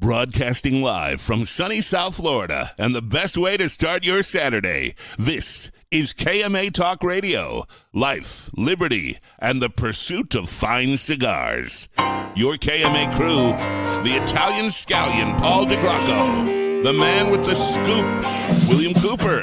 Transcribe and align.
Broadcasting 0.00 0.80
live 0.80 1.20
from 1.20 1.44
sunny 1.44 1.82
South 1.82 2.16
Florida 2.16 2.70
and 2.78 2.94
the 2.94 3.02
best 3.02 3.36
way 3.36 3.58
to 3.58 3.68
start 3.68 4.02
your 4.02 4.22
Saturday. 4.22 4.94
This 5.18 5.70
is 5.90 6.14
KMA 6.14 6.72
Talk 6.72 7.02
Radio. 7.02 7.64
Life, 7.92 8.48
liberty, 8.56 9.18
and 9.38 9.60
the 9.60 9.68
pursuit 9.68 10.34
of 10.34 10.48
fine 10.48 10.96
cigars. 10.96 11.90
Your 12.34 12.54
KMA 12.54 13.14
crew, 13.14 13.52
the 14.02 14.16
Italian 14.24 14.70
scallion 14.70 15.36
Paul 15.38 15.66
DeGracco, 15.66 16.82
the 16.82 16.94
man 16.94 17.30
with 17.30 17.44
the 17.44 17.54
scoop, 17.54 18.06
William 18.70 18.94
Cooper, 18.94 19.42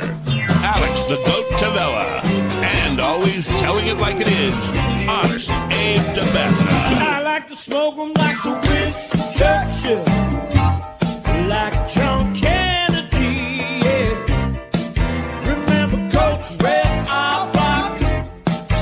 Alex 0.65 1.05
the 1.05 1.17
Goat 1.17 1.45
Tavella, 1.59 2.23
and 2.63 2.99
always 2.99 3.47
telling 3.61 3.85
it 3.85 3.99
like 3.99 4.15
it 4.15 4.27
is, 4.27 4.73
honest 5.07 5.51
Abe 5.51 6.01
DeBetna. 6.17 7.26
Like 7.37 7.49
to 7.49 7.55
smoke 7.55 7.97
'em 7.99 8.13
like 8.13 8.41
the 8.41 8.49
Winston 8.65 9.21
Churchill, 9.37 10.03
like 11.47 11.75
John 11.93 12.33
Kennedy. 12.33 13.35
Yeah. 13.85 14.13
Remember 15.51 15.99
Coach 16.17 16.45
Red 16.63 17.07
Auerbach, 17.07 17.99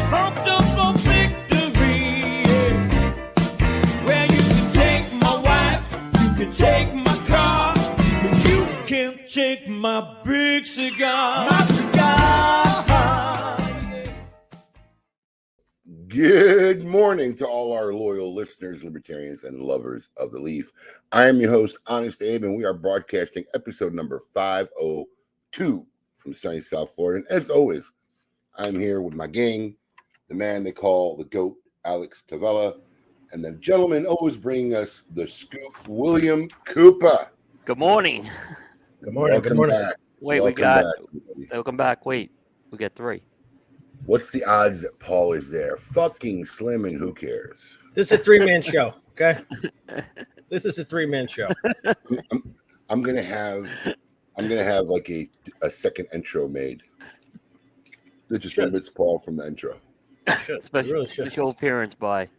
pumped 0.09 0.47
up 0.55 0.65
for 0.75 0.91
victory. 1.09 1.99
Yeah. 2.47 4.05
Well, 4.05 4.27
you 4.35 4.41
can 4.51 4.67
take 4.71 5.05
my 5.25 5.35
wife, 5.47 5.83
you 6.21 6.29
can 6.39 6.51
take 6.53 6.89
my 6.93 7.17
car, 7.27 7.73
but 8.23 8.35
you 8.47 8.59
can't 8.87 9.19
take 9.33 9.67
my 9.67 9.99
big 10.23 10.65
cigar. 10.65 11.49
My 11.49 11.65
cigar. 11.65 12.64
Good 16.15 16.85
morning 16.85 17.35
to 17.35 17.45
all 17.45 17.73
our 17.73 17.93
loyal 17.93 18.33
listeners, 18.33 18.85
libertarians, 18.85 19.43
and 19.43 19.61
lovers 19.61 20.11
of 20.15 20.31
the 20.31 20.39
leaf. 20.39 20.71
I 21.11 21.25
am 21.25 21.41
your 21.41 21.49
host, 21.49 21.75
Honest 21.87 22.21
Abe, 22.21 22.45
and 22.45 22.55
we 22.55 22.63
are 22.63 22.73
broadcasting 22.73 23.43
episode 23.53 23.93
number 23.93 24.21
502 24.33 25.85
from 26.15 26.33
sunny 26.33 26.61
South 26.61 26.95
Florida. 26.95 27.25
And 27.27 27.37
as 27.37 27.49
always, 27.49 27.91
I'm 28.55 28.79
here 28.79 29.01
with 29.01 29.13
my 29.13 29.27
gang, 29.27 29.75
the 30.29 30.35
man 30.35 30.63
they 30.63 30.71
call 30.71 31.17
the 31.17 31.25
GOAT, 31.25 31.57
Alex 31.83 32.23
Tavella, 32.25 32.79
and 33.33 33.43
the 33.43 33.51
gentleman 33.51 34.05
always 34.05 34.37
bringing 34.37 34.73
us 34.73 35.03
the 35.15 35.27
scoop, 35.27 35.85
William 35.85 36.47
Cooper. 36.63 37.29
Good 37.65 37.77
morning. 37.77 38.29
Good 39.01 39.13
morning. 39.13 39.33
Welcome 39.33 39.49
good 39.49 39.57
morning. 39.57 39.81
back. 39.81 39.95
Wait, 40.21 40.39
Welcome 40.39 40.55
we 40.55 40.61
got. 40.61 40.83
back, 40.85 40.93
everybody. 41.09 41.47
Welcome 41.51 41.75
back. 41.75 42.05
Wait, 42.05 42.31
we 42.71 42.77
got 42.77 42.95
three. 42.95 43.21
What's 44.05 44.31
the 44.31 44.43
odds 44.45 44.81
that 44.83 44.97
Paul 44.99 45.33
is 45.33 45.51
there? 45.51 45.77
Fucking 45.77 46.45
slim, 46.45 46.85
and 46.85 46.97
who 46.97 47.13
cares? 47.13 47.77
This 47.95 48.11
is 48.11 48.19
a 48.19 48.23
three 48.23 48.39
man 48.39 48.61
show. 48.61 48.93
Okay. 49.11 49.39
This 50.49 50.65
is 50.65 50.77
a 50.77 50.85
three 50.85 51.05
man 51.07 51.27
show. 51.27 51.47
I'm, 52.31 52.53
I'm 52.89 53.01
gonna 53.01 53.23
have 53.23 53.67
I'm 54.37 54.47
gonna 54.47 54.63
have 54.63 54.85
like 54.89 55.09
a 55.09 55.27
a 55.63 55.69
second 55.69 56.07
intro 56.13 56.47
made. 56.47 56.83
That 58.27 58.39
just 58.39 58.55
Should. 58.55 58.65
omits 58.69 58.89
Paul 58.89 59.17
from 59.19 59.37
the 59.37 59.47
intro. 59.47 59.79
Should. 60.41 60.61
Special, 60.63 60.91
really 60.93 61.05
special 61.07 61.49
appearance 61.49 61.95
by. 61.95 62.29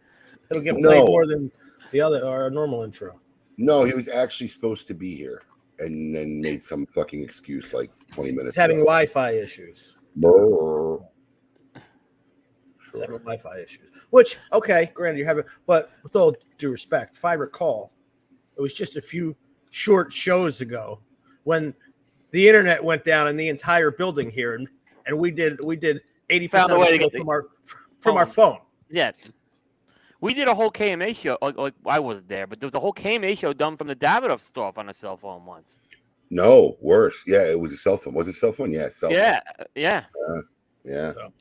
It'll 0.49 0.63
get 0.63 0.75
No. 0.77 0.89
played 0.89 1.05
more 1.05 1.25
than 1.27 1.51
the 1.91 1.99
other 2.01 2.25
our 2.25 2.49
normal 2.49 2.83
intro. 2.83 3.19
No, 3.57 3.83
he 3.83 3.93
was 3.93 4.07
actually 4.07 4.47
supposed 4.47 4.87
to 4.87 4.93
be 4.93 5.15
here 5.15 5.41
and 5.79 6.15
then 6.15 6.39
made 6.41 6.63
some 6.63 6.85
fucking 6.85 7.21
excuse 7.23 7.73
like 7.73 7.91
20 8.11 8.31
minutes. 8.31 8.49
It's 8.49 8.57
having. 8.57 8.77
Wi-Fi 8.77 9.31
issues. 9.31 9.97
Brrr. 10.19 11.03
It's 12.97 13.05
Sure. 13.07 13.17
having 13.19 13.25
Wi-Fi 13.25 13.59
issues. 13.61 13.91
Which 14.09 14.37
okay, 14.53 14.91
granted, 14.93 15.19
you're 15.19 15.27
having, 15.27 15.43
but 15.65 15.91
with 16.03 16.15
all 16.15 16.35
due 16.57 16.71
respect, 16.71 17.17
if 17.17 17.25
I 17.25 17.33
recall, 17.33 17.91
it 18.57 18.61
was 18.61 18.73
just 18.73 18.95
a 18.97 19.01
few 19.01 19.35
short 19.69 20.11
shows 20.11 20.61
ago 20.61 21.01
when 21.43 21.73
the 22.31 22.47
internet 22.47 22.83
went 22.83 23.03
down 23.03 23.27
in 23.27 23.37
the 23.37 23.47
entire 23.49 23.91
building 23.91 24.29
here, 24.29 24.55
and 24.55 24.67
and 25.05 25.17
we 25.17 25.31
did 25.31 25.63
we 25.63 25.75
did 25.75 26.01
eighty 26.29 26.47
percent 26.47 26.71
a 26.71 26.77
way 26.79 26.91
to 26.91 26.97
get 26.97 27.11
the- 27.11 27.19
from 27.19 27.29
our 27.29 27.45
from 27.99 28.17
our 28.17 28.25
phone. 28.25 28.59
Yeah. 28.89 29.11
We 30.19 30.33
did 30.33 30.47
a 30.47 30.55
whole 30.55 30.71
KMA 30.71 31.15
show. 31.15 31.37
Like, 31.43 31.57
like 31.57 31.73
I 31.85 31.99
wasn't 31.99 32.27
there, 32.27 32.47
but 32.47 32.59
there 32.59 32.65
was 32.65 32.73
a 32.73 32.79
whole 32.79 32.93
KMA 32.93 33.37
show 33.37 33.53
done 33.53 33.77
from 33.77 33.87
the 33.87 33.95
Davidoff 33.95 34.39
store 34.39 34.73
on 34.75 34.89
a 34.89 34.93
cell 34.93 35.15
phone 35.15 35.45
once. 35.45 35.77
No, 36.31 36.75
worse. 36.81 37.23
Yeah, 37.27 37.45
it 37.45 37.59
was 37.59 37.71
a 37.71 37.77
cell 37.77 37.97
phone. 37.97 38.13
Was 38.15 38.27
it 38.27 38.31
a 38.31 38.33
cell 38.33 38.51
phone? 38.51 38.71
Yeah, 38.71 38.89
cell 38.89 39.11
Yeah, 39.11 39.39
yeah. 39.75 40.05
phone. 40.13 40.43
Yeah. 40.83 41.11
So 41.11 41.31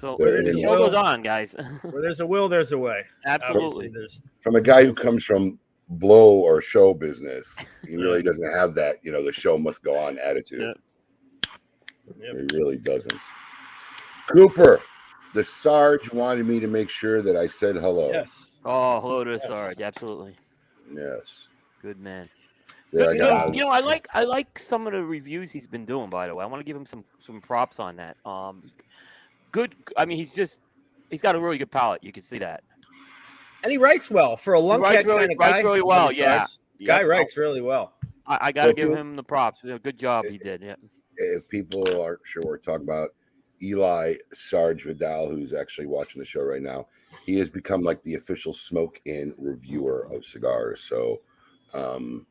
There 0.00 0.42
the 0.42 0.50
it 0.50 0.60
show 0.60 0.72
is. 0.72 0.78
goes 0.78 0.94
on, 0.94 1.22
guys. 1.22 1.54
Where 1.82 2.00
there's 2.02 2.20
a 2.20 2.26
will, 2.26 2.48
there's 2.48 2.72
a 2.72 2.78
way. 2.78 3.02
Absolutely. 3.26 3.86
Obviously, 3.88 4.30
From 4.40 4.56
a 4.56 4.60
guy 4.60 4.84
who 4.84 4.94
comes 4.94 5.24
from 5.24 5.58
blow 5.88 6.40
or 6.40 6.60
show 6.62 6.94
business, 6.94 7.54
he 7.86 7.96
really 7.96 8.22
doesn't 8.22 8.52
have 8.52 8.74
that, 8.74 8.96
you 9.02 9.10
know, 9.12 9.24
the 9.24 9.32
show 9.32 9.58
must 9.58 9.82
go 9.82 9.96
on 9.98 10.18
attitude. 10.18 10.60
Yeah. 10.60 11.52
Yep. 12.20 12.50
He 12.52 12.56
really 12.58 12.78
doesn't. 12.78 13.20
Cooper, 14.28 14.80
the 15.34 15.44
Sarge 15.44 16.12
wanted 16.12 16.46
me 16.46 16.60
to 16.60 16.66
make 16.66 16.88
sure 16.90 17.22
that 17.22 17.36
I 17.36 17.46
said 17.46 17.76
hello. 17.76 18.10
yes. 18.12 18.58
Oh, 18.64 19.00
hello 19.00 19.24
to 19.24 19.32
Yes. 19.32 19.46
Sarge. 19.46 19.80
Absolutely. 19.80 20.36
Yes. 20.92 21.48
Good 21.82 21.98
man. 22.00 22.28
There 22.92 23.10
I 23.10 23.12
you, 23.12 23.18
know, 23.20 23.28
got 23.28 23.54
you 23.54 23.60
know, 23.60 23.68
I 23.68 23.78
like 23.80 24.08
I 24.12 24.24
like 24.24 24.58
some 24.58 24.86
of 24.88 24.92
the 24.92 25.02
reviews 25.04 25.52
he's 25.52 25.66
been 25.68 25.84
doing. 25.84 26.10
By 26.10 26.26
the 26.26 26.34
way, 26.34 26.42
I 26.42 26.46
want 26.48 26.60
to 26.60 26.64
give 26.64 26.76
him 26.76 26.84
some 26.86 27.04
some 27.20 27.40
props 27.40 27.78
on 27.78 27.94
that. 27.96 28.16
Um, 28.26 28.62
good. 29.52 29.74
I 29.96 30.04
mean, 30.04 30.16
he's 30.18 30.32
just 30.34 30.60
he's 31.10 31.22
got 31.22 31.34
a 31.36 31.40
really 31.40 31.58
good 31.58 31.70
palate. 31.70 32.02
You 32.04 32.12
can 32.12 32.22
see 32.22 32.38
that. 32.38 32.62
And 33.62 33.70
he 33.70 33.78
writes 33.78 34.10
well 34.10 34.36
for 34.36 34.54
a 34.54 34.60
lunkhead 34.60 34.80
writes 34.80 35.04
really- 35.06 35.18
kind 35.20 35.32
of 35.32 35.38
writes 35.38 35.52
guy. 35.52 35.60
really 35.62 35.82
well, 35.82 36.08
besides. 36.08 36.60
yeah. 36.78 36.86
Guy 36.86 37.00
Yep. 37.00 37.08
writes 37.08 37.36
really 37.36 37.60
well. 37.60 37.94
I, 38.26 38.38
I 38.40 38.52
got 38.52 38.62
to 38.62 38.68
Well, 38.68 38.74
give 38.74 38.88
cool. 38.88 38.96
him 38.96 39.16
the 39.16 39.22
props. 39.22 39.60
Good 39.62 39.98
job 39.98 40.24
he 40.26 40.38
did. 40.38 40.62
Yeah. 40.62 40.76
if 41.16 41.46
people 41.48 42.00
aren't 42.02 42.20
sure 42.24 42.42
we're 42.46 42.56
talking 42.56 42.86
about 42.86 43.10
Eli 43.62 44.14
Sarge 44.32 44.84
Vidal, 44.84 45.28
who's 45.28 45.52
actually 45.52 45.86
watching 45.86 46.18
the 46.20 46.24
show 46.24 46.40
right 46.42 46.62
now, 46.62 46.86
he 47.26 47.36
has 47.38 47.50
become 47.50 47.82
like 47.82 48.00
the 48.02 48.14
official 48.14 48.54
smoke 48.54 48.98
in 49.04 49.34
reviewer 49.36 50.08
of 50.10 50.24
cigars. 50.24 50.80
So, 50.80 51.20
um, 51.74 52.26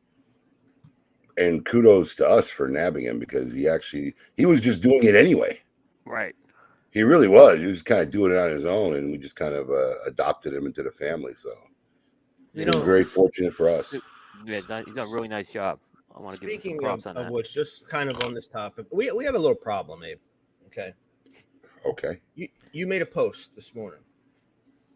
and 1.38 1.64
kudos 1.64 2.16
to 2.16 2.28
us 2.28 2.50
for 2.50 2.68
nabbing 2.68 3.04
him 3.04 3.20
because 3.20 3.52
he 3.52 3.68
actually 3.68 4.14
he 4.36 4.46
was 4.46 4.60
just 4.60 4.82
doing 4.82 5.04
it 5.04 5.14
anyway. 5.14 5.60
Right. 6.04 6.34
He 6.90 7.02
really 7.02 7.28
was. 7.28 7.60
He 7.60 7.66
was 7.66 7.82
kind 7.82 8.00
of 8.02 8.10
doing 8.10 8.32
it 8.32 8.38
on 8.38 8.50
his 8.50 8.64
own, 8.66 8.96
and 8.96 9.12
we 9.12 9.18
just 9.18 9.36
kind 9.36 9.54
of 9.54 9.70
uh, 9.70 9.94
adopted 10.06 10.52
him 10.52 10.66
into 10.66 10.82
the 10.82 10.90
family. 10.90 11.34
So, 11.34 11.50
You 12.52 12.62
it 12.62 12.66
was 12.66 12.76
know, 12.76 12.82
very 12.82 13.04
fortunate 13.04 13.54
for 13.54 13.68
us. 13.68 13.94
Yeah, 14.44 14.56
he's 14.56 14.66
done- 14.66 14.84
a 14.88 15.14
really 15.14 15.28
nice 15.28 15.50
job. 15.50 15.78
I 16.14 16.20
want 16.20 16.34
to 16.34 16.40
give 16.40 16.48
him 16.50 16.54
some 16.56 16.60
speaking 16.60 16.78
props 16.80 17.06
of, 17.06 17.16
on 17.16 17.26
of 17.26 17.32
which, 17.32 17.54
just 17.54 17.88
kind 17.88 18.10
of 18.10 18.20
on 18.22 18.34
this 18.34 18.48
topic, 18.48 18.86
we, 18.90 19.12
we 19.12 19.24
have 19.24 19.36
a 19.36 19.38
little 19.38 19.54
problem, 19.56 20.02
Abe. 20.02 20.18
Okay. 20.66 20.92
Okay. 21.86 22.20
You, 22.34 22.48
you 22.72 22.86
made 22.88 23.02
a 23.02 23.06
post 23.06 23.54
this 23.54 23.74
morning, 23.74 24.00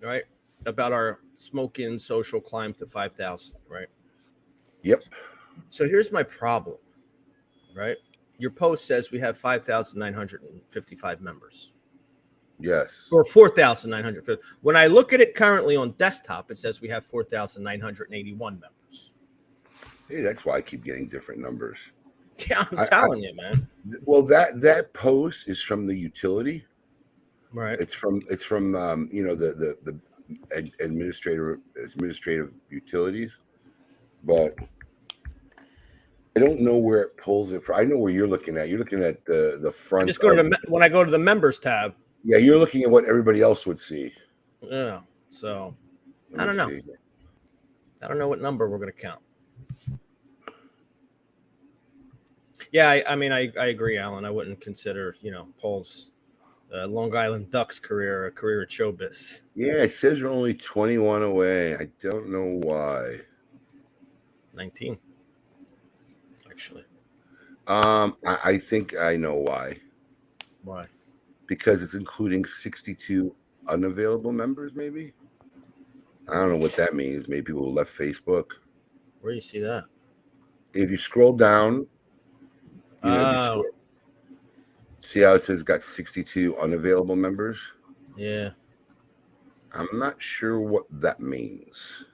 right? 0.03 0.25
About 0.67 0.93
our 0.93 1.21
smoking 1.35 1.99
social 1.99 2.41
climb 2.41 2.75
to 2.75 2.87
5,000, 2.87 3.55
right? 3.69 3.87
Yep. 4.83 5.05
So 5.69 5.87
here's 5.89 6.11
my 6.11 6.25
problem, 6.25 6.77
right? 7.77 7.97
Your 8.39 8.51
post 8.51 8.85
says 8.87 9.13
we 9.13 9.21
have 9.21 9.37
5,955 9.37 11.21
members 11.21 11.73
Yes. 12.61 13.09
or 13.13 13.25
4,950. 13.25 14.43
When 14.63 14.77
I 14.77 14.87
look 14.87 15.13
at 15.13 15.21
it 15.21 15.35
currently 15.35 15.77
on 15.77 15.91
desktop, 15.93 16.51
it 16.51 16.57
says 16.57 16.81
we 16.81 16.89
have 16.89 17.05
4,981 17.05 18.55
members. 18.61 19.11
Hey, 20.09 20.21
that's 20.21 20.45
why 20.45 20.57
I 20.57 20.61
keep 20.63 20.85
getting 20.85 21.09
different 21.09 21.41
numbers. 21.41 21.93
Yeah, 22.51 22.65
I'm 22.73 22.79
I- 22.81 22.83
I- 22.83 22.87
telling 22.87 23.23
you, 23.23 23.33
man. 23.37 23.69
Well, 24.07 24.27
that 24.27 24.61
that 24.61 24.93
post 24.93 25.49
is 25.49 25.63
from 25.63 25.87
the 25.87 25.95
utility. 25.97 26.65
Right. 27.53 27.79
It's 27.79 27.95
from 27.95 28.21
it's 28.29 28.43
from 28.43 28.75
um, 28.75 29.09
you 29.13 29.23
know 29.25 29.37
the 29.37 29.53
the 29.53 29.93
the 29.93 30.57
ad- 30.57 30.73
administrator 30.81 31.61
administrative 31.77 32.55
utilities, 32.71 33.41
but 34.25 34.53
I 36.37 36.41
don't 36.41 36.61
know 36.61 36.77
where 36.77 37.03
it 37.03 37.17
pulls 37.17 37.53
it. 37.53 37.65
From. 37.65 37.77
I 37.79 37.85
know 37.85 37.99
where 37.99 38.11
you're 38.11 38.27
looking 38.27 38.57
at. 38.57 38.69
You're 38.69 38.81
looking 38.81 39.05
at 39.05 39.25
the 39.27 39.59
the 39.63 39.69
I 39.69 39.73
front. 39.73 40.09
just 40.09 40.19
go 40.21 40.35
to 40.35 40.43
the 40.43 40.59
when 40.67 40.83
I 40.83 40.89
go 40.89 41.05
to 41.05 41.11
the 41.13 41.19
members 41.21 41.61
tab. 41.61 41.95
Yeah. 42.25 42.39
You're 42.39 42.59
looking 42.59 42.83
at 42.83 42.91
what 42.91 43.05
everybody 43.05 43.41
else 43.41 43.67
would 43.67 43.81
see. 43.81 44.13
Yeah. 44.63 45.01
So 45.29 45.75
Let 46.31 46.41
I 46.41 46.47
don't 46.47 46.57
know. 46.57 46.69
see. 46.69 46.93
I 48.03 48.09
don't 48.09 48.19
know 48.19 48.29
what 48.29 48.41
number 48.41 48.69
we're 48.69 48.79
going 48.79 48.93
to 48.93 49.01
count. 49.01 49.21
Yeah, 52.73 52.91
I, 52.91 53.05
I 53.09 53.15
mean, 53.15 53.33
I, 53.33 53.53
I 53.59 53.67
agree, 53.67 53.99
Alan. 53.99 54.25
I 54.25 54.31
wouldn't 54.31 54.61
consider, 54.61 55.15
you 55.23 55.31
know, 55.31 55.47
Paul's 55.61 56.11
uh, 56.75 56.87
Long 56.87 57.15
Island 57.15 57.51
Ducks 57.51 57.79
career 57.79 58.27
a 58.27 58.33
career 58.33 58.63
in 58.63 58.69
showbiz. 58.69 59.43
Yeah, 59.55 59.85
it 59.85 59.93
says 59.93 60.21
we're 60.21 60.29
only 60.29 60.55
21 60.55 61.23
away. 61.23 61.77
I 61.77 61.89
don't 62.01 62.29
know 62.31 62.61
why. 62.67 63.19
19, 64.55 64.99
actually. 66.51 66.85
Um, 67.69 68.17
I, 68.27 68.39
I 68.45 68.59
think 68.59 68.99
I 68.99 69.17
know 69.17 69.35
why. 69.35 69.79
Why? 70.65 70.87
Because 71.47 71.83
it's 71.83 71.95
including 71.95 72.45
62 72.45 73.35
unavailable 73.69 74.33
members, 74.33 74.75
maybe. 74.75 75.13
I 76.29 76.35
don't 76.35 76.51
know 76.51 76.57
what 76.59 76.75
that 76.77 76.95
means. 76.95 77.29
Maybe 77.29 77.43
people 77.43 77.73
left 77.73 77.97
Facebook. 77.97 78.47
Where 79.21 79.33
do 79.33 79.35
you 79.37 79.41
see 79.41 79.61
that? 79.61 79.85
if 80.77 80.91
you 80.91 80.97
scroll 80.97 81.33
down, 81.33 81.75
you 83.05 83.11
know, 83.11 83.33
Oh. 83.37 83.47
scroll- 83.47 83.75
see 84.97 85.21
how 85.21 85.35
it 85.35 85.43
says 85.45 85.63
got 85.63 85.85
62 85.85 86.57
unavailable 86.57 87.15
members? 87.15 87.75
Yeah. 88.17 88.51
I'm 89.73 89.87
not 89.93 90.21
sure 90.21 90.59
what 90.61 90.87
that 91.01 91.21
means. 91.21 92.05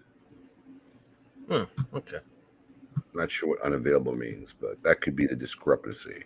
Hmm. 1.49 1.63
Okay. 1.95 2.19
Not 3.15 3.31
sure 3.31 3.49
what 3.49 3.63
unavailable 3.63 4.15
means, 4.15 4.55
but 4.59 4.83
that 4.83 5.01
could 5.01 5.17
be 5.17 5.27
the 5.27 5.37
discrepancy. 5.37 6.25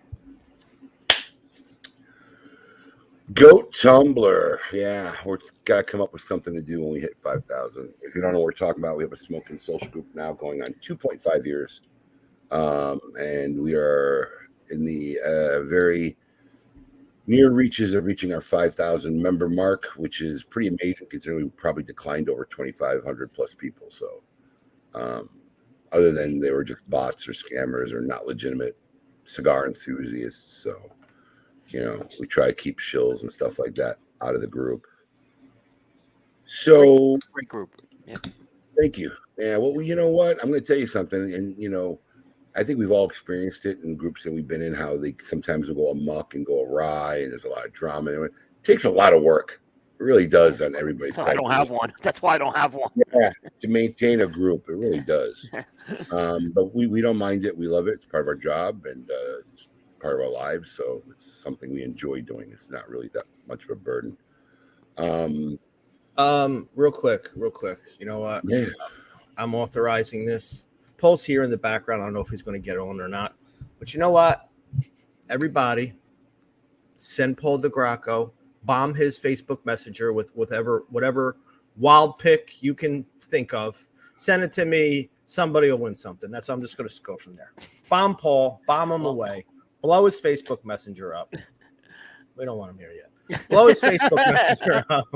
Goat 3.33 3.73
Tumblr. 3.73 4.59
Yeah, 4.71 5.15
we're 5.25 5.39
got 5.65 5.79
to 5.79 5.83
come 5.83 6.03
up 6.03 6.13
with 6.13 6.21
something 6.21 6.53
to 6.53 6.61
do 6.61 6.83
when 6.83 6.93
we 6.93 7.01
hit 7.01 7.17
5,000. 7.17 7.95
If 8.03 8.15
you 8.15 8.21
don't 8.21 8.33
know 8.33 8.39
what 8.41 8.45
we're 8.45 8.53
talking 8.53 8.83
about, 8.83 8.99
we 8.99 9.03
have 9.03 9.15
a 9.15 9.17
smoking 9.17 9.59
social 9.59 9.89
group 9.89 10.07
now 10.15 10.35
going 10.35 10.61
on 10.61 10.67
2.5 10.83 11.47
years. 11.47 11.81
Um, 12.51 13.01
and 13.19 13.63
we 13.63 13.75
are 13.75 14.29
in 14.71 14.85
the 14.85 15.19
uh, 15.21 15.65
very 15.65 16.19
near 17.27 17.51
reaches 17.51 17.95
of 17.95 18.05
reaching 18.05 18.35
our 18.35 18.43
5,000 18.43 19.21
member 19.21 19.49
mark, 19.49 19.87
which 19.97 20.21
is 20.21 20.45
pretty 20.45 20.69
amazing 20.69 21.09
considering 21.09 21.45
we 21.45 21.51
probably 21.51 21.83
declined 21.83 22.29
over 22.29 22.45
2,500 22.45 23.33
plus 23.33 23.55
people. 23.55 23.87
So, 23.89 24.23
um, 24.95 25.31
other 25.93 26.13
than 26.13 26.41
they 26.41 26.51
were 26.51 26.65
just 26.65 26.89
bots 26.91 27.27
or 27.27 27.33
scammers 27.33 27.95
or 27.95 28.03
not 28.03 28.27
legitimate 28.27 28.77
cigar 29.25 29.67
enthusiasts. 29.67 30.63
So, 30.63 30.91
you 31.69 31.81
know, 31.81 32.07
we 32.21 32.27
try 32.27 32.47
to 32.47 32.55
keep 32.55 32.79
shills 32.79 33.23
and 33.23 33.33
stuff 33.33 33.59
like 33.59 33.75
that 33.77 33.99
out 34.21 34.35
of 34.35 34.41
the 34.41 34.47
group. 34.47 34.87
So, 36.45 37.17
Great 37.33 37.49
group. 37.49 37.71
Yeah. 38.07 38.17
Thank 38.79 38.99
you. 38.99 39.11
Yeah. 39.39 39.57
Well, 39.57 39.81
you 39.81 39.95
know 39.95 40.09
what? 40.09 40.37
I'm 40.43 40.51
going 40.51 40.61
to 40.61 40.67
tell 40.67 40.79
you 40.79 40.87
something, 40.87 41.35
and 41.35 41.57
you 41.59 41.69
know, 41.69 41.99
I 42.57 42.63
think 42.63 42.79
we've 42.79 42.91
all 42.91 43.07
experienced 43.07 43.67
it 43.67 43.81
in 43.83 43.97
groups 43.97 44.23
that 44.25 44.33
we've 44.33 44.47
been 44.47 44.63
in. 44.63 44.75
How 44.75 44.97
they 44.97 45.15
sometimes 45.21 45.69
will 45.69 45.77
go 45.77 45.91
amok 45.91 46.35
and 46.35 46.45
go 46.45 46.65
awry, 46.65 47.17
and 47.23 47.33
there's 47.33 47.45
a 47.45 47.49
lot 47.49 47.65
of 47.65 47.73
drama. 47.73 48.13
And 48.13 48.25
it 48.27 48.33
takes 48.63 48.85
a 48.85 48.91
lot 48.91 49.13
of 49.13 49.23
work. 49.23 49.61
It 49.99 50.03
really 50.03 50.27
does 50.27 50.61
on 50.61 50.75
everybody's. 50.77 51.17
Part. 51.17 51.31
I 51.31 51.35
don't 51.35 51.51
have 51.51 51.71
one. 51.71 51.93
That's 52.03 52.21
why 52.21 52.35
I 52.35 52.39
don't 52.39 52.57
have 52.57 52.75
one. 52.75 52.91
Yeah, 53.15 53.33
to 53.61 53.69
maintain 53.69 54.21
a 54.21 54.27
group, 54.27 54.69
it 54.69 54.75
really 54.75 55.01
does. 55.07 55.51
um, 56.11 56.53
but 56.55 56.75
we 56.75 56.87
we 56.87 57.01
don't 57.01 57.19
mind 57.19 57.47
it. 57.47 57.57
We 57.57 57.69
love 57.69 57.89
it. 57.89 57.93
It's 57.95 58.07
part 58.07 58.23
of 58.23 58.29
our 58.29 58.35
job 58.35 58.87
and 58.87 59.11
uh, 59.11 59.65
part 60.05 60.21
of 60.21 60.27
our 60.27 60.31
lives. 60.33 60.71
So 60.71 61.03
it's 61.11 61.25
something 61.25 61.73
we 61.73 61.83
enjoy 61.83 62.21
doing. 62.21 62.51
It's 62.53 62.69
not 62.71 62.89
really 62.91 63.09
that 63.15 63.25
much 63.49 63.65
of 63.65 63.71
a 63.71 63.75
burden. 63.75 64.17
Um, 64.99 65.59
Um, 66.19 66.69
real 66.77 66.93
quick, 66.93 67.27
real 67.35 67.51
quick. 67.51 67.79
You 67.99 68.07
know 68.07 68.21
what? 68.21 68.45
yeah. 68.47 68.67
I'm 69.39 69.55
authorizing 69.55 70.27
this. 70.27 70.67
Paul's 70.99 71.25
here 71.25 71.43
in 71.43 71.51
the 71.51 71.57
background. 71.57 72.03
I 72.03 72.05
don't 72.05 72.13
know 72.13 72.21
if 72.21 72.29
he's 72.29 72.43
going 72.43 72.61
to 72.61 72.65
get 72.65 72.79
on 72.79 73.01
or 73.01 73.09
not. 73.09 73.35
But 73.79 73.95
you 73.95 73.99
know 73.99 74.11
what? 74.11 74.49
Everybody, 75.31 75.95
send 76.99 77.39
Paul 77.39 77.59
DeGracco, 77.59 78.31
bomb 78.65 78.95
his 78.95 79.19
Facebook 79.19 79.65
Messenger 79.65 80.13
with 80.13 80.31
whatever 80.37 80.85
whatever 80.91 81.39
wild 81.77 82.19
pick 82.19 82.63
you 82.63 82.75
can 82.75 83.05
think 83.23 83.55
of. 83.55 83.89
Send 84.17 84.43
it 84.45 84.53
to 84.53 84.67
me. 84.67 85.11
Somebody 85.25 85.71
will 85.71 85.79
win 85.79 85.95
something. 85.95 86.31
That's 86.31 86.49
I'm 86.51 86.61
just 86.61 86.77
going 86.77 86.89
to 86.89 87.03
go 87.03 87.17
from 87.17 87.35
there. 87.37 87.53
Bomb 87.89 88.15
Paul, 88.17 88.61
bomb 88.67 88.93
him 88.93 89.07
away, 89.07 89.45
blow 89.85 90.07
his 90.07 90.19
Facebook 90.19 90.65
Messenger 90.65 91.15
up. 91.15 91.35
We 92.37 92.47
don't 92.47 92.57
want 92.57 92.71
him 92.71 92.79
here 92.79 92.91
yet. 92.91 93.49
Blow 93.49 93.69
his 93.69 93.81
Facebook 93.81 94.17
Messenger 94.17 94.85
up. 94.89 95.07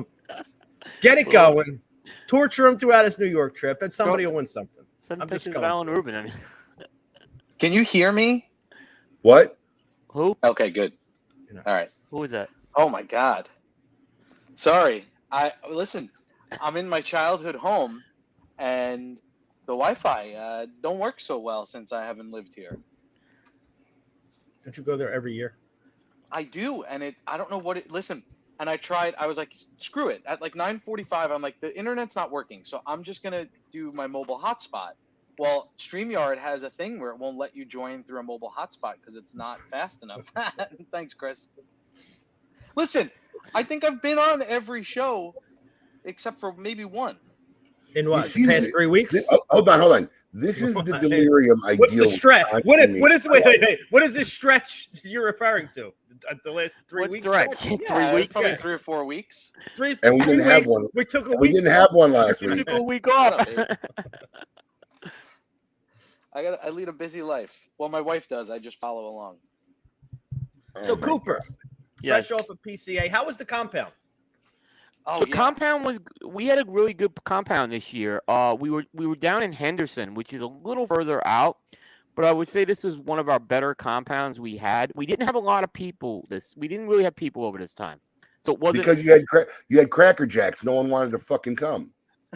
Get 1.01 1.17
it 1.17 1.31
going. 1.31 1.81
Torture 2.27 2.67
him 2.67 2.79
throughout 2.79 3.07
his 3.07 3.19
New 3.19 3.27
York 3.27 3.55
trip, 3.55 3.81
and 3.81 3.91
somebody 3.91 4.27
will 4.27 4.35
win 4.35 4.47
something. 4.47 4.85
Send 5.01 5.23
I'm 5.23 5.29
just 5.29 5.47
pictures 5.47 5.57
of 5.57 5.63
going 5.63 5.71
Alan 5.71 5.87
for. 5.89 5.95
Rubin. 5.95 6.15
I 6.15 6.23
mean, 6.25 6.33
Can 7.59 7.73
you 7.73 7.83
hear 7.83 8.13
me? 8.13 8.51
What? 9.23 9.59
who? 10.09 10.37
Okay, 10.45 10.71
good. 10.71 10.93
All 11.67 11.73
right. 11.75 11.91
Who 12.11 12.23
is 12.23 12.31
that? 12.33 12.51
Oh 12.77 12.91
my 12.91 13.03
God. 13.03 13.49
Sorry. 14.55 15.07
I 15.33 15.53
listen. 15.71 16.11
I'm 16.61 16.77
in 16.77 16.89
my 16.89 17.01
childhood 17.01 17.55
home, 17.55 18.03
and 18.59 19.17
the 19.67 19.73
Wi-Fi 19.73 20.33
uh, 20.35 20.67
don't 20.83 20.99
work 20.99 21.21
so 21.21 21.39
well 21.39 21.65
since 21.65 21.91
I 21.91 22.05
haven't 22.05 22.31
lived 22.31 22.55
here. 22.55 22.79
Don't 24.69 24.77
you 24.77 24.83
go 24.85 24.99
there 24.99 25.11
every 25.11 25.33
year? 25.33 25.55
I 26.31 26.43
do, 26.43 26.83
and 26.83 27.03
it. 27.03 27.15
I 27.27 27.39
don't 27.39 27.51
know 27.51 27.57
what 27.57 27.79
it. 27.79 27.91
Listen, 27.91 28.23
and 28.61 28.69
I 28.69 28.77
tried. 28.77 29.15
I 29.19 29.27
was 29.27 29.39
like, 29.39 29.51
screw 29.79 30.09
it. 30.09 30.23
At 30.27 30.43
like 30.43 30.53
9:45, 30.53 31.31
I'm 31.31 31.41
like, 31.41 31.59
the 31.63 31.75
internet's 31.75 32.15
not 32.15 32.31
working, 32.31 32.65
so 32.67 32.83
I'm 32.87 33.03
just 33.03 33.23
gonna 33.23 33.49
do 33.73 33.93
my 33.93 34.07
mobile 34.07 34.39
hotspot. 34.39 34.91
Well, 35.39 35.71
Streamyard 35.79 36.37
has 36.37 36.65
a 36.65 36.69
thing 36.69 37.01
where 37.01 37.13
it 37.13 37.19
won't 37.19 37.39
let 37.39 37.57
you 37.57 37.65
join 37.65 38.05
through 38.05 38.21
a 38.21 38.23
mobile 38.23 38.53
hotspot 38.55 38.97
because 39.01 39.17
it's 39.17 39.35
not 39.35 39.59
fast 39.71 40.03
enough. 40.03 40.31
Thanks, 40.93 41.15
Chris. 41.15 41.49
Listen, 42.77 43.11
I 43.55 43.63
think 43.63 43.85
I've 43.85 44.03
been 44.03 44.19
on 44.19 44.43
every 44.43 44.83
show 44.83 45.35
except 46.05 46.41
for 46.41 46.53
maybe 46.53 46.85
one. 46.85 47.17
In 47.95 48.09
what? 48.11 48.27
The 48.27 48.47
past 48.47 48.67
the- 48.67 48.73
three 48.73 48.87
weeks? 48.87 49.15
Thi- 49.15 49.25
oh, 49.31 49.41
hold 49.51 49.69
on, 49.69 49.81
hold 49.81 49.93
on. 49.93 50.09
This 50.33 50.61
is 50.63 50.75
the 50.75 50.99
delirium 51.01 51.59
I 51.67 51.75
What's 51.77 51.95
deal 51.95 52.05
the 52.05 52.11
stretch? 52.11 52.47
with 52.53 52.65
What 52.67 52.79
is, 52.81 53.01
what 53.01 53.11
is 53.13 53.27
wait, 53.31 53.45
wait, 53.47 53.61
wait. 53.63 53.79
What 53.91 54.03
is 54.03 54.13
this 54.15 54.31
stretch 54.33 54.91
you're 55.03 55.25
referring 55.25 55.69
to? 55.75 55.93
The, 56.21 56.39
the 56.45 56.53
last 56.53 56.77
three 56.89 57.01
What's 57.03 57.13
weeks? 57.13 57.25
stretch? 57.27 57.57
stretch? 57.59 57.79
Three 57.89 58.15
weeks? 58.15 58.33
probably 58.35 58.51
Yeah. 58.51 58.57
three 58.57 58.73
or 58.75 58.79
four 58.79 59.05
weeks. 59.07 59.53
Three, 59.75 59.97
And 60.03 60.15
we 60.17 60.21
three 60.21 60.37
didn't 60.37 60.51
have 60.51 60.67
one. 60.67 60.87
We 60.95 61.05
took 61.07 61.27
a 61.27 61.31
We 61.31 61.37
week. 61.39 61.55
didn't 61.55 61.71
have 61.71 61.89
one 61.93 62.13
last 62.13 62.43
We 62.43 62.49
week. 62.49 62.59
took 62.67 62.69
a 62.77 62.83
week 62.83 63.09
off. 63.09 63.49
I 66.35 66.43
got. 66.43 66.63
I 66.65 66.69
lead 66.69 66.89
a 66.89 66.93
busy 66.93 67.23
life. 67.23 67.69
Well, 67.79 67.89
my 67.89 68.01
wife 68.03 68.29
does. 68.29 68.51
I 68.51 68.59
just 68.59 68.79
follow 68.79 69.09
along. 69.09 69.37
So 70.81 70.93
Oh 70.93 70.97
my 70.97 71.01
Cooper, 71.07 71.43
yes. 72.03 72.27
fresh 72.29 72.39
off 72.41 72.51
of 72.51 72.59
PCA, 72.63 73.09
how 73.09 73.25
was 73.25 73.37
the 73.39 73.45
compound? 73.45 73.93
Oh 75.11 75.21
the 75.21 75.29
yeah. 75.29 75.35
compound 75.35 75.87
was 75.87 75.99
we 76.27 76.47
had 76.47 76.59
a 76.59 76.65
really 76.71 76.93
good 76.93 77.13
compound 77.25 77.73
this 77.73 77.93
year. 77.95 78.23
Uh, 78.29 78.55
we 78.59 78.69
were 78.69 78.85
we 78.93 79.07
were 79.07 79.17
down 79.17 79.43
in 79.43 79.53
Henderson, 79.53 80.15
which 80.15 80.35
is 80.35 80.43
a 80.43 80.47
little 80.47 80.87
further 80.87 81.27
out, 81.27 81.57
but 82.15 82.27
I 82.27 82.33
would 82.33 82.47
say 82.47 82.65
this 82.67 82.85
was 82.85 82.99
one 82.99 83.19
of 83.19 83.29
our 83.29 83.39
better 83.39 83.75
compounds 83.75 84.39
we 84.39 84.57
had. 84.59 84.93
We 84.95 85.07
didn't 85.07 85.25
have 85.25 85.35
a 85.35 85.39
lot 85.41 85.65
of 85.65 85.73
people. 85.73 86.27
This 86.29 86.55
we 86.59 86.69
didn't 86.69 86.89
really 86.89 87.05
have 87.05 87.17
people 87.17 87.45
over 87.47 87.57
this 87.57 87.73
time, 87.75 88.01
so 88.45 88.53
it 88.53 88.61
wasn't. 88.61 88.85
Because 88.85 89.03
you 89.03 89.11
had 89.11 89.27
cra- 89.27 89.47
you 89.71 89.79
had 89.79 89.89
Cracker 89.91 90.27
Jacks. 90.27 90.63
No 90.63 90.73
one 90.75 90.91
wanted 90.91 91.13
to 91.13 91.19
fucking 91.19 91.57
come. 91.57 91.91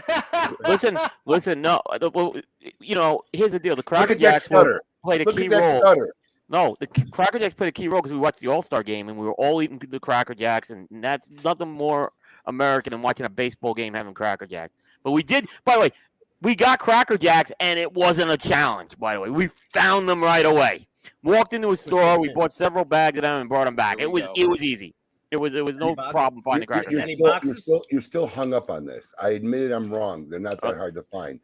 listen, 0.66 0.98
listen, 1.26 1.60
no, 1.60 1.82
uh, 1.90 1.98
the- 1.98 2.08
well, 2.10 2.34
you 2.80 2.94
know, 2.94 3.20
here's 3.34 3.52
the 3.52 3.58
deal: 3.58 3.74
the 3.76 3.80
Look 3.80 3.86
Cracker 3.86 4.14
Jacks 4.14 4.48
were- 4.48 4.80
played 5.04 5.20
a 5.20 5.24
Look 5.24 5.36
key 5.36 5.44
at 5.44 5.50
that 5.50 5.60
role. 5.60 5.82
stutter. 5.82 6.14
No, 6.48 6.76
the 6.80 6.86
K- 6.86 7.04
Cracker 7.10 7.38
Jacks 7.38 7.54
played 7.54 7.68
a 7.68 7.72
key 7.72 7.88
role 7.88 8.00
because 8.00 8.12
we 8.12 8.18
watched 8.18 8.40
the 8.40 8.48
All 8.48 8.62
Star 8.62 8.82
game 8.82 9.10
and 9.10 9.18
we 9.18 9.26
were 9.26 9.34
all 9.34 9.60
eating 9.60 9.78
the 9.90 10.00
Cracker 10.00 10.34
Jacks, 10.34 10.70
and 10.70 10.88
that's 10.90 11.28
nothing 11.44 11.70
more 11.70 12.12
American 12.46 12.92
and 12.92 13.02
watching 13.02 13.26
a 13.26 13.30
baseball 13.30 13.74
game 13.74 13.94
having 13.94 14.14
Cracker 14.14 14.46
Jacks. 14.46 14.72
But 15.02 15.12
we 15.12 15.22
did, 15.22 15.48
by 15.64 15.74
the 15.74 15.80
way, 15.80 15.92
we 16.40 16.54
got 16.54 16.78
Cracker 16.78 17.16
Jacks, 17.16 17.52
and 17.60 17.78
it 17.78 17.92
wasn't 17.92 18.30
a 18.30 18.36
challenge. 18.36 18.98
By 18.98 19.14
the 19.14 19.20
way, 19.20 19.30
we 19.30 19.48
found 19.72 20.08
them 20.08 20.22
right 20.22 20.44
away. 20.44 20.86
Walked 21.22 21.52
into 21.52 21.70
a 21.70 21.76
store, 21.76 22.18
we 22.18 22.32
bought 22.32 22.52
several 22.52 22.84
bags 22.84 23.18
of 23.18 23.22
them 23.22 23.40
and 23.40 23.48
brought 23.48 23.64
them 23.64 23.76
back. 23.76 24.00
It 24.00 24.10
was 24.10 24.26
go. 24.26 24.32
it 24.36 24.48
was 24.48 24.62
easy. 24.62 24.94
It 25.30 25.36
was 25.36 25.54
it 25.54 25.64
was 25.64 25.76
no 25.76 25.94
problem 25.94 26.42
finding 26.42 26.62
You- 26.62 26.66
Cracker 26.66 26.90
You're, 26.90 27.00
Jacks. 27.00 27.12
Still, 27.14 27.40
you're, 27.44 27.54
still, 27.54 27.82
you're 27.90 28.00
still 28.00 28.26
hung 28.26 28.52
up 28.52 28.70
on 28.70 28.84
this. 28.84 29.14
I 29.20 29.30
admit 29.30 29.62
it, 29.62 29.72
I'm 29.72 29.92
wrong. 29.92 30.28
They're 30.28 30.40
not 30.40 30.54
Uh, 30.62 30.68
that 30.72 30.76
hard 30.76 30.94
to 30.94 31.02
find. 31.02 31.40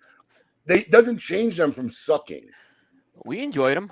They 0.66 0.80
doesn't 0.80 1.18
change 1.18 1.56
them 1.56 1.72
from 1.72 1.90
sucking. 1.90 2.46
We 3.24 3.42
enjoyed 3.42 3.76
them. 3.76 3.90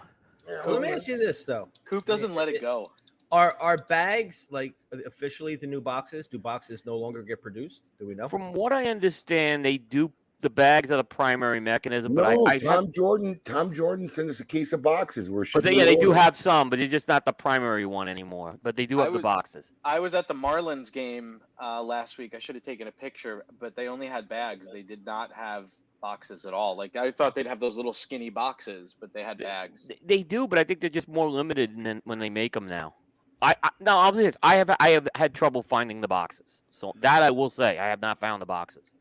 Well, 0.64 0.74
let 0.74 0.82
me 0.82 0.88
ask 0.88 1.08
you 1.08 1.16
this 1.16 1.44
though: 1.44 1.68
Coop 1.84 2.04
doesn't 2.04 2.32
let 2.32 2.48
it 2.48 2.60
go. 2.60 2.84
Are 3.32 3.56
are 3.60 3.76
bags 3.88 4.46
like 4.50 4.74
officially 5.04 5.56
the 5.56 5.66
new 5.66 5.80
boxes? 5.80 6.28
Do 6.28 6.38
boxes 6.38 6.86
no 6.86 6.96
longer 6.96 7.22
get 7.22 7.42
produced? 7.42 7.90
Do 7.98 8.06
we 8.06 8.14
know? 8.14 8.28
From 8.28 8.52
what 8.52 8.72
I 8.72 8.86
understand, 8.86 9.64
they 9.64 9.78
do 9.78 10.12
the 10.42 10.50
bags 10.50 10.92
are 10.92 10.96
the 10.96 11.04
primary 11.04 11.60
mechanism, 11.60 12.14
No, 12.14 12.22
but 12.22 12.52
I, 12.52 12.54
I 12.54 12.58
Tom 12.58 12.92
Jordan. 12.92 13.40
Tom 13.44 13.72
Jordan 13.72 14.08
sent 14.08 14.28
us 14.28 14.40
a 14.40 14.44
case 14.44 14.72
of 14.72 14.82
boxes. 14.82 15.30
We're 15.30 15.44
But 15.52 15.64
they, 15.64 15.74
yeah, 15.74 15.84
they 15.84 15.96
do 15.96 16.12
have 16.12 16.36
some, 16.36 16.68
but 16.70 16.78
they're 16.78 16.88
just 16.88 17.08
not 17.08 17.24
the 17.24 17.32
primary 17.32 17.86
one 17.86 18.08
anymore. 18.08 18.58
But 18.62 18.76
they 18.76 18.86
do 18.86 19.00
I 19.00 19.04
have 19.04 19.12
the 19.12 19.18
boxes. 19.18 19.72
I 19.84 19.98
was 19.98 20.14
at 20.14 20.28
the 20.28 20.34
Marlins 20.34 20.92
game 20.92 21.40
uh, 21.60 21.82
last 21.82 22.18
week. 22.18 22.34
I 22.34 22.38
should 22.38 22.54
have 22.54 22.64
taken 22.64 22.86
a 22.86 22.92
picture, 22.92 23.44
but 23.58 23.74
they 23.74 23.88
only 23.88 24.06
had 24.06 24.28
bags. 24.28 24.68
They 24.70 24.82
did 24.82 25.04
not 25.04 25.32
have 25.32 25.70
boxes 26.00 26.44
at 26.44 26.52
all. 26.52 26.76
Like 26.76 26.94
I 26.96 27.10
thought 27.10 27.34
they'd 27.34 27.46
have 27.46 27.60
those 27.60 27.76
little 27.76 27.94
skinny 27.94 28.30
boxes, 28.30 28.94
but 28.98 29.12
they 29.12 29.22
had 29.22 29.38
bags. 29.38 29.88
They, 29.88 29.98
they 30.04 30.22
do, 30.22 30.46
but 30.46 30.58
I 30.58 30.64
think 30.64 30.80
they're 30.80 30.90
just 30.90 31.08
more 31.08 31.28
limited 31.28 31.82
than 31.82 32.02
when 32.04 32.18
they 32.18 32.30
make 32.30 32.52
them 32.52 32.68
now. 32.68 32.94
I, 33.42 33.54
I 33.62 33.70
no, 33.80 33.98
I'll 33.98 34.14
say 34.14 34.22
this. 34.22 34.36
I 34.42 34.56
have 34.56 34.70
I 34.80 34.90
have 34.90 35.08
had 35.14 35.34
trouble 35.34 35.62
finding 35.62 36.00
the 36.00 36.08
boxes. 36.08 36.62
So 36.70 36.92
that 37.00 37.22
I 37.22 37.30
will 37.30 37.50
say, 37.50 37.78
I 37.78 37.86
have 37.88 38.00
not 38.00 38.18
found 38.18 38.40
the 38.42 38.46
boxes. 38.46 38.92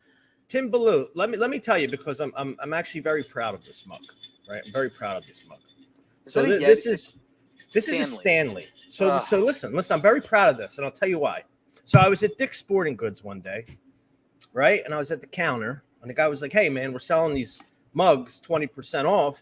Tim 0.47 0.69
Ballou, 0.69 1.07
let 1.15 1.29
me 1.29 1.37
let 1.37 1.49
me 1.49 1.59
tell 1.59 1.77
you 1.77 1.87
because 1.89 2.19
I'm 2.19 2.33
I'm, 2.35 2.55
I'm 2.59 2.73
actually 2.73 3.01
very 3.01 3.23
proud 3.23 3.53
of 3.55 3.65
this 3.65 3.85
mug. 3.87 4.01
Right, 4.49 4.61
I'm 4.65 4.71
very 4.71 4.89
proud 4.89 5.17
of 5.17 5.25
this 5.25 5.47
mug. 5.47 5.59
Is 6.25 6.33
So 6.33 6.41
that 6.43 6.51
a 6.51 6.59
thi- 6.59 6.65
this 6.65 6.85
is 6.85 7.17
this 7.73 7.87
is 7.87 7.99
a 7.99 8.05
Stanley. 8.05 8.63
Stanley. 8.63 8.65
So 8.89 9.11
Ugh. 9.13 9.21
so 9.21 9.39
listen, 9.43 9.73
listen. 9.73 9.95
I'm 9.95 10.01
very 10.01 10.21
proud 10.21 10.49
of 10.49 10.57
this, 10.57 10.77
and 10.77 10.85
I'll 10.85 10.91
tell 10.91 11.09
you 11.09 11.19
why. 11.19 11.43
So 11.85 11.99
I 11.99 12.09
was 12.09 12.21
at 12.23 12.37
Dick's 12.37 12.57
Sporting 12.57 12.95
Goods 12.95 13.23
one 13.23 13.39
day, 13.41 13.65
right, 14.53 14.81
and 14.85 14.93
I 14.93 14.97
was 14.97 15.11
at 15.11 15.21
the 15.21 15.27
counter, 15.27 15.83
and 16.01 16.09
the 16.09 16.13
guy 16.13 16.27
was 16.27 16.41
like, 16.41 16.51
"Hey 16.53 16.69
man, 16.69 16.93
we're 16.93 16.99
selling 16.99 17.33
these 17.33 17.61
mugs 17.93 18.39
20% 18.41 19.05
off. 19.05 19.41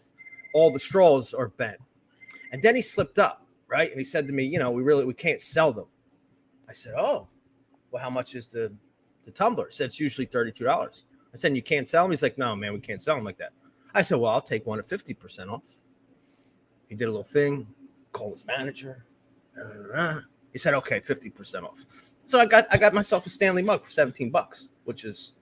all 0.54 0.70
the 0.70 0.78
straws 0.78 1.34
are 1.34 1.48
bent. 1.48 1.78
And 2.52 2.62
then 2.62 2.76
he 2.76 2.80
slipped 2.82 3.18
up, 3.18 3.43
right? 3.68 3.90
And 3.90 3.98
he 3.98 4.04
said 4.04 4.26
to 4.26 4.32
me, 4.32 4.44
you 4.44 4.58
know, 4.58 4.70
we 4.70 4.82
really 4.82 5.04
we 5.04 5.14
can't 5.14 5.40
sell 5.40 5.72
them. 5.72 5.86
I 6.68 6.72
said, 6.72 6.94
oh, 6.96 7.28
well, 7.90 8.02
how 8.02 8.10
much 8.10 8.34
is 8.34 8.46
the 8.48 8.72
the 9.24 9.30
tumbler? 9.30 9.66
He 9.66 9.72
said 9.72 9.86
it's 9.86 10.00
usually 10.00 10.26
thirty 10.26 10.52
two 10.52 10.64
dollars. 10.64 11.06
I 11.32 11.36
said, 11.36 11.56
you 11.56 11.62
can't 11.62 11.86
sell 11.88 12.04
them. 12.04 12.12
He's 12.12 12.22
like, 12.22 12.38
no, 12.38 12.54
man, 12.54 12.72
we 12.72 12.78
can't 12.80 13.02
sell 13.02 13.16
them 13.16 13.24
like 13.24 13.38
that. 13.38 13.52
I 13.94 14.02
said, 14.02 14.18
well, 14.18 14.30
I'll 14.32 14.40
take 14.40 14.66
one 14.66 14.78
at 14.78 14.86
fifty 14.86 15.14
percent 15.14 15.50
off. 15.50 15.78
He 16.88 16.94
did 16.94 17.04
a 17.06 17.10
little 17.10 17.24
thing, 17.24 17.66
called 18.12 18.32
his 18.32 18.46
manager. 18.46 19.04
He 20.52 20.58
said, 20.58 20.74
okay, 20.74 21.00
fifty 21.00 21.30
percent 21.30 21.64
off. 21.64 21.84
So 22.24 22.38
I 22.38 22.46
got 22.46 22.66
I 22.70 22.76
got 22.76 22.94
myself 22.94 23.26
a 23.26 23.28
Stanley 23.28 23.62
mug 23.62 23.82
for 23.82 23.90
seventeen 23.90 24.30
bucks, 24.30 24.70
which 24.84 25.04
is 25.04 25.34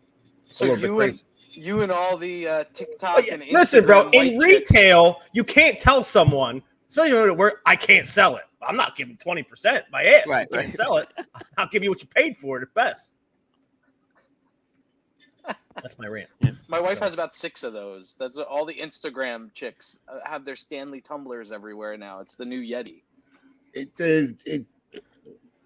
So 0.51 0.65
a 0.65 0.67
little 0.67 0.83
bit 0.83 0.97
crazy. 0.97 1.25
and 1.57 1.57
you 1.65 1.83
and 1.83 1.93
all 1.93 2.17
the 2.17 2.49
uh, 2.49 2.65
TikTok 2.75 3.17
Oh, 3.19 3.23
yeah, 3.27 3.35
and 3.35 3.45
Listen, 3.51 3.85
bro, 3.85 4.09
in 4.11 4.39
retail, 4.39 5.21
you 5.33 5.45
can't 5.45 5.79
tell 5.79 6.03
someone, 6.03 6.63
especially 6.93 7.29
when 7.29 7.37
where 7.39 7.53
I 7.65 7.75
can't 7.77 8.07
sell 8.07 8.37
it. 8.37 8.45
I'm 8.61 8.77
not 8.77 8.95
giving 8.97 9.17
20% 9.17 9.83
my 9.91 10.05
ass. 10.05 10.29
Right, 10.29 10.47
you 10.51 10.57
can't 10.57 10.67
right. 10.67 10.75
sell 10.75 10.99
it. 10.99 11.09
I'll 11.57 11.67
give 11.69 11.83
you 11.83 11.91
what 11.91 12.01
you 12.03 12.09
paid 12.15 12.37
for 12.37 12.59
it 12.59 12.63
at 12.63 12.75
best. 12.75 13.15
That's 15.75 15.99
my 15.99 16.07
rant. 16.07 16.29
My 16.69 16.79
wife 16.81 16.99
has 16.99 17.15
about 17.15 17.35
six 17.35 17.63
of 17.63 17.73
those. 17.73 18.15
That's 18.21 18.37
what 18.37 18.47
all 18.47 18.67
the 18.67 18.75
Instagram 18.75 19.53
chicks 19.55 19.99
uh, 20.07 20.19
have 20.25 20.45
their 20.45 20.55
Stanley 20.55 21.01
tumblers 21.01 21.51
everywhere 21.51 21.97
now. 21.97 22.21
It's 22.21 22.35
the 22.35 22.45
new 22.45 22.61
Yeti. 22.61 23.03
It 23.73 23.91
is. 23.99 24.35
It, 24.45 24.67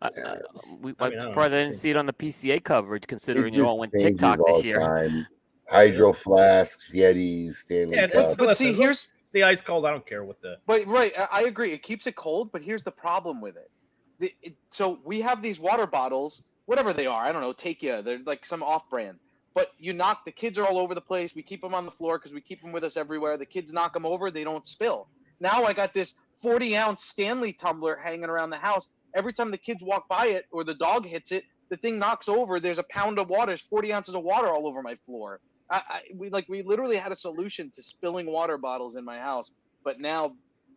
I, 0.00 0.09
Yeah, 0.16 0.23
I- 0.28 0.33
it's- 0.35 0.76
we, 0.80 0.95
I 1.00 1.06
I'm 1.06 1.11
mean, 1.11 1.18
I 1.18 1.23
don't 1.23 1.33
surprised 1.33 1.54
I 1.56 1.59
didn't 1.59 1.75
see 1.75 1.90
it 1.90 1.97
on 1.97 2.06
the 2.06 2.12
PCA 2.12 2.62
coverage, 2.62 3.06
considering 3.09 3.52
it 3.54 3.59
it 3.59 3.62
all 3.64 3.78
went 3.78 3.92
just 3.92 4.04
TikTok 4.04 4.38
all 4.40 4.56
this 4.56 4.64
year. 4.64 4.78
time. 4.78 5.26
Hydro 5.68 6.12
flasks, 6.12 6.92
Yetis, 6.95 7.54
Stanley 7.54 7.97
Yeah, 7.97 8.06
that's- 8.06 8.37
But 8.37 8.56
see, 8.56 8.73
here's 8.73 9.09
The 9.37 9.43
ice 9.45 9.61
cold. 9.61 9.85
I 9.85 9.90
don't 9.90 10.07
care 10.07 10.25
what 10.25 10.40
the. 10.40 10.57
But 10.64 10.87
right, 10.87 11.12
I- 11.19 11.28
I 11.31 11.43
agree. 11.43 11.73
It 11.73 11.83
keeps 11.83 12.07
it 12.07 12.16
cold, 12.16 12.50
but 12.52 12.62
here's 12.62 12.85
the 12.85 12.90
problem 12.90 13.43
with 13.43 13.59
it. 13.59 13.71
The, 14.19 14.35
it 14.43 14.57
so 14.71 14.99
we 15.05 15.21
have 15.21 15.43
these 15.43 15.61
water 15.61 15.87
bottles, 15.87 16.45
whatever 16.64 16.95
they 16.95 17.05
are. 17.05 17.23
I 17.23 17.33
don't 17.33 17.43
know. 17.43 17.52
Take 17.52 17.83
you. 17.83 18.00
They're 18.00 18.21
like 18.25 18.47
some 18.47 18.62
off-brand. 18.62 19.19
But 19.52 19.73
you 19.78 19.93
knock 19.93 20.25
the 20.25 20.33
kids 20.33 20.57
are 20.57 20.64
all 20.64 20.78
over 20.78 20.95
the 20.95 21.02
place. 21.02 21.35
We 21.35 21.43
keep 21.43 21.61
them 21.61 21.75
on 21.75 21.85
the 21.85 21.90
floor 21.90 22.16
because 22.16 22.33
we 22.33 22.40
keep 22.40 22.62
them 22.62 22.73
with 22.73 22.83
us 22.83 22.97
everywhere. 22.97 23.37
The 23.37 23.45
kids 23.45 23.75
knock 23.75 23.93
them 23.93 24.07
over. 24.07 24.31
They 24.31 24.43
don't 24.43 24.64
spill. 24.64 25.07
Now 25.38 25.64
I 25.64 25.75
got 25.75 25.93
this 25.93 26.14
40 26.40 26.75
ounce 26.75 27.05
Stanley 27.05 27.52
tumbler 27.52 27.97
hanging 28.02 28.31
around 28.31 28.49
the 28.49 28.57
house. 28.57 28.88
Every 29.14 29.35
time 29.35 29.50
the 29.50 29.59
kids 29.59 29.83
walk 29.83 30.09
by 30.09 30.28
it 30.28 30.47
or 30.50 30.64
the 30.64 30.73
dog 30.76 31.05
hits 31.05 31.31
it, 31.31 31.45
the 31.69 31.76
thing 31.76 31.99
knocks 31.99 32.26
over. 32.31 32.59
There's 32.59 32.78
a 32.78 32.85
pound 32.85 33.19
of 33.19 33.28
water. 33.28 33.49
There's 33.49 33.61
40 33.61 33.93
ounces 33.93 34.14
of 34.14 34.23
water 34.23 34.49
all 34.49 34.66
over 34.66 34.81
my 34.83 34.97
floor. 35.05 35.40
I, 35.70 35.82
I, 35.88 36.00
we 36.14 36.30
like 36.30 36.49
we 36.49 36.62
literally 36.62 36.96
had 36.96 37.12
a 37.12 37.16
solution 37.16 37.70
to 37.70 37.82
spilling 37.82 38.26
water 38.26 38.58
bottles 38.58 38.96
in 38.96 39.04
my 39.04 39.18
house, 39.18 39.52
but 39.85 39.99
now 40.00 40.35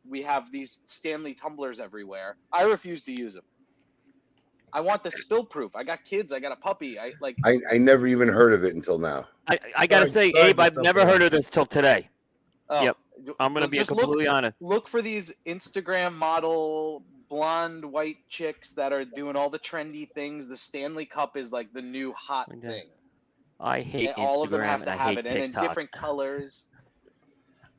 we 0.07 0.21
have 0.23 0.51
these 0.51 0.79
Stanley 0.85 1.33
tumblers 1.35 1.79
everywhere. 1.79 2.37
I 2.51 2.63
refuse 2.63 3.03
to 3.05 3.11
use 3.11 3.35
them. 3.35 3.43
I 4.71 4.81
want 4.81 5.03
the 5.03 5.11
spill 5.11 5.43
proof. 5.45 5.75
I 5.75 5.83
got 5.83 6.03
kids. 6.05 6.31
I 6.31 6.39
got 6.39 6.51
a 6.51 6.55
puppy. 6.55 6.99
I 6.99 7.13
like. 7.21 7.35
I, 7.45 7.59
I 7.71 7.77
never 7.77 8.07
even 8.07 8.27
heard 8.27 8.53
of 8.53 8.63
it 8.63 8.75
until 8.75 8.99
now. 8.99 9.27
I, 9.47 9.57
I 9.75 9.87
gotta 9.87 10.07
Sorry- 10.07 10.31
say, 10.31 10.31
sorry 10.37 10.49
Abe, 10.51 10.55
for 10.57 10.61
I've 10.63 10.77
never 10.77 11.05
heard 11.05 11.21
of 11.21 11.31
this 11.31 11.49
till 11.49 11.65
today. 11.65 12.09
Oh, 12.69 12.83
Yep. 12.83 12.97
I'm 13.39 13.53
gonna 13.53 13.65
look- 13.65 13.71
be 13.71 13.83
completely 13.83 14.25
look, 14.25 14.33
honest. 14.33 14.57
Look 14.61 14.87
for 14.87 15.01
these 15.01 15.33
Instagram 15.45 16.13
model 16.13 17.03
blonde 17.29 17.83
white 17.85 18.17
chicks 18.29 18.71
that 18.73 18.91
are 18.93 19.05
doing 19.05 19.35
all 19.35 19.49
the 19.49 19.59
trendy 19.59 20.09
things. 20.11 20.47
The 20.47 20.57
Stanley 20.57 21.05
Cup 21.05 21.35
is 21.35 21.51
like 21.51 21.73
the 21.73 21.81
new 21.81 22.13
hot 22.13 22.47
Okay. 22.51 22.61
thing. 22.67 22.83
I 23.59 23.81
hate 23.81 24.07
And 24.07 24.15
all 24.17 24.43
of 24.43 24.49
them 24.51 24.61
Instagram 24.61 24.65
have 24.67 24.85
to 24.85 24.91
I 24.91 24.95
have 24.95 25.07
hate 25.09 25.17
it, 25.19 25.25
and 25.27 25.35
in 25.37 25.41
TikTok. 25.43 25.63
different 25.67 25.91
colors. 25.91 26.67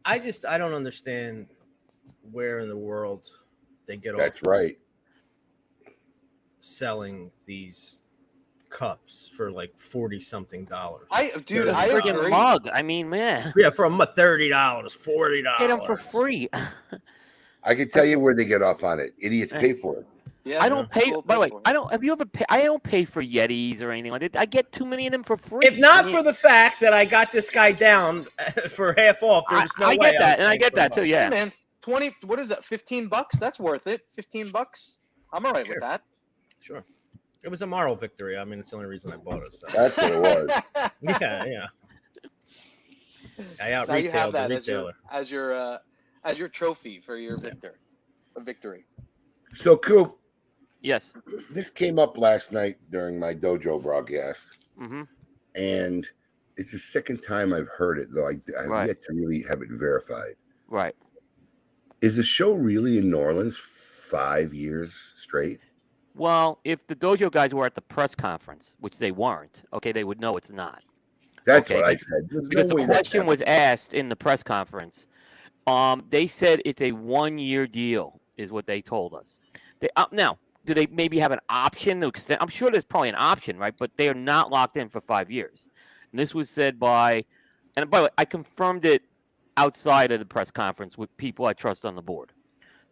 I 0.04 0.18
just 0.18 0.44
I 0.46 0.58
don't 0.58 0.74
understand 0.74 1.46
where 2.32 2.60
in 2.60 2.68
the 2.68 2.76
world 2.76 3.28
they 3.86 3.96
get 3.96 4.14
off 4.14 4.20
That's 4.20 4.42
off 4.42 4.46
right. 4.48 4.76
selling 6.60 7.30
these 7.46 8.04
cups 8.68 9.28
for 9.36 9.50
like 9.50 9.76
forty 9.76 10.20
something 10.20 10.64
dollars. 10.64 11.08
I, 11.10 11.30
dude, 11.46 11.62
It's 11.62 11.68
a 11.68 11.76
I 11.76 11.88
freaking 11.88 12.18
agree. 12.18 12.30
mug. 12.30 12.68
I 12.72 12.82
mean, 12.82 13.08
man, 13.08 13.52
yeah, 13.56 13.70
for 13.70 13.86
a 13.86 14.06
thirty 14.06 14.48
dollars, 14.48 14.92
forty 14.92 15.42
dollars. 15.42 15.58
get 15.60 15.68
them 15.68 15.80
for 15.80 15.96
free. 15.96 16.48
I 17.64 17.74
can 17.74 17.88
tell 17.88 18.04
you 18.04 18.18
where 18.18 18.34
they 18.34 18.44
get 18.44 18.62
off 18.62 18.84
on 18.84 19.00
it. 19.00 19.12
Idiots 19.18 19.52
eh. 19.52 19.60
pay 19.60 19.72
for 19.74 19.98
it. 19.98 20.06
Yeah, 20.44 20.62
I 20.62 20.68
don't 20.70 20.88
pay. 20.88 21.10
We'll 21.10 21.22
By 21.22 21.34
the 21.34 21.40
way. 21.40 21.50
I 21.64 21.72
don't. 21.72 21.90
Have 21.90 22.02
you 22.02 22.12
ever 22.12 22.24
pay? 22.24 22.44
I 22.48 22.62
don't 22.62 22.82
pay 22.82 23.04
for 23.04 23.22
Yetis 23.22 23.82
or 23.82 23.90
anything 23.90 24.10
like 24.12 24.22
that. 24.22 24.36
I 24.36 24.46
get 24.46 24.72
too 24.72 24.86
many 24.86 25.06
of 25.06 25.12
them 25.12 25.22
for 25.22 25.36
free. 25.36 25.66
If 25.66 25.76
not 25.78 26.04
I 26.04 26.06
mean, 26.08 26.16
for 26.16 26.22
the 26.22 26.32
fact 26.32 26.80
that 26.80 26.94
I 26.94 27.04
got 27.04 27.30
this 27.30 27.50
guy 27.50 27.72
down 27.72 28.24
for 28.70 28.94
half 28.96 29.22
off, 29.22 29.44
I, 29.48 29.58
there's 29.58 29.72
no 29.78 29.86
I 29.86 29.90
way 29.90 29.96
get 29.96 30.12
would 30.14 30.20
that, 30.22 30.38
and 30.38 30.48
I 30.48 30.56
get 30.56 30.74
that 30.76 30.92
too. 30.92 31.02
mug. 31.02 31.08
Hey, 31.08 31.12
Yeah. 31.12 31.28
man, 31.28 31.52
twenty. 31.82 32.12
What 32.24 32.38
is 32.38 32.48
that? 32.48 32.64
Fifteen 32.64 33.06
bucks? 33.08 33.38
That's 33.38 33.60
worth 33.60 33.86
it. 33.86 34.00
Fifteen 34.16 34.50
bucks. 34.50 34.98
I'm 35.32 35.44
all 35.44 35.52
right 35.52 35.66
Sure. 35.66 35.76
with 35.76 35.82
that. 35.82 36.02
Sure. 36.60 36.84
It 37.44 37.50
was 37.50 37.62
a 37.62 37.66
moral 37.66 37.94
victory. 37.94 38.36
I 38.38 38.44
mean, 38.44 38.58
it's 38.60 38.70
the 38.70 38.76
only 38.76 38.88
reason 38.88 39.12
I 39.12 39.16
bought 39.16 39.42
it. 39.42 39.52
So. 39.52 39.66
That's 39.72 39.96
what 39.96 40.12
it 40.12 40.20
was. 40.20 40.50
yeah, 41.20 41.44
yeah. 41.44 41.66
I 43.62 43.72
out 43.72 43.88
now 43.88 43.94
you 43.96 44.10
have 44.10 44.30
the 44.32 44.38
that 44.38 44.50
as 44.50 44.66
your 44.66 44.92
as 45.10 45.30
your 45.30 45.54
uh, 45.54 45.78
as 46.24 46.38
your 46.38 46.48
trophy 46.48 47.00
for 47.00 47.16
your 47.16 47.38
victor, 47.38 47.78
a 48.36 48.40
victory. 48.40 48.84
So, 49.54 49.76
Coop, 49.76 50.16
Yes. 50.82 51.12
this 51.50 51.70
came 51.70 51.98
up 51.98 52.16
last 52.16 52.52
night 52.52 52.78
during 52.90 53.18
my 53.18 53.34
dojo 53.34 53.82
broadcast, 53.82 54.66
hmm 54.78 55.02
and 55.54 56.06
it's 56.56 56.72
the 56.72 56.78
second 56.78 57.22
time 57.22 57.52
I've 57.52 57.68
heard 57.68 57.98
it, 57.98 58.08
though 58.12 58.28
I, 58.28 58.40
I've 58.60 58.68
Right. 58.68 58.86
yet 58.88 59.00
to 59.02 59.14
really 59.14 59.42
have 59.48 59.62
it 59.62 59.68
verified. 59.70 60.34
Right. 60.68 60.94
Is 62.02 62.16
the 62.16 62.22
show 62.22 62.52
really 62.52 62.98
in 62.98 63.10
New 63.10 63.18
Orleans 63.18 63.56
five 63.56 64.54
years 64.54 65.12
straight? 65.16 65.58
Well, 66.14 66.60
if 66.64 66.86
the 66.86 66.96
dojo 66.96 67.30
guys 67.30 67.54
were 67.54 67.66
at 67.66 67.74
the 67.74 67.80
press 67.82 68.14
conference, 68.14 68.74
which 68.80 68.98
they 68.98 69.10
weren't, 69.10 69.64
okay, 69.72 69.92
they 69.92 70.04
would 70.04 70.20
know 70.20 70.36
it's 70.36 70.50
not. 70.52 70.84
That's 71.46 71.70
Okay, 71.70 71.80
what 71.80 71.84
I 71.88 71.94
said. 71.94 72.28
There's 72.28 72.48
because 72.48 72.68
no 72.68 72.76
the 72.76 72.84
question 72.84 73.26
was 73.26 73.42
asked 73.42 73.94
in 73.94 74.08
the 74.08 74.16
press 74.16 74.42
conference. 74.42 75.06
Um, 75.66 76.04
they 76.10 76.26
said 76.26 76.60
it's 76.64 76.82
a 76.82 76.92
one-year 76.92 77.66
deal, 77.66 78.20
is 78.36 78.52
what 78.52 78.66
they 78.66 78.80
told 78.80 79.14
us. 79.14 79.38
They 79.80 79.88
uh, 79.96 80.06
now 80.12 80.38
do 80.70 80.74
they 80.74 80.86
maybe 80.86 81.18
have 81.18 81.32
an 81.32 81.40
option 81.48 82.00
to 82.00 82.06
extend? 82.06 82.40
I'm 82.40 82.48
sure 82.48 82.70
there's 82.70 82.84
probably 82.84 83.08
an 83.08 83.16
option, 83.18 83.58
right? 83.58 83.74
But 83.76 83.90
they 83.96 84.08
are 84.08 84.14
not 84.14 84.52
locked 84.52 84.76
in 84.76 84.88
for 84.88 85.00
five 85.00 85.28
years. 85.28 85.68
And 86.12 86.20
this 86.20 86.32
was 86.32 86.48
said 86.48 86.78
by, 86.78 87.24
and 87.76 87.90
by 87.90 87.98
the 87.98 88.04
way, 88.04 88.10
I 88.18 88.24
confirmed 88.24 88.84
it 88.84 89.02
outside 89.56 90.12
of 90.12 90.20
the 90.20 90.24
press 90.24 90.48
conference 90.52 90.96
with 90.96 91.14
people 91.16 91.46
I 91.46 91.54
trust 91.54 91.84
on 91.84 91.96
the 91.96 92.02
board. 92.02 92.30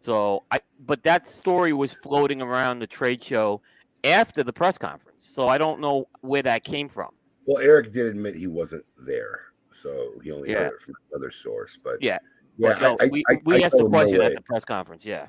So 0.01 0.43
I, 0.51 0.59
but 0.87 1.03
that 1.03 1.25
story 1.25 1.71
was 1.71 1.93
floating 1.93 2.41
around 2.41 2.79
the 2.79 2.87
trade 2.87 3.23
show 3.23 3.61
after 4.03 4.43
the 4.43 4.51
press 4.51 4.77
conference. 4.77 5.25
So 5.25 5.47
I 5.47 5.57
don't 5.57 5.79
know 5.79 6.09
where 6.19 6.43
that 6.43 6.65
came 6.65 6.89
from. 6.89 7.11
Well, 7.45 7.63
Eric 7.63 7.93
did 7.93 8.07
admit 8.07 8.35
he 8.35 8.47
wasn't 8.47 8.83
there, 8.97 9.53
so 9.71 10.19
he 10.21 10.33
only 10.33 10.49
Yeah. 10.49 10.65
heard 10.65 10.73
it 10.73 10.81
from 10.81 10.95
another 11.13 11.31
source. 11.31 11.79
But 11.81 12.01
Yeah. 12.01 12.17
yeah, 12.57 12.77
no, 12.81 12.97
I, 12.99 13.07
we, 13.07 13.23
I, 13.29 13.37
we 13.45 13.55
I 13.55 13.65
asked 13.65 13.77
the 13.77 13.83
no 13.83 13.89
question 13.89 14.21
at 14.21 14.35
the 14.35 14.41
press 14.41 14.65
conference. 14.65 15.05
Yeah. 15.05 15.27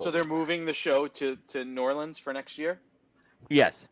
So 0.00 0.10
they're 0.10 0.22
moving 0.28 0.64
the 0.64 0.72
show 0.72 1.08
to 1.08 1.36
to 1.48 1.64
New 1.64 1.82
Orleans 1.82 2.18
for 2.18 2.32
next 2.32 2.58
year. 2.58 2.80
Yes. 3.50 3.86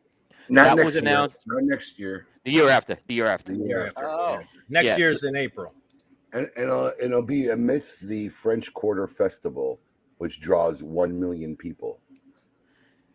Not 0.48 0.64
that 0.64 0.76
next 0.76 0.84
was 0.84 0.94
year. 0.94 1.02
announced- 1.02 1.40
Not 1.46 1.64
next 1.64 1.98
year. 1.98 2.28
The 2.44 2.52
year 2.52 2.68
after. 2.68 2.96
The 3.08 3.14
year 3.14 3.26
after. 3.26 3.52
The 3.52 3.58
Year 3.58 3.68
year 3.68 3.86
after, 3.86 4.08
after. 4.08 4.10
Oh. 4.10 4.60
Next 4.68 4.86
Yeah. 4.86 4.96
year's 4.98 5.25
in 5.25 5.34
April. 5.36 5.75
And, 6.32 6.48
and, 6.56 6.70
uh, 6.70 6.90
and 7.00 7.06
it'll 7.10 7.22
be 7.22 7.48
amidst 7.48 8.06
the 8.06 8.28
French 8.28 8.72
Quarter 8.72 9.08
Festival, 9.08 9.80
which 10.18 10.40
draws 10.40 10.82
one 10.84 11.18
million 11.18 11.56
people. 11.56 11.98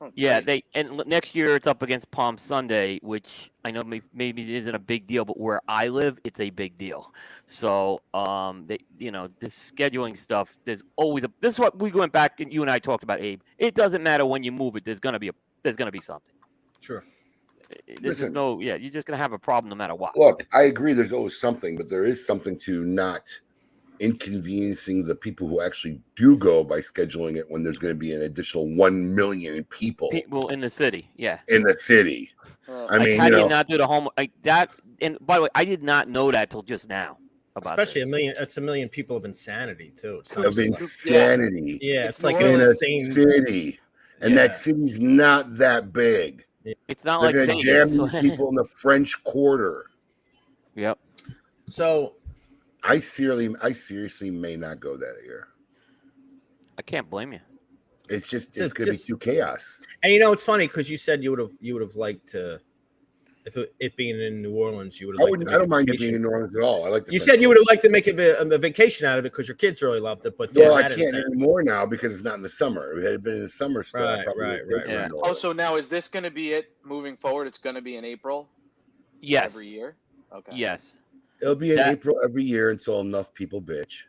Oh, 0.01 0.12
Yeah, 0.15 0.38
nice. 0.38 0.46
they 0.46 0.63
and 0.74 1.03
next 1.05 1.36
year 1.36 1.55
it's 1.55 1.67
up 1.67 1.84
against 1.84 2.10
Palm 2.10 2.36
Sunday, 2.38 3.00
which 3.03 3.51
I 3.63 3.70
know 3.70 3.84
may, 3.84 4.01
maybe 4.13 4.55
isn't 4.55 4.74
a 4.74 4.79
big 4.79 5.05
deal, 5.05 5.24
but 5.25 5.39
where 5.39 5.62
I 5.67 5.89
live, 5.89 6.17
it's 6.24 6.39
a 6.39 6.50
big 6.50 6.75
deal. 6.79 7.13
So, 7.46 8.01
um, 8.15 8.65
they, 8.65 8.79
you 8.98 9.12
know, 9.12 9.29
this 9.39 9.72
scheduling 9.75 10.17
stuff. 10.17 10.58
There's 10.65 10.81
always 10.96 11.24
a. 11.24 11.31
This 11.39 11.53
is 11.53 11.60
what 11.60 11.77
we 11.79 11.91
went 11.91 12.12
back 12.12 12.39
and 12.39 12.51
you 12.51 12.63
and 12.63 12.72
I 12.72 12.79
talked 12.79 13.03
about, 13.03 13.22
Abe. 13.22 13.41
It 13.60 13.75
doesn't 13.75 14.01
matter 14.01 14.25
when 14.25 14.41
you 14.43 14.51
move 14.51 14.75
it. 14.75 14.84
There's 14.84 15.00
gonna 15.00 15.20
be 15.20 15.29
a. 15.29 15.34
There's 15.62 15.75
gonna 15.75 15.91
be 15.91 16.01
something. 16.01 16.34
Sure. 16.79 17.03
I- 17.72 17.96
This 18.01 18.20
is 18.22 18.34
no. 18.34 18.60
Yeah, 18.60 18.75
you're 18.75 18.91
just 18.91 19.05
gonna 19.05 19.22
have 19.22 19.34
a 19.34 19.39
problem 19.39 19.70
no 19.70 19.75
matter 19.75 19.93
what. 19.93 20.17
Look, 20.17 20.48
I 20.51 20.63
agree. 20.63 20.93
There's 20.93 21.13
always 21.13 21.38
something, 21.39 21.77
but 21.77 21.89
there 21.89 22.05
is 22.05 22.25
something 22.25 22.58
to 22.60 22.84
not 22.84 23.29
inconveniencing 24.01 25.05
the 25.05 25.15
people 25.15 25.48
who 25.48 25.62
actually 25.62 26.01
do 26.15 26.36
go 26.38 26.63
by 26.63 26.79
scheduling 26.79 27.38
it 27.38 27.46
when 27.50 27.63
there's 27.63 27.77
going 27.79 27.93
to 27.93 28.00
be 28.00 28.13
an 28.13 28.24
additional 28.24 28.67
one 28.75 29.13
million 29.15 29.63
people 29.65 30.10
People 30.10 30.48
in 30.50 30.60
the 30.60 30.70
city. 30.70 31.10
Yeah. 31.15 31.39
in 31.48 31.62
the 31.63 31.77
city. 31.77 32.31
Uh, 32.67 32.86
I 32.89 32.98
like, 32.98 33.01
mean, 33.08 33.17
how 33.20 33.25
you 33.25 33.31
do 33.31 33.38
know, 33.38 33.43
you 33.43 33.50
not 33.50 33.67
do 33.67 33.77
the 33.77 33.88
home 33.88 34.10
like 34.17 34.31
that? 34.43 34.70
And 35.01 35.17
by 35.25 35.38
the 35.38 35.43
way, 35.43 35.50
I 35.55 35.65
did 35.65 35.84
not 35.84 36.08
know 36.08 36.31
that 36.31 36.50
till 36.50 36.63
just 36.63 36.89
now. 36.89 37.17
About 37.55 37.72
Especially 37.74 38.01
this. 38.01 38.10
a 38.10 38.12
million. 38.12 38.34
It's 38.39 38.58
a 38.58 38.62
million 38.62 38.88
people 38.89 39.17
of 39.17 39.25
insanity 39.25 39.91
too. 39.96 40.20
It's 40.20 40.36
not 40.36 40.46
of 40.46 40.55
just 40.55 40.72
like- 40.72 40.81
insanity 40.81 41.79
yeah, 41.81 42.08
It's 42.08 42.20
it's 42.20 42.24
like 42.24 42.38
in 42.38 42.60
a 42.62 42.70
insane. 42.70 43.12
city, 43.12 43.79
and 44.22 44.31
Yeah. 44.31 44.36
that 44.48 44.55
city's 44.55 45.00
not 45.01 45.58
that 45.58 45.91
big. 45.91 46.46
It's 46.88 47.03
not 47.03 47.22
They're 47.22 47.31
like 47.41 47.48
going 47.50 47.60
to 47.62 47.65
jam 47.65 47.89
these 47.89 48.12
people 48.29 48.48
in 48.50 48.55
the 48.55 48.65
French 48.77 49.22
Quarter. 49.25 49.88
yep. 50.75 50.98
So 51.65 52.13
I 52.83 53.00
seriously, 53.00 53.55
I 53.61 53.71
seriously 53.73 54.31
may 54.31 54.57
not 54.57 54.79
go 54.79 54.97
that 54.97 55.15
year. 55.23 55.47
I 56.77 56.81
can't 56.81 57.09
blame 57.09 57.33
you. 57.33 57.39
It's 58.09 58.27
just 58.29 58.50
It's 58.50 58.59
it's, 58.59 58.73
gonna 58.73 58.91
just- 58.91 59.07
be 59.07 59.13
too 59.13 59.17
chaos. 59.17 59.77
And 60.03 60.11
you 60.11 60.19
know, 60.19 60.31
it's 60.33 60.43
funny 60.43 60.67
because 60.67 60.89
you 60.89 60.97
said 60.97 61.23
you 61.23 61.29
would 61.31 61.39
have 61.39 61.51
you 61.61 61.73
would 61.73 61.81
have 61.83 61.95
liked 61.95 62.27
to, 62.29 62.59
if 63.45 63.55
it, 63.55 63.73
it 63.79 63.95
being 63.95 64.19
in 64.19 64.41
New 64.41 64.53
Orleans, 64.55 65.00
you 65.00 65.07
would 65.07 65.19
I 65.19 65.23
have. 65.23 65.29
wouldn't. 65.29 65.50
I 65.50 65.53
don't 65.59 65.69
mind 65.69 65.89
it 65.89 66.00
being 66.00 66.15
in 66.15 66.21
New 66.23 66.27
Orleans 66.29 66.55
at 66.55 66.61
all. 66.63 66.85
I 66.85 66.89
like. 66.89 67.05
the 67.05 67.13
You 67.13 67.19
French 67.19 67.29
said 67.31 67.41
you 67.41 67.47
would 67.47 67.57
have 67.57 67.65
liked 67.69 67.83
to 67.83 67.89
make 67.89 68.07
a, 68.07 68.35
a 68.41 68.57
vacation 68.57 69.05
out 69.07 69.17
of 69.19 69.25
it 69.25 69.31
because 69.31 69.47
your 69.47 69.55
kids 69.55 69.81
really 69.81 70.00
loved 70.00 70.25
it, 70.25 70.38
but 70.38 70.53
Well, 70.53 70.71
yeah, 70.79 70.85
I 70.88 70.89
can't 70.89 71.00
is- 71.01 71.13
anymore 71.13 71.61
now 71.63 71.85
because 71.85 72.13
it's 72.13 72.23
not 72.23 72.35
in 72.35 72.41
the 72.41 72.50
summer. 72.50 72.93
If 72.97 73.05
it 73.05 73.11
had 73.11 73.23
been 73.23 73.35
in 73.35 73.41
the 73.43 73.50
summer 73.50 73.83
still, 73.83 74.07
I 74.07 74.15
Right, 74.17 74.25
probably 74.25 74.43
right, 74.43 74.61
right, 74.65 74.81
taken 74.85 74.95
right. 74.95 75.05
it 75.05 75.11
Oh, 75.23 75.33
so 75.33 75.53
now 75.53 75.75
is 75.75 75.88
this 75.88 76.07
going 76.07 76.23
to 76.23 76.31
be 76.31 76.53
it 76.53 76.71
moving 76.83 77.15
forward? 77.15 77.47
It's 77.47 77.57
going 77.59 77.75
to 77.75 77.81
be 77.81 77.95
in 77.95 78.03
April 78.05 78.50
Yes. 79.21 79.45
every 79.45 79.67
year. 79.67 79.95
Okay. 80.35 80.51
Yes. 80.55 80.93
It'll 81.41 81.55
be 81.55 81.71
in 81.71 81.77
That- 81.77 81.93
April 81.93 82.19
every 82.24 82.43
year 82.43 82.69
until 82.71 83.00
enough 83.01 83.33
people 83.33 83.62
bitch 83.62 84.03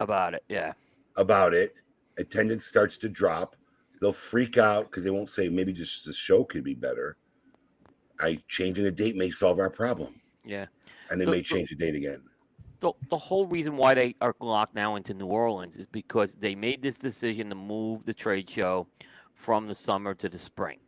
About 0.00 0.34
it. 0.34 0.44
Yeah. 0.48 0.72
about 1.16 1.52
it. 1.54 1.74
Attendance 2.18 2.64
starts 2.64 2.96
to 2.98 3.08
drop. 3.08 3.56
They'll 4.00 4.12
freak 4.12 4.56
out 4.56 4.90
because 4.90 5.04
they 5.04 5.10
won't 5.10 5.30
say 5.30 5.48
maybe 5.48 5.72
just 5.72 6.04
the 6.06 6.12
show 6.12 6.42
could 6.44 6.64
be 6.64 6.74
better. 6.74 7.16
I 8.18 8.38
changing 8.48 8.84
the 8.84 8.90
date 8.90 9.16
may 9.16 9.30
solve 9.30 9.58
our 9.58 9.70
problem, 9.70 10.20
Yeah. 10.44 10.66
and 11.10 11.20
they 11.20 11.24
So- 11.26 11.30
may 11.30 11.42
change 11.42 11.70
the 11.70 11.76
date 11.76 11.94
again. 11.94 12.22
the, 12.80 12.92
the 13.10 13.16
whole 13.18 13.46
reason 13.46 13.76
why 13.76 13.92
they 13.92 14.14
are 14.22 14.34
locked 14.40 14.74
now 14.74 14.96
into 14.96 15.12
New 15.12 15.26
Orleans 15.26 15.76
is 15.76 15.84
because 15.84 16.34
they 16.36 16.54
made 16.54 16.80
this 16.80 16.98
decision 16.98 17.50
to 17.50 17.54
move 17.54 18.06
the 18.06 18.14
trade 18.14 18.48
show 18.48 18.86
from 19.34 19.66
the 19.66 19.74
summer 19.74 20.14
to 20.14 20.30
the 20.30 20.38
spring. 20.38 20.78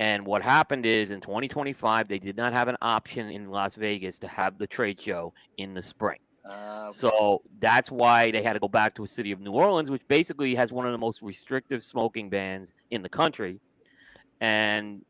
And 0.00 0.24
what 0.24 0.42
happened 0.42 0.86
is 0.86 1.10
in 1.10 1.20
2025, 1.20 2.08
they 2.08 2.18
did 2.18 2.36
not 2.36 2.52
have 2.52 2.68
an 2.68 2.76
option 2.80 3.30
in 3.30 3.50
Las 3.50 3.74
Vegas 3.74 4.18
to 4.20 4.28
have 4.28 4.58
the 4.58 4.66
trade 4.66 5.00
show 5.00 5.32
in 5.56 5.74
the 5.74 5.82
spring. 5.82 6.18
Uh. 6.48 6.90
So 6.92 7.42
that's 7.58 7.90
why 7.90 8.30
they 8.30 8.42
had 8.42 8.52
to 8.52 8.60
go 8.60 8.68
back 8.68 8.94
to 8.94 9.04
a 9.04 9.08
city 9.08 9.32
of 9.32 9.40
New 9.40 9.52
Orleans, 9.52 9.90
which 9.90 10.06
basically 10.08 10.54
has 10.54 10.72
one 10.72 10.86
of 10.86 10.92
the 10.92 10.98
most 10.98 11.20
restrictive 11.20 11.82
smoking 11.82 12.30
bans 12.30 12.72
in 12.90 13.02
the 13.02 13.08
country. 13.08 13.60
And 14.40 15.04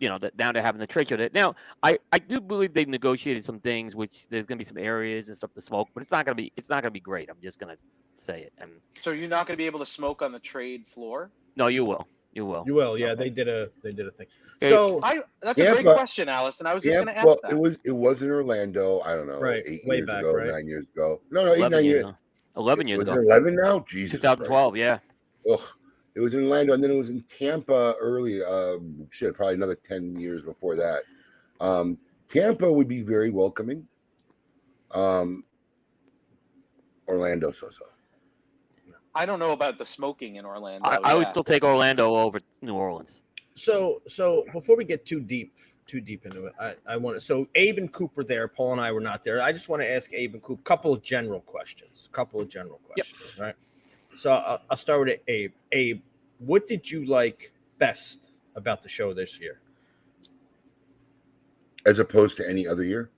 you 0.00 0.08
know, 0.08 0.18
that 0.18 0.36
now 0.36 0.52
they're 0.52 0.62
having 0.62 0.80
the 0.80 0.86
trade 0.86 1.08
show. 1.08 1.16
That 1.16 1.34
now 1.34 1.54
I, 1.82 1.98
I 2.12 2.18
do 2.18 2.40
believe 2.40 2.74
they've 2.74 2.88
negotiated 2.88 3.44
some 3.44 3.60
things, 3.60 3.94
which 3.94 4.26
there's 4.28 4.44
gonna 4.44 4.58
be 4.58 4.64
some 4.64 4.78
areas 4.78 5.28
and 5.28 5.36
stuff 5.36 5.52
to 5.54 5.60
smoke, 5.60 5.88
but 5.94 6.02
it's 6.02 6.12
not 6.12 6.24
gonna 6.24 6.34
be 6.34 6.52
it's 6.56 6.68
not 6.68 6.82
gonna 6.82 6.90
be 6.90 7.00
great. 7.00 7.30
I'm 7.30 7.40
just 7.42 7.58
gonna 7.58 7.76
say 8.12 8.42
it. 8.42 8.52
And 8.58 8.72
so 9.00 9.10
you're 9.10 9.28
not 9.28 9.46
going 9.46 9.54
to 9.54 9.58
be 9.58 9.66
able 9.66 9.80
to 9.80 9.86
smoke 9.86 10.22
on 10.22 10.32
the 10.32 10.38
trade 10.38 10.86
floor? 10.88 11.30
no, 11.56 11.68
you 11.68 11.84
will. 11.84 12.06
You 12.34 12.44
will. 12.46 12.64
You 12.66 12.74
will, 12.74 12.98
yeah. 12.98 13.12
Okay. 13.12 13.24
They 13.24 13.30
did 13.30 13.48
a 13.48 13.70
they 13.84 13.92
did 13.92 14.06
a 14.08 14.10
thing. 14.10 14.26
Okay. 14.56 14.68
So 14.70 15.00
I. 15.04 15.20
That's 15.40 15.58
Yeah, 15.58 15.70
a 15.70 15.72
great 15.74 15.84
but- 15.84 15.94
question, 15.94 16.28
Alice, 16.28 16.58
and 16.58 16.66
I 16.68 16.74
was 16.74 16.82
just 16.82 16.92
Yeah, 16.92 17.04
going 17.04 17.14
to 17.14 17.16
ask 17.18 17.26
well, 17.26 17.38
that. 17.44 17.52
it 17.52 17.58
was 17.58 17.78
it 17.84 17.92
was 17.92 18.22
in 18.22 18.30
Orlando. 18.30 19.00
I 19.02 19.14
don't 19.14 19.28
know, 19.28 19.38
Right, 19.38 19.62
eight 19.66 19.82
way 19.86 19.96
years 19.98 20.06
back, 20.06 20.18
ago, 20.20 20.34
right? 20.34 20.48
nine 20.48 20.66
years 20.66 20.86
ago. 20.94 21.20
No, 21.30 21.44
no, 21.44 21.52
eight 21.52 21.58
11 21.58 21.70
nine 21.72 21.84
years. 21.84 22.02
years. 22.04 22.14
Eleven 22.56 22.88
years 22.88 22.98
was 22.98 23.08
ago. 23.08 23.20
it 23.20 23.24
eleven 23.24 23.54
now? 23.54 23.84
Jesus, 23.88 24.20
Christ. 24.20 24.38
2012. 24.38 24.76
Yeah. 24.76 24.98
Ugh. 25.50 25.60
It 26.16 26.20
was 26.20 26.34
in 26.34 26.42
Orlando, 26.44 26.72
and 26.74 26.82
then 26.82 26.90
it 26.90 26.96
was 26.96 27.10
in 27.10 27.22
Tampa 27.22 27.94
early. 28.00 28.42
Um, 28.42 29.06
shit, 29.10 29.34
probably 29.34 29.54
another 29.54 29.74
ten 29.76 30.16
years 30.18 30.42
before 30.42 30.74
that. 30.76 31.02
Um, 31.60 31.98
Tampa 32.28 32.70
would 32.72 32.88
be 32.88 33.02
very 33.02 33.30
welcoming. 33.30 33.86
Um, 34.90 35.44
Orlando, 37.08 37.50
so 37.52 37.68
so. 37.70 37.84
I 39.14 39.26
don't 39.26 39.38
know 39.38 39.52
about 39.52 39.78
the 39.78 39.84
smoking 39.84 40.36
in 40.36 40.44
Orlando. 40.44 40.88
I, 40.88 40.98
I 41.04 41.14
would 41.14 41.28
still 41.28 41.44
take 41.44 41.62
Orlando 41.64 42.14
over 42.16 42.40
New 42.62 42.74
Orleans. 42.74 43.20
so 43.54 44.02
so 44.06 44.44
before 44.52 44.76
we 44.76 44.84
get 44.84 45.06
too 45.06 45.20
deep 45.20 45.54
too 45.86 46.00
deep 46.00 46.24
into 46.24 46.46
it, 46.46 46.52
I, 46.58 46.72
I 46.86 46.96
want 46.96 47.16
to 47.16 47.20
so 47.20 47.46
Abe 47.54 47.78
and 47.78 47.92
Cooper 47.92 48.24
there, 48.24 48.48
Paul 48.48 48.72
and 48.72 48.80
I 48.80 48.90
were 48.90 49.00
not 49.00 49.22
there. 49.22 49.40
I 49.40 49.52
just 49.52 49.68
want 49.68 49.82
to 49.82 49.90
ask 49.90 50.12
Abe 50.12 50.34
and 50.34 50.42
Coop 50.42 50.60
a 50.60 50.62
couple 50.62 50.92
of 50.92 51.02
general 51.02 51.40
questions. 51.40 52.08
A 52.10 52.14
couple 52.14 52.40
of 52.40 52.48
general 52.48 52.80
Yep. 52.96 53.06
questions, 53.06 53.38
right? 53.38 53.54
So 54.16 54.32
I'll, 54.32 54.62
I'll 54.70 54.76
start 54.76 55.06
with 55.06 55.20
Abe. 55.28 55.52
Abe, 55.72 56.00
what 56.38 56.66
did 56.66 56.90
you 56.90 57.04
like 57.06 57.52
best 57.78 58.32
about 58.56 58.82
the 58.82 58.88
show 58.88 59.12
this 59.12 59.40
year? 59.40 59.60
As 61.86 61.98
opposed 61.98 62.36
to 62.38 62.48
any 62.48 62.66
other 62.66 62.84
year. 62.84 63.10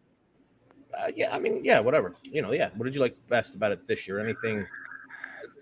Uh, 0.99 1.09
yeah, 1.15 1.31
I 1.33 1.39
mean, 1.39 1.65
yeah, 1.65 1.79
whatever. 1.79 2.17
You 2.33 2.43
know, 2.43 2.53
yeah. 2.53 2.71
What 2.75 2.87
did 2.87 2.95
you 2.95 3.01
like 3.01 3.17
best 3.29 3.55
about 3.55 3.71
it 3.73 3.87
this 3.87 4.09
year? 4.09 4.19
Anything? 4.19 4.67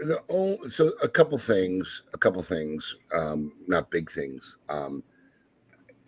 The 0.00 0.20
only, 0.28 0.68
so 0.68 0.90
a 1.02 1.09
couple 1.09 1.37
things, 1.38 2.02
a 2.12 2.18
couple 2.18 2.42
things, 2.42 2.96
um, 3.16 3.52
not 3.66 3.90
big 3.90 4.11
things. 4.11 4.59
Um, 4.68 5.02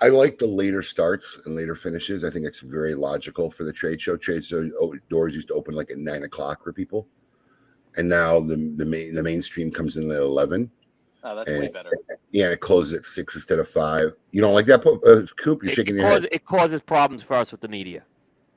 I 0.01 0.09
like 0.09 0.39
the 0.39 0.47
later 0.47 0.83
starts 0.83 1.41
and 1.47 1.57
later 1.57 1.75
finishes. 1.75 2.23
I 2.25 2.31
think 2.31 2.45
it's 2.45 2.61
very 2.61 2.95
logical 2.95 3.51
for 3.51 3.65
the 3.65 3.73
trade 3.73 4.01
show. 4.01 4.17
Trade 4.17 4.45
show 4.45 4.69
oh, 4.81 4.95
doors 5.09 5.35
used 5.35 5.49
to 5.49 5.55
open 5.55 5.75
like 5.75 5.91
at 5.91 5.99
nine 5.99 6.25
o'clock 6.25 6.63
for 6.63 6.73
people, 6.73 7.07
and 7.97 8.09
now 8.09 8.39
the 8.41 8.57
the 8.77 8.85
main 8.85 9.15
the 9.15 9.23
mainstream 9.23 9.71
comes 9.71 9.97
in 9.97 10.11
at 10.11 10.19
eleven. 10.19 10.71
Oh, 11.25 11.35
that's 11.35 11.49
and- 11.49 11.63
way 11.63 11.69
better. 11.69 11.91
Yeah, 12.31 12.45
and 12.45 12.53
it 12.53 12.61
closes 12.61 12.99
at 12.99 13.05
six 13.07 13.35
instead 13.35 13.59
of 13.59 13.67
five. 13.69 14.11
You 14.33 14.43
don't 14.43 14.53
like 14.55 14.67
that, 14.67 14.87
uh, 14.87 15.27
Coop? 15.43 15.63
You're 15.63 15.73
It, 15.73 15.75
shaking 15.75 15.95
it 15.97 16.01
your 16.01 16.11
causes, 16.11 16.25
head. 16.25 16.33
it 16.35 16.45
causes 16.45 16.81
problems 16.83 17.23
for 17.23 17.35
us 17.35 17.51
with 17.51 17.63
the 17.63 17.69
media. 17.69 18.03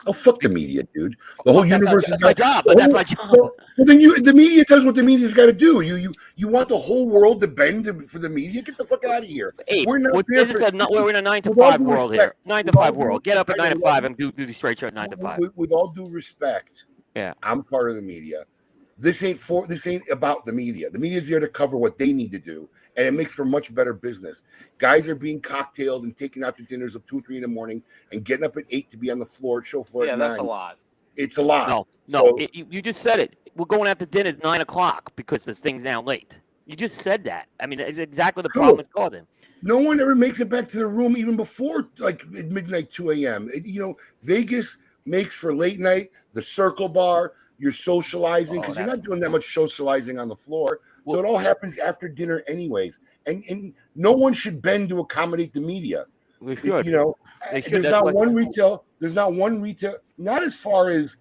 Oh, 0.08 0.14
fuck 0.14 0.40
the 0.40 0.50
media, 0.50 0.84
dude. 0.96 1.18
Oh, 1.40 1.44
the 1.46 1.52
whole 1.52 1.62
That's, 1.62 1.72
universe 1.82 2.06
that's 2.08 2.22
is 2.22 2.26
my 2.26 2.34
job. 2.34 2.64
But 2.66 2.78
that's 2.78 2.94
my 2.94 3.04
job. 3.04 3.52
Well, 3.78 3.86
then 3.86 4.02
you 4.02 4.20
the 4.22 4.34
media 4.34 4.66
does 4.66 4.84
what 4.84 4.96
the 4.96 5.04
media's 5.04 5.34
got 5.34 5.46
to 5.46 5.54
do. 5.54 5.80
You 5.82 5.96
you 5.96 6.12
you 6.36 6.50
want 6.50 6.68
the 6.68 6.78
whole 6.78 7.08
world 7.08 7.40
to 7.42 7.48
bend 7.48 7.86
to- 7.86 8.02
for 8.02 8.20
the 8.20 8.28
media? 8.28 8.62
Get 8.62 8.78
the 8.78 8.84
fuck 8.84 9.06
out 9.06 9.24
of 9.24 9.30
here. 9.30 9.54
Hey, 9.70 9.86
We're 9.88 10.00
not 10.00 10.12
there 10.28 10.44
this 10.44 10.56
is 10.56 10.62
for- 10.62 10.68
a, 10.68 10.72
not, 10.72 10.92
we're 10.92 11.10
in 11.10 11.16
a 11.16 11.22
nine 11.22 11.42
to 11.44 11.54
five 11.56 11.80
world 11.80 12.12
respect, 12.12 12.36
here. 12.44 12.50
Nine 12.50 12.66
to 12.66 12.74
five 12.74 12.96
world. 12.98 13.24
Get 13.24 13.38
up 13.38 13.50
at 13.50 13.58
nine 13.58 13.72
to 13.74 13.80
five 13.80 14.04
and 14.04 14.18
do 14.18 14.34
do 14.34 14.46
the 14.46 14.54
straight 14.54 14.80
show 14.80 14.88
at 14.88 14.94
nine 14.94 15.10
to 15.12 15.18
five. 15.18 15.40
With, 15.40 15.56
with 15.56 15.72
all 15.72 15.88
due 15.90 16.06
respect, 16.12 16.86
Yeah. 17.16 17.34
I'm 17.42 17.64
part 17.64 17.90
of 17.90 17.96
the 17.96 18.02
media. 18.02 18.44
This 18.98 19.24
ain't 19.24 19.38
for 19.38 19.66
this 19.66 19.88
ain't 19.88 20.04
about 20.12 20.44
the 20.44 20.52
media. 20.52 20.90
The 20.90 21.00
media's 21.00 21.28
here 21.28 21.40
to 21.40 21.48
cover 21.48 21.78
what 21.78 21.98
they 21.98 22.12
need 22.12 22.32
to 22.32 22.40
do, 22.40 22.68
and 23.00 23.08
it 23.08 23.14
makes 23.14 23.34
for 23.34 23.46
much 23.46 23.74
better 23.74 23.94
business. 23.94 24.44
Guys 24.78 25.08
are 25.08 25.16
being 25.16 25.40
cocktailed 25.40 26.04
and 26.04 26.16
taking 26.18 26.44
out 26.44 26.58
to 26.58 26.64
dinners 26.64 26.98
at 26.98 27.08
two, 27.08 27.22
three 27.22 27.38
in 27.38 27.42
the 27.44 27.48
morning, 27.48 27.82
and 28.12 28.26
getting 28.26 28.46
up 28.46 28.58
at 28.58 28.66
eight 28.72 28.90
to 28.92 28.98
be 28.98 29.10
on 29.10 29.20
the 29.20 29.26
floor, 29.26 29.64
show 29.64 29.82
floor 29.84 30.06
Yeah, 30.06 30.14
at 30.14 30.20
that's 30.20 30.38
a 30.38 30.44
lot. 30.44 30.78
It's 31.16 31.38
a 31.38 31.42
lot. 31.42 31.70
No, 31.70 31.88
no, 32.10 32.26
So- 32.32 32.38
it, 32.38 32.54
you, 32.54 32.68
you 32.70 32.82
just 32.82 33.02
said 33.02 33.20
it. 33.22 33.36
We're 33.56 33.66
going 33.66 33.88
out 33.90 34.00
to 34.00 34.06
dinner 34.06 34.30
at 34.30 34.44
nine 34.44 34.60
o'clock 34.62 35.14
because 35.16 35.46
this 35.46 35.60
thing's 35.60 35.84
now 35.84 36.02
late. 36.02 36.40
You 36.66 36.76
just 36.76 36.98
said 36.98 37.24
that. 37.24 37.48
I 37.62 37.66
mean, 37.68 37.80
it's 37.80 37.98
exactly 37.98 38.44
the 38.44 38.50
Cool. 38.50 38.62
problem 38.64 38.80
it's 38.82 38.90
causing. 38.90 39.26
No 39.62 39.78
one 39.78 40.00
ever 40.02 40.14
makes 40.14 40.40
it 40.42 40.50
back 40.50 40.68
to 40.70 40.78
the 40.78 40.88
room 40.88 41.16
even 41.18 41.36
before 41.38 41.88
like 42.00 42.28
midnight, 42.30 42.92
2 42.92 43.12
a.m. 43.12 43.50
It- 43.54 43.66
you 43.66 43.80
know, 43.82 43.96
Vegas 44.24 44.78
makes 45.06 45.34
for 45.36 45.54
late 45.54 45.80
night, 45.80 46.12
the 46.34 46.44
circle 46.44 46.90
bar, 46.90 47.34
you're 47.58 47.72
socializing 47.72 48.60
Oh, 48.60 48.62
because 48.62 48.78
you're 48.78 48.86
not 48.88 49.02
doing 49.02 49.20
that 49.22 49.32
much 49.32 49.54
socializing 49.54 50.20
on 50.20 50.28
the 50.30 50.36
floor. 50.36 50.80
Well- 51.10 51.18
so 51.18 51.26
it 51.26 51.28
all 51.28 51.38
happens 51.38 51.78
after 51.78 52.08
dinner, 52.08 52.44
anyways. 52.48 53.00
And 53.26 53.44
and 53.50 53.74
no 53.96 54.12
one 54.12 54.34
should 54.34 54.62
bend 54.62 54.90
to 54.90 55.00
accommodate 55.00 55.54
the 55.54 55.62
media. 55.62 56.06
We 56.40 56.56
should. 56.56 56.86
You 56.86 56.92
know, 56.92 57.18
there's 57.72 57.84
not 57.92 58.14
one 58.14 58.34
retail, 58.36 58.86
there's 59.00 59.14
not 59.16 59.34
one 59.34 59.62
retail, 59.62 59.96
not 60.18 60.44
as 60.44 60.56
far 60.56 60.90
as 60.90 61.18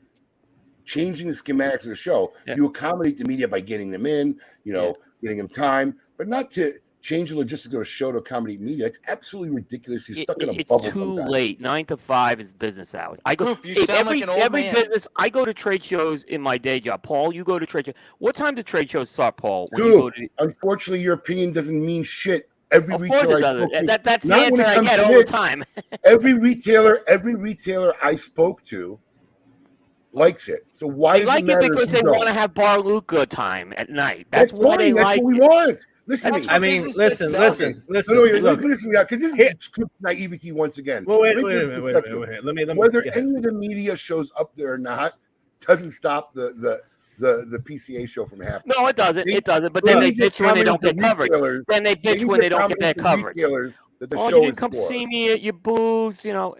changing 0.84 1.28
the 1.28 1.34
schematics 1.34 1.82
of 1.82 1.90
the 1.90 1.96
show. 1.96 2.32
Yeah. 2.46 2.54
You 2.56 2.66
accommodate 2.66 3.18
the 3.18 3.24
media 3.24 3.48
by 3.48 3.60
getting 3.60 3.90
them 3.90 4.06
in, 4.06 4.38
you 4.64 4.72
know, 4.72 4.94
getting 5.22 5.38
them 5.38 5.48
time, 5.48 5.96
but 6.16 6.28
not 6.28 6.50
to 6.52 6.74
change 7.00 7.30
the 7.30 7.36
logistics 7.36 7.74
of 7.74 7.80
a 7.80 7.84
show 7.84 8.10
to 8.12 8.18
accommodate 8.18 8.60
media. 8.60 8.86
It's 8.86 8.98
absolutely 9.08 9.54
ridiculous. 9.54 10.08
You're 10.08 10.18
It- 10.18 10.22
stuck 10.22 10.42
in 10.42 10.48
a 10.48 10.52
it- 10.52 10.60
it's 10.60 10.68
bubble. 10.68 10.84
too 10.84 10.94
sometimes. 10.94 11.30
late. 11.30 11.60
Nine 11.60 11.84
to 11.86 11.96
five 11.96 12.40
is 12.40 12.52
business 12.54 12.94
hours. 12.94 13.20
I 13.24 13.34
go. 13.34 13.54
Coop, 13.54 13.64
you 13.64 13.74
Hey, 13.74 13.84
sound 13.86 13.98
every 14.00 14.14
like 14.20 14.22
an 14.24 14.28
old 14.30 14.40
every 14.40 14.62
man. 14.64 14.74
business. 14.74 15.06
I 15.16 15.28
go 15.28 15.44
to 15.44 15.54
trade 15.54 15.82
shows 15.84 16.24
in 16.24 16.40
my 16.42 16.58
day 16.58 16.80
job. 16.80 17.02
Paul, 17.02 17.32
you 17.32 17.44
go 17.44 17.58
to 17.58 17.66
trade 17.66 17.86
shows. 17.86 17.94
What 18.18 18.34
time 18.34 18.54
do 18.54 18.62
trade 18.62 18.90
shows 18.90 19.10
start, 19.10 19.36
Paul? 19.36 19.68
When 19.72 19.84
you 19.86 19.92
go 19.92 20.10
to 20.10 20.28
Unfortunately, 20.40 21.00
your 21.02 21.14
opinion 21.14 21.52
doesn't 21.52 21.84
mean 21.86 22.02
shit. 22.02 22.48
Every 22.70 22.94
of 22.94 23.00
course 23.00 23.22
retailer 23.22 23.38
it 23.38 23.44
I 23.44 23.56
spoke 23.56 23.72
to, 23.72 23.86
That, 23.86 24.04
that's 24.04 24.26
the 24.26 24.34
answer 24.34 24.62
I 24.66 24.82
get 24.82 24.96
to 24.96 25.06
all 25.06 25.12
the 25.14 25.24
time. 25.24 25.64
every 26.04 26.34
retailer, 26.34 27.00
every 27.08 27.34
retailer 27.34 27.94
I 28.02 28.14
spoke 28.14 28.62
to 28.64 28.98
likes 30.12 30.48
it. 30.48 30.66
So 30.72 30.86
why 30.86 31.14
They 31.14 31.18
does 31.20 31.28
like 31.28 31.44
it 31.44 31.46
matter 31.46 31.60
it 31.62 31.70
because 31.70 31.90
they 31.92 32.02
want 32.02 32.26
to 32.26 32.32
have 32.34 32.52
Bar 32.52 32.80
Luca 32.80 33.24
time 33.24 33.72
at 33.76 33.88
night. 33.88 34.26
That's, 34.30 34.50
That's, 34.52 34.60
why 34.62 34.70
fine. 34.76 34.78
they 34.78 34.92
That's 34.92 35.04
like 35.04 35.22
what 35.22 35.32
we 35.32 35.38
it. 35.38 35.42
want. 35.42 35.86
Listen 36.08 36.32
to 36.32 36.38
That's 36.40 36.46
me. 36.48 36.52
I 36.54 36.58
mean, 36.58 36.84
listen, 36.96 37.32
listen, 37.32 37.84
listen. 37.86 38.14
No, 38.16 38.22
no, 38.24 38.32
wait, 38.32 38.42
look, 38.42 38.60
listen, 38.62 38.90
yeah, 38.94 39.02
because 39.02 39.20
this 39.20 39.34
Here- 39.34 39.52
is 39.56 39.68
Coop's 39.68 39.94
naivety 40.00 40.52
once 40.52 40.78
again. 40.78 41.04
well, 41.06 41.20
wait, 41.20 41.36
Let 41.36 41.36
me 41.36 41.44
wait, 41.44 41.50
give 41.52 41.58
a 41.58 41.62
you 41.62 41.68
minute, 41.68 41.82
wait, 41.84 41.90
a 41.90 41.92
perspective. 41.92 42.20
minute, 42.20 42.30
wait. 42.30 42.44
Let 42.44 42.54
me, 42.54 42.64
let 42.64 42.74
me. 42.76 42.80
Whether 42.80 43.02
go 43.02 43.10
ahead. 43.10 43.22
any 43.22 43.34
of 43.34 43.42
the 43.42 43.52
media 43.52 43.94
shows 43.96 44.32
up 44.40 44.54
there 44.56 44.72
or 44.72 44.78
not 44.78 45.12
doesn't 45.66 45.90
stop 45.90 46.32
the 46.32 46.54
the 46.58 46.80
the, 47.18 47.44
the 47.50 47.58
PCA 47.58 48.08
show 48.08 48.24
from 48.24 48.40
happening. 48.40 48.74
No, 48.78 48.86
it 48.86 48.96
doesn't. 48.96 49.26
They- 49.26 49.34
It 49.34 49.44
doesn't. 49.44 49.72
But 49.74 49.84
then 49.84 50.00
they 50.00 50.12
bitch 50.12 50.40
when 50.40 50.54
they 50.54 50.64
don't 50.64 50.80
get 50.80 50.96
the 50.96 51.02
covered. 51.02 51.24
retailers. 51.30 51.64
Then 51.68 51.82
they 51.82 51.94
They 51.96 52.16
bitch 52.16 52.24
when 52.26 52.40
they 52.40 52.48
don't 52.48 52.68
get 52.68 52.78
accommodate 52.78 52.80
that 52.80 52.96
the 52.96 53.02
coverage. 53.02 53.36
retailers 53.36 53.72
That 53.98 54.10
the 54.10 54.16
Oh, 54.18 54.30
show 54.30 54.36
you 54.36 54.44
didn't 54.46 54.56
come 54.56 54.70
for. 54.70 54.76
see 54.88 55.04
me 55.04 55.32
at 55.32 55.42
your 55.42 55.52
booths. 55.54 56.24
You 56.24 56.32
know, 56.32 56.56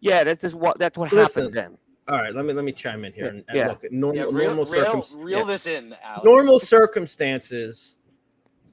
yeah. 0.00 0.24
That's 0.24 0.42
just 0.42 0.54
what. 0.56 0.78
That's 0.78 0.98
what 0.98 1.10
Listen, 1.12 1.44
happens 1.44 1.54
then. 1.54 1.78
All 2.08 2.16
right, 2.16 2.34
let 2.34 2.44
me 2.44 2.52
let 2.52 2.64
me 2.64 2.72
chime 2.72 3.04
in 3.04 3.12
here 3.12 3.28
and, 3.28 3.44
and 3.46 3.56
Yeah. 3.56 3.68
look 3.68 3.84
at 3.84 3.92
normal 3.92 4.16
Yeah, 4.16 4.22
real, 4.24 4.32
normal 4.32 4.64
real, 4.64 4.66
circumstances. 4.66 5.16
reel 5.16 5.38
yeah. 5.38 5.44
this 5.44 5.66
in, 5.68 5.94
Alex. 6.02 6.24
normal 6.24 6.58
circumstances, 6.58 7.98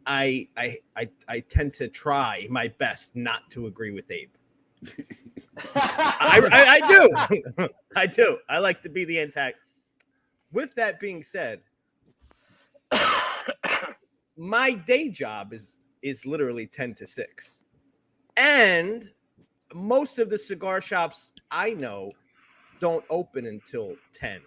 I, 0.08 0.48
I 0.56 0.78
I 0.96 1.10
I 1.28 1.39
tend 1.41 1.74
to 1.74 1.89
try 1.89 2.48
my 2.50 2.70
best 2.80 3.15
not 3.15 3.50
to 3.52 3.67
agree 3.67 3.91
with 3.91 4.10
Abe. 4.10 4.30
I, 5.76 6.48
I, 6.52 6.82
I 6.82 7.58
do. 7.58 7.67
I 7.96 8.08
do. 8.08 8.38
I 8.48 8.60
like 8.60 8.82
to 8.84 8.89
be 8.89 9.06
the 9.06 9.20
antagonist. 9.20 9.62
with 10.52 10.74
that 10.76 11.00
being 11.00 11.24
said, 11.24 11.62
my 14.38 14.74
day 14.74 15.10
job 15.10 15.52
is 15.54 15.80
is 16.02 16.26
literally 16.26 16.67
10 16.67 16.93
to 16.96 17.08
6. 17.08 17.63
And 18.38 19.04
most 19.74 20.20
of 20.20 20.30
the 20.30 20.38
cigar 20.38 20.80
shops 20.80 21.34
I 21.52 21.72
know 21.72 22.12
don't 22.80 23.04
open 23.10 23.48
until 23.48 23.96
10. 24.13 24.41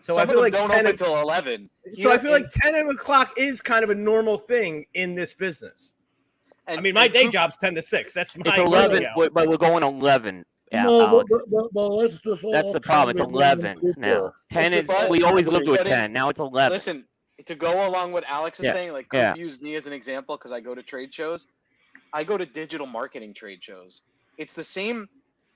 So 0.00 0.14
Some 0.14 0.20
I 0.20 0.22
of 0.22 0.28
feel 0.30 0.36
them 0.36 0.42
like 0.44 0.52
don't 0.52 0.68
10 0.70 0.78
open 0.78 0.86
o- 0.86 0.90
until 0.90 1.20
eleven. 1.20 1.70
so 1.94 2.08
I 2.10 2.14
Yeah, 2.14 2.18
feel 2.18 2.30
like 2.32 2.48
10 2.50 2.74
o'clock 2.88 3.32
is 3.36 3.60
kind 3.60 3.84
of 3.84 3.90
a 3.90 3.94
normal 3.94 4.38
thing 4.38 4.86
in 4.94 5.14
this 5.14 5.34
business. 5.34 5.94
I 6.66 6.80
mean, 6.80 6.94
my 6.94 7.04
and 7.04 7.12
day 7.12 7.24
Coop- 7.24 7.32
job's 7.32 7.56
10 7.56 7.74
to 7.74 7.82
6. 7.82 8.14
That's 8.14 8.36
my 8.38 8.44
It's 8.46 8.58
eleven, 8.58 9.06
but 9.16 9.34
but 9.34 9.48
we're 9.48 9.56
going 9.58 9.82
eleven. 9.82 10.44
Yeah, 10.72 10.84
No, 10.84 11.10
but- 11.10 11.26
but- 11.50 11.68
but 11.74 11.88
let's 11.88 12.20
just 12.20 12.44
That's 12.50 12.72
the 12.72 12.80
problem. 12.80 13.16
It's 13.16 13.26
eleven 13.26 13.76
now. 13.96 14.32
Ten 14.50 14.72
Let's 14.72 14.88
is 14.88 15.08
we 15.10 15.22
always 15.24 15.46
lived 15.48 15.66
comment 15.66 15.80
with 15.80 15.86
ten. 15.88 16.12
Now 16.12 16.28
it's 16.28 16.38
eleven. 16.40 16.72
Listen, 16.72 17.04
to 17.44 17.54
go 17.54 17.88
along 17.88 18.12
what 18.12 18.24
Alex 18.28 18.60
is 18.60 18.66
Yeah, 18.66 18.72
saying, 18.74 18.92
like 18.92 19.06
yeah. 19.12 19.30
Coop 19.32 19.38
used 19.40 19.62
me 19.62 19.74
as 19.74 19.86
an 19.86 19.92
example 19.92 20.36
because 20.36 20.52
I 20.52 20.60
go 20.60 20.74
to 20.74 20.82
trade 20.82 21.12
shows. 21.12 21.46
I 22.12 22.22
go 22.24 22.38
to 22.38 22.46
digital 22.46 22.86
marketing 22.86 23.34
trade 23.34 23.62
shows. 23.64 24.02
It's 24.38 24.54
the 24.54 24.64
same. 24.64 25.08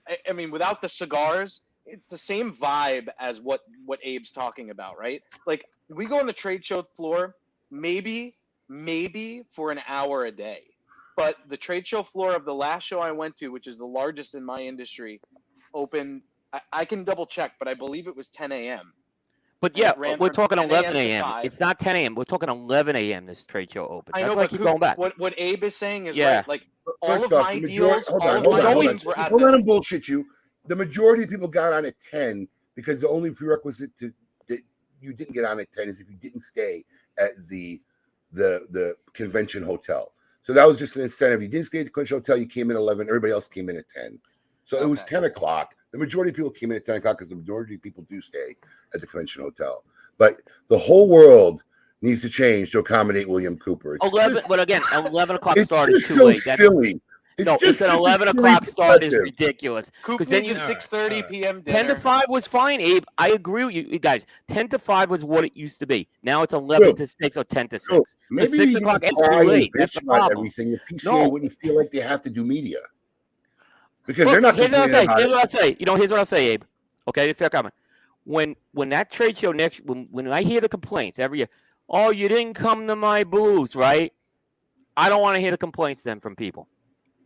I, 0.09 0.19
I 0.29 0.33
mean, 0.33 0.51
without 0.51 0.83
the 0.83 0.89
cigars, 0.89 1.61
it's 1.87 2.07
the 2.07 2.19
same 2.19 2.53
vibe 2.53 3.09
as 3.19 3.41
what 3.41 3.61
what 3.85 3.99
Abe's 4.05 4.33
talking 4.33 4.71
about, 4.71 4.99
right? 4.99 5.23
Like 5.47 5.65
we 5.89 6.07
go 6.07 6.19
on 6.19 6.27
the 6.27 6.33
trade 6.33 6.65
show 6.65 6.83
floor, 6.97 7.37
maybe 7.71 8.37
maybe 8.69 9.43
for 9.55 9.71
an 9.71 9.81
hour 9.89 10.25
a 10.25 10.33
day, 10.33 10.63
but 11.17 11.37
the 11.49 11.57
trade 11.57 11.87
show 11.87 12.03
floor 12.03 12.35
of 12.35 12.45
the 12.45 12.55
last 12.55 12.85
show 12.85 13.01
I 13.01 13.13
went 13.13 13.37
to, 13.39 13.49
which 13.49 13.67
is 13.67 13.79
the 13.79 13.87
largest 13.87 14.35
in 14.35 14.45
my 14.45 14.61
industry, 14.63 15.21
opened. 15.75 16.23
I, 16.53 16.61
I 16.73 16.85
can 16.85 17.05
double 17.05 17.27
check, 17.27 17.53
but 17.59 17.69
I 17.69 17.75
believe 17.75 18.07
it 18.07 18.17
was 18.17 18.29
10 18.29 18.53
a.m. 18.53 18.93
But 19.61 19.77
yeah, 19.77 19.93
we're 19.97 20.29
talking 20.29 20.59
eleven 20.59 20.85
a.m. 20.85 20.93
to 20.93 20.99
a.m. 20.99 21.25
5. 21.25 21.45
It's 21.47 21.59
not 21.59 21.79
ten 21.79 21.97
a.m. 21.97 22.15
We're 22.15 22.25
talking 22.25 22.51
eleven 22.51 22.97
a.m. 22.97 23.25
This 23.25 23.47
trade 23.47 23.73
show 23.73 23.87
opens. 23.87 24.13
I 24.15 24.21
know, 24.23 24.35
why 24.35 24.43
I 24.43 24.45
but 24.45 24.51
keep 24.51 24.61
going 24.61 24.79
back. 24.79 24.99
What 24.99 25.19
what 25.19 25.33
Abe 25.39 25.65
is 25.65 25.75
saying 25.75 26.07
is 26.07 26.17
Yeah. 26.17 26.37
right. 26.39 26.49
Like 26.49 26.63
all 27.01 27.15
First 27.19 27.27
of 27.27 27.33
off, 27.33 27.45
my 27.47 27.55
majority- 27.55 27.75
deals, 27.75 28.07
hold 28.09 28.23
all 28.23 28.29
on, 28.29 28.37
of 28.37 28.43
hold 28.43 28.53
my 28.57 28.61
on, 28.61 28.73
hold 28.73 28.83
deals 28.85 29.01
on. 29.01 29.07
were 29.07 29.19
at 29.19 29.31
Don't 29.31 29.39
the, 29.41 29.45
let 29.47 29.55
him 29.55 29.63
bullshit 29.63 30.07
you. 30.07 30.27
The 30.67 30.77
majority 30.77 31.25
of 31.25 31.31
people 31.31 31.49
got 31.49 31.73
on 31.73 31.85
at 31.85 31.99
10 32.01 32.49
because 32.75 33.01
the 33.01 33.09
only 33.09 33.31
prerequisite 33.31 33.97
to 33.99 34.13
that 34.49 34.61
you 35.01 35.13
didn't 35.13 35.35
get 35.35 35.45
on 35.45 35.61
at 35.61 35.71
10 35.73 35.89
is 35.89 36.01
if 36.01 36.09
you 36.09 36.17
didn't 36.17 36.41
stay 36.41 36.85
at 37.19 37.33
the 37.49 37.81
the 38.33 38.67
the 38.71 38.95
convention 39.13 39.63
hotel. 39.63 40.13
So 40.43 40.53
that 40.53 40.67
was 40.67 40.79
just 40.79 40.97
an 40.97 41.03
incentive. 41.03 41.41
You 41.41 41.49
didn't 41.49 41.67
stay 41.67 41.81
at 41.81 41.87
the 41.87 41.91
convention 41.91 42.19
hotel, 42.19 42.37
you 42.37 42.47
came 42.47 42.71
in 42.71 42.77
11, 42.77 43.09
everybody 43.09 43.33
else 43.33 43.49
came 43.49 43.71
in 43.71 43.77
at 43.77 43.89
10. 43.89 44.19
So 44.65 44.81
it 44.81 44.87
was 44.87 45.03
10 45.05 45.25
o'clock. 45.25 45.75
The 45.93 45.99
majority 45.99 46.31
of 46.31 46.37
people 46.37 46.51
came 46.51 46.71
in 46.71 46.77
at 46.77 46.85
10 46.85 46.97
o'clock 46.97 47.19
because 47.19 47.31
the 47.31 47.37
majority 47.37 47.77
of 47.77 47.83
people 47.83 48.05
do 48.11 48.21
stay 48.21 48.57
at 48.95 49.01
the 49.01 49.07
convention 49.07 49.43
hotel. 49.43 49.85
But 50.19 50.43
the 50.69 50.79
whole 50.79 51.09
world 51.09 51.63
needs 52.03 52.21
to 52.23 52.29
change 52.29 52.71
to 52.73 52.79
accommodate 52.81 53.29
William 53.29 53.57
Cooper. 53.59 53.97
It's 53.97 54.13
Eleven, 54.13 54.37
just, 54.37 54.49
but 54.49 54.61
again, 54.61 54.83
eleven 54.93 55.37
o'clock 55.37 55.57
it's 55.57 55.65
start 55.65 55.91
is 55.91 56.07
too 56.07 56.15
so 56.15 56.25
late. 56.27 56.41
That's, 56.45 56.59
silly. 56.59 57.01
It's 57.37 57.47
no, 57.47 57.55
just 57.59 57.81
it's 57.81 57.91
an 57.91 57.97
eleven 57.97 58.29
o'clock 58.29 58.65
start 58.65 59.03
is 59.03 59.13
ridiculous. 59.13 59.91
Because 60.07 60.29
then 60.29 60.45
you- 60.45 60.53
a 60.53 60.55
6:30 60.55 60.95
Alright, 61.17 61.29
p.m. 61.29 61.63
dinner. 61.63 61.79
Ten 61.79 61.87
to 61.89 61.97
five 61.97 62.25
was 62.29 62.47
fine, 62.47 62.81
Abe. 62.81 63.05
I 63.19 63.31
agree 63.31 63.65
with 63.65 63.75
you, 63.75 63.83
you 63.83 63.99
guys. 63.99 64.25
Ten 64.47 64.69
to 64.69 64.79
five 64.79 65.11
was 65.11 65.25
what 65.25 65.45
it 65.45 65.57
used 65.57 65.81
to 65.81 65.87
be. 65.87 66.07
Now 66.23 66.43
it's 66.43 66.53
eleven 66.53 66.89
Look, 66.89 66.97
to 66.99 67.07
six 67.09 67.37
or 67.37 67.43
ten 67.43 67.67
to 67.69 67.81
look, 67.91 68.07
six. 68.07 68.17
Maybe 68.31 68.57
six 68.57 68.73
you 68.73 68.79
o'clock 68.79 69.03
can 69.03 69.11
is 69.13 69.19
too 69.19 69.25
cry 69.25 69.39
and 69.41 69.49
late. 69.49 69.71
That's 69.75 69.95
the 69.95 70.03
problem. 70.03 70.39
everything. 70.39 70.73
The 70.73 70.81
PCA 70.95 71.11
No. 71.25 71.29
wouldn't 71.29 71.53
feel 71.53 71.77
like 71.77 71.91
they 71.91 72.01
have 72.01 72.23
to 72.23 72.31
do 72.31 72.45
media 72.45 72.79
because 74.07 74.27
Look, 74.27 74.33
they're 74.35 74.41
not 74.41 74.57
here's 74.57 74.71
what 74.71 74.81
I'll 74.81 74.89
say. 74.89 75.05
about 75.05 75.19
Here's 75.19 75.27
it. 75.27 75.31
what 75.31 75.41
I'll 75.55 75.61
say. 75.61 75.77
You 75.81 75.87
know, 75.87 75.95
here's 75.97 76.11
what 76.11 76.21
I'll 76.21 76.27
say, 76.27 76.47
Abe. 76.51 76.63
Okay, 77.09 77.33
fair 77.33 77.51
comment. 77.51 77.75
When 78.25 78.55
when 78.73 78.91
that 78.91 79.11
trade 79.11 79.37
show 79.37 79.51
next, 79.51 79.85
when 79.85 80.07
when 80.13 80.33
I 80.33 80.43
hear 80.43 80.61
the 80.61 80.69
complaints 80.69 81.19
every 81.19 81.39
year, 81.39 81.49
oh, 81.89 82.11
you 82.11 82.29
didn't 82.29 82.55
come 82.55 82.87
to 82.87 82.95
my 82.95 83.25
booth, 83.25 83.75
right? 83.75 84.13
I 84.97 85.09
don't 85.09 85.21
want 85.21 85.35
to 85.35 85.41
hear 85.41 85.51
the 85.51 85.59
complaints 85.59 86.05
then 86.05 86.21
from 86.21 86.37
people. 86.37 86.69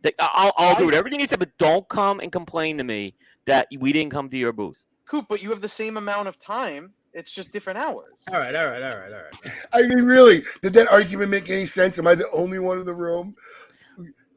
They, 0.01 0.13
I- 0.19 0.29
I'll, 0.33 0.53
I'll 0.57 0.73
agree 0.73 0.85
with 0.87 0.95
everything 0.95 1.19
you 1.19 1.27
said, 1.27 1.39
but 1.39 1.51
don't 1.57 1.87
come 1.89 2.19
and 2.19 2.31
complain 2.31 2.77
to 2.77 2.83
me 2.83 3.15
that 3.45 3.67
we 3.79 3.91
didn't 3.93 4.11
come 4.11 4.29
to 4.29 4.37
your 4.37 4.53
booth. 4.53 4.83
Coop, 5.07 5.25
but 5.29 5.41
you 5.41 5.49
have 5.49 5.61
the 5.61 5.69
same 5.69 5.97
amount 5.97 6.27
of 6.27 6.37
time. 6.39 6.93
It's 7.13 7.31
just 7.31 7.51
different 7.51 7.79
hours. 7.79 8.13
All 8.31 8.39
right, 8.39 8.53
all 8.53 8.67
right, 8.67 8.83
all 8.83 8.99
right, 8.99 9.11
all 9.11 9.19
right. 9.21 9.53
I 9.73 9.81
mean, 9.81 10.05
really, 10.05 10.43
did 10.61 10.73
that 10.73 10.87
argument 10.89 11.31
make 11.31 11.49
any 11.49 11.65
sense? 11.65 11.97
Am 11.97 12.05
I 12.05 12.13
the 12.13 12.29
only 12.31 12.59
one 12.59 12.77
in 12.77 12.85
the 12.85 12.93
room? 12.93 13.35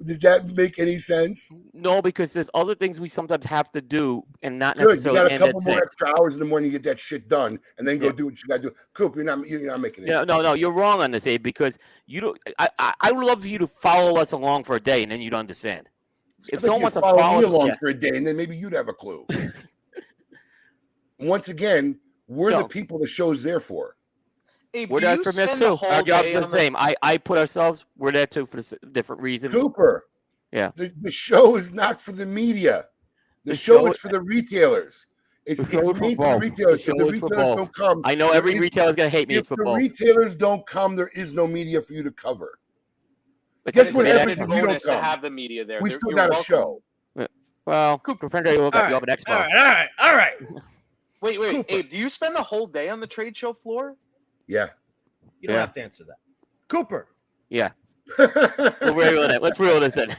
Did 0.04 0.20
that 0.22 0.46
make 0.56 0.78
any 0.78 0.98
sense? 0.98 1.48
No, 1.72 2.02
because 2.02 2.32
there's 2.32 2.50
other 2.54 2.74
things 2.74 2.98
we 2.98 3.08
sometimes 3.08 3.44
have 3.46 3.70
to 3.72 3.80
do, 3.80 4.22
and 4.42 4.58
not 4.58 4.76
Good. 4.76 5.04
You 5.04 5.12
got 5.12 5.30
a 5.30 5.38
couple 5.38 5.60
more 5.60 5.74
six. 5.74 5.86
extra 5.86 6.08
hours 6.18 6.34
in 6.34 6.40
the 6.40 6.46
morning 6.46 6.70
to 6.72 6.78
get 6.78 6.82
that 6.84 6.98
shit 6.98 7.28
done, 7.28 7.58
and 7.78 7.86
then 7.86 7.98
go 7.98 8.06
Yeah. 8.06 8.12
do 8.12 8.24
what 8.26 8.34
you 8.34 8.48
got 8.48 8.62
to 8.62 8.70
do. 8.70 8.74
Coop, 8.94 9.14
you're 9.14 9.24
not 9.24 9.46
you're 9.46 9.64
not 9.66 9.80
making 9.80 10.04
it. 10.04 10.10
No, 10.10 10.24
no, 10.24 10.42
no. 10.42 10.54
You're 10.54 10.72
wrong 10.72 11.02
on 11.02 11.10
this, 11.12 11.26
Abe. 11.26 11.42
Because 11.42 11.78
you 12.06 12.20
don't. 12.20 12.38
I, 12.58 12.68
I, 12.78 12.94
I 13.00 13.12
would 13.12 13.24
love 13.24 13.42
for 13.42 13.48
you 13.48 13.58
to 13.58 13.66
follow 13.66 14.20
us 14.20 14.32
along 14.32 14.64
for 14.64 14.76
a 14.76 14.80
day, 14.80 15.02
and 15.02 15.12
then 15.12 15.20
you'd 15.20 15.34
understand. 15.34 15.88
If 16.52 16.60
someone 16.60 16.82
wants 16.82 16.94
to 16.94 17.00
follow 17.00 17.18
follow 17.18 17.38
me 17.40 17.46
along 17.46 17.66
yeah. 17.68 17.74
for 17.78 17.88
a 17.90 17.94
day, 17.94 18.10
and 18.14 18.26
then 18.26 18.36
maybe 18.36 18.56
you'd 18.56 18.72
have 18.72 18.88
a 18.88 18.92
clue. 18.92 19.24
Once 21.20 21.48
again, 21.48 22.00
we're 22.26 22.50
No. 22.50 22.62
the 22.62 22.68
people 22.68 22.98
the 22.98 23.06
show's 23.06 23.42
there 23.42 23.60
for. 23.60 23.96
Abe, 24.74 24.90
we're 24.90 25.00
do 25.00 25.06
there 25.06 25.16
you 25.16 25.22
for 25.24 25.32
this 25.32 25.52
the 25.52 25.58
too. 25.66 25.74
whole 25.76 25.90
Our 25.90 26.02
job's 26.02 26.32
the 26.32 26.46
same. 26.46 26.74
I, 26.76 26.94
I 27.02 27.18
put 27.18 27.38
ourselves. 27.38 27.84
We're 27.98 28.12
there 28.12 28.26
too 28.26 28.46
for 28.46 28.56
the 28.56 28.62
s- 28.62 28.74
different 28.92 29.20
reasons. 29.22 29.54
Cooper. 29.54 30.06
Yeah. 30.50 30.70
The, 30.76 30.92
the 31.00 31.10
show 31.10 31.56
is 31.56 31.72
not 31.74 32.00
for 32.00 32.12
the 32.12 32.24
media. 32.26 32.84
The, 33.44 33.52
The 33.52 33.56
show, 33.56 33.78
show- 33.80 33.86
is 33.88 33.96
for 33.98 34.08
the 34.08 34.20
retailers. 34.22 35.06
It's, 35.44 35.62
The 35.64 35.70
show 35.72 35.78
it's 35.78 35.88
is 35.88 35.96
for 35.96 36.00
made 36.00 36.16
for 36.16 36.24
the 36.26 36.32
both. 36.32 36.40
retailers. 36.42 36.72
The 36.72 36.72
If 36.74 36.84
show 36.84 36.92
the 37.04 37.06
is 37.08 37.18
for 37.18 37.26
retailers 37.26 37.48
both. 37.48 37.56
don't 37.58 37.74
come, 37.74 38.02
I 38.04 38.14
know 38.14 38.28
there 38.28 38.36
every 38.36 38.54
is- 38.54 38.60
retailer's 38.60 38.96
gonna 38.96 39.08
hate 39.10 39.28
me. 39.28 39.34
if 39.34 39.40
It's 39.40 39.48
for 39.48 39.56
the 39.56 39.64
both. 39.64 39.76
retailers 39.78 40.34
don't 40.34 40.66
come, 40.66 40.96
there 40.96 41.10
is 41.14 41.34
no 41.34 41.46
media 41.46 41.80
for 41.82 41.92
you 41.94 42.02
to 42.04 42.10
cover. 42.12 42.58
But 43.64 43.74
guess 43.74 43.92
what 43.92 44.06
It's 44.06 44.12
an 44.14 44.18
happens 44.20 44.40
if 44.40 44.48
you 44.48 44.54
don't 44.56 44.66
bonus 44.66 44.82
to 44.84 44.88
come? 44.90 45.02
have 45.04 45.22
the 45.22 45.30
media 45.30 45.64
there. 45.64 45.80
We 45.82 45.90
They're- 45.90 45.98
still 45.98 46.10
you're 46.10 46.16
got 46.16 46.28
a 46.28 46.32
welcome. 46.32 46.44
show. 46.44 46.82
Well, 47.64 47.98
Coop- 48.00 48.20
depends 48.20 48.48
on 48.48 48.56
you 48.56 48.62
look 48.62 48.74
All. 48.74 48.88
You 48.88 48.94
have 48.94 49.02
an 49.04 49.08
right, 49.08 49.18
expo. 49.20 49.32
all 49.34 49.38
right, 49.38 49.52
all 49.54 49.62
right, 49.62 49.88
all 49.98 50.16
right. 50.16 50.62
Wait, 51.20 51.38
wait, 51.38 51.52
Cooper. 51.52 51.66
Abe, 51.68 51.88
do 51.88 51.96
you 51.96 52.08
spend 52.08 52.34
the 52.34 52.42
whole 52.42 52.66
day 52.66 52.88
on 52.88 52.98
the 52.98 53.06
trade 53.06 53.36
show 53.36 53.52
floor? 53.52 53.94
Yeah. 54.46 54.68
You 55.40 55.48
don't 55.48 55.54
Yeah. 55.56 55.60
have 55.60 55.72
to 55.74 55.82
answer 55.82 56.04
that. 56.04 56.16
Cooper, 56.68 57.06
Yeah. 57.50 57.70
We'll 58.18 58.94
reel 58.94 59.22
it 59.22 59.30
in. 59.36 59.42
Let's 59.42 59.58
reel 59.60 59.78
this 59.80 59.96
in. 59.96 60.10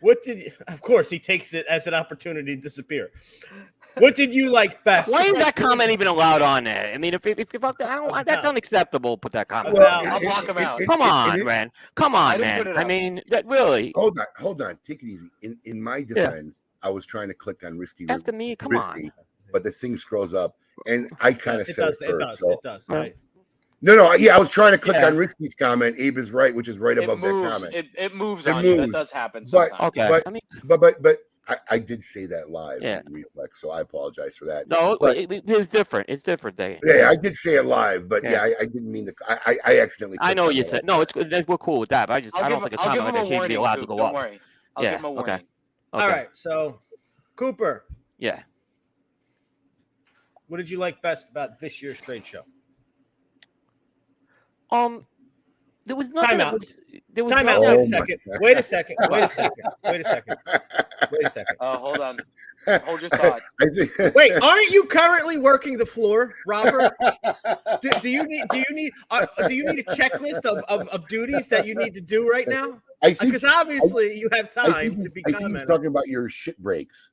what 0.00 0.22
did 0.22 0.38
you, 0.38 0.50
of 0.68 0.80
course 0.80 1.10
he 1.10 1.18
takes 1.18 1.52
it 1.52 1.66
as 1.68 1.86
an 1.86 1.94
opportunity 1.94 2.56
to 2.56 2.60
disappear. 2.60 3.10
What 3.98 4.14
did 4.14 4.32
you 4.32 4.50
like 4.52 4.82
best? 4.84 5.10
Why 5.10 5.24
is 5.24 5.36
that 5.38 5.56
comment 5.56 5.90
even 5.90 6.06
allowed 6.06 6.42
on 6.42 6.64
there? 6.64 6.92
I 6.94 6.96
mean, 6.96 7.12
if 7.12 7.26
if, 7.26 7.52
if 7.54 7.64
I 7.64 7.72
don't, 7.72 8.10
want 8.10 8.26
that's 8.26 8.44
unacceptable. 8.44 9.18
Put 9.18 9.32
that 9.32 9.48
comment. 9.48 9.76
Well, 9.76 10.06
I'll 10.08 10.20
block 10.20 10.46
him 10.48 10.58
out. 10.58 10.80
it- 10.80 10.86
Come 10.88 11.02
on, 11.02 11.40
it- 11.40 11.44
man. 11.44 11.70
Come 11.96 12.14
on, 12.14 12.38
didn't 12.38 12.64
man. 12.66 12.78
I 12.78 12.84
mean, 12.84 13.20
that 13.28 13.44
really. 13.46 13.92
Hold 13.96 14.18
on, 14.18 14.26
hold 14.38 14.62
on. 14.62 14.78
Take 14.84 15.02
it 15.02 15.06
easy. 15.08 15.28
In 15.42 15.58
in 15.64 15.82
my 15.82 16.02
defense, 16.02 16.54
I 16.82 16.88
was 16.88 17.04
trying 17.04 17.28
to 17.28 17.34
click 17.34 17.64
on 17.64 17.78
risky, 17.78 18.06
After 18.08 18.32
me, 18.32 18.54
come 18.56 18.70
risky, 18.70 19.06
on. 19.06 19.24
but 19.52 19.64
the 19.64 19.70
thing 19.72 19.96
scrolls 19.96 20.32
up, 20.34 20.56
and 20.86 21.10
I 21.22 21.32
kind 21.32 21.60
of 21.60 21.66
said 21.66 21.76
does. 21.86 22.02
it 22.02 22.10
It 22.10 22.18
does. 22.18 22.38
so- 22.38 22.50
It 22.52 22.62
does. 22.62 22.88
Right. 22.88 23.14
No, 23.82 23.96
no, 23.96 24.12
yeah, 24.12 24.36
I 24.36 24.38
was 24.38 24.50
trying 24.50 24.72
to 24.72 24.78
click 24.78 24.96
Yeah. 24.96 25.06
on 25.06 25.16
Risky's 25.16 25.54
comment. 25.54 25.96
Abe 25.98 26.18
is 26.18 26.32
right, 26.32 26.54
which 26.54 26.68
is 26.68 26.78
right 26.78 26.98
It 26.98 27.04
above 27.04 27.22
that 27.22 27.30
comment. 27.50 27.74
It, 27.74 27.86
it 27.96 28.14
moves 28.14 28.44
It 28.44 28.52
on 28.52 28.62
you. 28.64 28.76
That 28.76 28.92
does 28.92 29.10
happen 29.10 29.44
But- 29.50 29.72
Okay. 29.80 30.06
But- 30.08 30.22
I 30.26 30.30
mean, 30.30 30.42
But 30.64 30.80
but 30.80 31.02
but 31.02 31.16
I, 31.48 31.56
I 31.70 31.78
did 31.78 32.04
say 32.04 32.26
that 32.26 32.50
live 32.50 32.82
Yeah. 32.82 33.00
reflex, 33.08 33.58
so 33.62 33.70
I 33.70 33.80
apologize 33.80 34.36
for 34.36 34.44
that. 34.44 34.68
no, 34.68 34.98
But- 35.00 35.16
it, 35.16 35.32
it, 35.32 35.44
it 35.46 35.56
was 35.58 35.70
different. 35.70 36.10
It's 36.10 36.22
different, 36.22 36.58
Dave. 36.58 36.80
Yeah, 36.86 37.08
I 37.08 37.16
did 37.16 37.34
say 37.34 37.54
it 37.54 37.64
live, 37.64 38.06
but 38.06 38.22
yeah, 38.22 38.32
Yeah. 38.32 38.42
I, 38.42 38.54
I 38.60 38.64
didn't 38.66 38.92
mean 38.92 39.06
to. 39.06 39.14
I 39.26 39.38
I, 39.46 39.56
I 39.72 39.80
accidentally. 39.80 40.18
I 40.20 40.34
know 40.34 40.44
what 40.44 40.54
you 40.56 40.62
said. 40.64 40.84
No, 40.84 41.00
it's 41.00 41.14
We're 41.14 41.56
cool 41.56 41.80
with 41.80 41.88
that. 41.88 42.08
But 42.08 42.14
I 42.14 42.20
just 42.20 42.36
I'll 42.36 42.44
I 42.44 42.48
don't 42.50 42.60
think 42.60 42.74
a 42.74 42.80
I'll 42.82 42.92
give 42.92 42.98
comment 42.98 43.14
like 43.16 43.28
that 43.30 43.40
should 43.40 43.48
be 43.48 43.54
allowed 43.54 43.74
Coop, 43.76 43.82
to 43.84 43.86
go 43.86 43.96
Don't 43.96 44.06
up. 44.08 44.14
worry. 44.14 44.40
I'll 44.76 44.84
Yeah, 44.84 44.90
give 44.90 44.98
him 45.00 45.04
a 45.06 45.08
okay. 45.08 45.14
warning. 45.16 45.32
Okay. 45.34 45.44
All 45.94 46.08
right. 46.08 46.28
So, 46.36 46.78
Cooper, 47.36 47.86
Yeah. 48.18 48.42
What 50.50 50.56
did 50.56 50.68
you 50.68 50.78
like 50.78 51.00
best 51.00 51.30
about 51.30 51.60
this 51.60 51.80
year's 51.80 52.00
trade 52.00 52.24
show? 52.26 52.42
Um, 54.72 55.06
there 55.86 55.94
was 55.94 56.10
nothing. 56.10 56.38
Time 56.38 56.40
out. 56.40 56.58
was- 56.58 56.80
there 57.12 57.22
was 57.22 57.32
Time 57.32 57.46
no- 57.46 57.52
out. 57.52 57.64
Oh 57.64 57.76
Wait 57.76 57.78
a 57.78 57.84
second. 57.84 58.18
Wait 58.40 58.56
a 58.56 58.62
second. 58.62 58.96
Wait 59.08 59.22
a 59.22 59.28
second. 59.28 59.64
Wait 59.84 60.00
a 60.00 60.04
second. 60.04 60.36
Wait 61.12 61.26
a 61.26 61.30
second. 61.30 61.56
Uh, 61.60 61.78
hold 61.78 61.98
on. 61.98 62.18
Hold 62.84 63.00
your 63.00 63.10
thought. 63.10 63.40
Wait, 64.14 64.32
aren't 64.42 64.70
you 64.70 64.84
currently 64.84 65.38
working 65.38 65.78
the 65.78 65.86
floor, 65.86 66.34
Robert? 66.46 66.92
Do, 67.82 67.90
do 68.02 68.10
you 68.10 68.24
need? 68.24 68.44
Do 68.50 68.58
you 68.58 68.74
need? 68.74 68.92
Uh, 69.10 69.26
do 69.48 69.54
you 69.54 69.64
need 69.64 69.78
a 69.78 69.84
checklist 69.96 70.44
of, 70.44 70.62
of, 70.68 70.86
of 70.88 71.08
duties 71.08 71.48
that 71.48 71.64
you 71.66 71.74
need 71.74 71.94
to 71.94 72.00
do 72.00 72.28
right 72.28 72.46
now? 72.46 72.80
I 73.02 73.12
think 73.14 73.32
Because 73.32 73.44
obviously 73.44 74.18
you 74.18 74.28
have 74.32 74.50
I 74.58 74.66
time 74.66 74.90
think, 74.90 75.04
to 75.04 75.10
be 75.10 75.22
I 75.26 75.32
think 75.32 75.52
he's 75.52 75.64
talking 75.64 75.86
about 75.86 76.06
your 76.08 76.28
shit 76.28 76.58
breaks. 76.58 77.10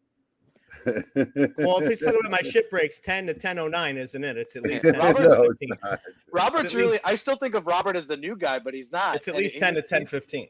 Well, 0.86 1.80
if 1.80 1.90
he's 1.90 2.00
talking 2.02 2.20
about 2.20 2.32
my 2.32 2.42
shit 2.44 2.70
breaks, 2.70 3.00
ten 3.00 3.26
to 3.28 3.34
ten 3.34 3.58
oh 3.60 3.68
nine, 3.68 3.98
isn't 3.98 4.24
it? 4.24 4.38
It's 4.38 4.56
at 4.56 4.64
least 4.64 4.84
10 4.86 4.98
Robert- 4.98 5.22
to 5.24 5.28
No, 5.28 5.42
15. 5.50 5.70
it's 5.72 5.84
not. 5.84 6.00
Robert's 6.32 6.66
It's 6.66 6.74
really. 6.76 6.92
least- 6.94 7.02
I 7.06 7.16
still 7.16 7.36
think 7.36 7.56
of 7.56 7.66
Robert 7.68 7.96
as 7.96 8.08
the 8.08 8.18
new 8.18 8.36
guy, 8.36 8.60
but 8.60 8.74
he's 8.74 8.92
not. 8.92 9.16
It's 9.16 9.28
at 9.28 9.36
And 9.36 9.42
least 9.44 9.56
he- 9.56 9.60
ten 9.60 9.76
to 9.76 9.82
ten 9.82 10.06
fifteen. 10.06 10.50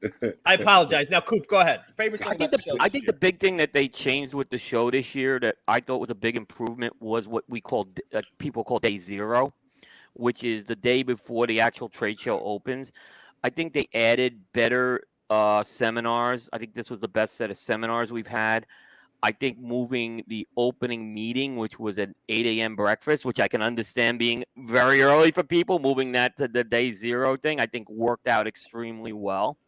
I 0.46 0.54
apologize. 0.54 1.10
Now, 1.10 1.20
Coop, 1.20 1.48
go 1.48 1.58
ahead. 1.60 1.80
Favorite 1.96 2.20
thing 2.20 2.28
I 2.28 2.36
think 2.36 2.52
about 2.52 2.64
the 2.64 2.70
show 2.70 2.76
I 2.78 2.88
think 2.88 3.02
year? 3.02 3.08
the 3.08 3.18
big 3.18 3.40
thing 3.40 3.56
that 3.56 3.72
they 3.72 3.88
changed 3.88 4.32
with 4.32 4.48
the 4.48 4.58
show 4.58 4.92
this 4.92 5.12
year 5.12 5.40
that 5.40 5.56
I 5.66 5.80
thought 5.80 5.98
was 5.98 6.10
a 6.10 6.14
big 6.14 6.36
improvement 6.36 6.94
was 7.00 7.26
what 7.26 7.42
we 7.48 7.60
call 7.60 7.88
uh, 8.14 8.22
people 8.38 8.62
call 8.62 8.78
day 8.78 8.98
zero, 8.98 9.52
which 10.14 10.44
is 10.44 10.64
the 10.66 10.76
day 10.76 11.02
before 11.02 11.48
the 11.48 11.60
actual 11.60 11.88
trade 11.88 12.20
show 12.20 12.38
opens. 12.40 12.92
I 13.42 13.50
think 13.50 13.72
they 13.72 13.88
added 13.92 14.40
better 14.52 15.02
uh, 15.30 15.64
seminars. 15.64 16.48
I 16.52 16.58
think 16.58 16.74
this 16.74 16.90
was 16.90 17.00
the 17.00 17.08
best 17.08 17.34
set 17.36 17.50
of 17.50 17.56
seminars 17.56 18.12
we've 18.12 18.26
had. 18.26 18.66
I 19.22 19.32
think 19.32 19.58
moving 19.58 20.22
the 20.28 20.46
opening 20.56 21.12
meeting, 21.12 21.56
which 21.56 21.78
was 21.78 21.98
an 21.98 22.14
8 22.28 22.46
a.m. 22.46 22.76
breakfast, 22.76 23.24
which 23.24 23.40
I 23.40 23.48
can 23.48 23.62
understand 23.62 24.18
being 24.18 24.44
very 24.56 25.02
early 25.02 25.32
for 25.32 25.42
people, 25.42 25.80
moving 25.80 26.12
that 26.12 26.36
to 26.36 26.46
the 26.46 26.62
day 26.62 26.92
zero 26.92 27.36
thing, 27.36 27.58
I 27.58 27.66
think 27.66 27.90
worked 27.90 28.28
out 28.28 28.46
extremely 28.46 29.12
well. 29.12 29.58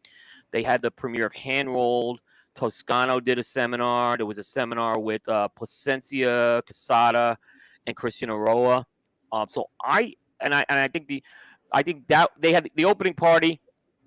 They 0.53 0.63
had 0.63 0.83
the 0.83 0.91
premiere 0.91 1.27
of 1.27 1.33
Hand 1.33 1.69
Rolled. 1.69 2.21
Toscano 2.55 3.19
did 3.21 3.39
a 3.39 3.43
seminar. 3.43 4.17
There 4.17 4.27
was 4.27 4.39
a 4.39 4.43
seminar 4.43 4.99
with 4.99 5.29
uh, 5.29 5.49
Plasencia, 5.49 6.63
Quesada, 6.67 7.37
and 7.87 7.97
Christian 7.97 8.29
Eiroa. 8.29 8.85
Um, 9.33 9.49
so 9.49 9.71
I 9.83 10.15
and 10.41 10.55
I 10.55 10.65
and 10.69 10.79
I 10.79 10.89
think 10.89 11.09
the 11.09 11.23
I 11.73 11.83
think 11.83 12.09
that 12.09 12.31
they 12.39 12.53
had 12.53 12.69
the 12.75 12.85
opening 12.85 13.15
party. 13.15 13.61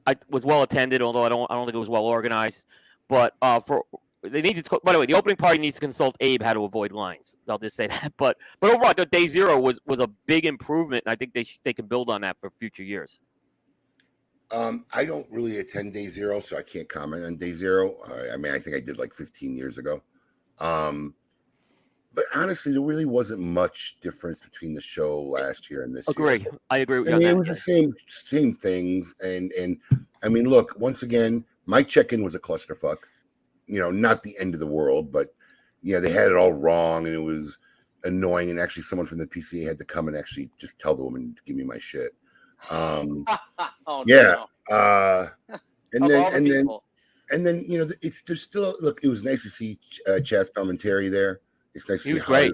I 0.05 0.15
was 0.29 0.43
well 0.43 0.63
attended, 0.63 1.01
although 1.01 1.23
I 1.23 1.29
don't 1.29 1.49
I 1.49 1.55
don't 1.55 1.65
think 1.65 1.75
it 1.75 1.79
was 1.79 1.89
well 1.89 2.05
organized. 2.05 2.65
But 3.07 3.35
uh, 3.41 3.59
for 3.61 3.85
they 4.23 4.41
need 4.41 4.63
to. 4.63 4.79
By 4.83 4.93
the 4.93 4.99
way, 4.99 5.05
the 5.05 5.13
opening 5.13 5.35
party 5.35 5.59
needs 5.59 5.75
to 5.75 5.81
consult 5.81 6.15
Abe 6.19 6.41
how 6.41 6.53
to 6.53 6.63
avoid 6.63 6.91
lines. 6.91 7.35
I'll 7.47 7.57
just 7.57 7.75
say 7.75 7.87
that. 7.87 8.13
But 8.17 8.37
but 8.59 8.71
overall, 8.73 8.93
day 8.93 9.27
zero 9.27 9.59
was 9.59 9.79
was 9.85 9.99
a 9.99 10.07
big 10.25 10.45
improvement, 10.45 11.03
and 11.05 11.11
I 11.11 11.15
think 11.15 11.33
they 11.33 11.43
sh- 11.43 11.59
they 11.63 11.73
can 11.73 11.85
build 11.85 12.09
on 12.09 12.21
that 12.21 12.37
for 12.39 12.49
future 12.49 12.83
years. 12.83 13.19
Um, 14.51 14.85
I 14.93 15.03
don't 15.03 15.25
really 15.31 15.59
attend 15.59 15.93
day 15.93 16.07
zero, 16.07 16.39
so 16.39 16.57
I 16.57 16.61
can't 16.61 16.87
comment 16.87 17.25
on 17.25 17.37
day 17.37 17.53
zero. 17.53 17.95
Uh, 18.07 18.33
I 18.33 18.37
mean, 18.37 18.53
I 18.53 18.59
think 18.59 18.75
I 18.75 18.79
did 18.79 18.99
like 18.99 19.11
15 19.11 19.57
years 19.57 19.79
ago. 19.79 20.03
Um, 20.59 21.15
but 22.13 22.25
honestly, 22.35 22.71
there 22.71 22.81
really 22.81 23.05
wasn't 23.05 23.39
much 23.39 23.97
difference 23.99 24.39
between 24.39 24.75
the 24.75 24.81
show 24.81 25.19
last 25.19 25.71
year 25.71 25.81
and 25.81 25.95
this 25.95 26.07
year. 26.07 26.13
Agree. 26.13 26.45
I 26.69 26.79
agree 26.79 26.99
with 26.99 27.07
you 27.07 27.13
I 27.13 27.15
on 27.15 27.23
mean, 27.23 27.29
it 27.29 27.37
was 27.37 27.47
the 27.47 27.55
same 27.55 27.95
same 28.07 28.53
things, 28.55 29.15
and 29.25 29.51
and 29.53 29.79
I 30.23 30.29
mean, 30.29 30.45
look, 30.45 30.75
once 30.77 31.01
again, 31.01 31.43
my 31.65 31.81
check-in 31.81 32.23
was 32.23 32.35
a 32.35 32.39
clusterfuck. 32.39 32.97
You 33.67 33.79
know, 33.79 33.89
not 33.89 34.23
the 34.23 34.35
end 34.39 34.53
of 34.53 34.59
the 34.59 34.67
world, 34.67 35.11
but 35.11 35.27
yeah, 35.81 35.99
they 35.99 36.11
had 36.11 36.29
it 36.29 36.35
all 36.37 36.53
wrong, 36.53 37.05
and 37.05 37.15
it 37.15 37.19
was 37.19 37.57
annoying. 38.03 38.49
And 38.49 38.59
actually, 38.59 38.83
someone 38.83 39.07
from 39.07 39.17
the 39.19 39.27
PCA 39.27 39.65
had 39.67 39.77
to 39.77 39.85
come 39.85 40.07
and 40.07 40.17
actually 40.17 40.49
just 40.57 40.79
tell 40.79 40.95
the 40.95 41.03
woman 41.03 41.33
to 41.35 41.41
give 41.45 41.55
me 41.55 41.63
my 41.63 41.77
shit. 41.77 42.11
Um, 42.69 43.25
oh, 43.87 44.03
Yeah. 44.05 44.35
no. 44.69 44.75
uh, 44.75 45.27
and 45.93 46.09
then 46.09 46.23
the 46.23 46.35
and 46.35 46.51
then 46.51 46.69
and 47.31 47.45
then 47.45 47.65
you 47.67 47.79
know, 47.79 47.91
it's 48.01 48.21
there's 48.23 48.41
still 48.41 48.75
look. 48.81 48.99
It 49.03 49.07
was 49.07 49.23
nice 49.23 49.43
to 49.43 49.49
see 49.49 49.79
uh, 50.07 50.19
Chazz 50.19 50.51
Palminteri 50.51 51.09
there. 51.11 51.41
It's 51.75 51.89
nice 51.89 52.03
to 52.03 52.09
He 52.09 52.13
see 52.15 52.19
was 52.19 52.23
great. 52.23 52.53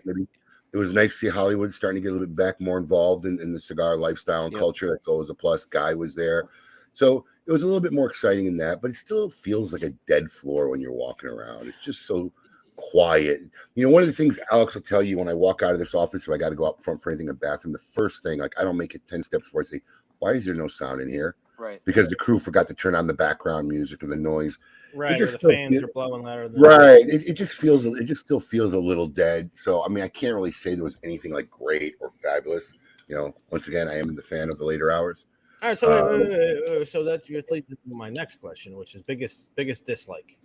It 0.72 0.78
was 0.78 0.94
nice 0.94 1.14
to 1.14 1.18
see 1.18 1.30
Hollywood 1.30 1.74
starting 1.74 2.02
to 2.02 2.04
get 2.04 2.10
a 2.10 2.14
little 2.14 2.28
bit 2.28 2.36
back 2.36 2.62
more 2.62 2.78
involved 2.78 3.26
in, 3.26 3.40
in 3.42 3.54
the 3.54 3.60
cigar 3.60 3.98
lifestyle 3.98 4.44
and 4.46 4.54
Yep. 4.54 4.60
culture. 4.60 4.90
That's 4.92 5.08
always 5.08 5.32
a 5.32 5.34
plus. 5.34 5.66
Guy 5.66 5.96
was 5.96 6.14
there, 6.14 6.48
so 6.94 7.26
it 7.46 7.52
was 7.52 7.64
a 7.64 7.66
little 7.66 7.82
bit 7.82 7.94
more 7.94 8.10
exciting 8.10 8.46
than 8.46 8.58
that. 8.58 8.82
But 8.82 8.92
it 8.92 8.96
still 8.96 9.30
feels 9.30 9.74
like 9.74 9.84
a 9.84 9.94
dead 10.08 10.30
floor 10.30 10.70
when 10.70 10.82
you're 10.82 10.92
walking 10.92 11.30
around. 11.30 11.68
It's 11.68 11.84
just 11.84 12.06
so 12.06 12.32
quiet. 12.76 13.42
You 13.76 13.86
know, 13.86 13.94
one 13.94 14.02
of 14.02 14.08
the 14.08 14.14
things 14.14 14.40
Alex 14.52 14.74
will 14.74 14.82
tell 14.82 15.04
you 15.04 15.20
when 15.20 15.28
I 15.28 15.34
walk 15.34 15.62
out 15.64 15.74
of 15.74 15.80
this 15.80 15.96
office, 15.96 16.28
if 16.28 16.34
I 16.34 16.38
got 16.38 16.50
to 16.50 16.56
go 16.56 16.66
up 16.66 16.82
front 16.82 17.02
for 17.02 17.12
anything 17.12 17.28
in 17.28 17.36
the 17.36 17.46
bathroom, 17.48 17.74
the 17.74 17.80
first 17.80 18.24
thing, 18.24 18.40
like 18.40 18.54
I 18.60 18.64
don't 18.64 18.78
make 18.78 18.96
it 18.96 19.02
ten 19.08 19.24
steps 19.24 19.48
forward. 19.48 19.68
Say, 19.68 19.82
why 20.20 20.32
is 20.32 20.46
there 20.46 20.56
no 20.56 20.68
sound 20.68 21.02
in 21.02 21.10
here? 21.10 21.36
Right. 21.58 21.82
Because 21.84 22.08
the 22.08 22.16
crew 22.16 22.40
forgot 22.40 22.68
to 22.70 22.74
turn 22.74 22.96
on 22.96 23.06
the 23.06 23.14
background 23.14 23.68
music 23.68 24.02
or 24.02 24.08
the 24.08 24.16
noise. 24.16 24.58
right, 24.96 25.16
or 25.16 25.18
just 25.18 25.34
the 25.34 25.40
felt 25.40 25.54
fans 25.54 25.76
good. 25.76 25.84
are 25.84 25.94
blowing 25.94 26.24
louder 26.24 26.48
than 26.48 26.62
Right. 26.62 27.06
It, 27.08 27.28
it 27.28 27.34
just 27.34 27.54
feels 27.54 27.86
it 27.86 28.06
just 28.06 28.22
still 28.22 28.40
feels 28.40 28.74
a 28.74 28.80
little 28.80 29.08
dead. 29.08 29.50
So 29.54 29.84
I 29.84 29.90
mean 29.90 30.04
I 30.04 30.08
can't 30.08 30.36
really 30.36 30.52
say 30.52 30.74
there 30.74 30.84
was 30.84 30.98
anything 31.04 31.34
like 31.34 31.50
great 31.50 31.96
or 32.00 32.10
fabulous. 32.10 32.78
You 33.10 33.16
know, 33.16 33.34
once 33.52 33.68
again, 33.68 33.90
I 33.90 33.98
am 33.98 34.16
the 34.16 34.22
fan 34.22 34.50
of 34.50 34.58
the 34.58 34.66
later 34.66 34.92
hours. 34.92 35.26
All 35.62 35.70
right, 35.70 35.78
so 35.78 36.14
Um, 36.14 36.22
wait, 36.22 36.30
wait, 36.30 36.64
wait, 36.70 36.88
so 36.88 37.04
that's 37.04 37.28
that 37.28 37.52
leads 37.52 37.68
to 37.68 37.78
my 37.88 38.10
next 38.10 38.38
question, 38.40 38.78
which 38.78 38.96
is 38.96 39.02
biggest 39.02 39.54
biggest 39.56 39.86
dislike. 39.86 40.38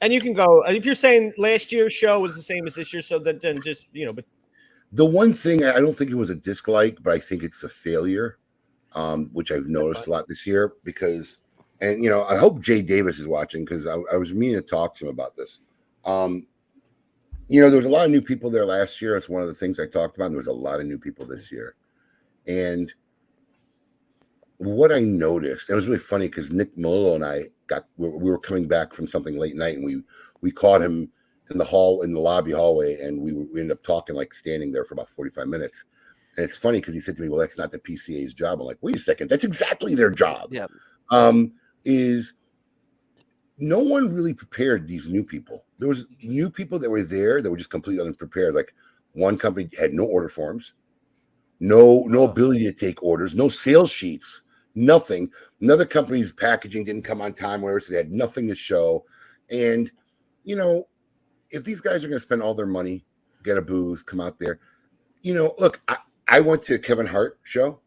And 0.00 0.12
you 0.12 0.20
can 0.20 0.32
go 0.32 0.64
if 0.66 0.84
you're 0.84 0.94
saying 0.94 1.32
last 1.38 1.72
year's 1.72 1.92
show 1.92 2.20
was 2.20 2.34
the 2.34 2.42
same 2.42 2.66
as 2.66 2.74
this 2.74 2.92
year, 2.92 3.02
so 3.02 3.18
then, 3.18 3.38
then 3.40 3.60
just 3.62 3.88
you 3.92 4.06
know, 4.06 4.12
but 4.12 4.24
The 4.92 5.04
one 5.04 5.32
thing 5.32 5.64
I 5.64 5.80
don't 5.80 5.96
think 5.96 6.10
it 6.10 6.16
was 6.16 6.30
a 6.30 6.34
dislike, 6.34 6.98
but 7.02 7.12
I 7.12 7.18
think 7.18 7.42
it's 7.42 7.62
a 7.62 7.68
failure, 7.68 8.38
um, 8.94 9.28
which 9.32 9.52
I've 9.52 9.66
noticed 9.66 10.06
a 10.06 10.10
lot 10.10 10.26
this 10.28 10.46
year 10.46 10.72
because, 10.82 11.38
and 11.80 12.02
you 12.02 12.08
know, 12.08 12.24
I 12.24 12.36
hope 12.36 12.60
Jay 12.60 12.80
Davis 12.80 13.18
is 13.18 13.28
watching 13.28 13.64
because 13.64 13.86
I, 13.86 13.96
I 14.12 14.16
was 14.16 14.32
meaning 14.34 14.56
to 14.56 14.62
talk 14.62 14.94
to 14.96 15.04
him 15.04 15.10
about 15.10 15.36
this. 15.36 15.60
Um, 16.04 16.46
you 17.48 17.60
know, 17.60 17.68
there 17.68 17.76
was 17.76 17.86
a 17.86 17.90
lot 17.90 18.06
of 18.06 18.10
new 18.10 18.22
people 18.22 18.50
there 18.50 18.64
last 18.64 19.00
year. 19.02 19.12
That's 19.12 19.28
one 19.28 19.42
of 19.42 19.48
the 19.48 19.54
things 19.54 19.78
I 19.78 19.86
talked 19.86 20.16
about. 20.16 20.26
And 20.26 20.34
there 20.34 20.38
was 20.38 20.48
a 20.48 20.52
lot 20.52 20.80
of 20.80 20.86
new 20.86 20.98
people 20.98 21.26
this 21.26 21.50
year, 21.52 21.74
and 22.48 22.92
what 24.58 24.90
I 24.90 25.00
noticed, 25.00 25.70
it 25.70 25.74
was 25.74 25.86
really 25.86 26.00
funny 26.00 26.26
because 26.26 26.50
Nick 26.50 26.76
Melillo 26.76 27.14
and 27.14 27.24
I 27.24 27.44
got 27.68 27.84
we 27.96 28.08
were, 28.08 28.18
we 28.18 28.30
were 28.30 28.38
coming 28.38 28.66
back 28.66 28.92
from 28.92 29.06
something 29.06 29.38
late 29.38 29.54
night, 29.54 29.76
and 29.76 29.84
we 29.84 30.02
we 30.40 30.50
caught 30.50 30.82
him 30.82 31.10
in 31.50 31.58
the 31.58 31.64
hall 31.64 32.02
in 32.02 32.12
the 32.12 32.20
lobby 32.20 32.52
hallway, 32.52 33.00
and 33.00 33.20
we, 33.20 33.32
we 33.32 33.60
ended 33.60 33.72
up 33.72 33.82
talking 33.82 34.16
like 34.16 34.34
standing 34.34 34.72
there 34.72 34.84
for 34.84 34.94
about 34.94 35.08
forty 35.08 35.30
five 35.30 35.46
minutes. 35.46 35.84
And 36.36 36.44
it's 36.44 36.56
funny 36.56 36.78
because 36.80 36.94
he 36.94 37.00
said 37.00 37.16
to 37.16 37.22
me, 37.22 37.28
"Well, 37.28 37.38
that's 37.38 37.58
not 37.58 37.70
the 37.70 37.78
PCA's 37.78 38.34
job." 38.34 38.60
I'm 38.60 38.66
like, 38.66 38.78
"Wait 38.80 38.96
a 38.96 38.98
second, 38.98 39.30
that's 39.30 39.44
exactly 39.44 39.94
their 39.94 40.10
job." 40.10 40.52
Yeah. 40.52 40.66
Um, 41.10 41.52
is 41.84 42.34
no 43.58 43.78
one 43.78 44.12
really 44.12 44.34
prepared 44.34 44.86
these 44.86 45.08
new 45.08 45.24
people. 45.24 45.64
There 45.78 45.88
was 45.88 46.08
new 46.22 46.50
people 46.50 46.78
that 46.78 46.90
were 46.90 47.02
there 47.02 47.40
that 47.40 47.50
were 47.50 47.56
just 47.56 47.70
completely 47.70 48.04
unprepared. 48.04 48.54
Like 48.54 48.74
one 49.12 49.38
company 49.38 49.68
had 49.78 49.92
no 49.92 50.04
order 50.04 50.28
forms, 50.28 50.74
no 51.60 52.04
no 52.06 52.24
ability 52.24 52.64
to 52.64 52.72
take 52.72 53.02
orders, 53.02 53.34
no 53.34 53.48
sales 53.48 53.90
sheets, 53.90 54.42
nothing. 54.74 55.30
Another 55.60 55.84
company's 55.84 56.32
packaging 56.32 56.84
didn't 56.84 57.02
come 57.02 57.20
on 57.20 57.32
time, 57.32 57.62
where 57.62 57.78
so 57.80 57.92
they 57.92 57.98
had 57.98 58.12
nothing 58.12 58.48
to 58.48 58.54
show. 58.54 59.04
And 59.50 59.90
you 60.44 60.56
know, 60.56 60.84
if 61.50 61.64
these 61.64 61.80
guys 61.80 62.04
are 62.04 62.08
going 62.08 62.20
to 62.20 62.24
spend 62.24 62.42
all 62.42 62.54
their 62.54 62.66
money, 62.66 63.04
get 63.42 63.58
a 63.58 63.62
booth, 63.62 64.06
come 64.06 64.20
out 64.20 64.38
there, 64.38 64.60
you 65.22 65.34
know, 65.34 65.54
look, 65.58 65.80
I, 65.88 65.96
I 66.28 66.40
went 66.40 66.62
to 66.64 66.78
Kevin 66.78 67.06
Hart 67.06 67.38
show, 67.42 67.80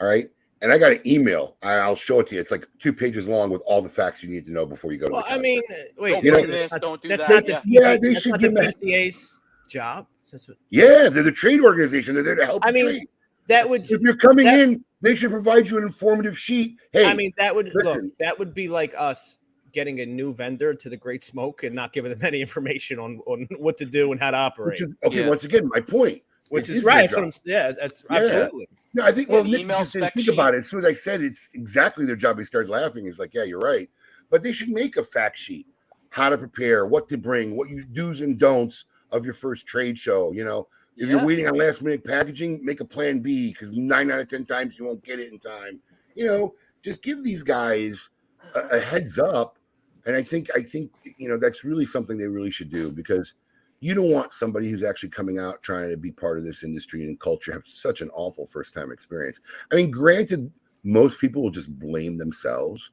all 0.00 0.06
right, 0.06 0.28
and 0.62 0.72
I 0.72 0.78
got 0.78 0.92
an 0.92 1.00
email. 1.06 1.56
I, 1.62 1.74
I'll 1.74 1.96
show 1.96 2.20
it 2.20 2.28
to 2.28 2.34
you. 2.36 2.40
It's 2.40 2.50
like 2.50 2.66
two 2.78 2.92
pages 2.92 3.28
long 3.28 3.50
with 3.50 3.62
all 3.66 3.82
the 3.82 3.88
facts 3.88 4.22
you 4.22 4.30
need 4.30 4.44
to 4.46 4.52
know 4.52 4.64
before 4.66 4.92
you 4.92 4.98
go 4.98 5.08
to 5.08 5.12
well, 5.14 5.24
the 5.28 5.34
I 5.34 5.38
mean, 5.38 5.60
uh, 5.70 5.74
wait, 5.98 6.12
Don't 6.12 6.24
You 6.24 6.32
know- 6.32 6.40
do 6.42 6.46
this. 6.46 6.72
Don't 6.80 7.02
do 7.02 7.08
that's 7.08 7.26
that. 7.26 7.34
not 7.34 7.46
the 7.46 7.52
yeah. 7.52 7.80
Yeah, 7.90 7.96
they 8.00 8.12
that's 8.12 8.22
should 8.22 8.32
not 8.32 8.40
give 8.40 8.54
the 8.54 8.60
them 8.62 8.72
PCA's 8.72 9.40
job. 9.68 10.06
That's 10.30 10.48
what, 10.48 10.56
yeah, 10.70 11.08
they're 11.10 11.22
the 11.22 11.32
trade 11.32 11.60
organization. 11.60 12.14
They're 12.14 12.24
there 12.24 12.36
to 12.36 12.46
help. 12.46 12.62
I 12.64 12.72
mean, 12.72 12.84
trade. 12.86 13.08
that 13.48 13.68
would 13.68 13.82
if 13.90 14.00
you're 14.00 14.16
coming 14.16 14.46
that- 14.46 14.60
in, 14.60 14.84
they 15.02 15.14
should 15.14 15.30
provide 15.30 15.68
you 15.68 15.76
an 15.78 15.84
informative 15.84 16.38
sheet. 16.38 16.80
Hey, 16.92 17.06
I 17.06 17.14
mean, 17.14 17.32
that 17.38 17.54
would 17.54 17.70
look. 17.74 18.00
That 18.18 18.38
would 18.38 18.54
be 18.54 18.68
like 18.68 18.94
us 18.96 19.38
getting 19.72 20.00
a 20.00 20.06
new 20.06 20.32
vendor 20.34 20.72
to 20.74 20.88
the 20.88 20.96
Great 20.96 21.22
Smoke 21.22 21.62
and 21.64 21.74
not 21.74 21.92
giving 21.92 22.10
them 22.10 22.20
any 22.24 22.40
information 22.40 22.98
on 22.98 23.20
on 23.26 23.46
what 23.58 23.76
to 23.78 23.84
do 23.84 24.10
and 24.12 24.20
how 24.20 24.30
to 24.30 24.36
operate. 24.36 24.70
which 24.72 24.80
is 24.82 24.88
okay. 25.04 25.20
Yeah. 25.20 25.28
Once 25.28 25.44
again, 25.44 25.68
my 25.72 25.80
point. 25.80 26.22
Which 26.48 26.68
is, 26.68 26.76
their 26.76 26.94
right. 26.94 27.10
That's 27.10 27.16
what. 27.16 27.24
I'm. 27.24 27.30
Yeah, 27.44 27.72
that's 27.72 28.04
Yeah. 28.10 28.16
absolutely. 28.16 28.68
No, 28.94 29.04
I 29.04 29.10
think. 29.12 29.28
Yeah, 29.28 29.34
Well, 29.34 29.42
the 29.44 29.50
Nick 29.50 29.60
email 29.62 29.84
said, 29.84 30.12
think 30.14 30.26
sheet. 30.26 30.32
about 30.34 30.54
it. 30.54 30.58
As 30.58 30.66
soon 30.70 30.78
as 30.80 30.86
I 30.86 30.92
said 30.92 31.20
it's 31.20 31.50
exactly 31.54 32.06
their 32.06 32.16
job, 32.16 32.38
he 32.38 32.44
started 32.44 32.70
laughing. 32.70 33.04
He's 33.04 33.18
like, 33.18 33.34
"Yeah, 33.34 33.42
you're 33.44 33.58
right." 33.58 33.90
But 34.30 34.42
they 34.42 34.52
should 34.52 34.68
make 34.70 34.96
a 34.96 35.02
fact 35.04 35.36
sheet, 35.38 35.66
how 36.10 36.28
to 36.30 36.38
prepare, 36.38 36.86
what 36.86 37.08
to 37.10 37.18
bring, 37.18 37.56
what 37.56 37.68
you 37.68 37.84
do's 37.84 38.20
and 38.22 38.38
don'ts 38.38 38.86
of 39.12 39.24
your 39.24 39.34
first 39.34 39.66
trade 39.66 39.98
show. 39.98 40.32
You 40.32 40.44
know, 40.44 40.68
if 40.96 41.08
you're 41.08 41.24
waiting 41.24 41.46
on 41.46 41.56
last 41.56 41.82
minute 41.82 42.04
packaging, 42.04 42.64
make 42.64 42.80
a 42.80 42.84
plan 42.84 43.20
B 43.20 43.48
because 43.52 43.72
nine 43.72 44.10
out 44.10 44.20
of 44.20 44.28
ten 44.28 44.44
times 44.44 44.78
you 44.78 44.86
won't 44.86 45.04
get 45.04 45.18
it 45.18 45.32
in 45.32 45.38
time. 45.38 45.80
You 46.14 46.26
know, 46.26 46.54
just 46.82 47.02
give 47.02 47.22
these 47.22 47.42
guys 47.42 48.10
a, 48.54 48.76
a 48.76 48.80
heads 48.80 49.18
up. 49.18 49.58
And 50.06 50.16
I 50.16 50.22
think 50.22 50.48
I 50.54 50.60
think 50.60 50.90
you 51.18 51.28
know 51.28 51.38
that's 51.38 51.64
really 51.64 51.84
something 51.84 52.16
they 52.16 52.28
really 52.28 52.50
should 52.50 52.70
do 52.70 52.90
because 52.90 53.34
you 53.80 53.94
don't 53.94 54.10
want 54.10 54.32
somebody 54.32 54.70
who's 54.70 54.82
actually 54.82 55.10
coming 55.10 55.38
out 55.38 55.62
trying 55.62 55.90
to 55.90 55.96
be 55.96 56.10
part 56.10 56.38
of 56.38 56.44
this 56.44 56.64
industry 56.64 57.02
and 57.02 57.20
culture 57.20 57.52
have 57.52 57.66
such 57.66 58.00
an 58.00 58.10
awful 58.10 58.46
first 58.46 58.72
time 58.72 58.90
experience. 58.90 59.40
I 59.70 59.76
mean, 59.76 59.90
granted, 59.90 60.50
most 60.82 61.20
people 61.20 61.42
will 61.42 61.50
just 61.50 61.78
blame 61.78 62.16
themselves, 62.16 62.90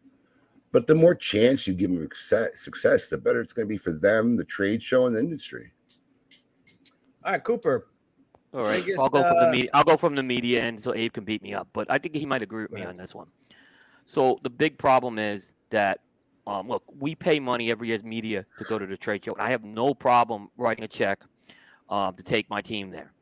but 0.71 0.88
the 0.88 0.95
more 0.95 1.15
chance 1.15 1.67
you 1.67 1.73
give 1.73 1.91
them 1.91 2.10
success 2.12 3.10
the 3.10 3.17
better 3.17 3.39
it's 3.39 3.54
going 3.54 3.67
to 3.67 3.73
be 3.73 3.78
for 3.78 3.93
them, 3.93 4.36
the 4.36 4.43
trade 4.43 4.84
show, 4.84 5.08
and 5.08 5.15
the 5.15 5.19
industry. 5.19 5.71
All 7.25 7.31
right, 7.31 7.43
Cooper. 7.43 7.88
All 8.53 8.63
right, 8.63 8.83
Biggest, 8.83 8.99
I'll 8.99 9.09
go 9.09 9.23
from 9.23 9.39
the 9.39 9.47
uh, 9.47 9.51
media. 9.51 9.69
I'll 9.73 9.83
go 9.83 9.97
from 9.97 10.15
the 10.15 10.23
media 10.23 10.62
end, 10.62 10.81
so 10.81 10.93
Abe 10.93 11.13
can 11.13 11.23
beat 11.23 11.41
me 11.41 11.53
up. 11.53 11.67
But 11.73 11.89
I 11.89 11.97
think 11.97 12.15
he 12.15 12.25
might 12.25 12.41
agree 12.41 12.63
with 12.63 12.71
me 12.71 12.81
Right. 12.81 12.89
on 12.89 12.97
this 12.97 13.15
one. 13.15 13.27
So 14.05 14.39
the 14.43 14.49
big 14.49 14.77
problem 14.77 15.17
is 15.17 15.53
that, 15.69 16.01
um, 16.45 16.67
look, 16.67 16.83
we 16.99 17.15
pay 17.15 17.39
money 17.39 17.71
every 17.71 17.88
year 17.88 17.95
as 17.95 18.03
media 18.03 18.45
to 18.57 18.65
go 18.65 18.77
to 18.77 18.86
the 18.86 18.97
trade 18.97 19.25
show, 19.25 19.33
and 19.33 19.41
I 19.41 19.49
have 19.49 19.63
no 19.63 19.93
problem 19.93 20.49
writing 20.57 20.83
a 20.83 20.88
check 20.88 21.23
um, 21.89 22.15
to 22.15 22.23
take 22.23 22.49
my 22.49 22.62
team 22.62 22.91
there. 22.91 23.13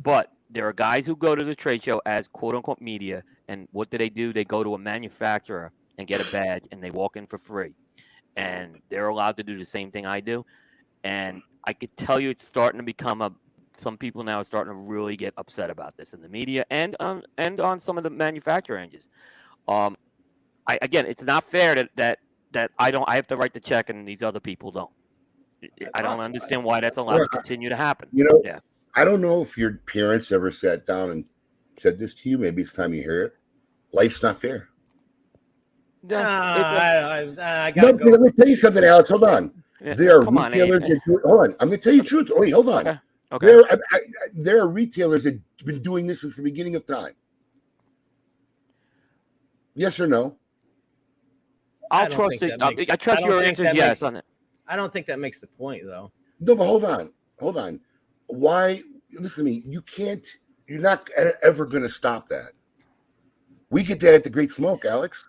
But 0.00 0.32
there 0.50 0.66
are 0.66 0.72
guys 0.72 1.06
who 1.06 1.14
go 1.14 1.34
to 1.34 1.44
the 1.44 1.54
trade 1.54 1.82
show 1.82 2.00
as 2.06 2.26
quote 2.28 2.54
unquote 2.54 2.80
media 2.80 3.22
And 3.48 3.68
what 3.72 3.90
do 3.90 3.98
they 3.98 4.10
do? 4.10 4.32
They 4.32 4.44
go 4.44 4.62
to 4.62 4.74
a 4.74 4.78
manufacturer 4.78 5.72
and 5.98 6.06
get 6.06 6.20
a 6.20 6.24
badge, 6.24 6.64
and 6.70 6.82
they 6.82 6.90
walk 6.90 7.16
in 7.16 7.26
for 7.26 7.38
free. 7.38 7.74
And 8.36 8.80
they're 8.88 9.08
allowed 9.08 9.36
to 9.38 9.42
do 9.42 9.58
the 9.58 9.64
same 9.64 9.90
thing 9.90 10.06
I 10.06 10.20
do. 10.20 10.44
And 11.04 11.42
I 11.68 11.74
could 11.74 11.94
tell 11.98 12.18
you, 12.18 12.30
it's 12.30 12.46
starting 12.46 12.78
to 12.78 12.84
become 12.84 13.20
a. 13.20 13.30
Some 13.76 13.98
people 13.98 14.24
now 14.24 14.38
are 14.40 14.44
starting 14.44 14.72
to 14.72 14.78
really 14.78 15.16
get 15.16 15.34
upset 15.36 15.68
about 15.68 15.94
this 15.98 16.14
in 16.14 16.22
the 16.22 16.28
media 16.30 16.64
and 16.70 16.96
on 16.98 17.22
and 17.36 17.60
on 17.60 17.78
some 17.78 17.98
of 17.98 18.04
the 18.04 18.10
manufacturer 18.10 18.78
engines. 18.78 19.10
Um, 19.68 19.96
I 20.66 20.78
again, 20.80 21.04
it's 21.06 21.22
not 21.22 21.44
fair 21.44 21.74
that 21.74 21.90
that 21.96 22.20
that 22.52 22.70
I 22.78 22.90
don't. 22.90 23.06
I 23.06 23.16
have 23.16 23.26
to 23.26 23.36
write 23.36 23.52
the 23.52 23.60
check, 23.60 23.90
and 23.90 24.08
these 24.08 24.22
other 24.22 24.40
people 24.40 24.70
don't. 24.72 24.90
I 25.92 26.00
don't 26.00 26.12
That's- 26.12 26.20
understand 26.22 26.64
why 26.64 26.80
that's 26.80 26.96
allowed 26.96 27.18
to 27.18 27.28
continue 27.28 27.68
to 27.68 27.76
happen. 27.76 28.08
You 28.12 28.24
know, 28.24 28.40
Yeah. 28.44 28.60
I 28.94 29.04
don't 29.04 29.20
know 29.20 29.42
if 29.42 29.58
your 29.58 29.74
parents 29.92 30.32
ever 30.32 30.50
sat 30.50 30.86
down 30.86 31.10
and 31.10 31.24
said 31.76 31.98
this 31.98 32.14
to 32.14 32.30
you. 32.30 32.38
Maybe 32.38 32.62
it's 32.62 32.72
time 32.72 32.94
you 32.94 33.02
hear 33.02 33.24
it. 33.24 33.32
Life's 33.92 34.22
not 34.22 34.40
fair. 34.40 34.68
Yeah, 36.08 37.18
it's 37.20 37.38
a- 37.38 37.42
I, 37.42 37.52
I, 37.52 37.66
I 37.66 37.68
No, 37.76 37.82
gotta 37.82 37.92
but 37.98 38.04
go. 38.04 38.10
let 38.12 38.20
me 38.22 38.30
tell 38.30 38.48
you 38.48 38.56
something, 38.56 38.82
Alex. 38.84 39.10
Hold 39.10 39.24
on. 39.24 39.52
Yeah, 39.80 39.94
There 39.94 40.20
are 40.20 40.24
come 40.24 40.36
retailers 40.38 40.82
Abe. 40.82 40.88
that 40.90 41.00
do 41.06 41.20
Hold 41.24 41.40
on. 41.40 41.56
I'm 41.60 41.68
going 41.68 41.78
to 41.80 41.84
tell 41.84 41.92
you 41.94 42.02
the 42.02 42.08
truth. 42.08 42.30
Wait, 42.34 42.50
hold 42.52 42.68
on. 42.68 42.86
Okay. 42.86 42.98
Okay. 43.30 43.46
There, 43.46 43.62
I, 43.70 43.74
I, 43.92 43.98
there 44.32 44.60
are 44.60 44.68
retailers 44.68 45.24
that 45.24 45.34
have 45.58 45.66
been 45.66 45.82
doing 45.82 46.06
this 46.06 46.22
since 46.22 46.36
the 46.36 46.42
beginning 46.42 46.76
of 46.76 46.86
time. 46.86 47.12
Yes 49.74 50.00
or 50.00 50.06
no? 50.06 50.36
I 51.90 52.02
I'll 52.02 52.08
don't 52.08 52.16
trust 52.16 52.38
think 52.40 52.52
it. 52.52 52.58
that 52.58 52.64
I, 52.66 52.70
makes- 52.74 52.90
I 52.90 52.92
I 52.94 52.96
trust 52.96 53.20
don't 53.20 53.30
your 53.30 53.42
answer. 53.42 53.62
Yes 53.64 54.02
makes- 54.02 54.02
on 54.02 54.16
it. 54.18 54.24
I 54.66 54.76
don't 54.76 54.92
think 54.92 55.06
that 55.06 55.18
makes 55.18 55.40
the 55.40 55.46
point 55.46 55.82
though. 55.84 56.12
No, 56.40 56.54
but 56.56 56.66
hold 56.66 56.84
on. 56.84 57.10
Hold 57.40 57.56
on. 57.56 57.80
Why? 58.26 58.82
Listen 59.18 59.44
to 59.46 59.50
me. 59.50 59.62
You 59.66 59.80
can't, 59.82 60.26
you're 60.66 60.80
not 60.80 61.08
ever 61.42 61.64
going 61.64 61.82
to 61.82 61.88
stop 61.88 62.28
that. 62.28 62.52
We 63.70 63.82
get 63.82 64.00
that 64.00 64.14
at 64.14 64.24
the 64.24 64.30
Great 64.30 64.50
Smoke, 64.50 64.84
Alex. 64.84 65.27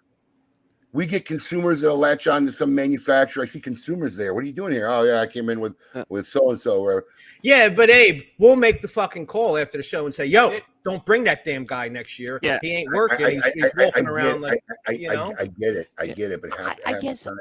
We 0.92 1.06
get 1.06 1.24
consumers 1.26 1.82
that'll 1.82 1.98
latch 1.98 2.26
on 2.26 2.48
to 2.48 2.52
some 2.52 2.74
manufacturer. 2.74 3.44
I 3.44 3.46
see 3.46 3.60
consumers 3.60 4.18
there. 4.18 4.34
What 4.34 4.44
are 4.44 4.48
you 4.48 4.54
doing 4.54 4.72
here? 4.72 4.88
Oh, 4.90 5.04
yeah, 5.04 5.22
I 5.22 5.28
came 5.28 5.50
in 5.50 5.60
with 5.60 5.76
uh. 5.94 6.04
with 6.10 6.28
so 6.28 6.50
and 6.50 6.60
so. 6.60 7.02
Yeah, 7.44 7.70
but 7.70 7.92
Abe, 7.92 8.24
we'll 8.40 8.56
make 8.56 8.82
the 8.82 8.88
fucking 8.88 9.28
call 9.28 9.58
after 9.58 9.78
the 9.78 9.84
show 9.84 10.06
and 10.06 10.14
say, 10.14 10.26
"Yo, 10.26 10.60
don't 10.84 11.06
bring 11.06 11.24
that 11.26 11.44
damn 11.44 11.64
guy 11.64 11.90
next 11.90 12.18
year. 12.18 12.40
Yeah. 12.42 12.58
he 12.64 12.76
ain't 12.76 12.92
working. 12.92 13.24
I- 13.26 13.32
he's, 13.32 13.46
I- 13.46 13.52
he's 13.54 13.66
I- 13.66 13.68
I 13.68 13.86
walking 13.86 14.04
get 14.06 14.12
around 14.12 14.36
it. 14.38 14.42
like." 14.42 14.64
I, 14.88 14.92
I, 14.92 14.96
you 14.96 15.14
know? 15.14 15.36
I 15.40 15.46
get 15.46 15.76
it. 15.76 15.90
I 16.00 16.08
get 16.08 16.32
it. 16.32 16.42
But 16.42 16.58
half, 16.58 16.80
I- 16.86 16.90
I 16.90 16.94
half 16.94 17.02
guess- 17.02 17.24
time, 17.24 17.38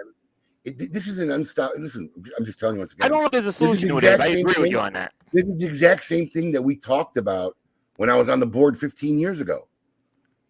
it, 0.65 0.93
this 0.93 1.07
is 1.07 1.19
an 1.19 1.31
unstop. 1.31 1.71
Listen, 1.79 2.11
I'm 2.37 2.45
just 2.45 2.59
telling 2.59 2.75
you 2.77 2.81
once 2.81 2.93
again. 2.93 3.07
I 3.07 3.09
don't 3.09 3.21
know 3.21 3.27
if 3.27 3.33
there's 3.33 3.47
a 3.47 3.53
solution 3.53 3.89
to 3.89 3.97
it. 3.97 4.05
I 4.21 4.27
same 4.27 4.47
agree 4.47 4.63
with 4.63 4.71
you 4.71 4.81
on 4.81 4.93
that. 4.93 5.15
This 5.33 5.45
is 5.47 5.57
the 5.59 5.65
exact 5.67 6.05
same 6.05 6.29
thing 6.29 6.53
that 6.53 6.61
we 6.61 6.77
talked 6.77 7.17
about 7.17 7.57
when 7.97 8.11
I 8.11 8.15
was 8.17 8.29
on 8.29 8.41
the 8.41 8.47
board 8.47 8.77
15 8.77 9.19
years 9.19 9.41
ago. 9.41 9.69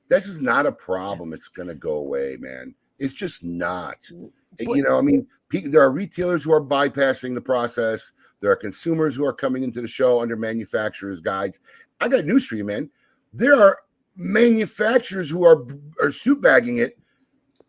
This 0.08 0.26
is 0.26 0.40
not 0.40 0.66
a 0.66 0.72
problem. 0.72 1.32
It's 1.32 1.48
going 1.48 1.68
to 1.68 1.74
go 1.74 1.94
away, 1.96 2.36
man. 2.40 2.74
It's 2.98 3.14
just 3.14 3.44
not. 3.44 4.00
Mm, 4.12 4.30
but- 4.64 4.76
you 4.76 4.82
know, 4.82 4.98
I 4.98 5.02
mean, 5.02 5.26
there 5.50 5.80
are 5.80 5.90
retailers 5.90 6.44
who 6.44 6.52
are 6.52 6.60
bypassing 6.60 7.34
the 7.34 7.40
process. 7.40 8.12
There 8.40 8.50
are 8.50 8.56
consumers 8.56 9.14
who 9.16 9.24
are 9.24 9.32
coming 9.32 9.62
into 9.62 9.80
the 9.80 9.88
show 9.88 10.20
under 10.20 10.36
manufacturers' 10.36 11.20
guides. 11.20 11.60
I 12.00 12.08
got 12.08 12.24
news 12.24 12.46
for 12.46 12.54
you, 12.54 12.64
man. 12.64 12.90
There 13.32 13.54
are 13.54 13.78
manufacturers 14.16 15.30
who 15.30 15.44
are 15.44 15.64
are 16.00 16.10
suit 16.10 16.40
bagging 16.40 16.78
it 16.78 16.98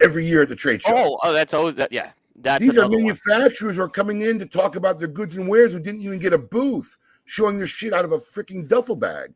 every 0.01 0.25
year 0.25 0.41
at 0.41 0.49
the 0.49 0.55
trade 0.55 0.81
show. 0.81 0.93
Oh, 0.95 1.19
oh, 1.23 1.33
that's 1.33 1.53
always 1.53 1.75
that. 1.75 1.91
Yeah, 1.91 2.11
that's 2.37 2.61
These 2.61 2.75
are 2.75 2.81
another 2.81 2.97
one. 2.97 3.03
manufacturers 3.03 3.75
who 3.77 3.81
are 3.83 3.89
coming 3.89 4.21
in 4.21 4.39
to 4.39 4.45
talk 4.45 4.75
about 4.75 4.99
their 4.99 5.07
goods 5.07 5.37
and 5.37 5.47
wares 5.47 5.73
who 5.73 5.79
didn't 5.79 6.01
even 6.01 6.19
get 6.19 6.33
a 6.33 6.37
booth 6.37 6.97
showing 7.25 7.57
their 7.57 7.67
shit 7.67 7.93
out 7.93 8.05
of 8.05 8.11
a 8.11 8.17
freaking 8.17 8.67
duffel 8.67 8.95
bag. 8.95 9.33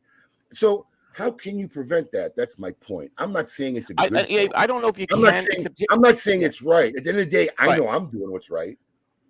So 0.52 0.86
how 1.14 1.32
can 1.32 1.58
you 1.58 1.68
prevent 1.68 2.12
that? 2.12 2.36
That's 2.36 2.58
my 2.58 2.72
point. 2.72 3.12
I'm 3.18 3.32
not 3.32 3.48
saying 3.48 3.78
it's 3.78 3.90
a 3.92 3.94
good 3.94 4.16
I, 4.16 4.24
thing. 4.24 4.52
I 4.56 4.68
don't 4.68 4.82
know 4.82 4.88
if 4.88 4.98
you 4.98 5.06
I'm 5.12 5.22
can. 5.22 5.34
not 5.34 5.46
saying 5.52 5.68
I'm 5.92 6.02
not 6.02 6.18
saying 6.18 6.42
it's 6.42 6.62
right. 6.62 6.94
At 6.96 7.04
the 7.04 7.10
end 7.12 7.20
of 7.20 7.26
the 7.26 7.32
day, 7.32 7.50
I 7.60 7.68
Right. 7.68 7.80
know 7.80 7.88
I'm 7.88 8.10
doing 8.10 8.32
what's 8.32 8.50
right. 8.50 8.78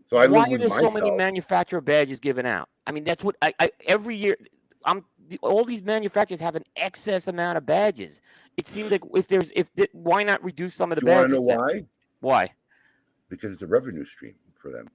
So 0.06 0.18
I 0.18 0.28
why 0.28 0.40
live 0.40 0.48
are 0.48 0.52
with 0.52 0.60
there 0.62 0.70
myself. 0.70 0.94
so 0.94 1.00
many 1.00 1.12
manufacturer 1.12 1.82
badges 1.82 2.20
given 2.20 2.46
out? 2.46 2.70
I 2.88 2.92
mean, 2.92 3.04
that's 3.04 3.24
what 3.24 3.36
I, 3.42 3.54
I 3.60 3.70
every 3.86 4.16
year. 4.16 4.38
I'm 4.86 5.06
the- 5.28 5.40
all 5.42 5.66
these 5.66 5.82
manufacturers 5.82 6.40
have 6.40 6.56
an 6.56 6.64
excess 6.76 7.28
amount 7.28 7.58
of 7.58 7.66
badges. 7.66 8.22
It 8.58 8.68
seems 8.68 8.92
like 8.92 9.02
if 9.14 9.28
there's 9.28 9.52
if 9.56 9.74
th- 9.76 9.90
why 9.94 10.24
not 10.24 10.44
reduce 10.44 10.76
some 10.76 10.92
of 10.92 10.98
the 10.98 11.06
Do 11.06 11.12
you 11.12 11.18
want 11.18 11.28
to 11.28 11.34
know 11.34 11.42
why? 11.42 11.86
Why? 12.22 12.54
Because 13.30 13.54
it's 13.54 13.64
a 13.64 13.68
revenue 13.68 14.06
stream 14.06 14.36
for 14.56 14.72
them. 14.72 14.88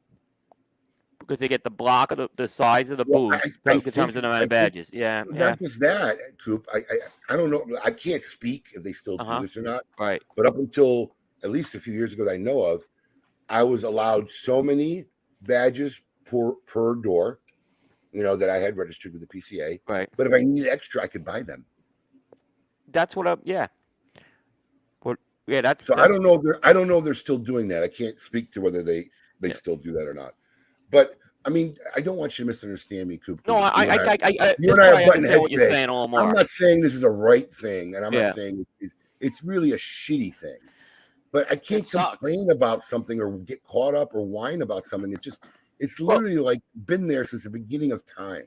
Because 1.28 1.40
they 1.40 1.48
get 1.48 1.62
the 1.62 1.70
block 1.70 2.10
of 2.10 2.16
the, 2.16 2.28
the 2.38 2.48
size 2.48 2.88
of 2.88 2.96
the 2.96 3.04
Well, 3.06 3.28
booth 3.28 3.60
I- 3.66 3.72
I 3.72 3.74
in 3.74 3.80
terms 3.82 4.16
of 4.16 4.22
the 4.22 4.28
amount 4.30 4.44
of 4.44 4.48
badges. 4.48 4.90
Yeah, 4.94 5.24
yeah, 5.30 5.50
Not 5.50 5.58
just 5.58 5.78
that, 5.80 6.16
Coop. 6.42 6.66
I, 6.72 6.78
I 6.78 7.34
I 7.34 7.36
don't 7.36 7.50
know. 7.50 7.66
I 7.84 7.90
can't 7.90 8.22
speak 8.22 8.68
if 8.74 8.82
they 8.82 8.92
still 8.92 9.18
do 9.18 9.24
Uh-huh. 9.24 9.42
this 9.42 9.54
or 9.54 9.60
not. 9.60 9.82
right. 9.98 10.22
But 10.36 10.46
up 10.46 10.56
until 10.56 11.14
at 11.44 11.50
least 11.50 11.74
a 11.74 11.80
few 11.80 11.92
years 11.92 12.14
ago 12.14 12.24
that 12.24 12.32
I 12.32 12.38
know 12.38 12.62
of, 12.64 12.82
I 13.50 13.62
was 13.62 13.84
allowed 13.84 14.30
so 14.30 14.62
many 14.62 15.04
badges 15.42 16.00
per 16.24 16.52
per 16.66 16.94
door, 16.94 17.40
you 18.12 18.22
know, 18.22 18.34
that 18.34 18.48
I 18.48 18.56
had 18.56 18.78
registered 18.78 19.12
with 19.12 19.20
the 19.20 19.26
PCA. 19.28 19.80
Right. 19.86 20.08
But 20.16 20.28
if 20.28 20.32
I 20.32 20.38
needed 20.44 20.68
extra, 20.70 21.02
I 21.02 21.08
could 21.08 21.26
buy 21.26 21.42
them. 21.42 21.66
That's 22.90 23.14
what 23.14 23.26
I. 23.28 23.36
Yeah. 23.44 23.66
What? 25.02 25.18
Yeah. 25.46 25.60
That's. 25.60 25.84
So 25.84 25.94
I 25.94 26.08
don't 26.08 26.22
know 26.22 26.36
if 26.36 26.42
they're 26.42 26.58
I 26.66 26.72
don't 26.72 26.88
know 26.88 26.96
if 26.98 27.04
they're 27.04 27.12
still 27.12 27.36
doing 27.38 27.68
that. 27.68 27.82
I 27.82 27.88
can't 27.88 28.18
speak 28.18 28.50
to 28.52 28.62
whether 28.62 28.82
they 28.82 29.10
they 29.40 29.48
Yeah. 29.48 29.54
still 29.54 29.76
do 29.76 29.92
that 29.92 30.08
or 30.08 30.14
not. 30.14 30.32
But 30.90 31.14
I 31.44 31.50
mean, 31.50 31.76
I 31.96 32.00
don't 32.00 32.16
want 32.16 32.38
you 32.38 32.44
to 32.44 32.46
misunderstand 32.46 33.08
me, 33.08 33.16
Coop. 33.16 33.40
No, 33.46 33.56
I, 33.56 33.84
you 33.84 33.90
I, 33.90 33.94
and 33.94 34.08
I, 34.10 34.12
I, 34.12 34.16
I, 34.48 34.54
you 34.58 34.70
and 34.72 34.78
that's 34.78 34.78
I 34.80 34.90
are 34.90 34.94
why 34.94 35.02
I 35.02 35.06
butting 35.06 35.24
understand 35.24 35.40
what 35.40 35.50
heads 35.50 35.50
you're 35.52 35.60
today. 35.60 35.72
saying 35.74 35.88
a 35.88 36.00
little 36.02 36.18
I'm 36.18 36.32
not 36.34 36.46
saying 36.48 36.80
this 36.80 36.94
is 36.94 37.02
a 37.04 37.10
right 37.10 37.48
thing, 37.48 37.94
and 37.96 38.04
I'm 38.04 38.12
Yeah. 38.12 38.26
not 38.26 38.34
saying 38.34 38.66
it's, 38.80 38.96
it's 39.20 39.42
really 39.44 39.72
a 39.72 39.76
shitty 39.76 40.34
thing. 40.34 40.58
But 41.30 41.46
I 41.52 41.56
can't 41.56 41.86
sucks. 41.86 42.18
complain 42.18 42.50
about 42.50 42.84
something 42.84 43.20
or 43.20 43.30
get 43.38 43.62
caught 43.64 43.94
up 43.94 44.14
or 44.14 44.22
whine 44.22 44.62
about 44.62 44.84
something. 44.84 45.12
It 45.12 45.22
just 45.22 45.42
it's 45.78 46.00
Well- 46.00 46.16
literally 46.16 46.38
like 46.38 46.60
been 46.86 47.06
there 47.06 47.24
since 47.24 47.44
the 47.44 47.50
beginning 47.50 47.92
of 47.92 48.02
time. 48.04 48.42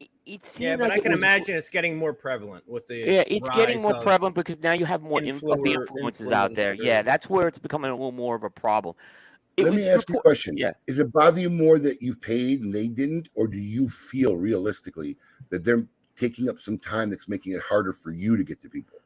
It, 0.00 0.08
it 0.26 0.56
Yeah, 0.60 0.76
but 0.76 0.84
like 0.84 0.92
I 0.92 0.96
it 0.96 1.02
can 1.02 1.12
was- 1.12 1.20
imagine 1.20 1.56
it's 1.56 1.68
getting 1.68 1.96
more 1.96 2.12
prevalent 2.12 2.68
with 2.68 2.86
the 2.88 2.96
Yeah, 2.96 3.24
it's 3.26 3.48
getting 3.50 3.80
more 3.80 3.94
prevalent 4.00 4.34
because 4.34 4.60
now 4.62 4.72
you 4.72 4.84
have 4.84 5.02
more 5.02 5.22
inf- 5.22 5.36
of 5.36 5.62
the 5.62 5.70
influer- 5.70 5.82
influences 5.82 6.30
out 6.32 6.54
there. 6.54 6.74
Yeah, 6.74 7.02
that's 7.02 7.30
where 7.30 7.48
it's 7.48 7.58
becoming 7.58 7.90
a 7.90 7.94
little 7.94 8.12
more 8.12 8.34
of 8.36 8.42
a 8.44 8.50
problem. 8.50 8.94
Let 9.58 9.74
me 9.74 9.88
ask 9.88 10.08
you 10.08 10.16
a 10.16 10.22
question. 10.22 10.56
yeah. 10.56 10.72
Is 10.86 10.98
it 10.98 11.12
bother 11.12 11.40
you 11.40 11.50
more 11.50 11.78
that 11.78 12.00
you've 12.00 12.20
paid 12.20 12.62
and 12.62 12.72
they 12.72 12.88
didn't, 12.88 13.28
or 13.34 13.46
do 13.46 13.58
you 13.58 13.88
feel 13.88 14.36
realistically 14.36 15.16
that 15.50 15.64
they're 15.64 15.86
taking 16.16 16.48
up 16.48 16.58
some 16.58 16.78
time 16.78 17.10
that's 17.10 17.28
making 17.28 17.52
it 17.52 17.62
harder 17.62 17.92
for 17.92 18.10
you 18.12 18.36
to 18.36 18.44
get 18.44 18.60
to 18.62 18.68
people? 18.68 18.98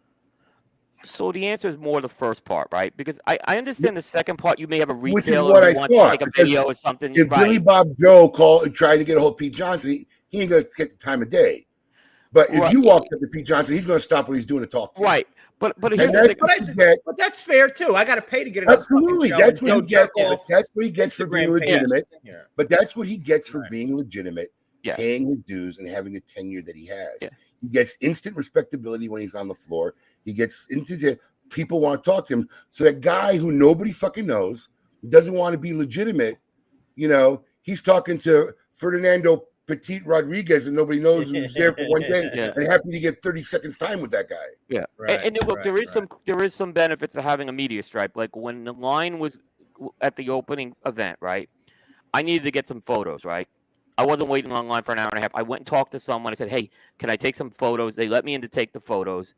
So 1.05 1.33
the 1.33 1.47
answer 1.47 1.69
is 1.69 1.77
more 1.77 2.01
the 2.01 2.09
first 2.09 2.45
part, 2.45 2.69
right? 2.73 2.97
Because 2.97 3.21
I, 3.27 3.39
I 3.45 3.59
understand 3.59 3.97
the 3.97 4.03
second 4.03 4.39
part. 4.39 4.59
You 4.59 4.67
may 4.67 4.79
have 4.79 4.89
a 4.89 4.95
Which 4.95 5.25
is 5.25 5.33
retailer 5.33 5.53
what 5.53 5.63
I 5.63 5.73
who 5.73 5.79
wants 5.79 5.95
thought, 5.95 6.05
to 6.05 6.11
make 6.13 6.23
a 6.23 6.31
video 6.35 6.63
or 6.63 6.75
something. 6.75 7.15
If 7.15 7.31
right. 7.31 7.41
Billy 7.41 7.59
Bob 7.59 7.89
Joe 8.01 8.29
called 8.29 8.65
and 8.65 8.75
tried 8.75 8.99
to 8.99 9.05
get 9.05 9.17
a 9.17 9.21
hold 9.21 9.35
of 9.35 9.39
Pete 9.39 9.55
Johnson, 9.55 9.91
he, 9.91 10.07
he 10.31 10.41
ain't 10.41 10.51
gonna 10.51 10.65
get 10.77 10.91
the 10.91 10.97
time 10.97 11.21
of 11.21 11.31
day. 11.31 11.67
But 12.33 12.51
if 12.51 12.59
Right. 12.59 12.73
you 12.73 12.81
walk 12.81 13.03
up 13.03 13.21
to 13.21 13.27
Pete 13.29 13.47
Johnson, 13.47 13.75
he's 13.75 13.87
gonna 13.87 14.01
stop 14.01 14.29
what 14.29 14.35
he's 14.35 14.47
doing 14.47 14.63
to 14.63 14.67
talk 14.67 14.95
to 14.97 15.03
right. 15.03 15.27
But 15.65 15.81
but 15.81 15.93
here's 15.93 16.05
And 16.05 16.13
the 16.15 16.19
that's 16.19 16.29
thing. 16.29 16.37
what 16.41 16.69
you 16.69 16.75
get. 16.75 16.99
But 17.07 17.17
that's 17.17 17.41
fair 17.41 17.71
too. 17.71 17.97
I 17.97 18.05
got 18.05 18.17
to 18.17 18.21
pay 18.21 18.45
to 18.45 18.51
get 18.51 18.65
in 18.65 18.69
this 18.69 18.83
fucking 18.85 18.99
Absolutely. 18.99 19.29
show 19.31 19.39
That's 19.39 19.63
what 19.63 19.69
go 19.69 19.81
he 19.81 19.87
gets. 19.87 20.11
off 20.21 20.41
That's 20.47 20.69
what 20.75 20.85
he 20.85 20.91
gets 20.91 21.15
for 21.15 21.27
being 21.27 21.51
legitimate. 21.51 22.07
Yeah. 22.23 22.33
But 22.55 22.69
that's 22.69 22.95
what 22.95 23.07
he 23.09 23.17
gets 23.17 23.49
for 23.49 23.61
Right. 23.61 23.71
being 23.71 23.97
legitimate, 23.97 24.53
Yeah. 24.83 24.97
paying 24.97 25.27
his 25.27 25.39
dues 25.47 25.79
and 25.79 25.89
having 25.89 26.13
the 26.13 26.21
tenure 26.21 26.61
that 26.61 26.77
he 26.77 26.85
has. 26.89 27.13
Yeah. 27.23 27.31
He 27.63 27.69
gets 27.69 27.97
instant 28.03 28.37
respectability 28.37 29.09
when 29.09 29.23
he's 29.23 29.35
on 29.35 29.49
the 29.49 29.55
floor. 29.55 29.95
He 30.27 30.35
gets 30.35 30.67
into 30.69 30.97
the 30.97 31.19
people 31.49 31.81
want 31.81 32.05
to 32.05 32.11
talk 32.11 32.27
to 32.27 32.35
him. 32.35 32.49
So 32.69 32.85
that 32.85 33.01
guy 33.01 33.39
who 33.39 33.51
nobody 33.51 33.91
fucking 33.93 34.27
knows, 34.27 34.69
doesn't 35.09 35.33
want 35.33 35.55
to 35.55 35.59
be 35.59 35.73
legitimate, 35.73 36.37
you 36.95 37.09
know, 37.09 37.43
he's 37.63 37.81
talking 37.81 38.19
to 38.19 38.53
Ferdinando 38.71 39.47
Petit 39.67 40.03
Rodriguez 40.05 40.67
and 40.67 40.77
nobody 40.77 41.01
knows 41.01 41.31
who's 41.31 41.55
there 41.55 41.73
for 41.73 41.85
one 41.89 42.03
day 42.03 42.31
Yeah. 42.35 42.53
and 42.55 42.67
happy 42.71 42.91
to 42.91 43.01
get 43.01 43.23
30 43.23 43.43
seconds 43.43 43.77
time 43.77 44.01
with 44.01 44.11
that 44.11 44.29
guy. 44.29 44.37
Right, 44.99 45.19
and, 45.25 45.37
and 45.37 45.47
look, 45.47 45.57
right, 45.57 45.65
there 45.65 45.77
is 45.77 45.89
right. 45.89 46.09
some 46.09 46.09
there 46.27 46.43
is 46.43 46.55
some 46.55 46.73
benefits 46.73 47.17
of 47.17 47.25
having 47.25 47.49
a 47.49 47.53
media 47.53 47.83
stripe. 47.83 48.17
Like 48.17 48.37
when 48.37 48.65
the 48.65 48.73
line 48.73 49.19
was 49.19 49.39
at 50.01 50.17
the 50.17 50.31
opening 50.31 50.75
event, 50.87 51.19
right? 51.21 51.49
I 52.13 52.23
needed 52.23 52.45
to 52.45 52.51
get 52.51 52.69
some 52.69 52.81
photos, 52.81 53.25
right? 53.25 53.49
I 53.97 54.05
wasn't 54.05 54.29
waiting 54.29 54.53
online 54.53 54.83
for 54.83 54.93
an 54.93 54.99
hour 54.99 55.09
and 55.09 55.19
a 55.19 55.23
half. 55.23 55.31
I 55.35 55.43
went 55.43 55.61
and 55.61 55.67
talked 55.67 55.93
to 55.93 56.01
someone. 56.01 56.33
I 56.33 56.37
said, 56.37 56.51
"Hey, 56.51 56.71
can 56.99 57.11
I 57.11 57.17
take 57.17 57.37
some 57.37 57.51
photos?" 57.51 57.95
They 57.95 58.09
let 58.09 58.25
me 58.25 58.35
in 58.35 58.43
to 58.43 58.49
take 58.49 58.73
the 58.73 58.81
photos, 58.81 59.35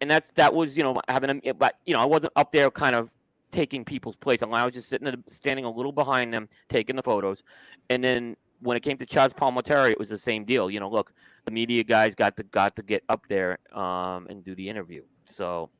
and 0.00 0.10
that's 0.10 0.30
that 0.32 0.52
was 0.52 0.76
you 0.76 0.82
know 0.82 0.96
having 1.08 1.40
a 1.44 1.52
but 1.52 1.76
you 1.84 1.94
know 1.94 2.00
I 2.00 2.06
wasn't 2.06 2.32
up 2.36 2.52
there 2.52 2.70
kind 2.70 2.94
of 2.94 3.10
taking 3.50 3.84
people's 3.84 4.16
place. 4.16 4.42
I 4.42 4.64
was 4.64 4.74
just 4.74 4.88
sitting 4.88 5.08
at, 5.08 5.18
standing 5.30 5.64
a 5.64 5.70
little 5.70 5.92
behind 5.92 6.32
them, 6.32 6.48
taking 6.68 6.96
the 6.96 7.02
photos, 7.02 7.42
and 7.90 8.02
then 8.02 8.36
when 8.60 8.76
it 8.76 8.80
came 8.80 8.96
to 8.98 9.06
Chazz 9.06 9.32
Palminteri, 9.32 9.92
it 9.92 9.98
was 9.98 10.08
the 10.08 10.18
same 10.18 10.44
deal. 10.44 10.70
You 10.70 10.80
know, 10.80 10.90
look, 10.90 11.12
the 11.44 11.50
media 11.50 11.84
guys 11.84 12.14
got 12.14 12.36
to 12.36 12.42
got 12.44 12.76
to 12.76 12.82
get 12.82 13.02
up 13.08 13.26
there 13.28 13.58
um, 13.72 14.26
and 14.28 14.44
do 14.44 14.54
the 14.54 14.68
interview. 14.68 15.02
So 15.24 15.70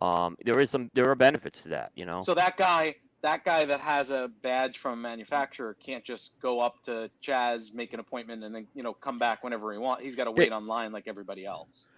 um, 0.00 0.36
there 0.44 0.58
is 0.60 0.70
some 0.70 0.90
there 0.94 1.08
are 1.08 1.14
benefits 1.14 1.62
to 1.64 1.70
that. 1.70 1.92
You 1.94 2.06
know. 2.06 2.22
So 2.22 2.34
that 2.34 2.56
guy, 2.56 2.96
that 3.22 3.44
guy 3.44 3.64
that 3.64 3.80
has 3.80 4.10
a 4.10 4.30
badge 4.42 4.78
from 4.78 4.98
a 4.98 5.02
manufacturer 5.02 5.74
can't 5.74 6.04
just 6.04 6.38
go 6.40 6.60
up 6.60 6.82
to 6.84 7.10
Chazz, 7.22 7.74
make 7.74 7.92
an 7.92 8.00
appointment, 8.00 8.44
and 8.44 8.54
then 8.54 8.66
you 8.74 8.82
know 8.82 8.92
come 8.92 9.18
back 9.18 9.42
whenever 9.42 9.72
he 9.72 9.78
wants. 9.78 10.02
He's 10.02 10.16
got 10.16 10.24
to 10.24 10.32
wait 10.32 10.52
online 10.52 10.92
like 10.92 11.04
everybody 11.06 11.44
else. 11.44 11.88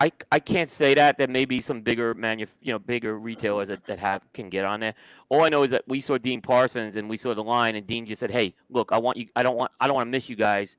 I, 0.00 0.12
I 0.30 0.38
can't 0.38 0.70
say 0.70 0.94
that. 0.94 1.18
There 1.18 1.26
may 1.26 1.44
be 1.44 1.60
some 1.60 1.80
bigger 1.80 2.14
manu, 2.14 2.46
you 2.62 2.72
know, 2.72 2.78
bigger 2.78 3.18
retailers 3.18 3.68
that, 3.68 3.84
that 3.86 3.98
have 3.98 4.22
can 4.32 4.48
get 4.48 4.64
on 4.64 4.78
there. 4.78 4.94
All 5.28 5.42
I 5.42 5.48
know 5.48 5.64
is 5.64 5.72
that 5.72 5.82
we 5.88 6.00
saw 6.00 6.18
Dean 6.18 6.40
Parsons 6.40 6.94
and 6.94 7.08
we 7.08 7.16
saw 7.16 7.34
the 7.34 7.42
line, 7.42 7.74
and 7.74 7.84
Dean 7.86 8.06
just 8.06 8.20
said, 8.20 8.30
"Hey, 8.30 8.54
look, 8.70 8.92
I 8.92 8.98
want 8.98 9.16
you. 9.16 9.26
I 9.34 9.42
don't 9.42 9.56
want. 9.56 9.72
I 9.80 9.86
don't 9.86 9.96
want 9.96 10.06
to 10.06 10.10
miss 10.10 10.28
you 10.28 10.36
guys. 10.36 10.76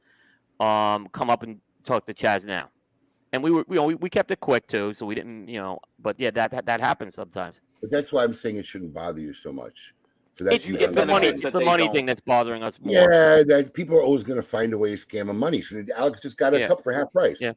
Um, 0.61 1.07
come 1.11 1.29
up 1.29 1.43
and 1.43 1.59
talk 1.83 2.05
to 2.05 2.13
Chazz 2.13 2.45
now." 2.45 2.69
And 3.33 3.43
we 3.43 3.51
were, 3.51 3.65
you 3.69 3.75
know, 3.75 3.83
we, 3.83 3.95
we 3.95 4.09
kept 4.09 4.31
it 4.31 4.39
quick 4.39 4.65
too, 4.67 4.91
so 4.93 5.05
we 5.05 5.15
didn't, 5.15 5.47
you 5.49 5.59
know. 5.59 5.79
But 5.99 6.17
yeah, 6.17 6.31
that 6.31 6.51
that, 6.51 6.65
that 6.65 6.79
happens 6.79 7.15
sometimes. 7.15 7.59
But 7.81 7.91
that's 7.91 8.13
why 8.13 8.23
I'm 8.23 8.33
saying 8.33 8.55
it 8.55 8.65
shouldn't 8.65 8.93
bother 8.93 9.21
you 9.21 9.33
so 9.33 9.51
much. 9.51 9.93
For 10.31 10.45
that 10.45 10.53
It's, 10.53 10.67
you 10.67 10.77
it's 10.77 10.95
the 10.95 11.05
money. 11.05 11.27
It's 11.27 11.41
the 11.41 11.59
money 11.59 11.83
don't. 11.83 11.93
thing 11.93 12.05
that's 12.05 12.21
bothering 12.21 12.63
us 12.63 12.79
more. 12.79 12.93
Yeah, 12.93 13.43
that 13.47 13.71
people 13.73 13.97
are 13.97 14.01
always 14.01 14.23
going 14.23 14.37
to 14.37 14.47
find 14.47 14.73
a 14.73 14.77
way 14.77 14.91
to 14.91 14.95
scam 14.95 15.27
them 15.27 15.37
money. 15.37 15.61
So 15.61 15.83
Alex 15.97 16.21
just 16.21 16.37
got 16.37 16.53
a 16.53 16.59
Yeah. 16.59 16.67
cup 16.69 16.81
for 16.81 16.93
half 16.93 17.11
price. 17.11 17.41
Yeah. 17.41 17.51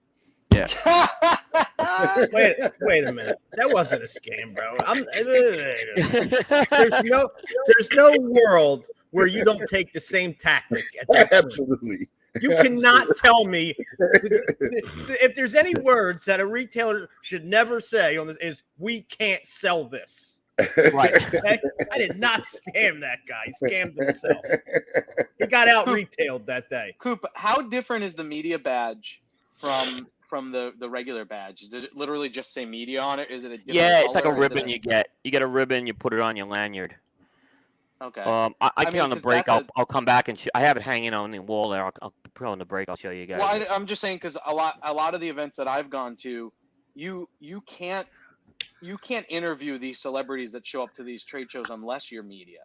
Wait, 2.32 2.57
wait 2.80 3.05
a 3.05 3.12
minute. 3.12 3.36
That 3.53 3.70
wasn't 3.70 4.03
a 4.03 4.07
scam, 4.07 4.55
bro. 4.55 4.72
I'm, 4.86 5.05
there's 6.70 7.11
no, 7.11 7.28
there's 7.66 7.90
no 7.94 8.14
world 8.20 8.86
where 9.11 9.26
you 9.26 9.44
don't 9.44 9.66
take 9.68 9.92
the 9.92 10.00
same 10.00 10.34
tactic. 10.34 10.84
At 11.00 11.07
that 11.09 11.30
point. 11.30 11.44
Absolutely. 11.44 12.09
You 12.40 12.57
cannot 12.62 13.09
tell 13.16 13.44
me 13.44 13.74
if 13.98 15.34
there's 15.34 15.55
any 15.55 15.74
words 15.74 16.24
that 16.24 16.40
a 16.40 16.46
retailer 16.46 17.11
should 17.20 17.44
never 17.44 17.78
say 17.80 18.16
on 18.16 18.26
this 18.26 18.38
is 18.38 18.62
we 18.78 19.03
can't 19.03 19.44
sell 19.46 19.84
this. 19.84 20.40
right. 20.94 21.12
Okay? 21.34 21.61
I 21.92 21.98
did 21.98 22.18
not 22.18 22.42
scam 22.42 23.00
that 23.00 23.18
guy. 23.26 23.42
He 23.46 23.66
scammed 23.66 23.96
himself. 23.96 24.36
He 25.38 25.46
got 25.46 25.68
out 25.68 25.88
retailed 25.88 26.46
that 26.46 26.70
day. 26.70 26.94
Coop, 26.98 27.24
how 27.34 27.61
different 27.62 28.05
is 28.05 28.14
the 28.14 28.24
media 28.24 28.59
badge 28.59 29.20
from 29.55 30.07
from 30.33 30.51
the 30.51 30.72
the 30.78 30.89
regular 30.89 31.26
badge? 31.26 31.68
Does 31.68 31.85
it 31.85 31.95
literally 31.95 32.30
just 32.30 32.55
say 32.55 32.64
media 32.64 33.03
on 33.03 33.18
it? 33.18 33.30
Is 33.30 33.45
it 33.45 33.49
a 33.53 33.59
different 33.59 33.74
Yeah, 33.74 34.01
it's 34.01 34.14
like 34.14 34.24
a 34.24 34.28
color? 34.28 34.43
Is 34.43 34.51
it 34.51 34.55
ribbon 34.55 34.68
you 34.70 34.78
get. 34.78 35.09
You 35.24 35.30
get 35.30 35.43
a 35.43 35.47
ribbon, 35.47 35.87
you 35.87 35.93
put 35.93 36.14
it 36.14 36.20
on 36.20 36.37
your 36.37 36.47
lanyard. 36.47 36.95
Okay. 38.01 38.22
Um, 38.22 38.55
I, 38.59 38.68
I, 38.68 38.70
I 38.76 38.85
can 38.85 38.95
mean, 38.95 39.03
on 39.03 39.11
the 39.11 39.16
break. 39.16 39.47
I'll, 39.47 39.59
a- 39.59 39.66
I'll 39.76 39.85
come 39.85 40.07
back 40.07 40.28
and 40.28 40.39
sh- 40.39 40.49
I 40.55 40.62
have 40.62 40.78
it 40.78 40.83
hanging 40.83 41.12
on 41.12 41.33
the 41.33 41.39
wall 41.41 41.68
there. 41.68 41.85
I'll, 41.85 41.93
I'll 42.01 42.14
put 42.33 42.47
it 42.47 42.49
on 42.49 42.59
the 42.59 42.64
break. 42.64 42.89
I'll 42.89 42.97
show 42.97 43.11
you 43.11 43.26
guys. 43.26 43.41
Well, 43.41 43.49
I, 43.49 43.66
I'm 43.70 43.85
just 43.85 44.01
saying 44.01 44.16
because 44.16 44.39
a 44.47 44.55
lot 44.55 44.78
a 44.83 44.95
lot 44.95 45.12
of 45.12 45.20
the 45.20 45.28
events 45.28 45.59
that 45.59 45.68
I've 45.68 45.91
gone 45.91 46.16
to, 46.22 46.51
you 46.95 47.28
you 47.39 47.61
can't 47.66 48.09
you 48.80 48.97
can't 48.97 49.26
interview 49.28 49.76
these 49.76 50.01
celebrities 50.01 50.53
that 50.53 50.66
show 50.66 50.83
up 50.83 50.95
to 50.95 51.03
these 51.03 51.24
trade 51.24 51.53
shows 51.53 51.68
unless 51.68 52.11
you're 52.11 52.22
media, 52.22 52.61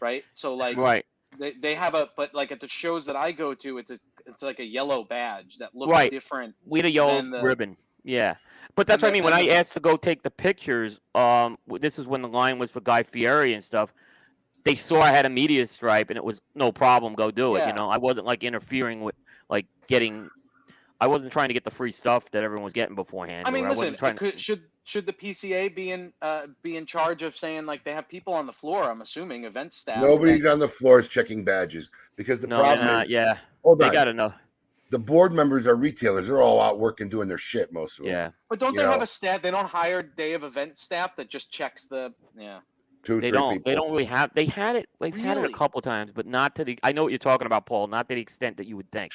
right? 0.00 0.26
So 0.32 0.54
like 0.54 0.78
right, 0.78 1.04
they, 1.38 1.50
they 1.50 1.74
have 1.74 1.94
a 1.94 2.08
but 2.16 2.34
like 2.34 2.50
at 2.50 2.60
the 2.60 2.68
shows 2.68 3.04
that 3.06 3.16
I 3.16 3.32
go 3.32 3.52
to, 3.52 3.76
it's 3.76 3.90
a 3.90 3.98
it's 4.26 4.42
like 4.42 4.58
a 4.60 4.64
yellow 4.64 5.04
badge 5.04 5.56
that 5.58 5.74
looks 5.74 5.90
Right. 5.90 6.10
different. 6.10 6.54
we 6.66 6.78
had 6.78 6.86
a 6.86 6.90
yellow 6.90 7.20
the- 7.22 7.40
ribbon. 7.42 7.76
Yeah, 8.02 8.36
but 8.76 8.86
that's 8.86 9.02
what 9.02 9.10
I 9.10 9.12
mean. 9.12 9.24
When 9.24 9.34
I 9.34 9.48
asked 9.48 9.74
to 9.74 9.80
go 9.80 9.96
take 9.96 10.22
the 10.22 10.30
pictures, 10.30 11.00
um, 11.14 11.58
this 11.68 11.98
is 11.98 12.06
when 12.06 12.22
the 12.22 12.28
line 12.28 12.58
was 12.58 12.70
for 12.70 12.80
Guy 12.80 13.02
Fieri 13.02 13.52
and 13.54 13.62
stuff. 13.62 13.92
They 14.64 14.74
saw 14.74 15.00
I 15.00 15.10
had 15.10 15.26
a 15.26 15.30
media 15.30 15.66
stripe, 15.66 16.10
and 16.10 16.16
it 16.16 16.24
was 16.24 16.40
no 16.54 16.72
problem. 16.72 17.14
Go 17.14 17.30
do 17.30 17.56
it. 17.56 17.60
Yeah. 17.60 17.68
You 17.68 17.72
know, 17.74 17.90
I 17.90 17.98
wasn't 17.98 18.26
like 18.26 18.42
interfering 18.44 19.02
with 19.02 19.14
like 19.48 19.66
getting. 19.86 20.30
I 21.00 21.06
wasn't 21.06 21.32
trying 21.32 21.48
to 21.48 21.54
get 21.54 21.64
the 21.64 21.70
free 21.70 21.92
stuff 21.92 22.30
that 22.30 22.44
everyone 22.44 22.64
was 22.64 22.72
getting 22.74 22.94
beforehand. 22.94 23.46
I 23.46 23.50
mean, 23.50 23.64
or 23.64 23.70
listen, 23.70 23.84
wasn't 23.84 23.98
trying. 23.98 24.16
could, 24.16 24.38
should 24.38 24.62
should 24.84 25.06
the 25.06 25.12
PCA 25.12 25.74
be 25.74 25.92
in 25.92 26.12
uh, 26.20 26.48
be 26.62 26.76
in 26.76 26.84
charge 26.84 27.22
of 27.22 27.34
saying 27.36 27.64
like 27.64 27.84
they 27.84 27.92
have 27.92 28.08
people 28.08 28.34
on 28.34 28.46
the 28.46 28.52
floor? 28.52 28.84
I'm 28.84 29.00
assuming 29.00 29.44
event 29.44 29.72
staff. 29.72 30.02
Nobody's 30.02 30.44
on 30.44 30.58
the 30.58 30.68
floors 30.68 31.08
checking 31.08 31.44
badges 31.44 31.90
because 32.16 32.40
the 32.40 32.46
no, 32.48 32.58
problem 32.58 32.86
not. 32.86 33.06
is, 33.06 33.12
Yeah, 33.12 33.38
hold 33.62 33.78
they 33.78 33.86
on, 33.86 33.92
got 33.92 34.04
to 34.04 34.12
know. 34.12 34.32
the 34.90 34.98
board 34.98 35.32
members 35.32 35.66
are 35.66 35.76
retailers. 35.76 36.26
They're 36.26 36.42
all 36.42 36.60
out 36.60 36.78
working 36.78 37.08
doing 37.08 37.28
their 37.28 37.38
shit 37.38 37.72
most 37.72 37.98
of 37.98 38.04
them. 38.04 38.12
Yeah, 38.12 38.30
But 38.48 38.58
don't 38.58 38.74
you 38.74 38.80
they 38.80 38.86
have 38.86 39.02
a 39.02 39.06
staff? 39.06 39.40
They 39.40 39.50
don't 39.50 39.68
hire 39.68 40.02
day 40.02 40.34
of 40.34 40.44
event 40.44 40.76
staff 40.76 41.16
that 41.16 41.30
just 41.30 41.50
checks 41.50 41.86
the 41.86 42.12
yeah. 42.36 42.58
Two, 43.02 43.14
they 43.20 43.30
three 43.30 43.38
don't. 43.38 43.52
people. 43.54 43.70
They 43.70 43.74
don't 43.74 43.90
really 43.90 44.04
have. 44.04 44.30
They 44.34 44.44
had 44.44 44.76
it. 44.76 44.86
They've 45.00 45.16
had 45.16 45.38
it 45.38 45.44
a 45.44 45.52
couple 45.54 45.80
times, 45.80 46.12
but 46.14 46.26
not 46.26 46.54
to 46.56 46.64
the. 46.64 46.78
I 46.82 46.92
know 46.92 47.04
what 47.04 47.12
you're 47.12 47.18
talking 47.18 47.46
about, 47.46 47.64
Paul. 47.64 47.86
Not 47.86 48.08
to 48.10 48.14
the 48.14 48.20
extent 48.20 48.58
that 48.58 48.66
you 48.66 48.76
would 48.76 48.90
think. 48.92 49.12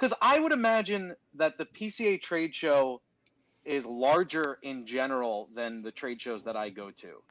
Because 0.00 0.16
I 0.22 0.40
would 0.40 0.52
imagine 0.52 1.14
that 1.34 1.58
the 1.58 1.66
PCA 1.66 2.20
trade 2.20 2.54
show 2.54 3.02
is 3.64 3.84
larger 3.84 4.58
in 4.62 4.86
general 4.86 5.50
than 5.54 5.82
the 5.82 5.92
trade 5.92 6.20
shows 6.22 6.42
that 6.44 6.56
I 6.56 6.70
go 6.70 6.90
to. 6.90 7.22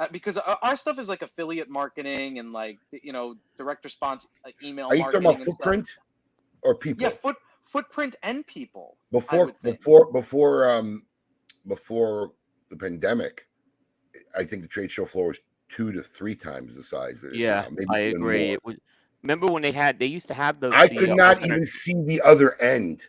Uh, 0.00 0.08
because 0.10 0.36
our, 0.38 0.58
our 0.62 0.76
stuff 0.76 0.98
is 0.98 1.08
like 1.08 1.22
affiliate 1.22 1.70
marketing 1.70 2.38
and 2.38 2.52
like 2.52 2.78
you 2.90 3.12
know 3.12 3.34
direct 3.56 3.84
response 3.84 4.26
uh, 4.46 4.50
email. 4.64 4.88
Are 4.88 4.96
you 4.96 5.02
talking 5.04 5.20
about 5.20 5.34
and 5.34 5.42
stuff. 5.44 5.56
footprint 5.56 5.88
or 6.62 6.74
people? 6.74 7.04
Yeah, 7.04 7.10
foot 7.10 7.36
footprint 7.64 8.16
and 8.22 8.46
people. 8.46 8.96
Before 9.12 9.52
before 9.62 10.10
before 10.12 10.70
um 10.70 11.06
before 11.66 12.32
the 12.70 12.76
pandemic, 12.76 13.46
I 14.36 14.44
think 14.44 14.62
the 14.62 14.68
trade 14.68 14.90
show 14.90 15.04
floor 15.04 15.28
was 15.28 15.40
two 15.68 15.92
to 15.92 16.00
three 16.00 16.34
times 16.34 16.74
the 16.74 16.82
size. 16.82 17.22
It 17.22 17.32
is 17.32 17.38
Yeah, 17.38 17.62
now, 17.62 17.68
maybe 17.70 17.86
I 17.90 17.98
agree. 18.10 18.46
more. 18.46 18.54
It 18.54 18.60
was. 18.64 18.76
Remember 19.22 19.46
when 19.46 19.62
they 19.62 19.72
had? 19.72 19.98
They 19.98 20.06
used 20.06 20.28
to 20.28 20.34
have 20.34 20.60
those. 20.60 20.72
I 20.74 20.86
the, 20.86 20.96
could 20.96 21.10
uh, 21.10 21.14
not 21.14 21.36
alternate- 21.36 21.56
even 21.56 21.66
see 21.66 21.94
the 22.04 22.20
other 22.24 22.60
end. 22.60 23.06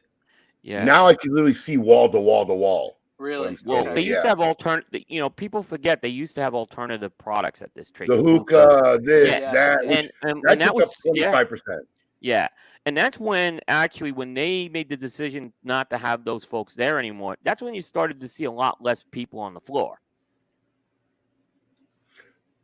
Yeah. 0.62 0.84
Now 0.84 1.08
I 1.08 1.14
can 1.14 1.32
literally 1.32 1.54
see 1.54 1.78
wall 1.78 2.10
to 2.10 2.20
wall 2.20 2.46
to 2.46 2.54
wall. 2.54 2.98
Really? 3.18 3.58
Well, 3.66 3.84
they 3.84 4.00
used 4.02 4.16
yeah. 4.16 4.22
to 4.22 4.28
have 4.30 4.40
alternative. 4.40 5.04
You 5.10 5.20
know, 5.20 5.30
people 5.30 5.62
forget 5.62 6.02
they 6.02 6.08
used 6.08 6.36
to 6.36 6.42
have 6.42 6.56
alternative 6.56 7.18
products 7.18 7.62
at 7.62 7.74
this 7.76 7.90
trade. 7.90 8.08
The 8.08 8.16
show. 8.16 8.24
hookah, 8.24 9.00
this, 9.04 9.42
Yeah. 9.42 9.52
that, 9.52 9.80
which, 9.86 9.98
and 9.98 10.12
and, 10.24 10.42
that 10.44 10.52
and 10.54 10.62
that 10.62 10.68
took 10.68 10.76
was 10.76 10.86
up 10.86 10.96
twenty 11.04 11.20
yeah, 11.20 11.32
five 11.32 11.50
percent. 11.50 11.86
yeah, 12.22 12.48
and 12.86 12.96
that's 12.96 13.20
when 13.20 13.60
actually 13.68 14.14
when 14.14 14.34
they 14.34 14.70
made 14.70 14.88
the 14.88 14.96
decision 14.96 15.52
not 15.66 15.90
to 15.90 15.98
have 15.98 16.24
those 16.24 16.46
folks 16.46 16.76
there 16.76 16.98
anymore. 16.98 17.38
That's 17.44 17.62
when 17.62 17.74
you 17.74 17.82
started 17.82 18.22
to 18.22 18.28
see 18.30 18.46
a 18.46 18.52
lot 18.52 18.82
less 18.82 19.04
people 19.12 19.40
on 19.42 19.54
the 19.54 19.62
floor. 19.62 20.00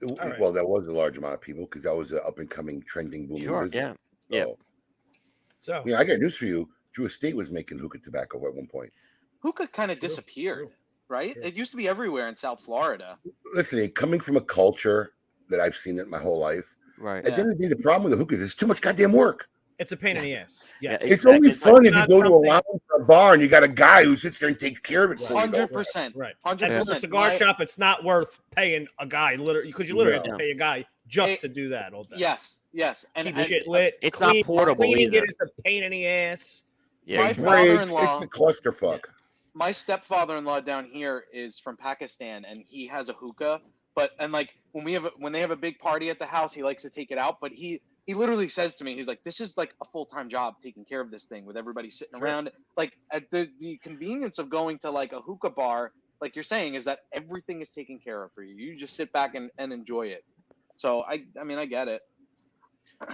Right. 0.06 0.40
Well, 0.40 0.52
that 0.54 0.68
was 0.68 0.88
a 0.88 0.92
large 0.92 1.18
amount 1.18 1.34
of 1.34 1.42
people 1.42 1.66
because 1.66 1.84
that 1.84 1.96
was 1.96 2.12
an 2.12 2.20
up 2.26 2.40
and 2.40 2.50
coming 2.50 2.82
trending 2.84 3.28
booming 3.28 3.44
Sure. 3.44 3.64
business. 3.64 3.96
Yeah. 4.30 4.38
yeah. 4.38 4.44
So, 4.44 4.58
So 5.60 5.84
yeah, 5.86 5.98
I 6.00 6.04
got 6.04 6.20
news 6.20 6.38
for 6.38 6.46
you. 6.46 6.70
Drew 6.94 7.06
Estate 7.06 7.36
was 7.36 7.52
making 7.52 7.78
hookah 7.80 8.00
tobacco 8.00 8.46
at 8.48 8.54
one 8.56 8.68
point. 8.68 8.92
Hookah 9.40 9.68
kind 9.68 9.92
of 9.92 10.00
True, 10.00 10.08
disappeared, 10.08 10.58
true, 10.60 10.72
right? 11.10 11.34
true. 11.34 11.42
It 11.44 11.56
used 11.56 11.72
to 11.72 11.78
be 11.78 11.88
everywhere 11.88 12.28
in 12.28 12.36
South 12.36 12.62
Florida. 12.62 13.18
Listen, 13.54 13.88
coming 13.90 14.20
from 14.20 14.38
a 14.38 14.42
culture 14.42 15.12
that 15.50 15.60
I've 15.60 15.76
seen 15.76 16.00
it 16.00 16.08
my 16.08 16.18
whole 16.20 16.40
life, 16.40 16.76
Right. 16.98 17.26
at 17.26 17.36
the 17.36 17.42
end 17.42 17.52
of 17.52 17.58
the 17.58 17.64
day, 17.64 17.70
the 17.70 17.82
problem 17.82 18.04
with 18.04 18.12
the 18.12 18.18
hookahs 18.18 18.40
is 18.42 18.50
it's 18.52 18.56
too 18.56 18.66
much 18.68 18.82
goddamn 18.82 19.12
work. 19.12 19.50
It's 19.80 19.92
a 19.92 19.98
pain 19.98 20.16
in 20.18 20.24
the 20.24 20.36
ass. 20.36 20.68
Yeah, 20.80 20.92
Yes. 20.92 21.02
it- 21.04 21.12
It's 21.12 21.26
only 21.26 21.48
Exactly. 21.50 21.72
fun 21.74 21.86
if 21.86 21.96
you 21.96 22.08
go 22.08 22.24
to 22.24 22.34
a 22.34 22.42
lounge 22.48 22.64
or 22.90 23.02
a 23.02 23.06
bar 23.06 23.34
and 23.34 23.42
you 23.42 23.48
got 23.48 23.64
a 23.64 23.68
guy 23.68 24.04
who 24.04 24.16
sits 24.16 24.40
there 24.40 24.50
and 24.50 24.60
takes 24.60 24.80
care 24.80 25.04
of 25.04 25.12
it 25.12 25.20
for 25.20 25.34
you. 25.34 25.40
Hundred 25.40 25.68
percent. 25.72 26.16
Right. 26.16 26.36
Hundred 26.44 26.72
And 26.72 26.86
for 26.86 26.94
a 26.94 26.96
cigar 26.96 27.30
My- 27.30 27.38
shop, 27.38 27.60
it's 27.62 27.78
not 27.78 28.04
worth 28.04 28.40
paying 28.56 28.88
a 29.00 29.06
guy 29.06 29.36
literally 29.36 29.68
because 29.68 29.90
you 29.90 29.96
literally 29.98 30.18
have 30.18 30.26
to 30.28 30.38
pay 30.38 30.52
a 30.52 30.56
guy 30.56 30.86
just 31.08 31.30
It- 31.34 31.40
to 31.42 31.48
do 31.50 31.70
that 31.70 31.94
all 31.94 32.04
day. 32.04 32.16
Yes, 32.18 32.62
yes, 32.74 33.06
and, 33.16 33.28
Keep 33.28 33.38
and 33.38 33.48
shit 33.48 33.68
lit. 33.68 33.98
It's 34.02 34.20
not 34.20 34.36
portable 34.46 34.86
Cleaning 34.86 35.08
either. 35.14 35.18
it 35.24 35.30
is 35.30 35.38
a 35.42 35.62
pain 35.64 35.84
in 35.84 35.92
the 35.92 36.08
ass. 36.08 36.64
Yeah. 37.06 37.22
My 37.24 37.34
father-in-law- 37.34 38.16
It's 38.16 38.26
a 38.26 38.28
clusterfuck. 38.28 39.02
my 39.54 39.72
stepfather-in-law 39.72 40.62
down 40.62 40.86
here 40.86 41.26
is 41.32 41.60
from 41.60 41.78
Pakistan, 41.78 42.44
and 42.46 42.58
he 42.68 42.88
has 42.88 43.10
a 43.10 43.14
hookah. 43.14 43.62
But 43.94 44.12
and 44.20 44.32
like 44.34 44.56
when 44.74 44.84
we 44.84 44.92
have 44.94 45.06
a, 45.06 45.12
when 45.18 45.32
they 45.32 45.40
have 45.42 45.52
a 45.52 45.56
big 45.56 45.78
party 45.80 46.10
at 46.10 46.18
the 46.20 46.26
house, 46.26 46.54
he 46.54 46.64
likes 46.64 46.82
to 46.84 46.90
take 46.90 47.12
it 47.12 47.18
out. 47.18 47.40
But 47.40 47.52
he 47.54 47.82
he 48.06 48.14
literally 48.14 48.50
says 48.50 48.76
to 48.76 48.84
me, 48.84 48.96
he's 48.96 49.08
like, 49.08 49.24
"This 49.24 49.40
is 49.42 49.58
like 49.58 49.74
a 49.82 49.86
full-time 49.86 50.30
job 50.30 50.56
taking 50.62 50.86
care 50.86 51.02
of 51.02 51.12
this 51.12 51.26
thing 51.26 51.46
with 51.46 51.58
everybody 51.58 51.90
sitting 51.90 52.18
Sure. 52.20 52.28
around." 52.28 52.52
Like 52.78 52.94
at 53.12 53.30
the 53.32 53.50
the 53.60 53.78
convenience 53.78 54.38
of 54.40 54.50
going 54.50 54.80
to 54.80 54.92
like 54.92 55.12
a 55.14 55.22
hookah 55.22 55.52
bar, 55.52 55.92
like 56.22 56.36
you're 56.36 56.44
saying, 56.44 56.76
is 56.76 56.86
that 56.86 57.00
everything 57.14 57.62
is 57.62 57.72
taken 57.72 58.00
care 58.00 58.24
of 58.24 58.32
for 58.34 58.44
you. 58.44 58.56
You 58.56 58.78
just 58.78 58.96
sit 58.96 59.12
back 59.12 59.36
and, 59.36 59.50
and 59.58 59.74
enjoy 59.74 60.08
it. 60.08 60.24
So 60.76 61.04
I 61.04 61.24
I 61.40 61.44
mean 61.44 61.58
I 61.58 61.66
get 61.66 61.88
it. 61.88 62.02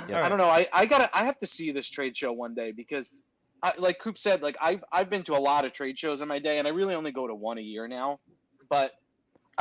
Yeah. 0.09 0.23
I 0.25 0.29
don't 0.29 0.37
know. 0.37 0.49
I, 0.49 0.67
I 0.73 0.85
gotta 0.85 1.09
I 1.17 1.25
have 1.25 1.39
to 1.39 1.47
see 1.47 1.71
this 1.71 1.89
trade 1.89 2.15
show 2.15 2.31
one 2.33 2.53
day 2.53 2.71
because 2.71 3.15
I, 3.63 3.73
like 3.77 3.99
Coop 3.99 4.17
said, 4.17 4.41
like 4.41 4.57
I've 4.61 4.83
I've 4.91 5.09
been 5.09 5.23
to 5.23 5.35
a 5.35 5.39
lot 5.39 5.65
of 5.65 5.71
trade 5.71 5.97
shows 5.97 6.21
in 6.21 6.27
my 6.27 6.39
day 6.39 6.57
and 6.59 6.67
I 6.67 6.71
really 6.71 6.95
only 6.95 7.11
go 7.11 7.27
to 7.27 7.35
one 7.35 7.57
a 7.57 7.61
year 7.61 7.87
now. 7.87 8.19
But 8.69 8.91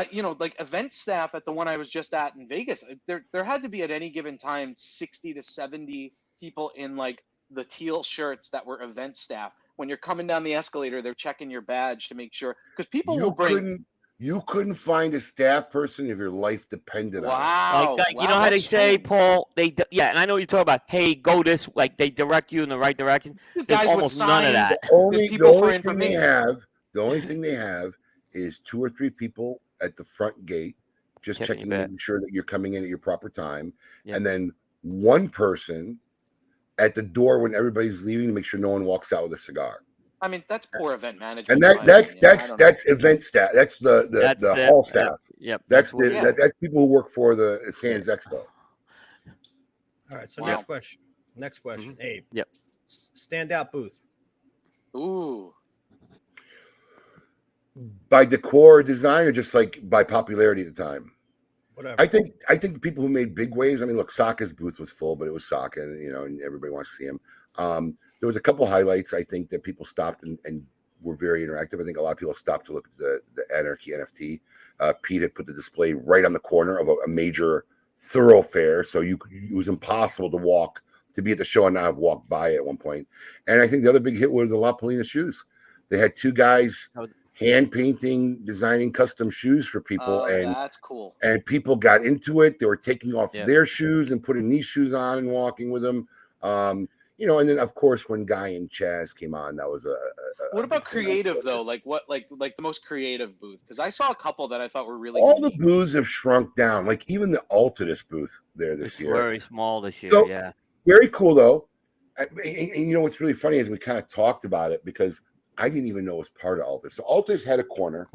I 0.00 0.08
you 0.10 0.22
know, 0.22 0.34
like 0.40 0.58
event 0.58 0.94
staff 0.94 1.34
at 1.34 1.44
the 1.44 1.52
one 1.52 1.68
I 1.68 1.76
was 1.76 1.90
just 1.90 2.14
at 2.14 2.34
in 2.34 2.48
Vegas, 2.48 2.82
uh, 2.82 2.94
there 3.06 3.26
there 3.34 3.44
had 3.44 3.62
to 3.64 3.68
be 3.68 3.82
at 3.82 3.90
any 3.90 4.08
given 4.08 4.38
time 4.38 4.74
sixty 4.78 5.34
to 5.34 5.42
seventy 5.42 6.14
people 6.40 6.72
in 6.74 6.96
like 6.96 7.22
the 7.50 7.64
teal 7.64 8.02
shirts 8.02 8.48
that 8.50 8.64
were 8.64 8.82
event 8.82 9.18
staff. 9.18 9.52
When 9.76 9.88
you're 9.88 9.98
coming 9.98 10.26
down 10.26 10.42
the 10.42 10.54
escalator, 10.54 11.02
they're 11.02 11.12
checking 11.12 11.50
your 11.50 11.60
badge 11.60 12.08
to 12.08 12.14
make 12.14 12.32
sure 12.32 12.56
because 12.74 12.88
people 12.88 13.18
will 13.18 13.26
You 13.26 13.32
bring 13.32 13.54
couldn't 13.54 13.86
you 14.18 14.42
couldn't 14.46 14.74
find 14.74 15.12
a 15.12 15.20
staff 15.20 15.70
person 15.70 16.08
if 16.08 16.16
your 16.16 16.30
life 16.30 16.66
depended 16.70 17.24
on 17.24 17.30
it. 17.30 17.32
Like, 17.32 17.98
like, 17.98 18.16
wow, 18.16 18.22
you 18.22 18.28
know 18.28 18.34
how 18.34 18.50
they 18.50 18.60
say, 18.60 18.96
true. 18.96 19.04
Paul? 19.04 19.50
They 19.54 19.70
d- 19.70 19.84
yeah, 19.90 20.08
and 20.08 20.18
I 20.18 20.24
know 20.24 20.36
you 20.36 20.46
talk 20.46 20.62
about. 20.62 20.80
Hey, 20.88 21.14
go 21.14 21.42
this. 21.42 21.68
Like 21.74 21.98
they 21.98 22.08
direct 22.08 22.52
you 22.52 22.62
in 22.62 22.70
the 22.70 22.78
right 22.78 22.96
direction. 22.96 23.38
The 23.54 23.64
There's 23.64 23.80
guys 23.80 23.88
almost 23.88 24.18
none 24.18 24.46
of 24.46 24.52
that. 24.54 24.72
it. 24.72 24.78
Only 24.92 25.28
the 25.28 25.46
only 25.46 25.78
thing 25.82 25.98
they 25.98 26.12
have, 26.12 26.56
the 26.94 27.02
only 27.02 27.20
thing 27.20 27.42
they 27.42 27.54
have 27.54 27.92
is 28.32 28.60
two 28.60 28.82
or 28.82 28.88
three 28.88 29.10
people 29.10 29.60
at 29.82 29.96
the 29.96 30.04
front 30.04 30.46
gate 30.46 30.76
just 31.22 31.38
Checking 31.40 31.56
checking 31.56 31.70
your 31.70 31.78
bag. 31.80 31.88
making 31.88 31.98
sure 31.98 32.20
that 32.20 32.30
you're 32.32 32.42
coming 32.44 32.74
in 32.74 32.82
at 32.82 32.88
your 32.88 32.98
proper 32.98 33.28
time. 33.28 33.72
Yeah. 34.04 34.16
And 34.16 34.24
then 34.24 34.52
one 34.82 35.28
person 35.28 35.98
at 36.78 36.94
the 36.94 37.02
door 37.02 37.40
when 37.40 37.54
everybody's 37.54 38.06
leaving 38.06 38.28
to 38.28 38.32
make 38.32 38.44
sure 38.46 38.58
no 38.58 38.70
one 38.70 38.84
walks 38.86 39.12
out 39.12 39.24
with 39.24 39.34
a 39.34 39.38
cigar. 39.38 39.82
I 40.22 40.28
mean, 40.28 40.42
that's 40.48 40.66
poor 40.66 40.94
event 40.94 41.18
management. 41.18 41.50
And 41.50 41.62
that 41.62 41.84
that's 41.84 42.12
opinion. 42.14 42.24
I 42.24 42.28
that's 42.36 42.48
don't 42.50 42.58
know. 42.60 42.66
that's 42.66 42.88
event 42.88 43.22
staff. 43.22 43.50
That's 43.54 43.78
the 43.78 44.08
the, 44.10 44.20
That's 44.20 44.42
the 44.42 44.52
it. 44.64 44.68
hall 44.70 44.82
That- 44.82 44.88
staff. 44.88 45.18
Yep. 45.38 45.62
That's 45.68 45.92
what 45.92 46.04
the, 46.04 46.10
it 46.10 46.22
that, 46.24 46.26
is. 46.28 46.36
that's 46.36 46.52
people 46.60 46.80
who 46.80 46.86
work 46.86 47.08
for 47.08 47.34
the 47.34 47.72
Sands 47.78 48.08
Expo. 48.08 48.44
All 50.10 50.18
right. 50.18 50.28
So 50.28 50.42
Wow. 50.42 50.48
next 50.48 50.64
question. 50.64 51.00
Next 51.36 51.58
question. 51.60 51.92
Mm-hmm. 51.94 52.02
Abe. 52.02 52.24
Yep. 52.32 52.48
S- 52.88 53.10
Standout 53.14 53.70
booth. 53.72 54.06
Ooh. 54.96 55.54
By 58.08 58.24
decor 58.24 58.78
or 58.78 58.82
design, 58.82 59.26
or 59.26 59.32
just 59.32 59.54
like 59.54 59.78
by 59.84 60.04
popularity 60.04 60.62
at 60.62 60.74
the 60.74 60.82
time. 60.82 61.12
Whatever. 61.74 62.02
I 62.02 62.06
think 62.06 62.34
I 62.48 62.56
think 62.56 62.74
the 62.74 62.80
people 62.80 63.02
who 63.02 63.08
made 63.08 63.34
big 63.34 63.54
waves. 63.54 63.80
I 63.80 63.86
mean, 63.86 63.96
look, 63.96 64.10
Saka's 64.10 64.52
booth 64.52 64.78
was 64.78 64.90
full, 64.90 65.16
but 65.16 65.26
it 65.26 65.32
was 65.32 65.46
Saka, 65.46 65.82
and 65.82 66.02
you 66.02 66.12
know, 66.12 66.24
and 66.24 66.40
everybody 66.42 66.72
wants 66.72 66.90
to 66.90 66.96
see 66.96 67.06
him. 67.06 67.20
Um, 67.56 67.96
there 68.20 68.26
was 68.26 68.36
a 68.36 68.40
couple 68.40 68.66
highlights 68.66 69.14
I 69.14 69.22
think 69.22 69.48
that 69.48 69.62
people 69.62 69.86
stopped 69.86 70.24
and, 70.24 70.38
and 70.44 70.62
were 71.00 71.16
very 71.16 71.42
interactive. 71.42 71.80
I 71.80 71.84
think 71.84 71.96
a 71.96 72.02
lot 72.02 72.12
of 72.12 72.18
people 72.18 72.34
stopped 72.34 72.66
to 72.66 72.72
look 72.72 72.86
at 72.86 72.98
the 72.98 73.20
the 73.34 73.44
Anarchy 73.56 73.92
NFT. 73.92 74.40
Uh, 74.78 74.92
Pete 75.02 75.22
had 75.22 75.34
put 75.34 75.46
the 75.46 75.54
display 75.54 75.94
right 75.94 76.24
on 76.24 76.32
the 76.34 76.38
corner 76.38 76.78
of 76.78 76.88
a, 76.88 76.92
a 77.04 77.08
major 77.08 77.64
thoroughfare, 77.96 78.84
so 78.84 79.00
you 79.00 79.18
it 79.30 79.56
was 79.56 79.68
impossible 79.68 80.30
to 80.30 80.36
walk 80.36 80.82
to 81.14 81.22
be 81.22 81.32
at 81.32 81.38
the 81.38 81.44
show 81.44 81.66
and 81.66 81.74
not 81.74 81.84
have 81.84 81.96
walked 81.98 82.28
by 82.28 82.50
it 82.50 82.56
at 82.56 82.64
one 82.64 82.76
point. 82.76 83.08
And 83.46 83.60
I 83.60 83.66
think 83.66 83.82
the 83.82 83.88
other 83.88 84.00
big 84.00 84.16
hit 84.16 84.30
was 84.30 84.50
the 84.50 84.56
La 84.56 84.72
Palina 84.72 85.04
shoes. 85.04 85.44
They 85.88 85.98
had 85.98 86.14
two 86.14 86.32
guys 86.32 86.88
That 86.94 87.00
was- 87.00 87.10
hand 87.40 87.72
painting, 87.72 88.38
designing 88.44 88.92
custom 88.92 89.30
shoes 89.30 89.66
for 89.66 89.80
people, 89.80 90.20
Oh, 90.22 90.24
and 90.26 90.54
that's 90.54 90.76
cool. 90.76 91.16
and 91.22 91.44
people 91.46 91.74
got 91.74 92.04
into 92.04 92.42
it. 92.42 92.58
They 92.58 92.66
were 92.66 92.76
taking 92.76 93.14
off 93.14 93.34
Yeah. 93.34 93.46
their 93.46 93.64
shoes 93.66 94.10
and 94.12 94.22
putting 94.22 94.48
these 94.48 94.66
shoes 94.66 94.92
on 94.94 95.18
and 95.18 95.28
walking 95.30 95.70
with 95.70 95.82
them. 95.82 96.06
Um, 96.42 96.88
you 97.16 97.26
know, 97.26 97.38
and 97.38 97.48
then 97.48 97.58
of 97.58 97.74
course 97.74 98.08
when 98.08 98.24
Guy 98.24 98.48
and 98.48 98.70
Chazz 98.70 99.14
came 99.14 99.34
on, 99.34 99.56
that 99.56 99.68
was 99.68 99.84
a. 99.84 99.90
a- 99.90 99.92
a 99.92 100.54
What 100.56 100.64
about 100.64 100.84
big 100.84 100.92
thing. 100.92 101.04
creative 101.04 101.42
though? 101.42 101.60
Like 101.62 101.82
what? 101.84 102.02
Like 102.08 102.26
like 102.30 102.56
the 102.56 102.62
most 102.62 102.84
creative 102.84 103.38
booth? 103.40 103.60
Because 103.64 103.78
I 103.78 103.88
saw 103.90 104.10
a 104.10 104.14
couple 104.14 104.46
that 104.48 104.60
I 104.60 104.68
thought 104.68 104.86
were 104.86 104.96
really. 104.98 105.20
All 105.20 105.38
the 105.40 105.50
booths 105.58 105.92
have 105.94 106.08
shrunk 106.08 106.54
down. 106.56 106.86
Like 106.86 107.04
even 107.08 107.30
the 107.30 107.42
Altadis 107.50 108.06
booth 108.08 108.40
there 108.54 108.74
this 108.76 108.86
It's 108.92 109.00
year. 109.00 109.14
very 109.16 109.40
small 109.40 109.80
this 109.80 110.02
year. 110.02 110.12
So- 110.12 110.26
yeah. 110.28 110.52
Very 110.86 111.08
cool 111.08 111.34
though. 111.34 111.68
I- 112.18 112.26
And, 112.44 112.70
and 112.72 112.88
you 112.88 112.94
know 112.94 113.00
what's 113.02 113.20
really 113.20 113.34
funny 113.34 113.58
is 113.58 113.68
we 113.70 113.76
kind 113.78 113.98
of 113.98 114.08
talked 114.08 114.44
about 114.46 114.72
it 114.72 114.82
because 114.84 115.20
I 115.58 115.68
didn't 115.68 115.86
even 115.88 116.04
know 116.04 116.14
it 116.14 116.18
was 116.18 116.28
part 116.30 116.58
of 116.60 116.66
Altadis. 116.66 116.94
So 116.94 117.02
Altadis 117.04 117.44
had 117.44 117.60
a 117.60 117.64
corner, 117.64 118.08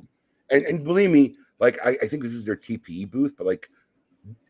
and, 0.49 0.63
and 0.65 0.83
believe 0.83 1.11
me, 1.11 1.35
like 1.59 1.77
I, 1.85 1.91
I 2.01 2.07
think 2.07 2.23
this 2.23 2.33
is 2.33 2.45
their 2.45 2.55
TPE 2.55 3.11
booth, 3.11 3.35
but 3.37 3.45
like 3.45 3.69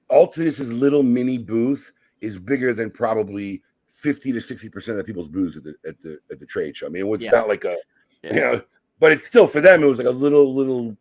Altadis's 0.09 0.71
little 0.73 1.03
mini 1.03 1.37
booth 1.37 1.91
is 2.21 2.39
bigger 2.39 2.73
than 2.73 2.91
probably 2.91 3.61
fifty 3.87 4.31
to 4.31 4.39
sixty 4.41 4.69
percent 4.69 4.97
of 4.97 5.05
the 5.05 5.07
people's 5.07 5.27
booths 5.27 5.57
at 5.57 5.63
the 5.63 5.75
at 5.87 5.99
the 6.01 6.19
at 6.31 6.39
the 6.39 6.45
trade 6.45 6.75
show. 6.77 6.85
I 6.85 6.89
mean, 6.89 7.01
it 7.01 7.07
was 7.07 7.21
Yeah. 7.23 7.31
not 7.31 7.47
like 7.47 7.63
a 7.65 7.77
Yeah. 8.23 8.33
you 8.33 8.39
know, 8.41 8.61
but 8.99 9.11
it's 9.11 9.27
still 9.27 9.47
for 9.47 9.61
them. 9.61 9.83
It 9.83 9.87
was 9.87 9.97
like 9.97 10.07
a 10.07 10.11
little 10.11 10.53
little 10.53 10.95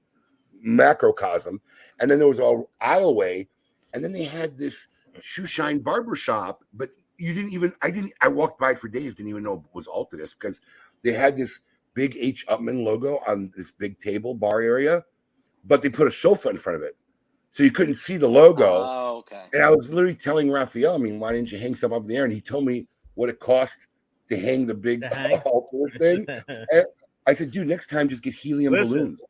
macrocosm, 0.62 1.60
and 2.00 2.10
then 2.10 2.18
there 2.18 2.28
was 2.28 2.38
a 2.40 2.62
aisleway, 2.82 3.46
and 3.92 4.02
then 4.02 4.12
they 4.12 4.24
had 4.24 4.56
this 4.56 4.88
shoe 5.20 5.46
shine 5.46 5.78
barber 5.78 6.14
shop, 6.14 6.64
but 6.72 6.90
you 7.18 7.32
didn't 7.34 7.52
even 7.52 7.72
I 7.82 7.90
didn't 7.90 8.12
I 8.20 8.28
walked 8.28 8.58
by 8.58 8.72
it 8.72 8.78
for 8.78 8.88
days, 8.88 9.14
didn't 9.14 9.30
even 9.30 9.44
know 9.44 9.54
it 9.64 9.74
was 9.74 9.86
Altadis 9.86 10.34
because 10.38 10.60
they 11.02 11.12
had 11.12 11.36
this 11.36 11.60
big 11.94 12.16
H 12.18 12.46
Upmann 12.48 12.84
logo 12.84 13.20
on 13.26 13.52
this 13.56 13.70
big 13.70 13.98
table 14.00 14.34
bar 14.34 14.60
area, 14.60 15.04
but 15.64 15.82
they 15.82 15.88
put 15.88 16.06
a 16.06 16.12
sofa 16.12 16.50
in 16.50 16.56
front 16.56 16.76
of 16.76 16.82
it. 16.82 16.96
So 17.50 17.62
you 17.62 17.70
couldn't 17.70 17.98
see 17.98 18.16
the 18.16 18.28
logo. 18.28 18.64
Oh, 18.66 19.16
okay. 19.18 19.44
and 19.52 19.62
I 19.62 19.70
was 19.70 19.92
literally 19.92 20.16
telling 20.16 20.50
Raphael, 20.50 20.96
I 20.96 20.98
mean, 20.98 21.20
why 21.20 21.32
didn't 21.32 21.52
you 21.52 21.58
hang 21.58 21.76
something 21.76 21.96
up 21.96 22.02
in 22.02 22.08
the 22.08 22.16
air? 22.16 22.24
And 22.24 22.32
he 22.32 22.40
told 22.40 22.64
me 22.64 22.88
what 23.14 23.30
it 23.30 23.38
cost 23.38 23.86
to 24.28 24.36
hang 24.36 24.66
the 24.66 24.74
big 24.74 25.04
hang? 25.04 25.38
Altadis 25.46 25.98
thing. 25.98 26.26
I 27.26 27.32
said, 27.32 27.52
dude, 27.52 27.68
next 27.68 27.88
time 27.88 28.08
just 28.08 28.22
get 28.22 28.34
helium 28.34 28.72
Listen, 28.72 28.98
balloons. 28.98 29.24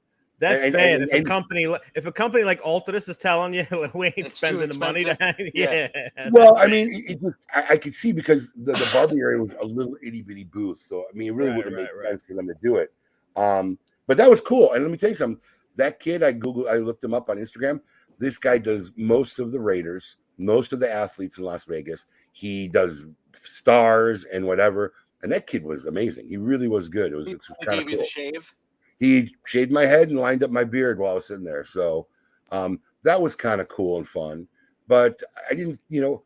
That's 0.45 0.63
And- 0.63 0.73
bad. 0.75 0.93
and- 1.01 1.03
if 1.05 1.13
and- 1.13 1.27
a 1.27 1.29
company, 1.29 1.77
if 1.95 2.07
a 2.07 2.13
company 2.13 2.45
like 2.45 2.61
Altadis 2.61 3.09
is 3.09 3.17
telling 3.17 3.55
you 3.55 3.65
we 3.95 4.13
ain't 4.17 4.29
spending 4.29 4.69
the 4.69 4.79
money 4.79 5.05
to 5.05 5.17
hang, 5.19 5.35
Yeah. 5.55 5.89
yeah. 5.95 6.31
Well, 6.33 6.57
I 6.59 6.67
mean, 6.67 6.93
it, 6.93 7.19
it 7.23 7.35
I, 7.55 7.65
I 7.71 7.77
could 7.77 7.95
see 7.95 8.13
because 8.13 8.53
the, 8.53 8.73
the 8.73 8.91
Barbie 8.93 9.21
area 9.21 9.43
was 9.43 9.55
a 9.61 9.65
little 9.65 9.97
itty 10.03 10.23
bitty 10.23 10.45
booth, 10.45 10.79
so 10.79 11.05
I 11.11 11.17
mean, 11.17 11.29
it 11.29 11.35
really 11.35 11.51
Right, 11.51 11.57
wouldn't 11.57 11.77
right, 11.77 11.83
make 11.85 11.95
right. 11.97 12.09
sense 12.11 12.23
for 12.25 12.35
them 12.35 12.47
to 12.49 12.55
do 12.63 12.77
it. 12.77 12.93
Um, 13.37 13.79
but 14.07 14.17
that 14.19 14.29
was 14.29 14.41
cool. 14.41 14.73
And 14.73 14.83
let 14.83 14.91
me 14.91 14.97
tell 14.99 15.09
you 15.09 15.15
something. 15.15 15.41
That 15.77 15.99
kid, 15.99 16.23
I 16.23 16.33
Googled, 16.33 16.69
I 16.69 16.77
looked 16.77 17.03
him 17.03 17.15
up 17.15 17.31
on 17.31 17.39
Instagram. 17.39 17.81
This 18.19 18.39
guy 18.39 18.59
does 18.59 18.93
most 18.97 19.39
of 19.41 19.51
the 19.51 19.59
Raiders, 19.61 20.19
most 20.39 20.73
of 20.73 20.79
the 20.79 20.93
athletes 20.93 21.39
in 21.39 21.45
Las 21.45 21.65
Vegas. 21.65 22.07
He 22.33 22.69
does 22.69 23.05
stars 23.35 24.25
and 24.25 24.47
whatever. 24.47 24.93
And 25.23 25.33
that 25.33 25.47
kid 25.47 25.65
was 25.65 25.87
amazing. 25.87 26.29
He 26.29 26.37
really 26.37 26.69
was 26.69 26.89
good. 26.89 27.13
It 27.13 27.17
was, 27.17 27.29
it 27.29 27.39
was 27.39 27.51
kind 27.67 27.81
of 27.81 27.89
you 27.89 27.97
cool 27.97 28.05
the 28.05 28.09
shave. 28.09 28.55
He 29.01 29.35
shaved 29.45 29.73
my 29.73 29.87
head 29.87 30.09
and 30.09 30.19
lined 30.19 30.43
up 30.43 30.51
my 30.51 30.65
beard 30.65 30.99
while 30.99 31.13
I 31.13 31.15
was 31.15 31.27
sitting 31.27 31.45
there. 31.45 31.65
So 31.65 32.07
um, 32.51 32.81
that 33.03 33.21
was 33.21 33.37
kind 33.37 33.61
of 33.61 33.69
cool 33.69 33.99
and 33.99 34.09
fun. 34.09 34.47
But 34.87 35.21
I 35.51 35.55
didn't, 35.55 35.81
you 35.89 36.01
know, 36.01 36.23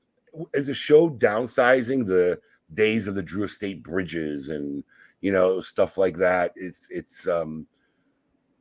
as 0.55 0.69
a 0.69 0.75
show 0.75 1.11
downsizing 1.11 2.07
the 2.07 2.41
days 2.75 3.07
of 3.09 3.14
the 3.14 3.23
Drew 3.23 3.45
Estate 3.45 3.83
bridges 3.83 4.51
and 4.51 4.85
you 5.21 5.33
know 5.33 5.61
stuff 5.61 5.97
like 5.99 6.16
that, 6.16 6.53
it's 6.55 6.89
it's 6.91 7.27
um 7.27 7.66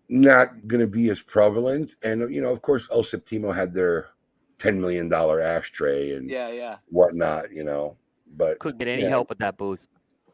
not 0.09 0.67
going 0.67 0.79
to 0.79 0.87
be 0.87 1.09
as 1.09 1.21
prevalent. 1.21 1.95
And 2.03 2.33
you 2.33 2.41
know, 2.41 2.51
of 2.51 2.61
course, 2.61 2.87
El 2.91 3.03
Septimo 3.03 3.53
had 3.53 3.73
their 3.73 4.09
ten 4.57 4.79
million 4.79 5.09
dollar 5.09 5.41
ashtray 5.41 6.13
and 6.13 6.29
Yeah, 6.29 6.49
yeah. 6.49 6.77
whatnot, 6.89 7.51
you 7.51 7.63
know. 7.63 7.97
But 8.35 8.59
Couldn't 8.59 8.79
get 8.79 8.87
any 8.87 9.03
Yeah. 9.03 9.09
help 9.09 9.31
at 9.31 9.39
that 9.39 9.57
booth. 9.57 9.87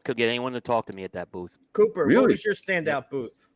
Could 0.04 0.16
get 0.16 0.28
anyone 0.28 0.52
to 0.52 0.60
talk 0.60 0.86
to 0.86 0.92
me 0.92 1.04
at 1.04 1.12
that 1.12 1.32
booth. 1.32 1.56
Cooper, 1.72 2.06
what 2.06 2.28
was 2.28 2.44
your 2.44 2.54
standout 2.54 3.08
booth? 3.10 3.50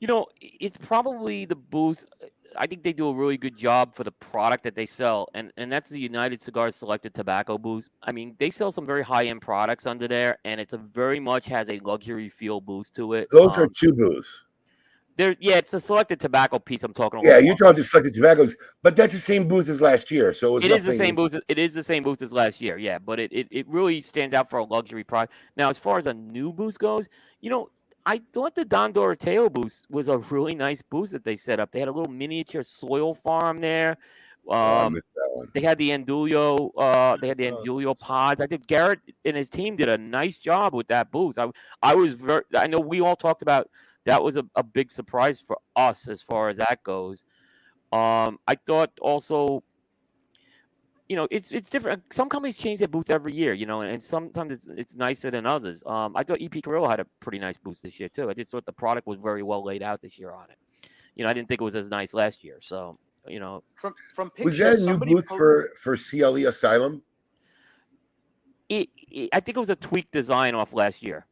You 0.00 0.08
know, 0.08 0.26
it's 0.40 0.78
probably 0.78 1.44
the 1.44 1.56
booth. 1.56 2.04
I 2.56 2.66
think 2.66 2.82
they 2.82 2.92
do 2.92 3.08
a 3.08 3.14
really 3.14 3.36
good 3.36 3.56
job 3.56 3.94
for 3.94 4.02
the 4.02 4.10
product 4.12 4.64
that 4.64 4.74
they 4.74 4.86
sell, 4.86 5.28
and 5.34 5.52
and 5.56 5.70
that's 5.70 5.88
the 5.90 6.00
United 6.00 6.42
Cigars 6.42 6.74
Selected 6.74 7.14
Tobacco 7.14 7.58
booth. 7.58 7.88
I 8.02 8.10
mean, 8.10 8.34
they 8.38 8.50
sell 8.50 8.72
some 8.72 8.86
very 8.86 9.02
high 9.04 9.26
end 9.26 9.40
products 9.42 9.86
under 9.86 10.08
there, 10.08 10.38
and 10.44 10.60
it's 10.60 10.72
a 10.72 10.78
very 10.78 11.20
much 11.20 11.46
has 11.46 11.68
a 11.68 11.78
luxury 11.80 12.28
feel 12.28 12.60
boost 12.60 12.96
to 12.96 13.12
it. 13.12 13.28
those 13.30 13.56
are 13.56 13.64
Um, 13.64 13.72
two 13.76 13.92
booths. 13.92 14.40
there. 15.16 15.36
Yeah, 15.38 15.56
it's 15.58 15.70
the 15.70 15.78
Selected 15.80 16.18
Tobacco 16.18 16.58
piece 16.58 16.82
I'm 16.82 16.94
talking 16.94 17.20
about. 17.20 17.28
Yeah, 17.30 17.38
you're 17.38 17.54
talking 17.56 17.82
selected 17.82 18.14
tobaccos, 18.14 18.56
but 18.82 18.96
that's 18.96 19.12
the 19.12 19.20
same 19.20 19.46
booth 19.46 19.68
as 19.68 19.80
last 19.82 20.10
year. 20.10 20.32
So 20.32 20.56
it, 20.56 20.64
It 20.64 20.70
is 20.72 20.84
the 20.84 20.96
same 20.96 21.14
booth. 21.14 21.34
as- 21.34 21.42
It 21.46 21.58
is 21.58 21.74
the 21.74 21.82
same 21.84 22.02
booth 22.02 22.22
as 22.22 22.32
last 22.32 22.58
year. 22.60 22.78
Yeah, 22.78 22.98
but 22.98 23.20
it, 23.20 23.30
it, 23.32 23.46
it 23.50 23.68
really 23.68 24.00
stands 24.00 24.34
out 24.34 24.48
for 24.48 24.58
a 24.60 24.64
luxury 24.64 25.04
product. 25.04 25.34
Now, 25.56 25.68
as 25.68 25.78
far 25.78 25.98
as 25.98 26.06
a 26.06 26.14
new 26.14 26.52
booth 26.54 26.78
goes, 26.78 27.06
you 27.42 27.50
know, 27.50 27.68
I 28.06 28.20
thought 28.32 28.54
the 28.54 28.64
Don 28.64 28.92
Doroteo 28.92 29.52
booth 29.52 29.84
was 29.90 30.08
a 30.08 30.18
really 30.18 30.54
nice 30.54 30.82
booth 30.82 31.10
that 31.10 31.24
they 31.24 31.36
set 31.36 31.60
up. 31.60 31.70
They 31.70 31.80
had 31.80 31.88
a 31.88 31.92
little 31.92 32.12
miniature 32.12 32.62
soil 32.62 33.14
farm 33.14 33.60
there. 33.60 33.98
Oh, 34.48 34.86
Um, 34.86 34.94
missed 34.94 35.04
that 35.14 35.30
one. 35.34 35.48
they 35.54 35.60
had 35.60 35.76
the 35.78 35.90
Andullo. 35.90 36.70
Uh, 36.76 37.16
they 37.20 37.28
had 37.28 37.36
the 37.36 37.50
saw- 37.50 37.56
Andullo 37.62 37.98
pods. 37.98 38.40
I 38.40 38.46
think 38.46 38.66
Garrett 38.66 39.00
and 39.24 39.36
his 39.36 39.50
team 39.50 39.76
did 39.76 39.88
a 39.88 39.98
nice 39.98 40.38
job 40.38 40.74
with 40.74 40.88
that 40.88 41.10
booth. 41.10 41.38
I, 41.38 41.50
I 41.82 41.94
was 41.94 42.14
very. 42.14 42.42
I 42.56 42.66
know 42.66 42.80
we 42.80 43.00
all 43.00 43.16
talked 43.16 43.42
about 43.42 43.68
that 44.06 44.22
was 44.22 44.36
a, 44.36 44.44
a 44.56 44.62
big 44.62 44.90
surprise 44.90 45.44
for 45.46 45.58
us 45.76 46.08
as 46.08 46.22
far 46.22 46.48
as 46.48 46.56
that 46.56 46.82
goes. 46.82 47.24
Um, 47.92 48.38
I 48.48 48.54
thought 48.66 48.90
also, 49.00 49.62
you 51.10 51.16
know, 51.16 51.26
it's 51.32 51.50
it's 51.50 51.68
different. 51.68 52.00
Some 52.12 52.28
companies 52.28 52.56
change 52.56 52.78
their 52.78 52.86
booth 52.86 53.10
every 53.10 53.32
year, 53.34 53.52
you 53.52 53.66
know, 53.66 53.80
and 53.80 54.00
sometimes 54.00 54.52
it's 54.52 54.68
it's 54.68 54.94
nicer 54.94 55.28
than 55.28 55.44
others. 55.44 55.82
Um, 55.84 56.14
I 56.16 56.22
thought 56.22 56.38
EP 56.40 56.62
Carrillo 56.62 56.88
had 56.88 57.00
a 57.00 57.06
pretty 57.18 57.40
nice 57.40 57.56
booth 57.56 57.82
this 57.82 57.98
year 57.98 58.08
too. 58.08 58.30
I 58.30 58.34
just 58.34 58.52
thought 58.52 58.64
the 58.64 58.72
product 58.72 59.08
was 59.08 59.18
very 59.18 59.42
well 59.42 59.64
laid 59.64 59.82
out 59.82 60.00
this 60.00 60.20
year 60.20 60.30
on 60.30 60.44
it. 60.50 60.88
You 61.16 61.24
know, 61.24 61.30
I 61.30 61.32
didn't 61.32 61.48
think 61.48 61.60
it 61.60 61.64
was 61.64 61.74
as 61.74 61.90
nice 61.90 62.14
last 62.14 62.44
year. 62.44 62.58
So, 62.60 62.94
you 63.26 63.40
know, 63.40 63.64
From 63.74 63.92
from 64.14 64.30
Was 64.44 64.56
that 64.58 64.74
a 64.74 64.76
new 64.76 64.84
somebody 64.84 65.14
booth 65.14 65.28
posted- 65.28 65.38
for 65.38 65.96
for 65.96 65.96
CLE 65.96 66.46
Asylum? 66.46 67.02
it, 68.68 68.88
it 69.10 69.30
I 69.32 69.40
think 69.40 69.56
it 69.56 69.60
was 69.60 69.70
a 69.70 69.76
tweak 69.76 70.08
design 70.12 70.54
off 70.54 70.72
last 70.72 71.02
year. 71.02 71.26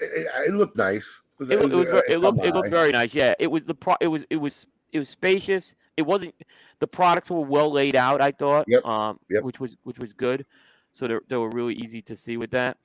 It, 0.00 0.04
it- 0.16 0.48
it 0.48 0.54
looked 0.54 0.78
nice. 0.78 1.20
It, 1.40 1.46
wa- 1.58 1.66
it 1.66 1.70
was 1.72 1.88
uh, 1.88 1.90
ver- 1.90 2.04
it 2.08 2.18
looked 2.20 2.46
it 2.46 2.54
looked 2.54 2.70
very 2.70 2.92
nice. 2.92 3.12
Yeah, 3.14 3.34
it 3.38 3.50
was 3.50 3.66
the 3.66 3.74
pro. 3.74 3.96
It 4.00 4.06
was 4.08 4.24
it 4.30 4.36
was 4.36 4.66
it 4.92 4.98
was 4.98 5.10
spacious. 5.10 5.74
It 6.00 6.06
wasn't 6.06 6.34
the 6.80 6.86
products 6.86 7.30
were 7.30 7.40
well 7.40 7.70
laid 7.70 7.94
out. 7.94 8.20
I 8.20 8.32
thought. 8.32 8.64
Yep, 8.68 8.84
Um, 8.84 9.20
yep. 9.30 9.42
which 9.44 9.60
was 9.60 9.76
which 9.84 9.98
was 9.98 10.12
good. 10.12 10.44
So 10.92 11.06
they 11.06 11.16
they 11.28 11.36
were 11.36 11.50
really 11.50 11.74
easy 11.74 12.02
to 12.02 12.16
see 12.16 12.36
with 12.36 12.50
that. 12.50 12.76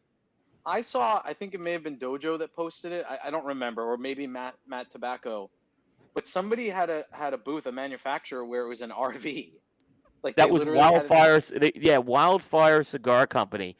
I 0.66 0.82
saw. 0.82 1.22
I 1.24 1.34
think 1.34 1.54
it 1.54 1.64
may 1.64 1.72
have 1.72 1.84
been 1.84 1.98
Dojo 1.98 2.38
that 2.40 2.54
posted 2.56 2.92
it. 2.92 3.06
I, 3.10 3.28
I 3.28 3.32
don't 3.32 3.46
remember, 3.46 3.84
or 3.84 3.98
maybe 3.98 4.28
Matt 4.28 4.56
Matt 4.68 4.92
Tobacco. 4.92 5.50
But 6.14 6.28
somebody 6.28 6.70
had 6.70 6.90
a 6.90 7.06
had 7.12 7.34
a 7.34 7.38
booth, 7.38 7.66
a 7.66 7.72
manufacturer, 7.72 8.46
where 8.46 8.66
it 8.66 8.70
was 8.70 8.82
an 8.82 8.92
RV. 8.92 9.54
Like 10.24 10.36
That 10.38 10.50
was 10.50 10.62
literally 10.62 10.80
Wildfire. 10.80 11.40
c- 11.42 11.58
They, 11.60 11.72
yeah, 11.76 11.98
Wildfire 12.00 12.84
Cigar 12.84 13.28
Company. 13.28 13.78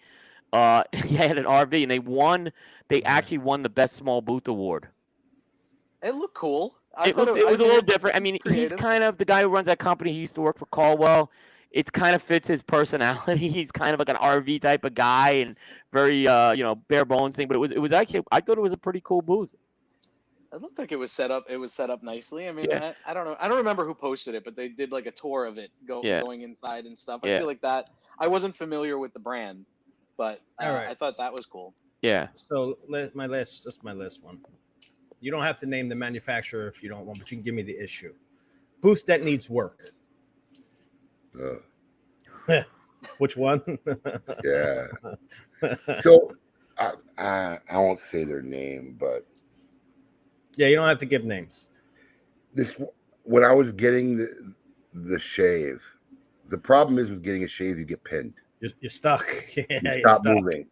Uh, 0.54 0.84
he 0.94 1.16
had 1.16 1.38
an 1.38 1.46
RV 1.46 1.82
and 1.82 1.90
they 1.92 2.00
won. 2.00 2.52
They 2.88 3.02
actually 3.04 3.40
won 3.40 3.64
the 3.64 3.70
best 3.70 3.96
small 3.96 4.22
booth 4.22 4.48
award. 4.48 4.88
It 6.04 6.14
looked 6.14 6.36
cool. 6.36 6.76
I 6.98 7.10
it 7.10 7.18
looked, 7.18 7.38
it 7.38 7.46
I 7.46 7.52
was 7.52 7.60
a 7.60 7.64
little 7.66 7.82
different. 7.82 8.16
I 8.16 8.20
mean, 8.20 8.40
he's 8.46 8.72
kind 8.72 9.04
of 9.04 9.18
the 9.18 9.26
guy 9.26 9.42
who 9.42 9.50
runs 9.50 9.68
that 9.68 9.80
company. 9.80 10.12
He 10.14 10.20
used 10.20 10.36
to 10.36 10.42
work 10.42 10.58
for 10.58 10.66
Caldwell. 10.68 11.32
it 11.72 11.92
kind 11.92 12.16
of 12.16 12.24
fits 12.24 12.48
his 12.48 12.62
personality. 12.64 13.50
He's 13.58 13.72
kind 13.72 13.94
of 13.94 14.00
like 14.00 14.08
an 14.10 14.16
RV 14.16 14.62
type 14.62 14.86
of 14.86 14.94
guy 14.94 15.32
and 15.32 15.58
very 15.92 16.26
uh, 16.28 16.54
you 16.54 16.64
know 16.64 16.76
bare 16.88 17.04
bones 17.06 17.36
thing. 17.36 17.48
But 17.48 17.58
it 17.58 17.60
was 17.60 17.72
it 17.72 17.80
was 17.80 17.92
actually 17.92 18.24
I 18.32 18.40
thought 18.42 18.58
it 18.58 18.62
was 18.62 18.72
a 18.72 18.78
pretty 18.78 19.02
cool 19.04 19.22
booth. 19.22 19.54
It 20.54 20.62
looked 20.62 20.80
like 20.80 20.94
it 20.94 20.96
was 20.96 21.12
set 21.12 21.32
up. 21.32 21.46
It 21.50 21.58
was 21.58 21.74
set 21.74 21.90
up 21.90 22.02
nicely. 22.02 22.48
I 22.48 22.54
mean, 22.54 22.68
Yeah. 22.70 22.94
I, 23.06 23.12
I 23.12 23.14
don't 23.14 23.28
know. 23.28 23.36
I 23.42 23.50
don't 23.50 23.58
remember 23.58 23.84
who 23.86 23.94
posted 23.94 24.36
it, 24.36 24.46
but 24.46 24.56
they 24.56 24.70
did 24.70 24.90
like 24.94 25.06
a 25.06 25.12
tour 25.12 25.44
of 25.46 25.58
it, 25.58 25.70
go, 25.86 26.02
Yeah. 26.02 26.22
going 26.22 26.44
inside 26.44 26.86
and 26.86 26.98
stuff. 26.98 27.20
I 27.24 27.28
Yeah. 27.28 27.38
feel 27.40 27.48
like 27.48 27.60
that. 27.62 27.90
I 28.20 28.28
wasn't 28.30 28.56
familiar 28.56 28.98
with 28.98 29.12
the 29.12 29.20
brand, 29.20 29.66
but 30.16 30.40
uh, 30.62 30.68
All 30.68 30.74
right. 30.74 30.88
I 30.88 30.94
thought 30.94 31.16
that 31.18 31.34
was 31.34 31.46
cool. 31.46 31.74
Yeah. 32.02 32.30
So 32.36 32.78
my 32.88 33.26
last, 33.26 33.66
just 33.66 33.84
my 33.84 33.92
last 33.92 34.24
one. 34.24 34.40
You 35.26 35.32
don't 35.32 35.42
have 35.42 35.58
to 35.62 35.66
name 35.66 35.90
the 35.90 35.96
manufacturer 35.96 36.68
if 36.68 36.84
you 36.84 36.90
don't 36.90 37.04
want, 37.04 37.18
but 37.18 37.32
you 37.32 37.38
can 37.38 37.44
give 37.44 37.56
me 37.56 37.64
the 37.64 37.76
issue. 37.84 38.14
Booth 38.80 39.08
that 39.08 39.24
needs 39.24 39.50
work. 39.50 39.82
Uh, 42.48 42.62
Which 43.18 43.36
one? 43.36 43.80
yeah. 44.44 44.86
So 46.02 46.32
I, 46.78 46.92
I 47.18 47.58
I 47.72 47.78
won't 47.80 48.02
say 48.02 48.24
their 48.24 48.44
name, 48.44 48.98
but 49.00 49.26
yeah, 50.58 50.68
you 50.68 50.76
don't 50.76 50.88
have 50.88 51.00
to 51.00 51.08
give 51.08 51.24
names. 51.26 51.70
this 52.54 52.80
when 53.24 53.44
I 53.44 53.52
was 53.52 53.74
getting 53.74 54.18
the 54.18 54.54
the 54.94 55.20
shave, 55.20 55.84
the 56.52 56.58
problem 56.60 57.00
is 57.00 57.10
with 57.10 57.24
getting 57.24 57.44
a 57.46 57.48
shave, 57.48 57.80
you 57.80 57.86
get 57.86 58.04
pinned. 58.04 58.36
You're, 58.60 58.72
you're 58.80 58.90
stuck. 58.92 59.26
Yeah, 59.58 59.64
You 59.70 59.80
you're 59.82 59.94
stop 60.02 60.22
stuck. 60.22 60.36
moving. 60.36 60.68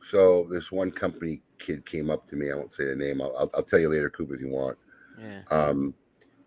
So 0.00 0.44
this 0.44 0.70
one 0.70 0.92
company 0.92 1.42
kid 1.60 1.86
came 1.86 2.10
up 2.10 2.26
to 2.26 2.36
me. 2.36 2.50
I 2.50 2.54
won't 2.54 2.72
say 2.72 2.86
the 2.86 2.96
name. 2.96 3.20
I'll, 3.22 3.34
I'll, 3.38 3.50
I'll 3.54 3.62
tell 3.62 3.78
you 3.78 3.88
later, 3.90 4.10
Coop, 4.10 4.30
if 4.32 4.40
you 4.40 4.48
want. 4.48 4.78
Yeah. 5.18 5.42
Um, 5.50 5.94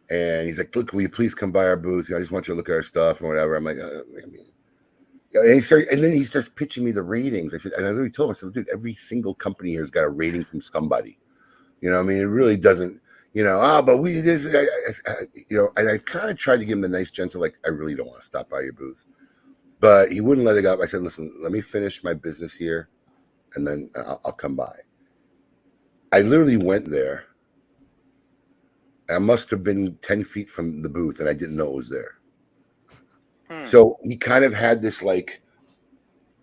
and 0.09 0.47
he's 0.47 0.57
like, 0.57 0.75
"Look, 0.75 0.93
will 0.93 1.01
you 1.01 1.09
please 1.09 1.33
come 1.33 1.51
by 1.51 1.65
our 1.65 1.77
booth? 1.77 2.11
I 2.13 2.19
just 2.19 2.31
want 2.31 2.47
you 2.47 2.53
to 2.53 2.57
look 2.57 2.69
at 2.69 2.75
our 2.75 2.83
stuff 2.83 3.19
and 3.21 3.29
whatever." 3.29 3.55
I'm 3.55 3.63
like, 3.63 3.77
uh, 3.79 4.01
I 4.21 4.25
mean, 4.27 4.45
yeah, 5.33 5.41
and 5.41 5.53
he 5.53 5.61
started, 5.61 5.87
and 5.89 6.03
then 6.03 6.13
he 6.13 6.23
starts 6.25 6.49
pitching 6.49 6.83
me 6.83 6.91
the 6.91 7.03
ratings. 7.03 7.53
I 7.53 7.57
said, 7.57 7.71
and 7.73 7.85
I 7.85 7.89
literally 7.89 8.11
told 8.11 8.29
him, 8.29 8.35
I 8.35 8.39
said, 8.39 8.53
"Dude, 8.53 8.69
every 8.69 8.93
single 8.93 9.33
company 9.33 9.71
here 9.71 9.81
has 9.81 9.91
got 9.91 10.03
a 10.03 10.09
rating 10.09 10.43
from 10.43 10.61
somebody. 10.61 11.17
You 11.81 11.89
know, 11.89 11.97
what 11.97 12.03
I 12.03 12.07
mean, 12.07 12.17
it 12.19 12.25
really 12.25 12.57
doesn't. 12.57 12.99
You 13.33 13.43
know, 13.43 13.59
ah, 13.59 13.81
but 13.81 13.97
we 13.97 14.19
this, 14.21 14.45
I, 14.45 14.59
I, 14.59 15.11
I- 15.13 15.25
you 15.49 15.57
know." 15.57 15.69
And 15.77 15.89
I 15.89 15.97
kind 15.99 16.29
of 16.29 16.37
tried 16.37 16.57
to 16.57 16.65
give 16.65 16.73
him 16.73 16.81
the 16.81 16.87
nice, 16.89 17.11
gentle, 17.11 17.41
like, 17.41 17.57
"I 17.65 17.69
really 17.69 17.95
don't 17.95 18.07
want 18.07 18.19
to 18.21 18.25
stop 18.25 18.49
by 18.49 18.61
your 18.61 18.73
booth," 18.73 19.07
but 19.79 20.11
he 20.11 20.21
wouldn't 20.21 20.45
let 20.45 20.57
it 20.57 20.63
go. 20.63 20.79
I 20.81 20.85
said, 20.85 21.01
"Listen, 21.01 21.33
let 21.41 21.51
me 21.51 21.61
finish 21.61 22.03
my 22.03 22.13
business 22.13 22.53
here, 22.53 22.89
and 23.55 23.65
then 23.65 23.89
I'll, 23.95 24.21
I'll 24.25 24.31
come 24.33 24.55
by." 24.55 24.75
I 26.13 26.21
literally 26.21 26.57
went 26.57 26.89
there. 26.89 27.25
I 29.09 29.17
must 29.17 29.49
have 29.49 29.63
been 29.63 29.97
10 30.03 30.23
feet 30.23 30.47
from 30.47 30.83
the 30.83 30.89
booth 30.89 31.19
and 31.19 31.27
I 31.27 31.33
didn't 31.33 31.55
know 31.57 31.71
it 31.71 31.75
was 31.75 31.89
there. 31.89 32.19
Hmm. 33.49 33.63
So 33.63 33.97
he 34.03 34.15
kind 34.15 34.45
of 34.45 34.53
had 34.53 34.79
this 34.81 35.01
like 35.01 35.41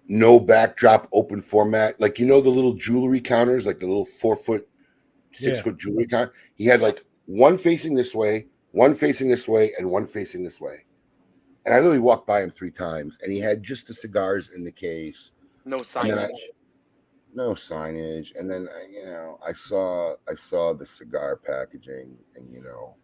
no 0.08 0.40
backdrop 0.40 1.08
open 1.12 1.40
format. 1.40 2.00
Like, 2.00 2.18
you 2.18 2.26
know, 2.26 2.40
the 2.40 2.50
little 2.50 2.74
jewelry 2.74 3.20
counters, 3.20 3.64
like 3.64 3.78
the 3.78 3.86
little 3.86 4.04
four 4.04 4.34
foot, 4.34 4.68
six 5.32 5.58
Yeah. 5.58 5.62
foot 5.62 5.78
jewelry 5.78 6.06
counter. 6.08 6.32
He 6.56 6.66
had 6.66 6.80
like 6.80 7.04
one 7.26 7.56
facing 7.56 7.94
this 7.94 8.12
way, 8.12 8.48
one 8.72 8.92
facing 8.92 9.28
this 9.28 9.46
way, 9.46 9.72
and 9.78 9.88
one 9.88 10.04
facing 10.04 10.42
this 10.42 10.60
way. 10.60 10.84
And 11.64 11.72
I 11.72 11.78
literally 11.78 12.00
walked 12.00 12.26
by 12.26 12.42
him 12.42 12.50
three 12.50 12.72
times 12.72 13.18
and 13.22 13.32
he 13.32 13.38
had 13.38 13.62
just 13.62 13.86
the 13.86 13.94
cigars 13.94 14.50
in 14.50 14.64
the 14.64 14.72
case 14.72 15.30
No 15.64 15.76
and 15.76 16.10
then 16.10 16.18
I- 16.18 16.26
signage. 16.26 16.38
No 17.34 17.50
signage 17.50 18.32
and 18.38 18.50
then 18.50 18.68
you 18.92 19.04
know 19.04 19.38
i 19.46 19.52
saw 19.52 20.14
i 20.28 20.34
saw 20.34 20.72
the 20.72 20.84
cigar 20.84 21.36
packaging 21.36 22.16
and 22.36 22.52
you 22.52 22.62
know 22.62 22.94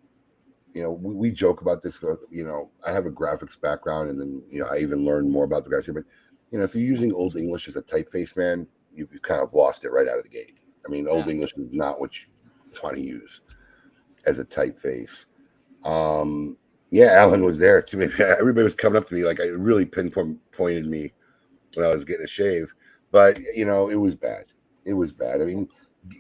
you 0.74 0.82
know 0.82 0.92
we, 0.92 1.14
we 1.14 1.30
joke 1.30 1.60
about 1.60 1.80
this 1.80 2.02
you 2.30 2.44
know 2.44 2.70
i 2.86 2.90
have 2.90 3.06
a 3.06 3.10
graphics 3.10 3.60
background 3.60 4.10
and 4.10 4.20
then 4.20 4.42
you 4.50 4.60
know 4.60 4.68
i 4.70 4.78
even 4.78 5.04
learned 5.04 5.30
more 5.30 5.44
about 5.44 5.64
the 5.64 5.70
graphics 5.70 5.94
but 5.94 6.04
you 6.50 6.58
know 6.58 6.64
if 6.64 6.74
you're 6.74 6.84
using 6.84 7.12
old 7.12 7.36
english 7.36 7.68
as 7.68 7.76
a 7.76 7.82
typeface 7.82 8.36
man 8.36 8.66
you, 8.96 9.08
you've 9.12 9.22
kind 9.22 9.42
of 9.42 9.54
lost 9.54 9.84
it 9.84 9.92
right 9.92 10.08
out 10.08 10.18
of 10.18 10.24
the 10.24 10.28
gate. 10.28 10.52
I 10.84 10.88
mean 10.88 11.06
old 11.06 11.28
english 11.28 11.52
is 11.56 11.72
not 11.72 12.00
what 12.00 12.18
you 12.18 12.26
want 12.82 12.96
to 12.96 13.02
use 13.02 13.42
as 14.24 14.38
a 14.38 14.44
typeface. 14.44 15.26
Um 15.84 16.56
yeah 16.90 17.12
alan 17.12 17.44
was 17.44 17.58
there 17.58 17.82
too. 17.82 18.00
Everybody 18.18 18.64
was 18.64 18.74
coming 18.74 18.96
up 18.96 19.06
to 19.08 19.14
me 19.14 19.24
like 19.24 19.40
i 19.40 19.46
really 19.46 19.86
pinpoint 19.86 20.38
pointed 20.52 20.86
me 20.86 21.12
when 21.74 21.86
i 21.86 21.94
was 21.94 22.04
getting 22.04 22.24
a 22.24 22.28
shave 22.28 22.72
but 23.16 23.40
you 23.54 23.64
know 23.64 23.88
it 23.88 24.00
was 24.06 24.14
bad. 24.14 24.44
It 24.84 24.92
was 24.92 25.10
bad. 25.10 25.40
I 25.40 25.46
mean 25.46 25.68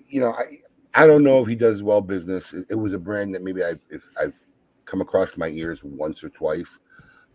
you 0.08 0.20
know 0.20 0.32
i 0.32 0.44
i 0.94 1.06
don't 1.06 1.22
know 1.22 1.40
if 1.40 1.46
he 1.46 1.54
does 1.54 1.82
well 1.82 2.00
business. 2.00 2.52
It, 2.52 2.66
it 2.70 2.74
was 2.74 2.94
a 2.94 2.98
brand 2.98 3.34
that 3.34 3.42
maybe 3.42 3.62
i 3.62 3.74
if 3.90 4.08
i've 4.20 4.38
come 4.84 5.00
across 5.00 5.36
my 5.36 5.48
ears 5.48 5.84
once 5.84 6.24
or 6.24 6.30
twice 6.30 6.80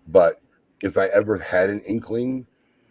but 0.07 0.41
if 0.83 0.97
i 0.97 1.05
ever 1.07 1.37
had 1.37 1.69
an 1.69 1.81
inkling 1.81 2.45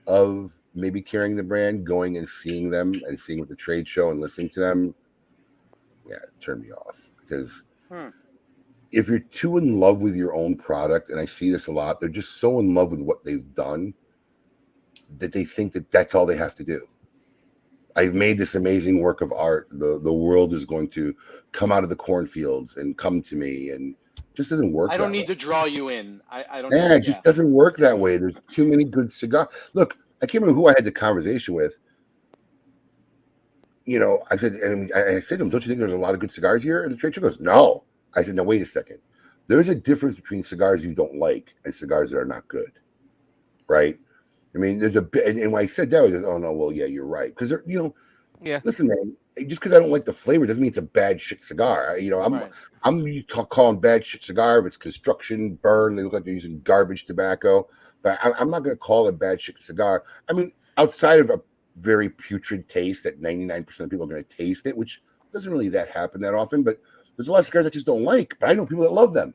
of 0.06 0.58
maybe 0.74 1.02
carrying 1.02 1.36
the 1.36 1.42
brand 1.42 1.84
going 1.84 2.16
and 2.16 2.28
seeing 2.28 2.70
them 2.70 2.92
and 3.06 3.18
seeing 3.18 3.44
the 3.44 3.56
trade 3.56 3.86
show 3.86 4.10
and 4.10 4.20
listening 4.20 4.48
to 4.50 4.60
them 4.60 4.94
yeah 6.06 6.16
it 6.16 6.40
turned 6.40 6.62
me 6.62 6.70
off 6.72 7.10
because 7.20 7.64
Hmm. 7.90 8.08
if 8.92 9.08
you're 9.08 9.18
too 9.18 9.58
in 9.58 9.78
love 9.78 10.00
with 10.00 10.16
your 10.16 10.34
own 10.34 10.56
product 10.56 11.10
and 11.10 11.20
i 11.20 11.26
see 11.26 11.50
this 11.50 11.66
a 11.66 11.72
lot 11.72 12.00
they're 12.00 12.08
just 12.08 12.40
so 12.40 12.60
in 12.60 12.74
love 12.74 12.92
with 12.92 13.02
what 13.02 13.24
they've 13.24 13.54
done 13.54 13.92
that 15.18 15.32
they 15.32 15.44
think 15.44 15.72
that 15.72 15.90
that's 15.90 16.14
all 16.14 16.26
they 16.26 16.36
have 16.36 16.54
to 16.56 16.64
do. 16.64 16.86
I've 17.96 18.14
made 18.14 18.38
this 18.38 18.54
amazing 18.54 19.00
work 19.00 19.20
of 19.20 19.32
art. 19.32 19.68
The 19.70 19.98
the 20.00 20.12
world 20.12 20.54
is 20.54 20.64
going 20.64 20.88
to 20.90 21.14
come 21.52 21.72
out 21.72 21.82
of 21.82 21.88
the 21.88 21.96
cornfields 21.96 22.76
and 22.76 22.96
come 22.96 23.20
to 23.22 23.36
me, 23.36 23.70
and 23.70 23.94
just 24.34 24.50
doesn't 24.50 24.72
work. 24.72 24.90
I 24.90 24.96
don't 24.96 25.12
need 25.12 25.28
way. 25.28 25.34
to 25.34 25.34
draw 25.34 25.64
you 25.64 25.88
in. 25.88 26.20
I, 26.30 26.44
I 26.50 26.62
don't. 26.62 26.72
Yeah, 26.72 26.94
it 26.94 27.00
just 27.00 27.22
doesn't 27.22 27.50
work 27.50 27.76
that 27.78 27.98
way. 27.98 28.16
There's 28.16 28.36
too 28.48 28.66
many 28.66 28.84
good 28.84 29.10
cigar. 29.10 29.48
Look, 29.74 29.98
I 30.22 30.26
can't 30.26 30.42
remember 30.42 30.60
who 30.60 30.68
I 30.68 30.74
had 30.76 30.84
the 30.84 30.92
conversation 30.92 31.54
with. 31.54 31.78
You 33.84 33.98
know, 33.98 34.22
I 34.30 34.36
said, 34.36 34.54
and 34.54 34.92
I 34.94 35.16
I 35.16 35.20
said 35.20 35.38
to 35.38 35.44
him, 35.44 35.50
"Don't 35.50 35.64
you 35.64 35.68
think 35.68 35.80
there's 35.80 35.92
a 35.92 35.98
lot 35.98 36.14
of 36.14 36.20
good 36.20 36.30
cigars 36.30 36.62
here?" 36.62 36.84
And 36.84 36.92
the 36.92 36.96
trade 36.96 37.14
show 37.14 37.20
goes, 37.20 37.40
"No." 37.40 37.84
I 38.14 38.22
said, 38.22 38.34
"No, 38.34 38.44
wait 38.44 38.62
a 38.62 38.66
second. 38.66 38.98
There's 39.48 39.68
a 39.68 39.74
difference 39.74 40.14
between 40.14 40.44
cigars 40.44 40.84
you 40.84 40.94
don't 40.94 41.16
like 41.16 41.54
and 41.64 41.74
cigars 41.74 42.12
that 42.12 42.18
are 42.18 42.24
not 42.24 42.46
good, 42.46 42.72
right?" 43.66 43.98
I 44.54 44.58
mean, 44.58 44.78
there's 44.78 44.96
a 44.96 45.02
bit, 45.02 45.26
and, 45.26 45.38
and 45.38 45.52
when 45.52 45.62
I 45.62 45.66
said 45.66 45.90
that, 45.90 45.98
I 45.98 46.02
was 46.02 46.12
just, 46.12 46.24
"Oh 46.24 46.38
no, 46.38 46.52
well, 46.52 46.72
yeah, 46.72 46.86
you're 46.86 47.06
right." 47.06 47.34
Because 47.34 47.50
you 47.66 47.82
know, 47.82 47.94
Yeah. 48.42 48.60
listen, 48.64 48.88
man, 48.88 49.16
just 49.46 49.60
because 49.60 49.72
I 49.72 49.78
don't 49.78 49.90
like 49.90 50.04
the 50.04 50.12
flavor 50.12 50.44
doesn't 50.46 50.60
mean 50.60 50.68
it's 50.70 50.78
a 50.78 50.82
bad 50.82 51.20
shit 51.20 51.40
cigar. 51.42 51.90
I- 51.92 51.96
You 51.96 52.10
know, 52.10 52.20
I'm 52.22 52.34
Right. 52.34 52.50
I'm 52.82 53.06
you 53.06 53.22
ca- 53.24 53.44
calling 53.44 53.78
bad 53.78 54.04
shit 54.04 54.24
cigar 54.24 54.58
if 54.58 54.66
it's 54.66 54.76
construction 54.76 55.54
burn. 55.62 55.94
They 55.96 56.02
look 56.02 56.12
like 56.14 56.24
they're 56.24 56.34
using 56.34 56.60
garbage 56.62 57.06
tobacco, 57.06 57.68
but 58.02 58.18
I, 58.22 58.32
I'm 58.32 58.50
not 58.50 58.64
going 58.64 58.74
to 58.74 58.80
call 58.80 59.06
it 59.06 59.10
a 59.10 59.12
bad 59.12 59.40
shit 59.40 59.62
cigar. 59.62 60.02
I 60.28 60.32
mean, 60.32 60.50
outside 60.78 61.20
of 61.20 61.30
a 61.30 61.40
very 61.76 62.08
putrid 62.08 62.68
taste 62.68 63.04
that 63.04 63.20
99% 63.22 63.80
of 63.80 63.90
people 63.90 64.04
are 64.06 64.08
going 64.08 64.24
to 64.24 64.36
taste 64.36 64.66
it, 64.66 64.76
which 64.76 65.00
doesn't 65.32 65.52
really 65.52 65.68
that 65.68 65.88
happen 65.90 66.20
that 66.22 66.34
often. 66.34 66.62
But 66.64 66.80
there's 67.16 67.28
a 67.28 67.32
lot 67.32 67.38
of 67.40 67.44
cigars 67.46 67.66
I 67.66 67.70
just 67.70 67.86
don't 67.86 68.02
like. 68.02 68.34
But 68.40 68.50
I 68.50 68.54
know 68.54 68.66
people 68.66 68.84
that 68.84 68.92
love 68.92 69.12
them. 69.12 69.32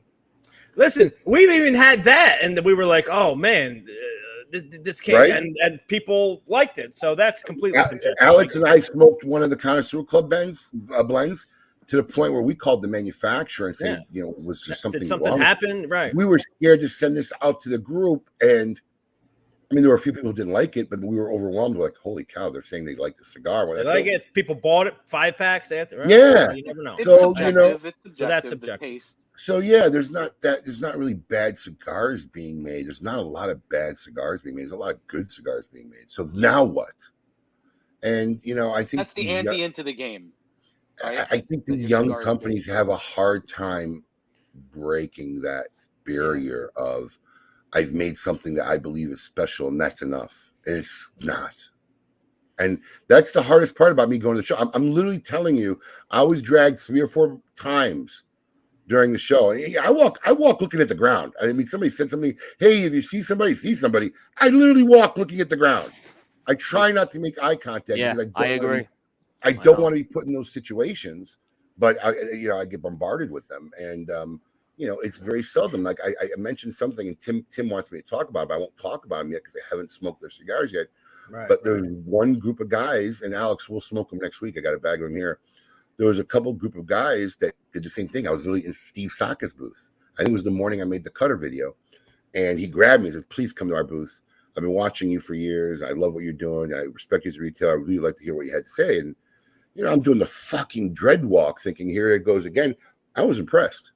Listen, 0.74 1.10
we've 1.24 1.48
even 1.50 1.74
had 1.74 2.02
that, 2.04 2.38
and 2.42 2.58
we 2.64 2.74
were 2.74 2.84
like, 2.84 3.06
"Oh 3.10 3.34
man, 3.34 3.86
uh, 3.88 3.92
this, 4.50 4.62
this 4.82 5.00
came," 5.00 5.16
Right? 5.16 5.30
and 5.30 5.56
and 5.62 5.80
people 5.88 6.42
liked 6.46 6.78
it. 6.78 6.94
So 6.94 7.14
that's 7.14 7.42
completely 7.42 7.78
Al- 7.78 7.86
subjective. 7.86 8.14
Alex 8.20 8.56
and 8.56 8.64
I 8.66 8.78
smoked 8.80 9.24
one 9.24 9.42
of 9.42 9.50
the 9.50 9.56
Connoisseur 9.56 10.02
Club 10.02 10.30
blends, 10.30 10.70
uh, 10.96 11.02
blends 11.02 11.46
to 11.88 11.96
the 11.96 12.04
point 12.04 12.32
where 12.32 12.42
we 12.42 12.54
called 12.54 12.82
the 12.82 12.88
manufacturer 12.88 13.68
and 13.68 13.76
said, 13.76 14.02
you 14.10 14.24
know, 14.24 14.34
was 14.44 14.64
there 14.66 14.74
something, 14.74 14.98
Did 15.00 15.06
something 15.06 15.30
wrong? 15.30 15.40
happen? 15.40 15.88
Right. 15.88 16.12
we 16.14 16.24
were 16.24 16.38
scared 16.40 16.80
to 16.80 16.88
send 16.88 17.16
this 17.16 17.32
out 17.42 17.60
to 17.60 17.68
the 17.68 17.78
group 17.78 18.28
and 18.40 18.80
I 19.70 19.74
mean, 19.74 19.82
there 19.82 19.90
were 19.90 19.96
a 19.96 20.00
few 20.00 20.12
people 20.12 20.30
who 20.30 20.36
didn't 20.36 20.52
like 20.52 20.76
it, 20.76 20.88
but 20.90 21.00
we 21.00 21.16
were 21.16 21.32
overwhelmed. 21.32 21.76
We're 21.76 21.86
like, 21.86 21.96
"Holy 21.96 22.24
cow!" 22.24 22.50
They're 22.50 22.62
saying 22.62 22.84
they 22.84 22.94
like 22.94 23.18
the 23.18 23.24
cigar. 23.24 23.66
When 23.66 23.76
They 23.76 23.90
I 23.90 23.94
like 23.94 24.06
it. 24.06 24.32
People 24.32 24.54
bought 24.54 24.86
it 24.86 24.94
five 25.06 25.36
packs 25.36 25.72
after. 25.72 25.98
Right? 25.98 26.08
Yeah. 26.10 26.52
You 26.54 26.62
never 26.62 26.84
know. 26.84 26.92
It's 26.92 27.04
So, 27.04 27.34
you 27.36 27.50
know- 27.50 27.66
it's 27.72 27.82
subjective. 27.82 28.14
So 28.16 28.26
that's 28.28 28.44
the 28.44 28.50
subjective. 28.50 29.02
So 29.36 29.58
yeah, 29.58 29.88
there's 29.88 30.10
not 30.10 30.40
that. 30.40 30.64
There's 30.64 30.80
not 30.80 30.96
really 30.96 31.14
bad 31.14 31.58
cigars 31.58 32.24
being 32.24 32.62
made. 32.62 32.86
There's 32.86 33.02
not 33.02 33.18
a 33.18 33.22
lot 33.22 33.50
of 33.50 33.66
bad 33.68 33.98
cigars 33.98 34.42
being 34.42 34.56
made. 34.56 34.62
There's 34.62 34.72
a 34.72 34.76
lot 34.76 34.94
of 34.94 35.06
good 35.06 35.30
cigars 35.30 35.66
being 35.66 35.90
made. 35.90 36.08
So 36.10 36.30
now 36.32 36.64
what? 36.64 36.94
And 38.02 38.40
you 38.42 38.54
know, 38.54 38.72
I 38.72 38.82
think 38.82 39.00
That's 39.00 39.14
the 39.14 39.22
these 39.22 39.34
ante 39.34 39.62
into 39.62 39.82
the 39.82 39.92
game. 39.92 40.32
I, 41.04 41.16
right? 41.16 41.26
I 41.32 41.38
think 41.38 41.66
the 41.66 41.76
your 41.76 41.88
young 41.88 42.22
companies 42.22 42.66
have 42.66 42.88
a 42.88 42.96
hard 42.96 43.46
time 43.46 44.02
breaking 44.72 45.42
that 45.42 45.68
barrier 46.04 46.70
of 46.76 47.18
I've 47.74 47.92
made 47.92 48.16
something 48.16 48.54
that 48.54 48.66
I 48.66 48.78
believe 48.78 49.10
is 49.10 49.20
special 49.20 49.68
and 49.68 49.80
that's 49.80 50.02
enough. 50.02 50.50
And 50.64 50.76
it's 50.76 51.12
not. 51.20 51.54
And 52.58 52.80
that's 53.08 53.32
the 53.32 53.42
hardest 53.42 53.76
part 53.76 53.92
about 53.92 54.08
me 54.08 54.16
going 54.16 54.36
to 54.36 54.40
the 54.40 54.46
show. 54.46 54.56
I'm, 54.56 54.70
I'm 54.72 54.90
literally 54.90 55.18
telling 55.18 55.56
you, 55.56 55.78
I 56.10 56.22
was 56.22 56.40
dragged 56.40 56.78
three 56.78 57.02
or 57.02 57.08
four 57.08 57.38
times 57.54 58.24
during 58.88 59.12
the 59.12 59.18
show. 59.18 59.50
And 59.50 59.76
I 59.78 59.90
walk, 59.90 60.18
I 60.26 60.32
walk 60.32 60.60
looking 60.60 60.80
at 60.80 60.88
the 60.88 60.94
ground. 60.94 61.34
I 61.42 61.52
mean, 61.52 61.66
somebody 61.66 61.90
said 61.90 62.08
something, 62.08 62.36
hey, 62.58 62.82
if 62.82 62.92
you 62.92 63.02
see 63.02 63.22
somebody, 63.22 63.54
see 63.54 63.74
somebody. 63.74 64.12
I 64.40 64.48
literally 64.48 64.84
walk 64.84 65.16
looking 65.16 65.40
at 65.40 65.48
the 65.48 65.56
ground. 65.56 65.92
I 66.46 66.54
try 66.54 66.92
not 66.92 67.10
to 67.10 67.18
make 67.18 67.42
eye 67.42 67.56
contact. 67.56 67.98
Yeah, 67.98 68.14
because 68.14 68.32
I 68.36 68.48
don't 68.48 68.58
wanna 68.58 68.60
be- 68.60 68.66
agree. 68.66 68.88
I 69.44 69.48
I 69.48 69.52
don't 69.52 69.78
know. 69.78 69.82
want 69.84 69.96
to 69.96 70.02
be 70.02 70.04
put 70.04 70.26
in 70.26 70.32
those 70.32 70.52
situations, 70.52 71.38
but 71.78 72.02
I, 72.04 72.10
you 72.32 72.48
know, 72.48 72.58
I 72.58 72.64
get 72.64 72.82
bombarded 72.82 73.30
with 73.30 73.46
them, 73.48 73.70
and 73.78 74.10
um, 74.10 74.40
you 74.76 74.86
know, 74.86 74.98
it's 75.00 75.18
very 75.18 75.42
seldom. 75.42 75.82
Like 75.82 75.98
I, 76.04 76.08
I 76.08 76.40
mentioned 76.40 76.74
something, 76.74 77.06
and 77.06 77.20
Tim 77.20 77.44
Tim 77.50 77.68
wants 77.68 77.92
me 77.92 78.00
to 78.00 78.06
talk 78.06 78.28
about 78.28 78.44
it, 78.44 78.48
but 78.48 78.54
I 78.54 78.58
won't 78.58 78.76
talk 78.76 79.04
about 79.04 79.18
them 79.18 79.32
yet 79.32 79.42
because 79.42 79.56
I 79.56 79.74
haven't 79.74 79.92
smoked 79.92 80.20
their 80.20 80.30
cigars 80.30 80.72
yet. 80.72 80.86
Right. 81.30 81.48
But 81.48 81.64
there's 81.64 81.88
one 82.04 82.38
group 82.38 82.60
of 82.60 82.68
guys, 82.68 83.22
and 83.22 83.34
Alex 83.34 83.68
will 83.68 83.80
smoke 83.80 84.10
them 84.10 84.20
next 84.22 84.40
week. 84.40 84.56
I 84.56 84.60
got 84.60 84.74
a 84.74 84.78
bag 84.78 85.02
of 85.02 85.08
them 85.08 85.16
here. 85.16 85.40
There 85.96 86.06
was 86.06 86.18
a 86.18 86.24
couple 86.24 86.52
group 86.52 86.76
of 86.76 86.86
guys 86.86 87.36
that 87.36 87.54
did 87.72 87.82
the 87.82 87.88
same 87.88 88.08
thing. 88.08 88.28
I 88.28 88.30
was 88.30 88.46
really 88.46 88.64
in 88.64 88.72
Steve 88.72 89.12
Saka's 89.12 89.54
booth. 89.54 89.90
I 90.14 90.18
think 90.18 90.30
it 90.30 90.32
was 90.32 90.44
the 90.44 90.50
morning 90.50 90.80
I 90.80 90.84
made 90.84 91.04
the 91.04 91.10
cutter 91.10 91.36
video, 91.36 91.74
and 92.34 92.58
he 92.58 92.66
grabbed 92.66 93.02
me 93.02 93.08
and 93.08 93.14
said, 93.14 93.28
"Please 93.28 93.52
come 93.52 93.68
to 93.68 93.74
our 93.74 93.84
booth. 93.84 94.20
I've 94.56 94.62
been 94.62 94.72
watching 94.72 95.10
you 95.10 95.20
for 95.20 95.34
years. 95.34 95.82
I 95.82 95.90
love 95.92 96.14
what 96.14 96.24
you're 96.24 96.32
doing. 96.32 96.72
I 96.74 96.80
respect 96.80 97.24
you 97.24 97.30
as 97.30 97.36
a 97.36 97.40
retailer. 97.40 97.72
I 97.72 97.74
really 97.74 97.98
like 97.98 98.16
to 98.16 98.24
hear 98.24 98.34
what 98.34 98.46
you 98.46 98.54
had 98.54 98.64
to 98.64 98.70
say." 98.70 98.98
And 98.98 99.16
you 99.74 99.84
know, 99.84 99.92
I'm 99.92 100.00
doing 100.00 100.18
the 100.18 100.26
fucking 100.26 100.94
dread 100.94 101.24
walk, 101.24 101.60
thinking, 101.60 101.88
"Here 101.88 102.12
it 102.12 102.24
goes 102.24 102.46
again." 102.46 102.74
I 103.14 103.22
was 103.24 103.38
impressed. 103.38 103.92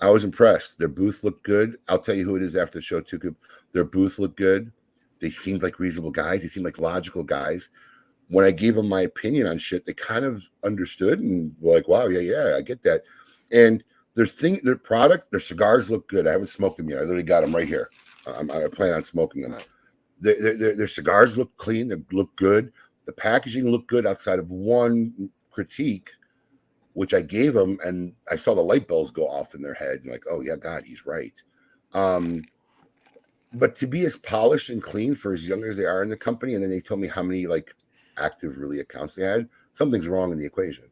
I 0.00 0.10
was 0.10 0.24
impressed. 0.24 0.78
Their 0.78 0.88
booth 0.88 1.24
looked 1.24 1.44
good. 1.44 1.78
I'll 1.88 1.98
tell 1.98 2.14
you 2.14 2.24
who 2.24 2.36
it 2.36 2.42
is 2.42 2.54
after 2.54 2.78
the 2.78 2.82
show 2.82 3.00
too. 3.00 3.34
Their 3.72 3.84
booth 3.84 4.18
looked 4.18 4.36
good. 4.36 4.70
They 5.20 5.30
seemed 5.30 5.62
like 5.62 5.78
reasonable 5.78 6.10
guys. 6.10 6.42
They 6.42 6.48
seemed 6.48 6.66
like 6.66 6.78
logical 6.78 7.22
guys. 7.22 7.70
When 8.28 8.44
I 8.44 8.50
gave 8.50 8.74
them 8.74 8.88
my 8.88 9.02
opinion 9.02 9.46
on 9.46 9.58
shit, 9.58 9.84
they 9.84 9.94
kind 9.94 10.24
of 10.24 10.44
understood 10.64 11.20
and 11.20 11.54
were 11.60 11.74
like, 11.74 11.88
"Wow, 11.88 12.06
yeah, 12.06 12.20
yeah, 12.20 12.54
I 12.56 12.60
get 12.60 12.82
that." 12.82 13.02
And 13.52 13.84
their 14.14 14.26
thing, 14.26 14.60
their 14.62 14.76
product, 14.76 15.30
their 15.30 15.40
cigars 15.40 15.90
look 15.90 16.08
good. 16.08 16.26
I 16.26 16.32
haven't 16.32 16.50
smoked 16.50 16.78
them 16.78 16.88
yet. 16.88 16.98
I 16.98 17.02
literally 17.02 17.22
got 17.22 17.42
them 17.42 17.54
right 17.54 17.68
here. 17.68 17.90
I'm, 18.26 18.50
I 18.50 18.66
plan 18.68 18.94
on 18.94 19.02
smoking 19.04 19.42
them. 19.42 19.56
Their, 20.20 20.56
their, 20.56 20.76
their 20.76 20.88
cigars 20.88 21.36
look 21.36 21.56
clean. 21.58 21.88
They 21.88 21.96
look 22.12 22.34
good. 22.36 22.72
The 23.04 23.12
packaging 23.12 23.68
looked 23.68 23.86
good 23.86 24.06
outside 24.06 24.38
of 24.38 24.50
one 24.50 25.30
critique, 25.50 26.10
which 26.94 27.14
I 27.14 27.20
gave 27.20 27.52
them, 27.52 27.78
and 27.84 28.14
I 28.30 28.36
saw 28.36 28.54
the 28.54 28.62
light 28.62 28.88
bulbs 28.88 29.10
go 29.10 29.28
off 29.28 29.54
in 29.54 29.62
their 29.62 29.74
head. 29.74 30.00
And 30.02 30.10
like, 30.10 30.24
oh 30.30 30.40
yeah, 30.40 30.56
God, 30.56 30.84
he's 30.84 31.06
right. 31.06 31.34
Um, 31.92 32.42
but 33.52 33.74
to 33.76 33.86
be 33.86 34.04
as 34.06 34.16
polished 34.16 34.70
and 34.70 34.82
clean 34.82 35.14
for 35.14 35.32
as 35.32 35.46
young 35.46 35.62
as 35.62 35.76
they 35.76 35.84
are 35.84 36.02
in 36.02 36.08
the 36.08 36.16
company, 36.16 36.54
and 36.54 36.62
then 36.62 36.70
they 36.70 36.80
told 36.80 37.00
me 37.00 37.08
how 37.08 37.22
many 37.22 37.46
like 37.46 37.74
active 38.18 38.58
really 38.58 38.80
accounts 38.80 39.14
they 39.14 39.22
had, 39.22 39.48
something's 39.72 40.08
wrong 40.08 40.32
in 40.32 40.38
the 40.38 40.46
equation. 40.46 40.84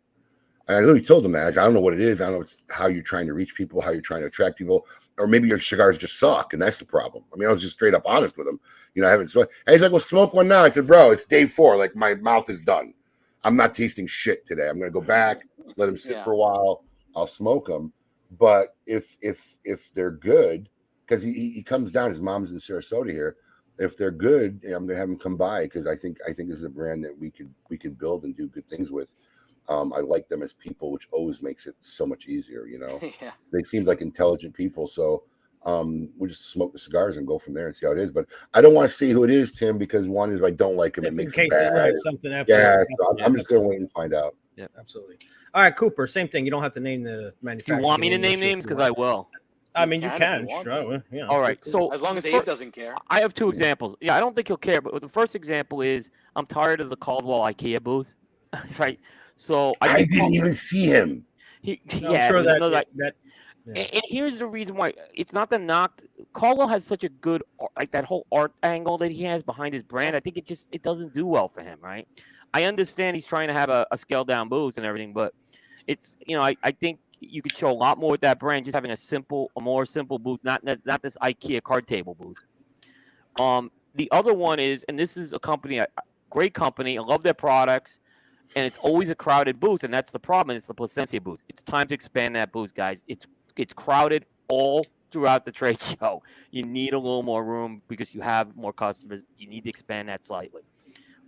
And 0.66 0.78
I 0.78 0.80
literally 0.80 1.02
told 1.02 1.24
them 1.24 1.32
that. 1.32 1.46
I, 1.46 1.50
said, 1.50 1.60
I 1.60 1.64
don't 1.64 1.74
know 1.74 1.80
what 1.80 1.92
it 1.92 2.00
is. 2.00 2.22
I 2.22 2.30
don't 2.30 2.40
know 2.40 2.46
how 2.74 2.86
you're 2.86 3.02
trying 3.02 3.26
to 3.26 3.34
reach 3.34 3.54
people, 3.54 3.80
how 3.82 3.90
you're 3.90 4.00
trying 4.00 4.22
to 4.22 4.28
attract 4.28 4.56
people, 4.56 4.86
or 5.18 5.26
maybe 5.26 5.46
your 5.46 5.60
cigars 5.60 5.98
just 5.98 6.18
suck, 6.18 6.54
and 6.54 6.62
that's 6.62 6.78
the 6.78 6.86
problem. 6.86 7.22
I 7.32 7.36
mean, 7.36 7.48
I 7.48 7.52
was 7.52 7.60
just 7.60 7.74
straight 7.74 7.92
up 7.94 8.02
honest 8.06 8.38
with 8.38 8.48
him. 8.48 8.58
You 8.94 9.02
know, 9.02 9.08
I 9.08 9.10
haven't 9.10 9.30
smoked. 9.30 9.52
And 9.66 9.74
he's 9.74 9.82
like, 9.82 9.92
"Well, 9.92 10.00
smoke 10.00 10.32
one 10.32 10.48
now." 10.48 10.64
I 10.64 10.70
said, 10.70 10.86
"Bro, 10.86 11.10
it's 11.10 11.26
day 11.26 11.44
four. 11.44 11.76
Like 11.76 11.94
my 11.94 12.14
mouth 12.16 12.48
is 12.48 12.60
done. 12.62 12.94
I'm 13.44 13.56
not 13.56 13.74
tasting 13.74 14.06
shit 14.06 14.46
today. 14.46 14.68
I'm 14.68 14.78
gonna 14.78 14.90
go 14.90 15.02
back, 15.02 15.46
let 15.76 15.86
them 15.86 15.98
sit 15.98 16.12
Yeah. 16.16 16.24
for 16.24 16.32
a 16.32 16.36
while. 16.36 16.84
I'll 17.14 17.26
smoke 17.26 17.66
them. 17.66 17.92
But 18.38 18.74
if 18.86 19.16
if 19.20 19.58
if 19.64 19.92
they're 19.92 20.10
good, 20.10 20.68
because 21.06 21.22
he- 21.22 21.50
he 21.50 21.62
comes 21.62 21.92
down, 21.92 22.10
his 22.10 22.20
mom's 22.20 22.50
in 22.50 22.56
Sarasota 22.56 23.10
here. 23.10 23.36
If 23.78 23.96
they're 23.96 24.10
good, 24.10 24.60
you 24.62 24.70
know, 24.70 24.76
I'm 24.76 24.86
gonna 24.86 24.98
have 24.98 25.08
them 25.08 25.18
come 25.18 25.36
by 25.36 25.64
because 25.64 25.86
I 25.86 25.96
think 25.96 26.18
I 26.28 26.32
think 26.32 26.48
this 26.48 26.58
is 26.58 26.64
a 26.64 26.68
brand 26.68 27.04
that 27.04 27.16
we 27.18 27.30
could 27.30 27.52
we 27.68 27.76
could 27.76 27.98
build 27.98 28.24
and 28.24 28.36
do 28.36 28.46
good 28.46 28.68
things 28.68 28.90
with. 28.90 29.14
Um, 29.68 29.92
I 29.94 30.00
like 30.00 30.28
them 30.28 30.42
as 30.42 30.52
people, 30.52 30.92
which 30.92 31.08
always 31.10 31.40
makes 31.42 31.66
it 31.66 31.74
so 31.80 32.06
much 32.06 32.26
easier. 32.26 32.66
You 32.66 32.78
know, 32.78 33.00
yeah. 33.22 33.32
they 33.52 33.62
seem 33.62 33.84
like 33.84 34.00
intelligent 34.00 34.54
people. 34.54 34.86
So 34.86 35.24
um, 35.64 36.10
we'll 36.16 36.28
just 36.28 36.50
smoke 36.50 36.72
the 36.72 36.78
cigars 36.78 37.16
and 37.16 37.26
go 37.26 37.38
from 37.38 37.54
there 37.54 37.66
and 37.66 37.74
see 37.74 37.86
how 37.86 37.92
it 37.92 37.98
is. 37.98 38.10
But 38.10 38.26
I 38.52 38.60
don't 38.60 38.74
want 38.74 38.88
to 38.88 38.94
see 38.94 39.10
who 39.10 39.24
it 39.24 39.30
is, 39.30 39.52
Tim, 39.52 39.78
because 39.78 40.06
one 40.06 40.30
is 40.30 40.40
if 40.40 40.44
I 40.44 40.50
don't 40.50 40.76
like 40.76 40.98
him, 40.98 41.04
If 41.04 41.08
it 41.08 41.12
in 41.12 41.16
makes 41.16 41.34
him 41.36 41.44
case 41.44 41.52
it 41.60 41.74
bad. 41.74 41.88
was 41.90 42.02
something 42.02 42.32
Yeah, 42.46 42.76
so 42.76 43.10
I'm, 43.10 43.24
I'm 43.24 43.34
just 43.34 43.48
gonna 43.48 43.66
wait 43.66 43.78
and 43.78 43.90
find 43.90 44.14
out. 44.14 44.36
Yeah, 44.56 44.66
absolutely. 44.78 45.16
All 45.52 45.62
right, 45.62 45.74
Cooper. 45.74 46.06
Same 46.06 46.28
thing. 46.28 46.44
You 46.44 46.50
don't 46.50 46.62
have 46.62 46.72
to 46.72 46.80
name 46.80 47.02
the 47.02 47.32
Do 47.32 47.36
manufacturer. 47.42 47.76
you 47.78 47.82
want 47.82 48.00
me 48.00 48.10
to 48.10 48.18
name 48.18 48.40
names? 48.40 48.62
Because 48.62 48.78
I 48.78 48.90
will. 48.90 49.28
I 49.74 49.86
mean, 49.86 50.02
you 50.02 50.08
You 50.08 50.16
can. 50.16 50.40
can 50.40 50.48
you 50.48 50.54
want 50.54 50.64
Sure. 50.64 51.04
Yeah. 51.10 51.26
All 51.26 51.40
right. 51.40 51.62
So 51.64 51.92
As 51.92 52.02
long 52.02 52.16
as 52.16 52.22
the 52.22 52.30
Abe 52.30 52.40
fir- 52.40 52.44
doesn't 52.44 52.72
care. 52.72 52.94
I 53.10 53.20
have 53.20 53.34
two 53.34 53.48
examples. 53.48 53.96
Yeah, 54.00 54.16
I 54.16 54.20
don't 54.20 54.34
think 54.34 54.48
he'll 54.48 54.56
care, 54.56 54.80
but 54.80 55.00
the 55.00 55.08
first 55.08 55.34
example 55.34 55.80
is 55.82 56.10
I'm 56.36 56.46
tired 56.46 56.80
of 56.80 56.90
the 56.90 56.96
Caldwell 56.96 57.40
IKEA 57.40 57.82
booth. 57.82 58.14
right. 58.78 59.00
So 59.36 59.74
I, 59.80 59.88
I 59.88 60.04
didn't 60.04 60.34
even 60.34 60.54
see 60.54 60.86
him. 60.86 61.26
he, 61.60 61.80
No, 62.00 62.12
yeah, 62.12 62.24
I'm 62.24 62.30
sure 62.30 62.42
there's 62.42 62.60
that, 62.60 62.86
that 62.96 63.14
Yeah. 63.66 63.72
And, 63.82 63.94
and 63.94 64.02
here's 64.06 64.38
the 64.38 64.46
reason 64.46 64.76
why 64.76 64.92
it's 65.14 65.32
not 65.32 65.50
the 65.50 65.58
knock. 65.58 66.02
Caldwell 66.34 66.68
has 66.68 66.84
such 66.84 67.02
a 67.02 67.08
good 67.08 67.42
like 67.76 67.90
that 67.92 68.04
whole 68.04 68.26
art 68.30 68.52
angle 68.62 68.98
that 68.98 69.10
he 69.10 69.24
has 69.24 69.42
behind 69.42 69.72
his 69.74 69.82
brand. 69.82 70.14
I 70.14 70.20
think 70.20 70.36
it 70.36 70.46
just 70.46 70.68
it 70.70 70.82
doesn't 70.82 71.14
do 71.14 71.26
well 71.26 71.48
for 71.48 71.62
him, 71.62 71.78
right? 71.80 72.06
I 72.52 72.64
understand 72.64 73.16
he's 73.16 73.26
trying 73.26 73.48
to 73.48 73.54
have 73.54 73.70
a, 73.70 73.86
a 73.90 73.98
scaled 73.98 74.28
down 74.28 74.48
booth 74.48 74.76
and 74.76 74.86
everything, 74.86 75.12
but 75.12 75.34
it's 75.88 76.16
you 76.24 76.36
know 76.36 76.42
I, 76.42 76.54
I 76.62 76.70
think 76.70 77.00
you 77.30 77.42
could 77.42 77.56
show 77.56 77.70
a 77.70 77.72
lot 77.72 77.98
more 77.98 78.10
with 78.10 78.20
that 78.22 78.38
brand 78.38 78.64
just 78.64 78.74
having 78.74 78.90
a 78.90 78.96
simple 78.96 79.50
a 79.56 79.60
more 79.60 79.86
simple 79.86 80.18
booth, 80.18 80.40
not 80.42 80.64
not, 80.64 81.02
this 81.02 81.16
IKEA 81.22 81.62
card 81.62 81.86
table 81.86 82.14
booth. 82.14 82.42
Um, 83.40 83.70
the 83.94 84.10
other 84.10 84.34
one 84.34 84.58
is, 84.58 84.84
and 84.88 84.98
this 84.98 85.16
is 85.16 85.32
a 85.32 85.38
company, 85.38 85.78
a 85.78 85.86
great 86.30 86.54
company. 86.54 86.98
I 86.98 87.02
love 87.02 87.22
their 87.22 87.34
products, 87.34 87.98
and 88.56 88.64
it's 88.64 88.78
always 88.78 89.10
a 89.10 89.14
crowded 89.14 89.60
booth, 89.60 89.84
and 89.84 89.92
that's 89.92 90.12
the 90.12 90.18
problem. 90.18 90.56
It's 90.56 90.66
the 90.66 90.74
Plasencia 90.74 91.20
booth. 91.20 91.42
It's 91.48 91.62
time 91.62 91.86
to 91.88 91.94
expand 91.94 92.36
that 92.36 92.52
booth, 92.52 92.74
guys. 92.74 93.04
It's 93.08 93.26
it's 93.56 93.72
crowded 93.72 94.26
all 94.48 94.84
throughout 95.10 95.44
the 95.44 95.52
trade 95.52 95.80
show. 96.00 96.22
You 96.50 96.64
need 96.64 96.92
a 96.92 96.98
little 96.98 97.22
more 97.22 97.44
room 97.44 97.82
because 97.88 98.14
you 98.14 98.20
have 98.20 98.56
more 98.56 98.72
customers. 98.72 99.22
You 99.38 99.48
need 99.48 99.64
to 99.64 99.70
expand 99.70 100.08
that 100.08 100.24
slightly. 100.24 100.62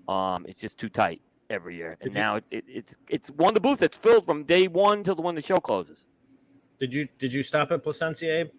Um, 0.09 0.47
it's 0.49 0.61
just 0.61 0.79
too 0.79 0.89
tight 0.89 1.21
every 1.51 1.77
year, 1.77 1.91
and 1.93 2.01
Did 2.01 2.13
you- 2.15 2.21
now 2.21 2.37
it's 2.37 2.53
it, 2.53 2.65
it's 2.69 2.97
it's 3.09 3.31
one 3.31 3.49
of 3.51 3.55
the 3.55 3.61
booths 3.61 3.81
that's 3.81 3.97
filled 3.97 4.25
from 4.25 4.45
day 4.45 4.69
one 4.69 5.03
till 5.05 5.15
the 5.15 5.23
when 5.23 5.35
the 5.35 5.43
show 5.43 5.59
closes. 5.59 6.07
Did 6.79 6.93
you 6.93 7.09
did 7.19 7.33
you 7.33 7.43
stop 7.43 7.71
at 7.73 7.83
Plasencia, 7.83 8.41
Abe? 8.41 8.51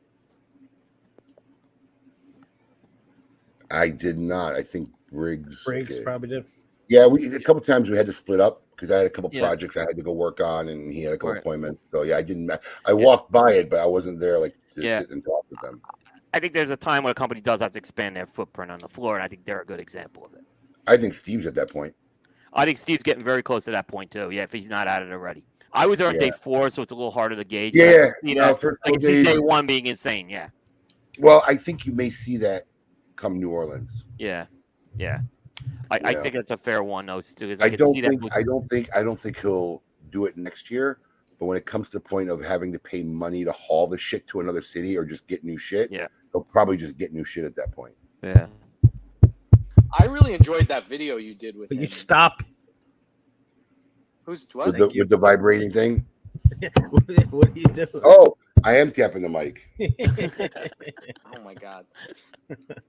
I 3.70 3.90
did 3.90 4.18
not. 4.18 4.56
I 4.56 4.62
think 4.64 4.90
Briggs. 5.12 5.64
Briggs 5.66 5.98
did. 5.98 6.04
probably 6.06 6.30
did. 6.30 6.46
Yeah, 6.88 7.06
we 7.06 7.34
a 7.36 7.40
couple 7.40 7.62
times 7.62 7.90
we 7.90 7.98
had 7.98 8.06
to 8.06 8.14
split 8.14 8.40
up 8.40 8.64
because 8.72 8.92
I 8.92 8.98
had 8.98 9.06
a 9.08 9.10
couple 9.10 9.30
Yeah. 9.34 9.42
projects 9.42 9.76
I 9.76 9.82
had 9.82 9.96
to 9.98 10.02
go 10.04 10.14
work 10.14 10.40
on, 10.40 10.70
and 10.70 10.92
he 10.92 11.02
had 11.04 11.14
a 11.14 11.18
couple 11.18 11.32
Right. 11.34 11.40
appointments. 11.40 11.82
So 11.92 12.04
yeah, 12.04 12.18
I 12.18 12.22
didn't. 12.22 12.50
I 12.86 12.94
walked 12.94 13.32
by 13.32 13.52
it, 13.54 13.70
but 13.70 13.80
I 13.80 13.86
wasn't 13.86 14.20
there 14.20 14.40
like 14.40 14.56
to 14.76 14.82
Yeah. 14.84 15.02
sit 15.02 15.10
and 15.12 15.24
talk 15.24 15.46
with 15.50 15.60
them. 15.62 15.82
I 16.34 16.40
think 16.40 16.54
there's 16.54 16.72
a 16.72 16.78
time 16.78 17.04
when 17.04 17.12
a 17.12 17.16
company 17.16 17.42
does 17.42 17.60
have 17.62 17.72
to 17.74 17.78
expand 17.78 18.16
their 18.16 18.28
footprint 18.28 18.72
on 18.72 18.80
the 18.80 18.88
floor, 18.88 19.16
and 19.16 19.24
I 19.24 19.28
think 19.28 19.44
they're 19.46 19.62
a 19.62 19.66
good 19.66 19.80
example 19.80 20.26
of 20.26 20.34
it. 20.34 20.44
I 20.86 20.96
think 20.96 21.14
Steve's 21.14 21.46
at 21.46 21.56
that 21.56 21.70
point. 21.70 21.94
I 22.58 22.66
think 22.66 22.78
Steve's 22.78 23.04
getting 23.04 23.24
very 23.24 23.44
close 23.44 23.66
to 23.66 23.72
that 23.72 23.88
point 23.88 24.12
too. 24.12 24.32
Yeah, 24.32 24.44
if 24.44 24.52
he's 24.52 24.68
not 24.68 24.88
at 24.88 25.02
it 25.04 25.12
already. 25.12 25.44
I 25.74 25.86
was 25.86 26.00
there 26.00 26.08
on 26.08 26.18
day 26.18 26.32
four, 26.32 26.70
so 26.72 26.82
it's 26.82 26.92
a 26.92 26.96
little 26.96 27.12
harder 27.12 27.36
to 27.36 27.44
gauge. 27.44 27.76
Yeah, 27.76 28.10
you 28.24 28.34
know, 28.36 28.48
no, 28.48 28.56
for 28.56 28.80
I 28.86 28.92
can 28.92 29.00
see 29.00 29.08
days- 29.08 29.26
day 29.26 29.38
one 29.38 29.68
being 29.68 29.86
insane. 29.86 30.28
Yeah, 30.30 30.50
Well, 31.20 31.44
I 31.48 31.56
think 31.56 31.86
you 31.86 31.94
may 31.94 32.10
see 32.10 32.38
that 32.38 32.64
come 33.16 33.38
New 33.40 33.52
Orleans. 33.52 34.04
yeah, 34.18 34.46
yeah. 34.98 35.20
I, 35.92 36.00
I 36.04 36.14
think 36.16 36.34
that's 36.36 36.52
a 36.52 36.58
fair 36.58 36.84
one, 36.84 37.06
though, 37.06 37.22
because 37.38 37.62
I, 37.62 37.66
I 37.66 37.70
don't 37.70 37.94
see 37.94 38.02
think 38.02 38.36
I 38.36 38.44
don't 38.44 38.68
think 38.68 38.90
I 38.96 39.04
don't 39.04 39.18
think 39.20 39.40
he'll 39.40 39.84
do 40.12 40.26
it 40.26 40.36
next 40.36 40.70
year. 40.72 41.00
But 41.40 41.46
when 41.46 41.58
it 41.58 41.66
comes 41.68 41.90
to 41.92 41.98
the 41.98 42.02
point 42.04 42.30
of 42.30 42.44
having 42.44 42.72
to 42.74 42.80
pay 42.80 43.04
money 43.04 43.46
to 43.46 43.52
haul 43.52 43.86
the 43.88 43.98
shit 43.98 44.26
to 44.30 44.40
another 44.40 44.62
city 44.62 44.98
or 44.98 45.06
just 45.06 45.28
get 45.28 45.44
new 45.44 45.58
shit, 45.58 45.92
Yeah. 45.92 46.08
he'll 46.34 46.42
probably 46.44 46.76
just 46.78 46.98
get 46.98 47.14
new 47.14 47.24
shit 47.24 47.44
at 47.46 47.56
that 47.56 47.72
point. 47.72 47.94
yeah. 48.24 48.48
I 49.98 50.06
really 50.06 50.34
enjoyed 50.34 50.68
that 50.68 50.88
video 50.88 51.18
you 51.18 51.34
did 51.34 51.58
with 51.58 51.70
But 51.70 51.76
him. 51.78 51.82
you 51.82 51.88
stop. 51.88 52.44
Who's 54.24 54.46
what? 54.54 54.68
with 54.68 54.78
the 54.78 54.88
with 55.00 55.10
the 55.10 55.18
vibrating 55.18 55.72
thing. 55.72 56.06
what 57.30 57.54
do 57.54 57.62
you 57.62 57.68
do? 57.68 57.88
Oh, 58.04 58.38
I 58.64 58.78
am 58.78 58.92
tapping 58.92 59.22
the 59.22 59.30
mic. 59.30 59.70
Oh 61.36 61.42
my 61.44 61.54
god. 61.54 61.86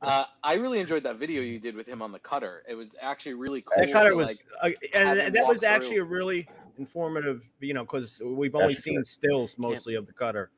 Uh, 0.03 0.25
I 0.43 0.55
really 0.55 0.81
enjoyed 0.81 1.03
that 1.05 1.17
video 1.17 1.43
you 1.43 1.61
did 1.61 1.77
with 1.77 1.87
him 1.87 2.03
on 2.03 2.11
the 2.13 2.19
cutter. 2.19 2.63
It 2.69 2.75
was 2.75 2.95
actually 3.01 3.35
really 3.35 3.61
cool. 3.63 3.85
that 3.85 3.93
cutter 3.93 4.11
to, 4.11 4.17
was, 4.17 4.43
like, 4.63 4.77
uh, 4.95 4.99
and 4.99 5.35
that 5.35 5.43
walk 5.43 5.53
was 5.53 5.63
actually 5.63 5.97
through. 5.97 6.05
a 6.05 6.09
really 6.09 6.49
informative, 6.79 7.49
you 7.61 7.75
know, 7.75 7.85
because 7.85 8.21
we've 8.25 8.55
only 8.55 8.75
That's 8.75 8.83
seen 8.83 9.05
stills 9.05 9.57
mostly 9.59 9.95
of 9.95 10.07
the 10.07 10.13
cutter. 10.13 10.51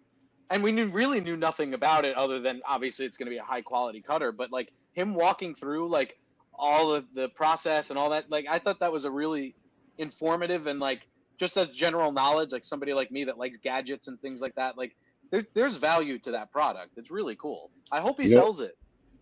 and 0.51 0.63
we 0.63 0.73
knew 0.73 0.87
really 0.87 1.21
knew 1.21 1.37
nothing 1.37 1.75
about 1.75 2.05
it 2.05 2.17
other 2.17 2.41
than 2.41 2.63
obviously 2.67 3.05
it's 3.07 3.17
going 3.17 3.27
to 3.27 3.31
be 3.31 3.39
a 3.39 3.43
high 3.45 3.63
quality 3.63 4.01
cutter. 4.01 4.33
But 4.33 4.51
like 4.53 4.73
him 4.93 5.13
walking 5.13 5.55
through 5.55 5.89
like 5.89 6.19
all 6.61 6.93
of 6.93 7.05
the 7.15 7.29
process 7.31 7.91
and 7.91 7.99
all 7.99 8.11
that, 8.11 8.31
like 8.31 8.47
I 8.49 8.59
thought 8.59 8.79
that 8.81 8.93
was 8.93 9.05
a 9.07 9.11
really 9.11 9.55
informative 9.99 10.67
and 10.67 10.79
like 10.79 11.01
just 11.39 11.57
as 11.57 11.69
general 11.71 12.13
knowledge, 12.13 12.53
like 12.53 12.65
somebody 12.65 12.93
like 12.95 13.11
me 13.11 13.25
that 13.25 13.39
likes 13.39 13.57
gadgets 13.63 14.09
and 14.09 14.21
things 14.21 14.41
like 14.41 14.55
that, 14.57 14.77
like. 14.79 14.95
There, 15.33 15.45
there's 15.55 15.77
value 15.77 16.19
to 16.27 16.33
that 16.33 16.51
product. 16.51 16.95
It's 16.97 17.09
really 17.09 17.37
cool. 17.37 17.71
I 17.93 18.01
hope 18.01 18.21
he 18.21 18.27
You 18.29 18.35
know- 18.35 18.41
sells 18.41 18.61
it. 18.61 18.77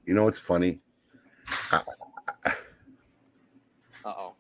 You 0.06 0.14
know 0.14 0.24
what's 0.24 0.38
funny? 0.38 0.80
Uh 1.72 1.80
oh. 4.06 4.34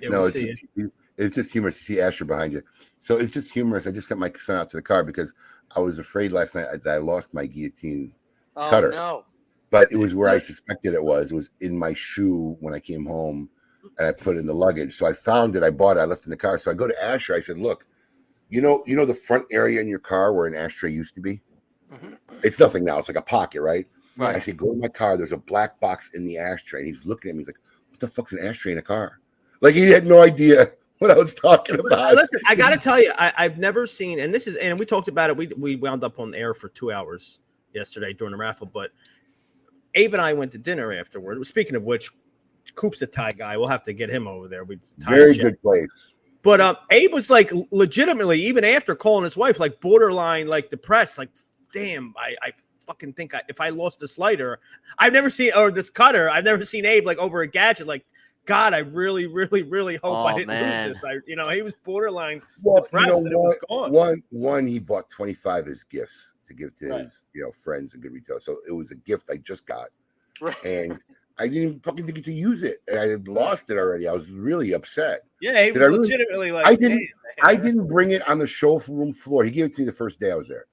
Yeah, 0.00 0.10
no, 0.10 0.18
we'll 0.18 0.24
it's 0.26 0.34
see. 0.34 0.46
just, 0.76 0.92
it's 1.16 1.34
just 1.34 1.52
humorous 1.52 1.78
to 1.78 1.82
see 1.82 2.00
Asher 2.00 2.24
behind 2.24 2.52
you. 2.52 2.62
So 3.00 3.16
it's 3.18 3.30
just 3.32 3.52
humorous. 3.52 3.86
I 3.86 3.90
just 3.90 4.06
sent 4.06 4.20
my 4.20 4.30
son 4.38 4.56
out 4.56 4.70
to 4.70 4.76
the 4.76 4.82
car 4.82 5.02
because 5.02 5.34
I 5.74 5.80
was 5.80 5.98
afraid 5.98 6.30
last 6.32 6.54
night 6.54 6.66
that 6.84 6.86
I 6.88 6.98
lost 6.98 7.34
my 7.34 7.46
guillotine, 7.46 8.14
Oh 8.54 8.70
Cutter. 8.70 8.90
no. 8.90 9.24
But 9.72 9.90
it 9.90 9.96
was 9.96 10.14
where 10.14 10.28
I 10.28 10.38
suspected 10.38 10.92
it 10.92 11.02
was. 11.02 11.32
It 11.32 11.34
was 11.34 11.48
in 11.60 11.76
my 11.76 11.94
shoe 11.94 12.58
when 12.60 12.74
I 12.74 12.78
came 12.78 13.06
home 13.06 13.48
and 13.98 14.06
I 14.06 14.12
put 14.12 14.36
it 14.36 14.40
in 14.40 14.46
the 14.46 14.52
luggage. 14.52 14.92
So 14.92 15.06
I 15.06 15.14
found 15.14 15.56
it. 15.56 15.62
I 15.62 15.70
bought 15.70 15.96
it. 15.96 16.00
I 16.00 16.04
left 16.04 16.20
it 16.20 16.26
in 16.26 16.30
the 16.30 16.36
car. 16.36 16.58
So 16.58 16.70
I 16.70 16.74
go 16.74 16.86
to 16.86 16.94
Asher. 17.02 17.34
I 17.34 17.40
said, 17.40 17.58
look, 17.58 17.86
You 18.50 18.60
know, 18.60 18.84
you 18.86 18.94
know 18.94 19.06
the 19.06 19.14
front 19.14 19.46
area 19.50 19.80
in 19.80 19.88
your 19.88 19.98
car 19.98 20.34
where 20.34 20.46
an 20.46 20.54
ashtray 20.54 20.92
used 20.92 21.14
to 21.14 21.22
be. 21.22 21.40
Mhm. 21.90 22.18
It's 22.44 22.60
nothing 22.60 22.84
now. 22.84 22.98
It's 22.98 23.08
like 23.08 23.16
a 23.16 23.22
pocket, 23.22 23.62
right? 23.62 23.86
right? 24.18 24.36
I 24.36 24.40
said, 24.40 24.58
go 24.58 24.74
to 24.74 24.78
my 24.78 24.88
car. 24.88 25.16
There's 25.16 25.32
a 25.32 25.38
black 25.38 25.80
box 25.80 26.10
in 26.12 26.26
the 26.26 26.36
ashtray. 26.36 26.80
And 26.80 26.86
he's 26.86 27.06
looking 27.06 27.30
at 27.30 27.36
me 27.36 27.40
he's 27.40 27.48
like, 27.48 27.60
what 27.88 27.98
the 27.98 28.08
fuck's 28.08 28.34
an 28.34 28.46
ashtray 28.46 28.72
in 28.72 28.78
a 28.78 28.82
car? 28.82 29.20
Like 29.62 29.74
he 29.74 29.88
had 29.88 30.04
no 30.04 30.20
idea 30.22 30.70
what 30.98 31.10
I 31.10 31.14
was 31.14 31.32
talking 31.32 31.80
about. 31.80 32.14
Listen, 32.14 32.40
I 32.46 32.54
got 32.54 32.70
to 32.70 32.76
tell 32.76 33.00
you, 33.00 33.10
I, 33.16 33.32
I've 33.38 33.56
never 33.56 33.86
seen, 33.86 34.20
and 34.20 34.34
this 34.34 34.46
is, 34.46 34.56
and 34.56 34.78
we 34.78 34.84
talked 34.84 35.08
about 35.08 35.30
it. 35.30 35.36
We 35.38 35.46
we 35.56 35.76
wound 35.76 36.04
up 36.04 36.18
on 36.18 36.34
air 36.34 36.52
for 36.52 36.68
two 36.68 36.92
hours 36.92 37.40
yesterday 37.72 38.12
during 38.12 38.32
the 38.32 38.36
raffle, 38.36 38.66
but 38.66 38.90
Abe 39.94 40.14
and 40.14 40.22
I 40.22 40.32
went 40.32 40.52
to 40.52 40.58
dinner 40.58 40.92
afterward. 40.92 41.44
Speaking 41.46 41.76
of 41.76 41.82
which, 41.82 42.10
Coop's 42.74 43.02
a 43.02 43.06
Thai 43.06 43.28
guy. 43.36 43.56
We'll 43.56 43.68
have 43.68 43.82
to 43.84 43.92
get 43.92 44.08
him 44.10 44.26
over 44.26 44.48
there. 44.48 44.64
We 44.64 44.78
Very 44.98 45.34
chick. 45.34 45.42
good 45.42 45.62
place. 45.62 46.12
But 46.42 46.60
um, 46.60 46.76
Abe 46.90 47.12
was 47.12 47.30
like 47.30 47.52
legitimately, 47.70 48.40
even 48.42 48.64
after 48.64 48.94
calling 48.94 49.24
his 49.24 49.36
wife, 49.36 49.60
like 49.60 49.80
borderline, 49.80 50.48
like 50.48 50.70
depressed. 50.70 51.18
Like, 51.18 51.30
damn, 51.72 52.14
I, 52.16 52.34
I 52.42 52.52
fucking 52.84 53.12
think 53.12 53.34
I, 53.34 53.42
if 53.48 53.60
I 53.60 53.68
lost 53.68 54.00
this 54.00 54.18
lighter, 54.18 54.58
I've 54.98 55.12
never 55.12 55.30
seen 55.30 55.52
or 55.56 55.70
this 55.70 55.88
cutter, 55.90 56.28
I've 56.30 56.44
never 56.44 56.64
seen 56.64 56.84
Abe 56.84 57.06
like 57.06 57.18
over 57.18 57.42
a 57.42 57.46
gadget. 57.46 57.86
Like, 57.86 58.04
God, 58.44 58.74
I 58.74 58.78
really, 58.78 59.28
really, 59.28 59.62
really 59.62 59.96
hope 60.02 60.26
I 60.26 60.32
Oh, 60.32 60.36
didn't 60.36 60.48
man. 60.48 60.88
lose 60.88 61.00
this. 61.00 61.04
I, 61.04 61.18
you 61.28 61.36
know, 61.36 61.48
he 61.50 61.62
was 61.62 61.74
borderline 61.84 62.42
Well, 62.64 62.82
depressed 62.82 63.22
that 63.22 63.30
it 63.32 63.38
was 63.38 63.56
gone. 63.68 63.92
One, 63.92 64.20
one, 64.30 64.66
he 64.66 64.80
bought 64.80 65.08
25 65.10 65.68
as 65.68 65.84
gifts 65.84 66.31
to 66.52 66.62
give 66.64 66.74
to 66.76 66.88
Right. 66.90 67.00
his, 67.02 67.24
you 67.34 67.42
know, 67.42 67.50
friends 67.50 67.94
and 67.94 68.02
good 68.02 68.12
retail. 68.12 68.40
So 68.40 68.58
it 68.68 68.72
was 68.72 68.90
a 68.90 68.94
gift 68.96 69.30
I 69.30 69.36
just 69.38 69.66
got, 69.66 69.88
Right. 70.40 70.64
and 70.64 70.98
I 71.38 71.48
didn't 71.48 71.62
even 71.68 71.80
fucking 71.80 72.04
think 72.06 72.22
to 72.24 72.32
use 72.32 72.62
it, 72.62 72.82
and 72.88 72.98
I 72.98 73.08
had 73.08 73.26
lost 73.26 73.70
it 73.70 73.76
already. 73.78 74.06
I 74.06 74.12
was 74.12 74.30
really 74.30 74.72
upset. 74.74 75.22
Yeah, 75.40 75.52
Did 75.52 75.74
was 75.74 75.82
I 75.82 75.86
really- 75.86 75.98
legitimately 76.00 76.52
like. 76.52 76.66
I 76.66 76.74
didn't- 76.76 76.98
"Damn, 76.98 77.46
I 77.46 77.54
didn't 77.56 77.88
bring 77.88 78.10
it 78.10 78.26
on 78.28 78.38
the 78.38 78.46
showroom 78.46 79.12
floor. 79.12 79.44
He 79.44 79.50
gave 79.50 79.64
it 79.66 79.72
to 79.74 79.80
me 79.80 79.86
the 79.86 79.92
first 79.92 80.20
day 80.20 80.30
I 80.30 80.34
was 80.36 80.48
there. 80.48 80.66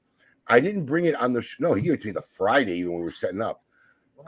I 0.48 0.60
didn't 0.60 0.86
bring 0.86 1.06
it 1.06 1.16
on 1.16 1.32
the 1.34 1.42
sh- 1.42 1.60
no. 1.60 1.74
He 1.74 1.82
gave 1.84 1.94
it 1.94 2.02
to 2.02 2.08
me 2.08 2.12
the 2.14 2.22
Friday 2.22 2.74
even 2.80 2.92
when 2.92 3.00
we 3.00 3.06
were 3.06 3.12
setting 3.12 3.42
up. 3.42 3.64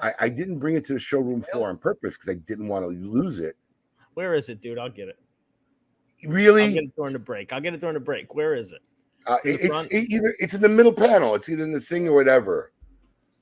I, 0.01 0.13
I 0.21 0.29
didn't 0.29 0.59
bring 0.59 0.75
it 0.75 0.85
to 0.85 0.93
the 0.93 0.99
showroom 0.99 1.41
floor 1.41 1.67
on 1.69 1.77
purpose 1.77 2.15
because 2.17 2.29
I 2.33 2.37
didn't 2.47 2.69
want 2.69 2.85
to 2.85 2.89
lose 2.89 3.39
it. 3.39 3.57
Where 4.13 4.33
is 4.35 4.47
it, 4.49 4.61
dude? 4.61 4.77
I'll 4.77 4.89
get 4.89 5.09
it. 5.09 5.17
Really? 6.25 6.63
I'll 6.65 6.73
get 6.73 6.83
it 6.83 6.95
during 6.95 7.13
the 7.13 7.19
break. 7.19 7.51
I'll 7.51 7.59
get 7.61 7.73
it 7.73 7.81
during 7.81 7.95
the 7.95 7.99
break. 7.99 8.33
Where 8.35 8.55
is 8.55 8.71
it? 8.71 8.81
Uh, 9.27 9.37
in 9.45 9.57
the 9.57 9.65
it's 9.65 9.87
it 9.91 10.09
either 10.09 10.35
it's 10.39 10.53
in 10.53 10.61
the 10.61 10.69
middle 10.69 10.93
panel. 10.93 11.35
It's 11.35 11.49
either 11.49 11.63
in 11.63 11.71
the 11.71 11.81
thing 11.81 12.07
or 12.07 12.13
whatever. 12.13 12.71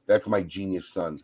That's 0.08 0.28
my 0.28 0.42
genius 0.42 0.90
son. 0.90 1.20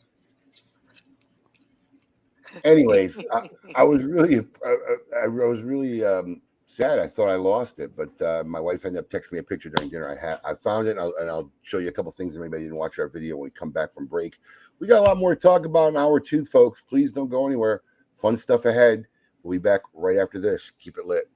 Anyways, 2.63 3.19
I, 3.33 3.49
I 3.75 3.83
was 3.83 4.03
really, 4.03 4.45
I, 4.65 4.75
I, 5.17 5.23
I 5.23 5.27
was 5.27 5.61
really 5.61 6.05
um, 6.05 6.41
sad. 6.65 6.99
I 6.99 7.07
thought 7.07 7.29
I 7.29 7.35
lost 7.35 7.79
it, 7.79 7.95
but 7.95 8.21
uh, 8.21 8.43
my 8.45 8.59
wife 8.59 8.85
ended 8.85 8.99
up 8.99 9.09
texting 9.09 9.33
me 9.33 9.39
a 9.39 9.43
picture 9.43 9.69
during 9.69 9.89
dinner. 9.89 10.09
I 10.09 10.15
had, 10.15 10.39
I 10.45 10.53
found 10.53 10.87
it, 10.87 10.91
and 10.91 10.99
I'll, 10.99 11.13
and 11.19 11.29
I'll 11.29 11.51
show 11.63 11.79
you 11.79 11.89
a 11.89 11.91
couple 11.91 12.11
things. 12.11 12.35
If 12.35 12.41
anybody 12.41 12.63
didn't 12.63 12.77
watch 12.77 12.99
our 12.99 13.09
video 13.09 13.35
when 13.37 13.45
we 13.45 13.49
come 13.49 13.71
back 13.71 13.91
from 13.91 14.05
break, 14.05 14.37
we 14.79 14.87
got 14.87 14.99
a 14.99 15.05
lot 15.05 15.17
more 15.17 15.35
to 15.35 15.41
talk 15.41 15.65
about 15.65 15.89
in 15.89 15.97
hour 15.97 16.19
two, 16.19 16.45
folks. 16.45 16.81
Please 16.87 17.11
don't 17.11 17.29
go 17.29 17.47
anywhere. 17.47 17.81
Fun 18.15 18.37
stuff 18.37 18.65
ahead. 18.65 19.05
We'll 19.43 19.59
be 19.59 19.61
back 19.61 19.81
right 19.93 20.17
after 20.17 20.39
this. 20.39 20.71
Keep 20.79 20.97
it 20.97 21.05
lit. 21.05 21.29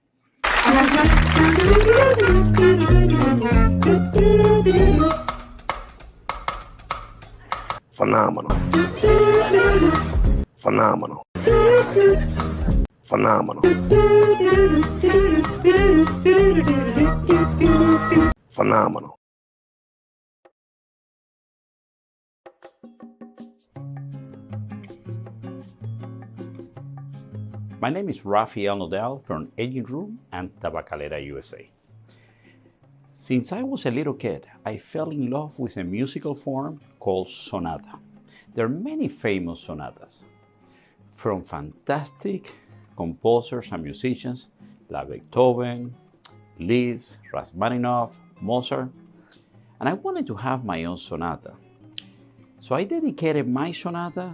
Phenomenal. 7.99 8.55
Phenomenal. 10.57 11.23
Phenomenal. 13.03 13.61
Phenomenal. 18.49 19.19
My 27.81 27.89
name 27.89 28.09
is 28.09 28.25
Rafael 28.25 28.75
Nodal 28.77 29.19
from 29.19 29.51
Aging 29.57 29.83
Room 29.83 30.19
and 30.31 30.49
Tabacalera, 30.59 31.25
USA. 31.25 31.69
Since 33.19 33.51
I 33.51 33.63
was 33.63 33.85
a 33.85 33.91
little 33.91 34.13
kid, 34.13 34.47
I 34.65 34.77
fell 34.77 35.09
in 35.09 35.29
love 35.29 35.59
with 35.59 35.75
a 35.75 35.83
musical 35.83 36.33
form 36.33 36.79
called 37.01 37.29
sonata. 37.29 37.99
There 38.55 38.65
are 38.65 38.69
many 38.69 39.09
famous 39.09 39.59
sonatas 39.59 40.23
from 41.17 41.43
fantastic 41.43 42.49
composers 42.95 43.73
and 43.73 43.83
musicians 43.83 44.47
like 44.87 45.09
Beethoven, 45.09 45.93
Liszt, 46.59 47.17
Rachmaninoff, 47.33 48.11
Mozart, 48.39 48.89
and 49.81 49.89
I 49.89 49.93
wanted 49.95 50.25
to 50.27 50.35
have 50.35 50.63
my 50.63 50.85
own 50.85 50.97
sonata. 50.97 51.51
So 52.57 52.73
I 52.73 52.85
dedicated 52.85 53.49
my 53.49 53.73
sonata 53.73 54.33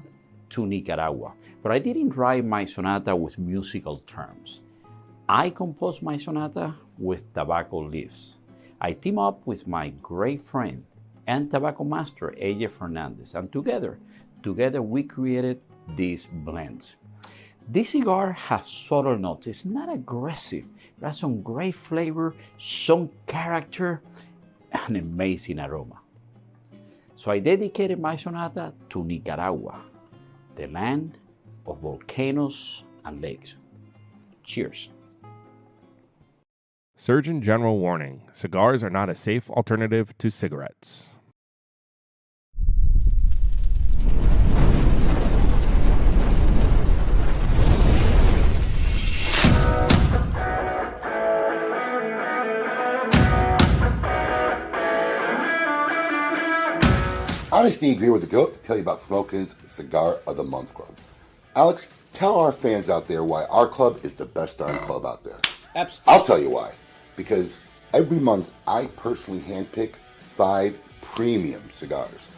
to 0.52 0.68
Nicaragua, 0.68 1.34
but 1.64 1.72
I 1.72 1.80
didn't 1.80 2.16
write 2.16 2.46
my 2.46 2.66
sonata 2.66 3.16
with 3.16 3.40
musical 3.40 3.98
terms. 4.06 4.62
I 5.28 5.50
composed 5.50 6.04
my 6.04 6.18
sonata 6.18 6.76
with 7.00 7.34
tobacco 7.34 7.80
leaves. 7.80 8.38
I 8.86 8.94
team 8.94 9.18
up 9.18 9.42
with 9.48 9.66
my 9.66 9.90
great 10.04 10.46
friend 10.46 10.86
and 11.26 11.50
tobacco 11.50 11.84
master 11.84 12.36
AJ 12.40 12.70
Fernandez, 12.70 13.34
and 13.34 13.52
together, 13.52 13.98
together 14.44 14.80
we 14.84 15.02
created 15.02 15.60
this 15.98 16.28
blend. 16.32 16.94
This 17.68 17.90
cigar 17.90 18.34
has 18.34 18.68
subtle 18.68 19.18
notes. 19.18 19.48
It's 19.48 19.66
not 19.66 19.92
aggressive. 19.92 20.66
It 21.02 21.04
has 21.04 21.18
some 21.18 21.42
great 21.42 21.74
flavor, 21.74 22.36
some 22.60 23.10
character, 23.26 24.04
and 24.72 24.90
an 24.90 24.96
amazing 24.98 25.60
aroma. 25.60 26.00
So 27.16 27.32
I 27.32 27.40
dedicated 27.40 28.00
my 28.00 28.16
sonata 28.16 28.72
to 28.92 29.04
Nicaragua, 29.04 29.82
the 30.56 30.68
land 30.68 31.18
of 31.66 31.80
volcanoes 31.80 32.84
and 33.04 33.20
lakes. 33.20 33.56
Cheers. 34.44 34.90
Surgeon 36.98 37.42
General 37.42 37.78
warning 37.78 38.22
cigars 38.32 38.82
are 38.82 38.90
not 38.90 39.10
a 39.10 39.16
safe 39.16 39.50
alternative 39.50 40.18
to 40.18 40.32
cigarettes. 40.32 41.10
Honesty 57.52 57.92
agree 57.92 58.10
with 58.10 58.22
the 58.22 58.28
goat 58.28 58.54
to 58.54 58.60
tell 58.60 58.78
you 58.78 58.82
about 58.82 59.02
Smoke 59.02 59.34
Inn's 59.34 59.54
Cigar 59.68 60.20
of 60.26 60.38
the 60.38 60.44
Month 60.46 60.74
Club. 60.74 60.96
Alex, 61.58 61.90
tell 62.14 62.40
our 62.40 62.54
fans 62.54 62.90
out 62.90 63.10
there 63.10 63.26
why 63.26 63.44
our 63.46 63.68
club 63.68 64.00
is 64.04 64.16
the 64.16 64.26
best 64.26 64.60
darn 64.60 64.78
club 64.80 65.06
out 65.06 65.26
there. 65.26 65.40
Absolutely. 65.76 66.14
I'll 66.14 66.24
tell 66.24 66.42
you 66.42 66.50
why. 66.50 66.72
Because 67.16 67.60
every 67.94 68.20
month 68.20 68.52
I 68.68 68.86
personally 68.88 69.42
handpick 69.42 69.94
five 70.36 70.78
premium 71.02 71.64
cigars. 71.72 72.30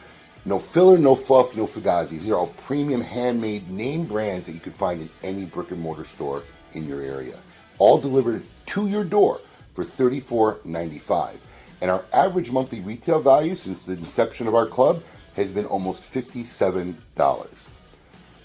No 0.45 0.59
filler, 0.59 0.97
no 0.97 1.15
fluff, 1.15 1.55
no 1.57 1.67
fugazis. 1.67 2.09
These 2.09 2.29
are 2.29 2.35
all 2.35 2.47
premium 2.65 3.01
handmade 3.01 3.69
name 3.69 4.05
brands 4.05 4.45
that 4.45 4.53
you 4.53 4.59
can 4.59 4.71
find 4.71 5.01
in 5.01 5.09
any 5.23 5.45
brick 5.45 5.71
and 5.71 5.81
mortar 5.81 6.05
store 6.05 6.43
in 6.73 6.87
your 6.87 7.01
area. 7.01 7.37
All 7.79 7.97
delivered 7.97 8.43
to 8.67 8.87
your 8.87 9.03
door 9.03 9.41
for 9.73 9.83
$34.95. 9.83 11.35
And 11.81 11.91
our 11.91 12.05
average 12.13 12.51
monthly 12.51 12.79
retail 12.79 13.19
value 13.19 13.55
since 13.55 13.81
the 13.81 13.93
inception 13.93 14.47
of 14.47 14.55
our 14.55 14.65
club 14.65 15.03
has 15.35 15.51
been 15.51 15.65
almost 15.65 16.03
$57. 16.11 16.95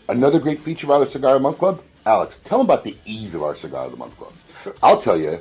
Another 0.08 0.38
great 0.40 0.60
feature 0.60 0.86
of 0.86 0.90
our 0.90 1.06
Cigar 1.06 1.36
of 1.36 1.40
the 1.40 1.42
Month 1.44 1.58
Club, 1.58 1.82
Alex, 2.04 2.40
tell 2.44 2.58
them 2.58 2.66
about 2.66 2.84
the 2.84 2.96
ease 3.04 3.34
of 3.34 3.42
our 3.42 3.54
Cigar 3.54 3.84
of 3.86 3.92
the 3.92 3.96
Month 3.96 4.18
Club. 4.18 4.32
Sure. 4.62 4.74
I'll 4.82 5.00
tell 5.00 5.18
you, 5.18 5.38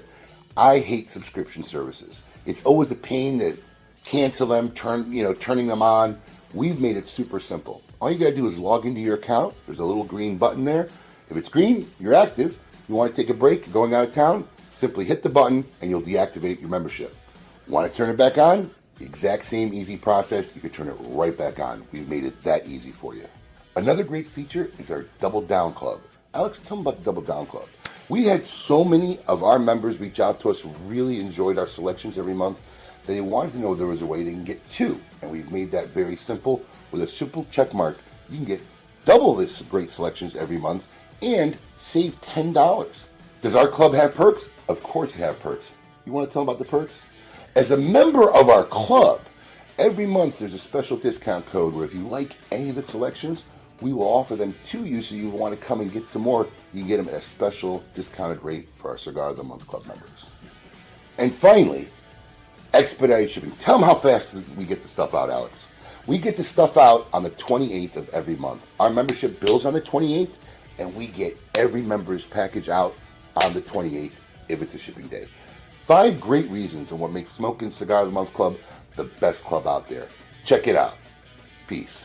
I 0.61 0.77
hate 0.77 1.09
subscription 1.09 1.63
services. 1.63 2.21
It's 2.45 2.63
always 2.65 2.91
a 2.91 2.95
pain 2.95 3.39
to 3.39 3.57
cancel 4.05 4.45
them, 4.45 4.69
turn 4.73 5.11
you 5.11 5.23
know, 5.23 5.33
turning 5.33 5.65
them 5.65 5.81
on. 5.81 6.21
We've 6.53 6.79
made 6.79 6.97
it 6.97 7.07
super 7.09 7.39
simple. 7.39 7.81
All 7.99 8.11
you 8.11 8.19
gotta 8.19 8.35
do 8.35 8.45
is 8.45 8.59
log 8.59 8.85
into 8.85 9.01
your 9.01 9.15
account. 9.15 9.55
There's 9.65 9.79
a 9.79 9.83
little 9.83 10.03
green 10.03 10.37
button 10.37 10.63
there. 10.63 10.87
If 11.31 11.37
it's 11.37 11.49
green, 11.49 11.89
you're 11.99 12.13
active. 12.13 12.59
You 12.87 12.93
want 12.93 13.09
to 13.09 13.19
take 13.19 13.31
a 13.31 13.33
break, 13.33 13.73
going 13.73 13.95
out 13.95 14.07
of 14.07 14.13
town, 14.13 14.47
simply 14.69 15.03
hit 15.03 15.23
the 15.23 15.29
button 15.29 15.65
and 15.81 15.89
you'll 15.89 16.03
deactivate 16.03 16.61
your 16.61 16.69
membership. 16.69 17.15
Want 17.67 17.89
to 17.89 17.97
turn 17.97 18.11
it 18.11 18.17
back 18.17 18.37
on? 18.37 18.69
Exact 18.99 19.45
same 19.45 19.73
easy 19.73 19.97
process. 19.97 20.53
You 20.53 20.61
can 20.61 20.69
turn 20.69 20.89
it 20.89 20.97
right 21.07 21.35
back 21.35 21.59
on. 21.59 21.87
We've 21.91 22.07
made 22.07 22.23
it 22.23 22.39
that 22.43 22.67
easy 22.67 22.91
for 22.91 23.15
you. 23.15 23.25
Another 23.75 24.03
great 24.03 24.27
feature 24.27 24.69
is 24.77 24.91
our 24.91 25.05
Double 25.19 25.41
Down 25.41 25.73
Club. 25.73 26.01
Alex, 26.33 26.59
tell 26.59 26.77
them 26.77 26.87
about 26.87 26.97
the 26.97 27.03
Double 27.03 27.21
Down 27.21 27.45
Club. 27.45 27.67
We 28.09 28.25
had 28.25 28.45
so 28.45 28.83
many 28.83 29.19
of 29.27 29.43
our 29.43 29.59
members 29.59 29.99
reach 29.99 30.19
out 30.19 30.39
to 30.41 30.49
us 30.49 30.65
really 30.85 31.19
enjoyed 31.19 31.57
our 31.57 31.67
selections 31.67 32.17
every 32.17 32.33
month 32.33 32.61
they 33.05 33.21
wanted 33.21 33.53
to 33.53 33.59
know 33.59 33.73
there 33.73 33.87
was 33.87 34.01
a 34.01 34.05
way 34.05 34.23
they 34.23 34.31
can 34.31 34.43
get 34.43 34.67
two. 34.69 35.01
And 35.21 35.31
we've 35.31 35.51
made 35.51 35.71
that 35.71 35.87
very 35.87 36.15
simple. 36.15 36.63
With 36.91 37.01
a 37.01 37.07
simple 37.07 37.47
check 37.51 37.73
mark, 37.73 37.97
you 38.29 38.37
can 38.37 38.45
get 38.45 38.61
double 39.05 39.35
this 39.35 39.61
great 39.63 39.91
selections 39.91 40.35
every 40.35 40.57
month 40.57 40.87
and 41.21 41.57
save 41.79 42.19
$10. 42.21 42.87
Does 43.41 43.55
our 43.55 43.67
club 43.67 43.93
have 43.93 44.13
perks? 44.13 44.49
Of 44.69 44.83
course 44.83 45.09
it 45.09 45.17
have 45.19 45.39
perks. 45.39 45.71
You 46.05 46.11
want 46.11 46.29
to 46.29 46.33
tell 46.33 46.45
them 46.45 46.49
about 46.49 46.59
the 46.59 46.69
perks? 46.69 47.03
As 47.55 47.71
a 47.71 47.77
member 47.77 48.31
of 48.31 48.49
our 48.49 48.63
club, 48.63 49.21
every 49.77 50.05
month 50.05 50.39
there's 50.39 50.53
a 50.53 50.59
special 50.59 50.97
discount 50.97 51.45
code 51.47 51.73
where 51.73 51.85
if 51.85 51.93
you 51.93 52.07
like 52.07 52.37
any 52.51 52.69
of 52.69 52.75
the 52.75 52.83
selections, 52.83 53.43
we 53.81 53.93
will 53.93 54.07
offer 54.07 54.35
them 54.35 54.55
to 54.67 54.85
you 54.85 55.01
so 55.01 55.15
you 55.15 55.29
want 55.29 55.59
to 55.59 55.65
come 55.65 55.81
and 55.81 55.91
get 55.91 56.07
some 56.07 56.21
more. 56.21 56.47
You 56.73 56.81
can 56.81 56.87
get 56.87 56.97
them 56.97 57.09
at 57.09 57.15
a 57.15 57.21
special 57.21 57.83
discounted 57.95 58.43
rate 58.43 58.69
for 58.75 58.91
our 58.91 58.97
Cigar 58.97 59.29
of 59.29 59.37
the 59.37 59.43
Month 59.43 59.67
Club 59.67 59.85
members. 59.87 60.27
And 61.17 61.33
finally, 61.33 61.87
expedited 62.73 63.29
shipping. 63.29 63.51
Tell 63.51 63.77
them 63.77 63.87
how 63.87 63.95
fast 63.95 64.35
we 64.55 64.65
get 64.65 64.81
the 64.81 64.87
stuff 64.87 65.13
out, 65.13 65.29
Alex. 65.29 65.67
We 66.07 66.17
get 66.17 66.37
the 66.37 66.43
stuff 66.43 66.77
out 66.77 67.07
on 67.13 67.23
the 67.23 67.29
28th 67.31 67.95
of 67.95 68.09
every 68.09 68.35
month. 68.35 68.65
Our 68.79 68.89
membership 68.89 69.39
bills 69.39 69.65
on 69.65 69.73
the 69.73 69.81
28th, 69.81 70.31
and 70.79 70.95
we 70.95 71.07
get 71.07 71.37
every 71.55 71.81
member's 71.81 72.25
package 72.25 72.69
out 72.69 72.95
on 73.43 73.53
the 73.53 73.61
28th 73.61 74.11
if 74.49 74.61
it's 74.61 74.73
a 74.73 74.79
shipping 74.79 75.07
day. 75.07 75.27
Five 75.85 76.19
great 76.19 76.49
reasons 76.49 76.91
on 76.91 76.99
what 76.99 77.11
makes 77.11 77.31
Smoke 77.31 77.61
Inn 77.61 77.71
Cigar 77.71 78.01
of 78.01 78.07
the 78.07 78.13
Month 78.13 78.33
Club 78.33 78.57
the 78.95 79.03
best 79.03 79.43
club 79.43 79.67
out 79.67 79.87
there. 79.87 80.07
Check 80.45 80.67
it 80.67 80.75
out. 80.75 80.97
Peace. 81.67 82.03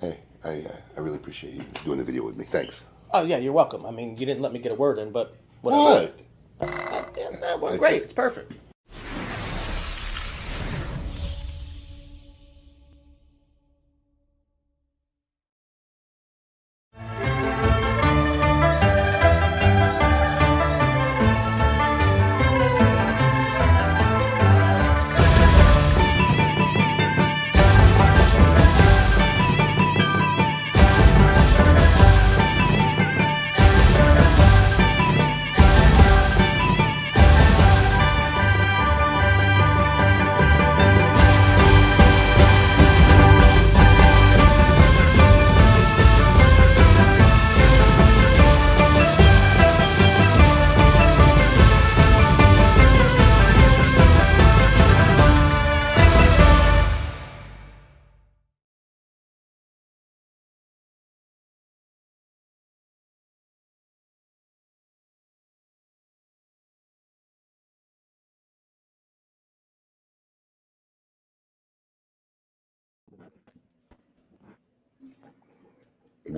Hey, 0.00 0.18
I, 0.44 0.60
uh, 0.60 0.76
I 0.96 1.00
really 1.00 1.16
appreciate 1.16 1.54
you 1.54 1.64
doing 1.84 1.98
the 1.98 2.04
video 2.04 2.24
with 2.24 2.36
me. 2.36 2.44
Thanks. 2.44 2.82
Oh 3.12 3.24
yeah, 3.24 3.38
you're 3.38 3.52
welcome. 3.52 3.84
I 3.84 3.90
mean, 3.90 4.16
you 4.16 4.26
didn't 4.26 4.42
let 4.42 4.52
me 4.52 4.58
get 4.58 4.70
a 4.72 4.74
word 4.74 4.98
in, 4.98 5.10
but 5.10 5.34
whatever. 5.62 6.12
What? 6.60 7.12
Yeah, 7.16 7.30
that 7.40 7.60
was 7.60 7.78
great. 7.78 8.02
It's 8.02 8.12
perfect. 8.12 8.52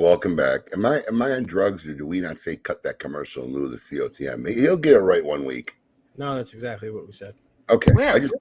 Welcome 0.00 0.34
back. 0.34 0.60
Am 0.72 0.86
I 0.86 1.02
am 1.08 1.20
I 1.20 1.32
on 1.32 1.42
drugs 1.42 1.86
or 1.86 1.92
do 1.92 2.06
we 2.06 2.22
not 2.22 2.38
say 2.38 2.56
cut 2.56 2.82
that 2.84 2.98
commercial 2.98 3.44
in 3.44 3.52
lieu 3.52 3.66
of 3.66 3.70
the 3.72 3.76
COTM? 3.76 4.48
He'll 4.48 4.78
get 4.78 4.94
it 4.94 5.00
right 5.00 5.22
one 5.22 5.44
week. 5.44 5.76
No, 6.16 6.36
that's 6.36 6.54
exactly 6.54 6.90
what 6.90 7.04
we 7.04 7.12
said. 7.12 7.34
Okay. 7.68 7.92
Where? 7.92 8.14
I 8.14 8.18
just 8.18 8.34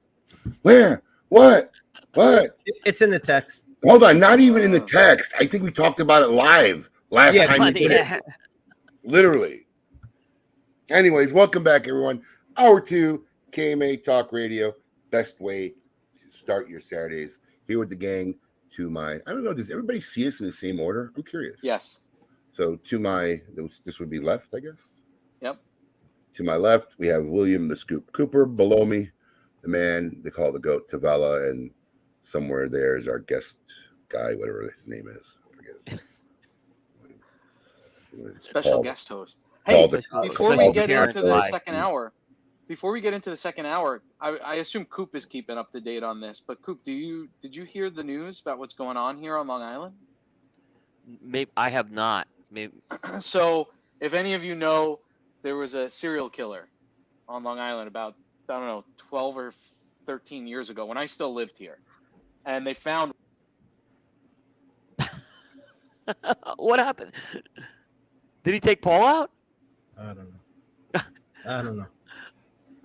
where? 0.61 1.03
What? 1.27 1.71
What? 2.13 2.57
It's 2.85 3.01
in 3.01 3.09
the 3.09 3.19
text. 3.19 3.71
Hold 3.83 4.05
on, 4.05 4.19
not 4.19 4.39
even 4.39 4.61
in 4.61 4.71
the 4.71 4.79
text. 4.79 5.33
I 5.37 5.45
think 5.45 5.63
we 5.65 5.69
talked 5.69 5.99
about 5.99 6.23
it 6.23 6.29
live 6.29 6.89
last 7.09 7.35
Yeah, 7.35 7.47
time. 7.47 7.61
you 7.63 7.71
did 7.73 7.91
it. 7.91 8.23
Literally. 9.03 9.67
Anyways, 10.89 11.33
welcome 11.33 11.61
back, 11.61 11.89
everyone. 11.89 12.21
Hour 12.55 12.79
two, 12.79 13.25
KMA 13.51 14.01
Talk 14.01 14.31
Radio. 14.31 14.73
Best 15.11 15.41
way 15.41 15.73
to 16.21 16.31
start 16.31 16.69
your 16.69 16.79
Saturdays 16.79 17.39
here 17.67 17.79
with 17.79 17.89
the 17.89 17.97
gang. 17.97 18.35
To 18.79 18.89
my, 18.89 19.15
I 19.27 19.31
don't 19.33 19.43
know, 19.43 19.53
does 19.53 19.69
everybody 19.69 19.99
see 19.99 20.25
us 20.25 20.39
in 20.39 20.45
the 20.45 20.53
same 20.53 20.79
order? 20.79 21.11
I'm 21.17 21.23
curious. 21.23 21.59
Yes. 21.61 21.99
So 22.53 22.77
to 22.77 22.97
my, 22.97 23.41
this- 23.53 23.79
this 23.79 23.99
would 23.99 24.09
be 24.09 24.19
left, 24.19 24.55
I 24.55 24.61
guess. 24.61 24.87
Yep. 25.41 25.59
To 26.35 26.43
my 26.45 26.55
left, 26.55 26.95
we 26.97 27.05
have 27.07 27.25
William 27.25 27.67
the 27.67 27.75
Scoop 27.75 28.09
Cooper. 28.13 28.45
Below 28.45 28.85
me, 28.85 29.09
the 29.63 29.67
man 29.67 30.21
they 30.23 30.29
call 30.29 30.53
the 30.53 30.59
goat 30.59 30.87
Tavalla, 30.87 31.49
and 31.49 31.71
somewhere 32.23 32.69
there 32.69 32.95
is 32.95 33.09
our 33.09 33.19
guest 33.19 33.57
guy, 34.07 34.33
whatever 34.35 34.61
his 34.61 34.87
name 34.87 35.09
is. 35.09 35.35
I 35.51 35.55
forget 35.57 35.75
his 35.85 35.99
name. 38.23 38.35
Special 38.39 38.71
Paul- 38.75 38.83
guest 38.83 39.09
host. 39.09 39.39
Paul 39.65 39.89
Hey, 39.89 39.97
the- 40.13 40.21
before 40.29 40.55
we 40.55 40.71
get 40.71 40.89
into 40.89 41.21
the 41.21 41.41
second 41.49 41.75
hour, 41.75 42.13
before 42.69 42.91
we 42.91 43.01
get 43.01 43.15
into 43.15 43.31
the 43.31 43.35
second 43.35 43.65
hour, 43.65 44.01
I, 44.21 44.37
I 44.37 44.53
assume 44.55 44.85
Coop 44.85 45.15
is 45.15 45.25
keeping 45.25 45.57
up 45.57 45.71
to 45.71 45.81
date 45.81 46.03
on 46.03 46.21
this. 46.21 46.39
But 46.45 46.61
Coop, 46.61 46.81
do 46.85 46.91
you 46.91 47.27
did 47.41 47.53
you 47.55 47.63
hear 47.63 47.89
the 47.89 48.03
news 48.03 48.39
about 48.39 48.59
what's 48.59 48.75
going 48.75 48.95
on 48.95 49.17
here 49.17 49.35
on 49.35 49.47
Long 49.47 49.63
Island? 49.63 49.95
Maybe 51.21 51.49
I 51.57 51.71
have 51.71 51.91
not. 51.91 52.27
Maybe 52.51 52.73
so, 53.19 53.69
if 53.99 54.13
any 54.13 54.35
of 54.35 54.43
you 54.43 54.53
know, 54.55 54.99
there 55.41 55.57
was 55.57 55.73
a 55.73 55.89
serial 55.89 56.29
killer 56.29 56.67
on 57.27 57.43
Long 57.43 57.59
Island 57.59 57.87
about 57.87 58.13
I 58.47 58.53
don't 58.53 58.67
know, 58.67 58.85
12 59.09 59.37
or 59.37 59.53
13 60.05 60.47
years 60.47 60.69
ago 60.69 60.85
when 60.85 60.97
I 60.97 61.07
still 61.07 61.33
lived 61.33 61.57
here, 61.57 61.79
and 62.45 62.65
they 62.65 62.75
found 62.75 63.13
what 66.57 66.79
happened? 66.79 67.13
Did 68.43 68.53
he 68.53 68.59
take 68.59 68.81
Paul 68.83 69.03
out? 69.03 69.31
I 69.99 70.13
don't 70.13 70.17
know. 70.17 71.01
I 71.47 71.61
don't 71.63 71.77
know. 71.77 71.85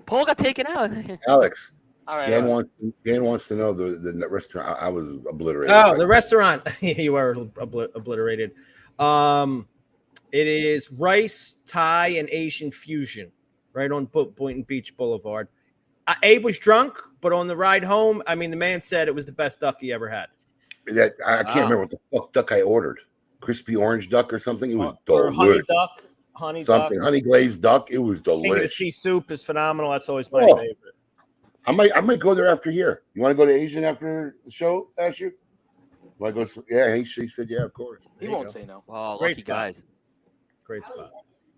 Paul 0.07 0.25
got 0.27 0.39
taken 0.39 0.67
out. 0.67 0.91
Alex, 1.29 1.73
all 2.07 2.17
right. 2.17 2.29
Dan 2.29 2.45
all 2.45 2.49
right. 2.49 2.51
wants 2.51 2.71
Dan 3.05 3.25
wants 3.25 3.49
to 3.49 3.55
know 3.57 3.73
the 3.73 3.97
the 3.97 4.29
restaurant. 4.29 4.69
I, 4.81 4.87
I 4.87 4.89
was 4.89 5.07
obliterated. 5.29 5.75
Oh, 5.75 5.97
the 5.97 6.07
restaurant. 6.07 6.63
you 6.81 7.15
are 7.17 7.35
obli- 7.35 7.89
obliterated. 7.95 8.53
Um, 8.99 9.67
it 10.33 10.47
is 10.47 10.91
rice, 10.93 11.57
Thai, 11.67 12.09
and 12.09 12.29
Asian 12.31 12.71
fusion, 12.71 13.31
right 13.73 13.91
on 13.91 14.07
Bo- 14.07 14.27
Boynton 14.27 14.65
Beach 14.65 14.97
Boulevard. 14.97 15.49
Uh, 16.07 16.15
Abe 16.23 16.45
was 16.45 16.59
drunk, 16.59 16.99
but 17.21 17.33
on 17.33 17.47
the 17.47 17.57
ride 17.57 17.83
home, 17.85 18.23
I 18.27 18.35
mean, 18.35 18.51
the 18.51 18.57
man 18.57 18.81
said 18.81 19.09
it 19.09 19.15
was 19.15 19.25
the 19.25 19.33
best 19.33 19.61
duck 19.61 19.77
he 19.81 19.93
ever 19.93 20.09
had. 20.09 20.27
that 20.89 21.15
I, 21.27 21.39
I 21.39 21.43
can't 21.45 21.57
Wow. 21.57 21.63
remember 21.63 21.79
what 21.81 21.91
the 21.91 21.99
fuck 22.13 22.33
duck 22.33 22.53
I 22.53 22.61
ordered. 22.63 22.99
Crispy 23.41 23.75
orange 23.77 24.11
duck 24.11 24.33
or 24.33 24.39
something. 24.39 24.71
It 24.71 24.75
was 24.77 24.95
or 25.09 25.31
honey 25.31 25.61
duck, 25.69 26.03
honey 26.35 26.65
Something 26.65 26.99
duck. 26.99 27.05
honey 27.05 27.21
glazed 27.21 27.63
duck. 27.63 27.91
It 27.91 27.99
was 27.99 28.21
King 28.21 28.43
the 28.43 28.49
delicious. 28.49 28.77
sea 28.77 28.91
soup 28.91 29.31
is 29.31 29.43
phenomenal. 29.43 29.91
That's 29.91 30.09
always 30.09 30.31
my 30.33 30.41
Oh. 30.43 30.57
favorite. 30.57 30.79
I 31.67 31.73
might 31.73 31.91
I 31.97 32.01
might 32.01 32.19
go 32.21 32.35
there 32.35 32.49
after 32.49 32.71
here. 32.71 33.03
You 33.15 33.23
want 33.23 33.33
to 33.33 33.37
go 33.37 33.47
to 33.47 33.53
Asian 33.53 33.85
after 33.85 34.37
the 34.45 34.51
show, 34.51 34.91
Asher? 34.99 35.33
Want 36.19 36.37
to 36.37 36.45
go? 36.45 36.65
Yeah, 36.69 36.95
he, 36.95 37.05
she 37.05 37.27
said, 37.27 37.49
yeah, 37.49 37.63
of 37.63 37.73
course. 37.73 38.05
He 38.05 38.11
There 38.21 38.29
you 38.29 38.35
won't 38.35 38.49
go. 38.49 38.53
say 38.53 38.67
no. 38.67 38.85
Oh, 38.89 39.17
Great 39.17 39.39
spot. 39.39 39.47
guys. 39.47 39.83
Great 40.65 40.85
spot. 40.85 41.11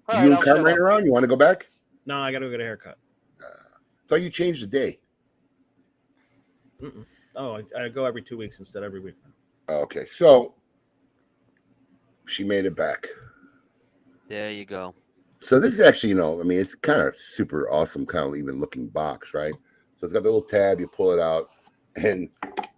All 0.09 0.15
you 0.15 0.15
right, 0.15 0.25
and 0.27 0.35
I'll 0.35 0.43
shut 0.43 0.55
Carmen 0.57 0.73
up. 0.73 0.79
around? 0.79 1.05
You 1.05 1.13
want 1.13 1.25
to 1.25 1.29
go 1.29 1.37
back? 1.37 1.69
No, 2.07 2.19
I 2.21 2.31
got 2.31 2.39
to 2.39 2.47
go 2.47 2.51
get 2.53 2.61
a 2.61 2.65
haircut. 2.65 2.97
Uh, 3.43 3.47
thought 4.09 4.23
you 4.23 4.31
changed 4.31 4.63
the 4.63 4.67
day. 4.69 5.01
Mm-mm. 6.81 7.05
Oh, 7.35 7.57
I, 7.77 7.83
I 7.85 7.89
go 7.89 8.05
every 8.05 8.23
two 8.23 8.37
weeks 8.37 8.59
instead 8.61 8.83
of 8.83 8.87
every 8.87 9.01
week. 9.01 9.15
Okay, 9.69 10.07
so 10.07 10.55
she 12.27 12.45
made 12.45 12.65
it 12.67 12.77
back. 12.77 13.09
There 14.29 14.51
you 14.51 14.65
go. 14.65 14.95
So 15.41 15.61
this 15.61 15.75
is 15.75 15.81
actually, 15.81 16.11
you 16.11 16.17
know, 16.17 16.41
I 16.41 16.45
mean, 16.45 16.59
it's 16.59 16.75
kind 16.75 17.01
of 17.01 17.17
super 17.17 17.71
awesome, 17.71 18.07
kind 18.07 18.27
of 18.27 18.37
even 18.37 18.59
looking 18.59 18.89
box, 18.89 19.35
right? 19.35 19.55
So 19.95 20.05
it's 20.05 20.13
got 20.13 20.23
the 20.23 20.29
little 20.31 20.43
tab, 20.43 20.81
you 20.81 20.89
pull 20.89 21.13
it 21.13 21.21
out, 21.21 21.47
and 21.97 22.29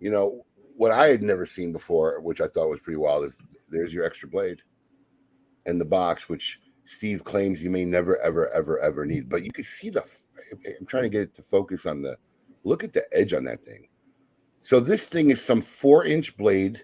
you 0.01 0.11
know 0.11 0.45
what 0.77 0.93
I 0.93 1.09
had 1.09 1.23
never 1.23 1.47
seen 1.47 1.73
before, 1.73 2.21
which 2.21 2.41
I 2.41 2.49
thought 2.49 2.69
was 2.69 2.81
pretty 2.81 2.99
wild, 2.99 3.25
is 3.25 3.39
there's 3.69 3.93
your 3.93 4.05
extra 4.05 4.29
blade 4.29 4.63
and 5.67 5.81
the 5.81 5.85
box, 5.85 6.29
which 6.29 6.61
Steve 6.85 7.25
claims 7.25 7.63
you 7.63 7.71
may 7.71 7.85
never, 7.85 8.19
ever, 8.19 8.49
ever, 8.51 8.79
ever 8.79 9.05
need. 9.05 9.29
But 9.29 9.45
you 9.45 9.51
can 9.51 9.65
see 9.65 9.91
the. 9.91 10.03
I'm 10.81 10.87
trying 10.87 11.03
to 11.03 11.09
get 11.09 11.23
it 11.23 11.35
to 11.35 11.43
focus 11.43 11.85
on 11.85 12.03
the. 12.03 12.17
Look 12.65 12.85
at 12.85 12.93
the 12.93 13.05
edge 13.13 13.35
on 13.35 13.45
that 13.45 13.65
thing. 13.65 13.89
So 14.63 14.81
this 14.81 15.07
thing 15.07 15.31
is 15.31 15.45
some 15.45 15.61
four-inch 15.61 16.37
blade 16.37 16.83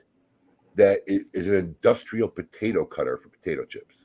that 0.77 1.01
is 1.07 1.47
an 1.47 1.57
industrial 1.57 2.29
potato 2.29 2.85
cutter 2.85 3.17
for 3.17 3.29
potato 3.29 3.65
chips. 3.65 4.04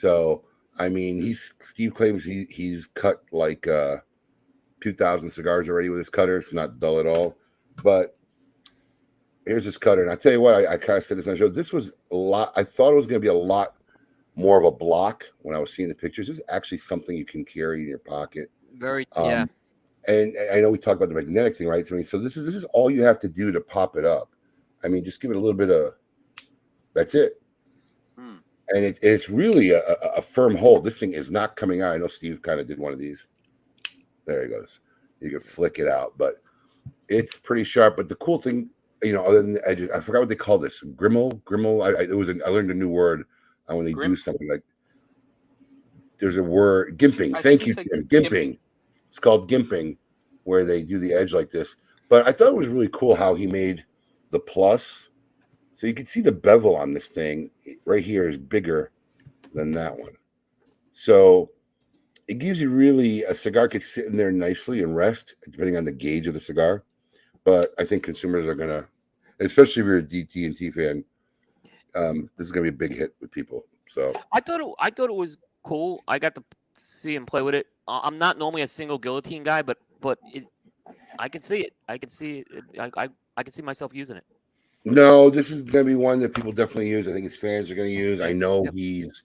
So 0.00 0.44
I 0.78 0.88
mean, 0.88 1.20
he's 1.20 1.52
Steve 1.60 1.92
claims 1.94 2.24
he 2.24 2.46
he's 2.48 2.86
cut 2.86 3.22
like 3.32 3.66
uh, 3.66 3.98
two 4.80 4.94
thousand 4.94 5.28
cigars 5.28 5.68
already 5.68 5.90
with 5.90 5.98
his 5.98 6.08
cutter. 6.08 6.38
It's 6.38 6.54
not 6.54 6.80
dull 6.80 7.00
at 7.00 7.06
all. 7.06 7.36
But 7.84 8.16
here's 9.46 9.64
his 9.64 9.76
cutter, 9.76 10.02
and 10.02 10.10
I 10.10 10.14
tell 10.14 10.32
you 10.32 10.40
what, 10.40 10.54
I, 10.54 10.74
I 10.74 10.76
kind 10.78 10.96
of 10.96 11.04
said 11.04 11.18
this 11.18 11.26
on 11.26 11.34
the 11.34 11.38
show. 11.38 11.48
This 11.48 11.72
was 11.72 11.92
a 12.10 12.16
lot. 12.16 12.52
I 12.56 12.64
thought 12.64 12.92
it 12.92 12.96
was 12.96 13.06
going 13.06 13.20
to 13.20 13.24
be 13.24 13.28
a 13.28 13.34
lot 13.34 13.74
more 14.36 14.58
of 14.58 14.64
a 14.64 14.70
block 14.70 15.24
when 15.42 15.54
I 15.54 15.58
was 15.58 15.74
seeing 15.74 15.88
the 15.90 15.94
pictures. 15.94 16.28
This 16.28 16.38
is 16.38 16.44
actually 16.50 16.78
something 16.78 17.14
you 17.14 17.26
can 17.26 17.44
carry 17.44 17.82
in 17.82 17.88
your 17.88 17.98
pocket. 17.98 18.50
Very 18.74 19.06
Um, 19.16 19.26
yeah. 19.26 19.44
And 20.08 20.34
I 20.50 20.60
know 20.60 20.70
we 20.70 20.78
talked 20.78 20.96
about 20.96 21.10
the 21.10 21.14
magnetic 21.14 21.56
thing, 21.56 21.68
right? 21.68 21.86
So, 21.86 21.94
I 21.94 21.96
mean, 21.96 22.06
so 22.06 22.18
this 22.18 22.38
is 22.38 22.46
this 22.46 22.54
is 22.54 22.64
all 22.72 22.90
you 22.90 23.02
have 23.02 23.18
to 23.18 23.28
do 23.28 23.52
to 23.52 23.60
pop 23.60 23.96
it 23.96 24.06
up. 24.06 24.30
I 24.82 24.88
mean, 24.88 25.04
just 25.04 25.20
give 25.20 25.30
it 25.30 25.36
a 25.36 25.40
little 25.40 25.58
bit 25.58 25.68
of. 25.68 25.92
That's 26.94 27.14
it. 27.14 27.39
And 28.70 28.84
it, 28.84 28.98
it's 29.02 29.28
really 29.28 29.70
a, 29.70 29.82
a, 30.16 30.22
firm 30.22 30.54
hold. 30.54 30.84
This 30.84 31.00
thing 31.00 31.12
is 31.12 31.30
not 31.30 31.56
coming 31.56 31.82
out. 31.82 31.92
I 31.92 31.96
know 31.96 32.06
Steve 32.06 32.40
kind 32.40 32.60
of 32.60 32.66
did 32.66 32.78
one 32.78 32.92
of 32.92 32.98
these. 32.98 33.26
There 34.26 34.44
he 34.44 34.48
goes. 34.48 34.80
You 35.20 35.30
can 35.30 35.40
flick 35.40 35.78
it 35.78 35.88
out, 35.88 36.14
but 36.16 36.40
it's 37.08 37.36
pretty 37.36 37.64
sharp. 37.64 37.96
But 37.96 38.08
the 38.08 38.14
cool 38.16 38.40
thing, 38.40 38.70
you 39.02 39.12
know, 39.12 39.24
other 39.24 39.42
than 39.42 39.54
the 39.54 39.68
edges, 39.68 39.90
I 39.90 40.00
forgot 40.00 40.20
what 40.20 40.28
they 40.28 40.36
call 40.36 40.58
this. 40.58 40.82
Grimmel, 40.94 41.42
Grimmel. 41.42 41.82
I, 41.84 42.00
I 42.00 42.02
it 42.04 42.16
was. 42.16 42.28
An, 42.28 42.40
I 42.46 42.50
learned 42.50 42.70
a 42.70 42.74
new 42.74 42.88
word 42.88 43.24
uh, 43.68 43.74
when 43.74 43.84
they 43.84 43.92
do 43.92 44.14
something 44.14 44.48
like. 44.48 44.62
There's 46.18 46.36
a 46.36 46.42
word 46.42 46.98
gimping. 46.98 47.34
I 47.36 47.40
Thank 47.40 47.66
you, 47.66 47.74
Jim. 47.74 47.86
gimping. 47.86 48.08
Gimping. 48.08 48.58
It's 49.08 49.18
called 49.18 49.50
gimping, 49.50 49.96
where 50.44 50.64
they 50.64 50.82
do 50.82 50.98
the 50.98 51.12
edge 51.12 51.32
like 51.32 51.50
this. 51.50 51.76
But 52.08 52.26
I 52.28 52.32
thought 52.32 52.48
it 52.48 52.54
was 52.54 52.68
really 52.68 52.90
cool 52.92 53.14
how 53.14 53.34
he 53.34 53.46
made 53.46 53.84
the 54.30 54.38
plus. 54.38 55.09
So 55.80 55.86
you 55.86 55.94
can 55.94 56.04
see 56.04 56.20
the 56.20 56.30
bevel 56.30 56.76
on 56.76 56.92
this 56.92 57.08
thing 57.08 57.50
right 57.86 58.04
here 58.04 58.28
is 58.28 58.36
bigger 58.36 58.90
than 59.54 59.72
that 59.72 59.98
one. 59.98 60.12
So 60.92 61.52
it 62.28 62.34
gives 62.34 62.60
you 62.60 62.68
really 62.68 63.24
a 63.24 63.32
cigar 63.32 63.66
could 63.66 63.82
sit 63.82 64.04
in 64.04 64.14
there 64.14 64.30
nicely 64.30 64.82
and 64.82 64.94
rest, 64.94 65.36
depending 65.42 65.78
on 65.78 65.86
the 65.86 65.92
gauge 65.92 66.26
of 66.26 66.34
the 66.34 66.40
cigar. 66.40 66.84
But 67.44 67.68
I 67.78 67.84
think 67.84 68.02
consumers 68.02 68.46
are 68.46 68.54
gonna, 68.54 68.84
especially 69.40 69.80
if 69.80 69.86
you're 69.86 69.98
a 70.00 70.02
DT 70.02 70.44
and 70.44 70.54
T 70.54 70.70
fan, 70.70 71.02
um, 71.94 72.28
this 72.36 72.44
is 72.44 72.52
gonna 72.52 72.64
be 72.64 72.68
a 72.68 72.72
big 72.72 72.94
hit 72.94 73.14
with 73.18 73.30
people. 73.30 73.64
So 73.88 74.12
I 74.32 74.40
thought 74.40 74.60
it, 74.60 74.66
I 74.80 74.90
thought 74.90 75.08
it 75.08 75.16
was 75.16 75.38
cool. 75.62 76.04
I 76.06 76.18
got 76.18 76.34
to 76.34 76.44
see 76.74 77.14
him 77.14 77.24
play 77.24 77.40
with 77.40 77.54
it. 77.54 77.68
I'm 77.88 78.18
not 78.18 78.36
normally 78.36 78.60
a 78.60 78.68
single 78.68 78.98
guillotine 78.98 79.44
guy, 79.44 79.62
but 79.62 79.78
but 80.02 80.18
it, 80.34 80.44
I 81.18 81.30
can 81.30 81.40
see 81.40 81.62
it. 81.62 81.72
I 81.88 81.96
can 81.96 82.10
see 82.10 82.44
it. 82.50 82.64
I 82.78 83.04
I, 83.04 83.08
I 83.38 83.42
can 83.42 83.54
see 83.54 83.62
myself 83.62 83.94
using 83.94 84.18
it. 84.18 84.26
No, 84.84 85.28
this 85.30 85.50
is 85.50 85.62
going 85.62 85.84
to 85.84 85.90
be 85.90 85.94
one 85.94 86.20
that 86.20 86.34
people 86.34 86.52
definitely 86.52 86.88
use. 86.88 87.06
I 87.08 87.12
think 87.12 87.24
his 87.24 87.36
fans 87.36 87.70
are 87.70 87.74
going 87.74 87.88
to 87.88 87.94
use. 87.94 88.20
I 88.20 88.32
know 88.32 88.64
Yep. 88.64 88.74
he's, 88.74 89.24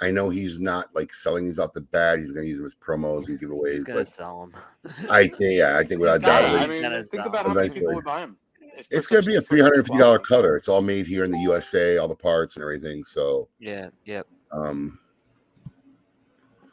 I 0.00 0.10
know 0.10 0.30
he's 0.30 0.60
not 0.60 0.86
like 0.94 1.12
selling 1.12 1.44
these 1.46 1.58
off 1.58 1.72
the 1.72 1.80
bat. 1.80 2.18
He's 2.18 2.32
going 2.32 2.44
to 2.44 2.48
use 2.48 2.58
them 2.58 2.66
as 2.66 2.76
promos 2.76 3.28
and 3.28 3.38
giveaways. 3.40 3.72
He's 3.72 3.84
gonna 3.84 3.98
But 4.00 4.08
sell 4.08 4.40
them. 4.40 4.62
I 5.10 5.26
think, 5.26 5.58
yeah, 5.58 5.76
I 5.76 5.84
think 5.84 6.00
without 6.00 6.20
doubt, 6.20 6.44
I 6.44 6.66
mean, 6.66 7.04
think 7.04 7.26
about 7.26 7.46
how 7.46 7.54
many 7.54 7.70
people 7.70 7.94
would 7.94 8.04
buy 8.04 8.20
them. 8.20 8.36
If 8.78 8.86
it's 8.90 9.06
going 9.06 9.22
to 9.22 9.26
be 9.28 9.36
a 9.36 9.40
such- 9.40 9.48
three 9.48 9.58
for 9.60 9.64
hundred 9.64 9.82
such 9.82 9.86
fifty 9.86 9.98
dollar 9.98 10.18
cutter. 10.18 10.56
It's 10.56 10.68
all 10.68 10.82
made 10.82 11.06
here 11.06 11.24
in 11.24 11.30
the 11.30 11.38
USA, 11.40 11.98
all 11.98 12.08
the 12.08 12.16
parts 12.16 12.56
and 12.56 12.62
everything. 12.62 13.04
So, 13.04 13.48
Yeah, 13.58 13.90
yeah. 14.04 14.22
um, 14.52 14.98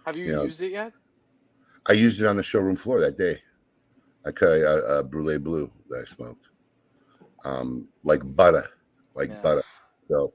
Have 0.05 0.15
you 0.15 0.31
Yeah. 0.31 0.43
used 0.43 0.61
it 0.61 0.71
yet? 0.71 0.93
I 1.87 1.93
used 1.93 2.21
it 2.21 2.27
on 2.27 2.35
the 2.37 2.43
showroom 2.43 2.75
floor 2.75 2.99
that 2.99 3.17
day. 3.17 3.37
I 4.25 4.31
cut 4.31 4.51
a, 4.51 4.99
a 4.99 5.03
brulee 5.03 5.37
blue 5.39 5.71
that 5.89 6.01
I 6.01 6.05
smoked, 6.05 6.48
um, 7.45 7.87
like 8.03 8.21
butter, 8.35 8.65
like 9.15 9.29
Yeah. 9.29 9.41
butter. 9.41 9.63
So 10.07 10.33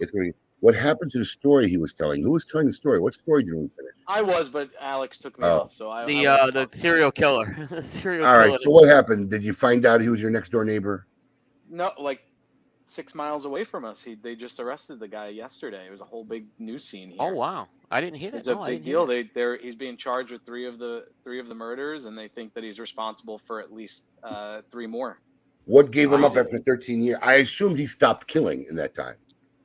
it's 0.00 0.10
going 0.10 0.26
to 0.26 0.32
be. 0.32 0.38
What 0.60 0.76
happened 0.76 1.10
to 1.10 1.18
the 1.18 1.24
story 1.24 1.68
he 1.68 1.76
was 1.76 1.92
telling? 1.92 2.22
Who 2.22 2.30
was 2.30 2.44
telling 2.44 2.68
the 2.68 2.72
story? 2.72 3.00
What 3.00 3.14
story 3.14 3.42
did 3.42 3.52
we 3.52 3.60
finish? 3.62 3.94
I 4.06 4.22
was, 4.22 4.48
but 4.48 4.70
Alex 4.80 5.18
took 5.18 5.36
me 5.38 5.44
Oh. 5.44 5.62
off. 5.62 5.72
So 5.72 5.90
I 5.90 6.04
The 6.04 6.28
I 6.28 6.34
uh 6.34 6.50
the 6.52 6.68
serial 6.70 7.10
killer. 7.10 7.66
the 7.70 7.82
serial 7.82 8.26
killer. 8.26 8.32
All 8.32 8.38
right. 8.38 8.46
killer. 8.46 8.58
So 8.58 8.70
what 8.70 8.88
happened? 8.88 9.28
Did 9.28 9.42
you 9.42 9.54
find 9.54 9.84
out 9.84 10.00
he 10.00 10.08
was 10.08 10.20
your 10.22 10.30
next 10.30 10.50
door 10.50 10.64
neighbor? 10.64 11.06
no 11.68 11.90
like 11.98 12.20
six 12.84 13.14
miles 13.14 13.44
away 13.44 13.64
from 13.64 13.84
us. 13.84 14.02
He 14.02 14.14
they 14.14 14.36
just 14.36 14.60
arrested 14.60 15.00
the 15.00 15.08
guy 15.08 15.28
yesterday. 15.28 15.86
It 15.86 15.90
was 15.90 16.00
a 16.00 16.04
whole 16.04 16.24
big 16.24 16.46
news 16.58 16.86
scene 16.86 17.08
here. 17.10 17.18
Oh 17.20 17.32
wow! 17.32 17.66
I 17.90 18.00
didn't 18.00 18.18
hear 18.18 18.30
that. 18.30 18.38
It's 18.38 18.48
a 18.48 18.54
No, 18.54 18.62
I 18.62 18.70
big 18.70 18.84
deal. 18.84 19.06
They 19.06 19.30
they're 19.34 19.56
he's 19.56 19.74
being 19.74 19.96
charged 19.96 20.30
with 20.30 20.42
three 20.46 20.66
of 20.66 20.78
the 20.78 21.06
three 21.24 21.40
of 21.40 21.48
the 21.48 21.54
murders, 21.54 22.04
and 22.04 22.16
they 22.16 22.28
think 22.28 22.54
that 22.54 22.62
he's 22.62 22.78
responsible 22.78 23.38
for 23.38 23.60
at 23.60 23.72
least 23.72 24.06
uh, 24.22 24.60
three 24.70 24.86
more. 24.86 25.18
What 25.66 25.90
gave 25.92 26.12
him 26.12 26.24
up 26.24 26.36
after 26.36 26.58
13 26.58 27.02
years? 27.02 27.18
I 27.22 27.34
assumed 27.34 27.78
he 27.78 27.86
stopped 27.86 28.26
killing 28.28 28.66
in 28.68 28.76
that 28.76 28.94
time. 28.94 29.16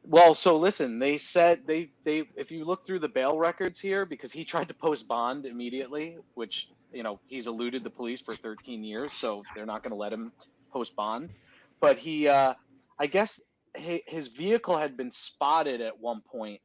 Well, 0.05 0.33
so 0.33 0.57
listen, 0.57 0.99
they 0.99 1.17
said 1.17 1.67
they 1.67 1.91
they 2.05 2.23
if 2.35 2.51
you 2.51 2.65
look 2.65 2.85
through 2.85 2.99
the 2.99 3.09
bail 3.09 3.37
records 3.37 3.79
here, 3.79 4.05
because 4.05 4.31
he 4.31 4.45
tried 4.45 4.69
to 4.69 4.73
post 4.73 5.07
bond 5.07 5.45
immediately, 5.45 6.17
which 6.35 6.69
you 6.93 7.03
know 7.03 7.21
he's 7.27 7.47
eluded 7.47 7.83
the 7.83 7.91
police 7.91 8.21
for 8.21 8.35
13 8.35 8.83
years, 8.83 9.13
so 9.13 9.45
they're 9.53 9.65
not 9.65 9.83
going 9.83 9.91
to 9.91 9.97
let 9.97 10.13
him 10.13 10.33
post 10.71 10.95
bond. 10.95 11.29
But 11.81 11.97
he, 11.99 12.29
uh, 12.29 12.55
I 12.99 13.07
guess, 13.07 13.41
hi- 13.77 14.03
his 14.07 14.29
vehicle 14.29 14.77
had 14.77 14.97
been 14.97 15.11
spotted 15.11 15.81
at 15.81 15.99
one 15.99 16.21
point, 16.21 16.61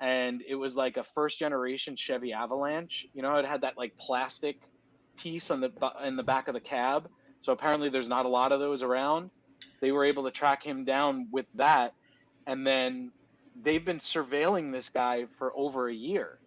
and 0.00 0.42
it 0.48 0.56
was 0.56 0.76
like 0.76 0.96
a 0.96 1.04
first 1.04 1.38
generation 1.38 1.96
Chevy 1.96 2.32
Avalanche. 2.32 3.06
You 3.14 3.22
know, 3.22 3.36
it 3.36 3.46
had 3.46 3.62
that 3.62 3.78
like 3.78 3.94
plastic 4.00 4.58
piece 5.18 5.50
on 5.50 5.60
the 5.60 5.70
in 6.04 6.16
the 6.16 6.24
back 6.24 6.48
of 6.48 6.54
the 6.54 6.60
cab. 6.60 7.08
So 7.46 7.52
apparently, 7.52 7.88
there's 7.90 8.08
not 8.08 8.24
a 8.26 8.28
lot 8.28 8.50
of 8.50 8.58
those 8.58 8.82
around. 8.82 9.30
They 9.80 9.92
were 9.92 10.04
able 10.04 10.24
to 10.24 10.32
track 10.32 10.64
him 10.64 10.84
down 10.84 11.28
with 11.30 11.46
that 11.54 11.94
and 12.48 12.66
then 12.66 13.12
they've 13.62 13.84
been 13.84 13.98
surveilling 13.98 14.72
this 14.72 14.88
guy 14.88 15.26
for 15.38 15.52
over 15.56 15.88
a 15.88 15.94
year. 15.94 16.38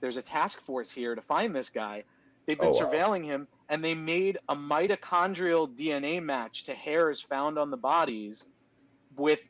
There's 0.00 0.16
a 0.16 0.22
task 0.22 0.60
force 0.62 0.92
here 0.92 1.16
to 1.16 1.20
find 1.20 1.52
this 1.56 1.70
guy. 1.70 2.04
They've 2.46 2.56
been 2.58 2.68
Oh, 2.68 2.78
wow. 2.84 2.88
surveilling 2.88 3.24
him, 3.24 3.48
and 3.68 3.84
they 3.84 3.96
made 3.96 4.38
a 4.48 4.54
mitochondrial 4.54 5.74
DNA 5.76 6.22
match 6.22 6.62
to 6.64 6.74
hairs 6.74 7.20
found 7.20 7.58
on 7.58 7.70
the 7.72 7.76
bodies. 7.76 8.50
With, 9.16 9.42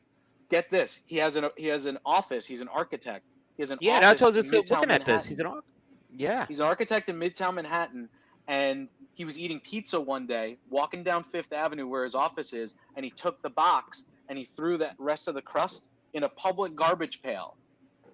get 0.49 0.71
this, 0.71 1.01
he 1.05 1.17
has 1.17 1.35
an 1.35 1.49
he 1.55 1.67
has 1.67 1.85
an 1.85 1.99
office. 2.03 2.47
He's 2.47 2.61
an 2.61 2.67
architect. 2.69 3.25
He 3.57 3.61
has 3.61 3.69
an 3.69 3.77
Yeah, 3.79 3.99
that's 3.99 4.21
what 4.21 4.27
I 4.27 4.29
office 4.29 4.35
was 4.37 4.45
in 4.47 4.51
just 4.51 4.69
Midtown 4.71 4.75
looking 4.77 4.91
at 4.91 5.05
this. 5.05 5.25
He's 5.27 5.39
an 5.39 5.45
arch- 5.45 5.65
Yeah. 6.09 6.47
He's 6.47 6.59
an 6.61 6.65
architect 6.65 7.09
in 7.09 7.19
Midtown 7.19 7.53
Manhattan, 7.55 8.09
and 8.47 8.87
he 9.15 9.25
was 9.25 9.39
eating 9.39 9.59
pizza 9.61 9.99
one 9.99 10.27
day, 10.27 10.57
walking 10.69 11.03
down 11.03 11.23
Fifth 11.23 11.53
Avenue 11.53 11.87
where 11.87 12.03
his 12.03 12.15
office 12.15 12.53
is, 12.53 12.75
and 12.95 13.03
he 13.03 13.11
took 13.11 13.41
the 13.41 13.49
box 13.49 14.05
and 14.29 14.37
he 14.37 14.43
threw 14.43 14.77
that 14.77 14.95
rest 14.99 15.27
of 15.27 15.33
the 15.33 15.41
crust 15.41 15.87
in 16.13 16.23
a 16.23 16.29
public 16.29 16.75
garbage 16.75 17.21
pail. 17.23 17.55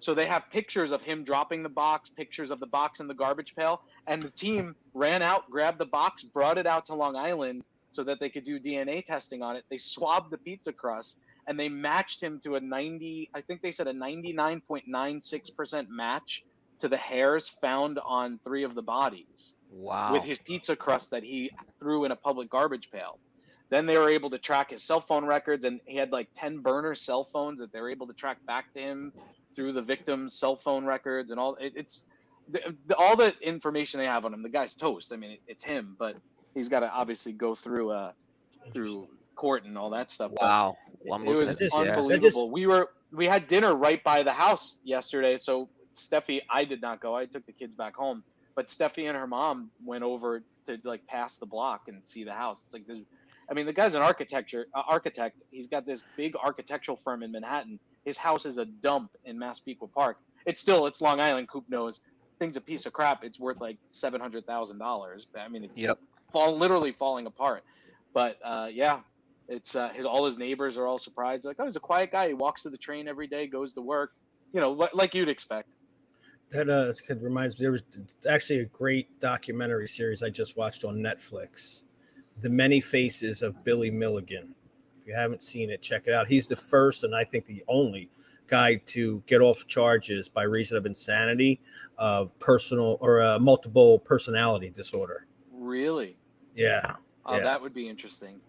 So 0.00 0.14
they 0.14 0.26
have 0.26 0.50
pictures 0.50 0.90
of 0.92 1.02
him 1.02 1.22
dropping 1.24 1.62
the 1.62 1.68
box, 1.68 2.10
pictures 2.10 2.50
of 2.50 2.58
the 2.60 2.66
box 2.66 3.00
in 3.00 3.06
the 3.06 3.14
garbage 3.14 3.54
pail, 3.54 3.82
and 4.06 4.22
the 4.22 4.30
team 4.30 4.74
ran 4.94 5.22
out, 5.22 5.50
grabbed 5.50 5.78
the 5.78 5.86
box, 5.86 6.22
brought 6.22 6.58
it 6.58 6.66
out 6.66 6.86
to 6.86 6.94
Long 6.94 7.16
Island 7.16 7.62
so 7.90 8.02
that 8.04 8.18
they 8.18 8.28
could 8.28 8.44
do 8.44 8.58
DNA 8.58 9.04
testing 9.04 9.42
on 9.42 9.56
it. 9.56 9.64
They 9.70 9.78
swabbed 9.78 10.30
the 10.30 10.38
pizza 10.38 10.72
crust 10.72 11.20
and 11.46 11.58
they 11.58 11.68
matched 11.68 12.22
him 12.22 12.40
to 12.44 12.54
a 12.56 12.60
90, 12.60 13.30
I 13.34 13.40
think 13.40 13.62
they 13.62 13.72
said 13.72 13.88
a 13.88 13.92
99.96% 13.92 15.88
match 15.88 16.44
to 16.82 16.88
the 16.88 16.96
hairs 16.96 17.48
found 17.48 18.00
on 18.04 18.40
three 18.44 18.64
of 18.64 18.74
the 18.74 18.82
bodies 18.82 19.54
Wow. 19.70 20.12
with 20.12 20.24
his 20.24 20.38
pizza 20.38 20.74
crust 20.76 21.12
that 21.12 21.22
he 21.22 21.50
threw 21.78 22.04
in 22.04 22.10
a 22.10 22.16
public 22.16 22.50
garbage 22.50 22.90
pail. 22.90 23.18
Then 23.70 23.86
they 23.86 23.96
were 23.96 24.10
able 24.10 24.30
to 24.30 24.38
track 24.38 24.70
his 24.70 24.82
cell 24.82 25.00
phone 25.00 25.24
records, 25.24 25.64
and 25.64 25.80
he 25.86 25.96
had 25.96 26.10
like 26.12 26.28
10 26.34 26.58
burner 26.58 26.94
cell 26.96 27.22
phones 27.24 27.60
that 27.60 27.72
they 27.72 27.80
were 27.80 27.88
able 27.88 28.08
to 28.08 28.12
track 28.12 28.44
back 28.46 28.72
to 28.74 28.80
him 28.80 29.12
through 29.54 29.72
the 29.72 29.80
victim's 29.80 30.34
cell 30.34 30.56
phone 30.56 30.84
records 30.84 31.30
and 31.30 31.38
all. 31.38 31.54
It, 31.54 31.72
it's 31.76 32.08
the, 32.48 32.74
the, 32.86 32.96
all 32.96 33.16
the 33.16 33.32
information 33.40 34.00
they 34.00 34.06
have 34.06 34.24
on 34.24 34.34
him. 34.34 34.42
The 34.42 34.48
guy's 34.50 34.74
toast. 34.74 35.12
I 35.12 35.16
mean, 35.16 35.30
it, 35.30 35.40
it's 35.46 35.64
him, 35.64 35.94
but 35.98 36.16
he's 36.52 36.68
got 36.68 36.80
to 36.80 36.90
obviously 36.90 37.32
go 37.32 37.54
through 37.54 37.92
uh 37.92 38.12
through 38.74 39.08
court 39.36 39.64
and 39.64 39.78
all 39.78 39.90
that 39.90 40.10
stuff. 40.10 40.32
Wow. 40.32 40.76
Well, 41.04 41.20
I'm 41.20 41.26
it 41.26 41.34
was 41.34 41.50
at 41.52 41.58
this. 41.58 41.72
Yeah. 41.72 41.80
unbelievable. 41.80 42.50
We 42.50 42.66
were 42.66 42.90
we 43.12 43.26
had 43.26 43.46
dinner 43.48 43.74
right 43.74 44.02
by 44.02 44.22
the 44.22 44.32
house 44.32 44.78
yesterday. 44.84 45.38
So 45.38 45.68
Steffi, 45.94 46.40
I 46.50 46.64
did 46.64 46.80
not 46.80 47.00
go. 47.00 47.14
I 47.14 47.26
took 47.26 47.44
the 47.46 47.52
kids 47.52 47.74
back 47.74 47.96
home, 47.96 48.24
but 48.56 48.66
Steffi 48.66 49.08
and 49.08 49.16
her 49.16 49.26
mom 49.26 49.70
went 49.84 50.04
over 50.04 50.42
to 50.66 50.78
like 50.84 51.06
pass 51.06 51.36
the 51.38 51.46
block 51.46 51.82
and 51.88 52.06
see 52.06 52.24
the 52.24 52.32
house. 52.32 52.62
It's 52.64 52.74
like 52.74 52.86
this. 52.86 52.98
I 53.50 53.54
mean, 53.54 53.66
the 53.66 53.72
guy's 53.72 53.94
an 53.94 54.02
architecture 54.02 54.66
uh, 54.74 54.82
architect. 54.88 55.36
He's 55.50 55.66
got 55.66 55.84
this 55.84 56.02
big 56.16 56.34
architectural 56.36 56.96
firm 56.96 57.22
in 57.22 57.32
Manhattan. 57.32 57.78
His 58.04 58.16
house 58.16 58.46
is 58.46 58.58
a 58.58 58.64
dump 58.64 59.10
in 59.24 59.38
Massapequa 59.38 59.88
Park. 59.88 60.16
It's 60.46 60.60
still 60.60 60.86
it's 60.86 61.00
Long 61.00 61.20
Island. 61.20 61.48
Coop 61.48 61.64
knows 61.68 62.00
thing's 62.38 62.56
a 62.56 62.60
piece 62.60 62.86
of 62.86 62.92
crap. 62.92 63.24
It's 63.24 63.38
worth 63.38 63.60
like 63.60 63.78
seven 63.88 64.20
hundred 64.20 64.46
thousand 64.46 64.78
dollars. 64.78 65.26
I 65.38 65.48
mean, 65.48 65.64
it's 65.64 65.78
Yep. 65.78 65.98
fall 66.32 66.56
literally 66.56 66.92
falling 66.92 67.26
apart. 67.26 67.62
But 68.14 68.36
uh, 68.44 68.68
yeah, 68.72 69.00
it's 69.48 69.76
uh, 69.76 69.90
his 69.90 70.04
all 70.04 70.24
his 70.24 70.38
neighbors 70.38 70.76
are 70.76 70.86
all 70.86 70.98
surprised. 70.98 71.44
Like, 71.44 71.56
oh, 71.58 71.66
he's 71.66 71.76
a 71.76 71.80
quiet 71.80 72.10
guy. 72.10 72.28
He 72.28 72.34
walks 72.34 72.62
to 72.62 72.70
the 72.70 72.78
train 72.78 73.08
every 73.08 73.26
day, 73.26 73.46
goes 73.46 73.74
to 73.74 73.80
work. 73.80 74.10
You 74.52 74.60
know, 74.60 74.88
like 74.92 75.14
you'd 75.14 75.28
expect. 75.28 75.68
That 76.52 76.68
uh, 76.68 76.92
it 77.08 77.22
reminds 77.22 77.58
me. 77.58 77.64
There 77.64 77.72
was 77.72 77.82
actually 78.28 78.60
a 78.60 78.66
great 78.66 79.18
documentary 79.20 79.88
series 79.88 80.22
I 80.22 80.28
just 80.28 80.56
watched 80.56 80.84
on 80.84 80.96
Netflix, 80.98 81.84
"The 82.40 82.50
Many 82.50 82.80
Faces 82.80 83.42
of 83.42 83.64
Billy 83.64 83.90
Milligan." 83.90 84.54
If 85.00 85.08
you 85.08 85.14
haven't 85.14 85.42
seen 85.42 85.70
it, 85.70 85.82
check 85.82 86.06
it 86.06 86.12
out. 86.14 86.28
He's 86.28 86.46
the 86.46 86.56
first 86.56 87.04
and 87.04 87.14
I 87.14 87.24
think 87.24 87.46
the 87.46 87.64
only 87.68 88.10
guy 88.46 88.76
to 88.76 89.22
get 89.26 89.40
off 89.40 89.66
charges 89.66 90.28
by 90.28 90.42
reason 90.42 90.76
of 90.76 90.84
insanity 90.84 91.58
of 91.96 92.38
personal 92.38 92.98
or 93.00 93.22
uh, 93.22 93.38
multiple 93.38 93.98
personality 93.98 94.68
disorder. 94.70 95.26
Really? 95.52 96.16
Yeah, 96.54 96.96
Oh, 97.24 97.36
Yeah. 97.36 97.44
that 97.44 97.62
would 97.62 97.72
be 97.72 97.88
interesting. 97.88 98.40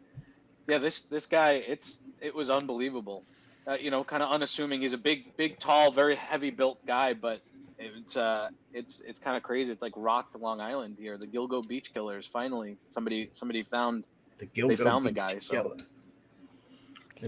Yeah, 0.68 0.78
this 0.78 1.02
this 1.02 1.26
guy, 1.26 1.64
it's 1.68 2.02
it 2.22 2.36
was 2.36 2.50
unbelievable. 2.50 3.24
Uh, 3.66 3.78
you 3.80 3.92
know, 3.92 4.04
kind 4.04 4.22
of 4.22 4.30
unassuming. 4.30 4.82
He's 4.82 4.92
a 4.94 4.98
big, 4.98 5.36
big, 5.38 5.58
tall, 5.58 5.90
very 5.92 6.16
heavy 6.16 6.50
built 6.50 6.86
guy, 6.86 7.14
but 7.14 7.42
it's 7.84 8.18
uh, 8.18 8.50
it's 8.74 9.02
it's 9.02 9.20
kind 9.20 9.36
of 9.38 9.44
crazy. 9.44 9.72
It's 9.72 9.82
like 9.82 9.94
rocked 9.96 10.36
Long 10.36 10.60
Island 10.62 10.98
here. 11.00 11.18
The 11.18 11.28
Gilgo 11.28 11.68
Beach 11.68 11.94
Killers. 11.94 12.26
Finally, 12.28 12.78
somebody 12.90 13.30
somebody 13.32 13.64
found 13.64 14.06
The 14.38 14.46
they 14.46 14.62
Gilgo 14.62 14.84
found 14.84 15.06
the 15.06 15.12
Beach 15.12 15.24
guy. 15.24 15.40
So 15.40 15.74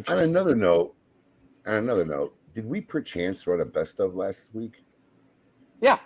On 0.09 0.17
another 0.19 0.55
note, 0.55 0.93
on 1.65 1.75
another 1.75 2.05
note, 2.05 2.35
did 2.53 2.67
we 2.67 2.81
perchance 2.81 3.47
run 3.47 3.61
a 3.61 3.65
best 3.65 3.99
of 3.99 4.15
last 4.15 4.53
week? 4.53 4.83
yeah, 5.81 5.99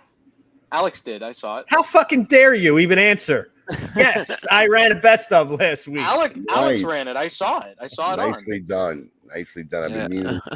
Alex 0.72 1.00
did. 1.02 1.22
I 1.22 1.32
saw 1.32 1.58
it. 1.58 1.66
How 1.68 1.82
fucking 1.82 2.24
dare 2.24 2.54
you 2.54 2.78
even 2.78 2.98
answer? 2.98 3.52
Yes, 3.96 4.44
I 4.50 4.66
ran 4.66 4.92
a 4.92 4.96
best 4.96 5.32
of 5.32 5.50
last 5.52 5.88
week. 5.88 6.00
Alex 6.02 6.34
Alex 6.50 6.82
Nice. 6.82 6.84
ron 6.84 7.08
it. 7.08 7.16
I 7.16 7.28
saw 7.28 7.58
it. 7.66 7.76
I 7.80 7.86
saw 7.86 8.14
it 8.14 8.18
on. 8.18 8.32
Nicely 8.32 8.60
done. 8.60 9.10
Nicely 9.34 9.64
done. 9.64 9.84
I've 9.84 9.90
Yeah. 9.92 10.08
been 10.08 10.22
meaning. 10.24 10.40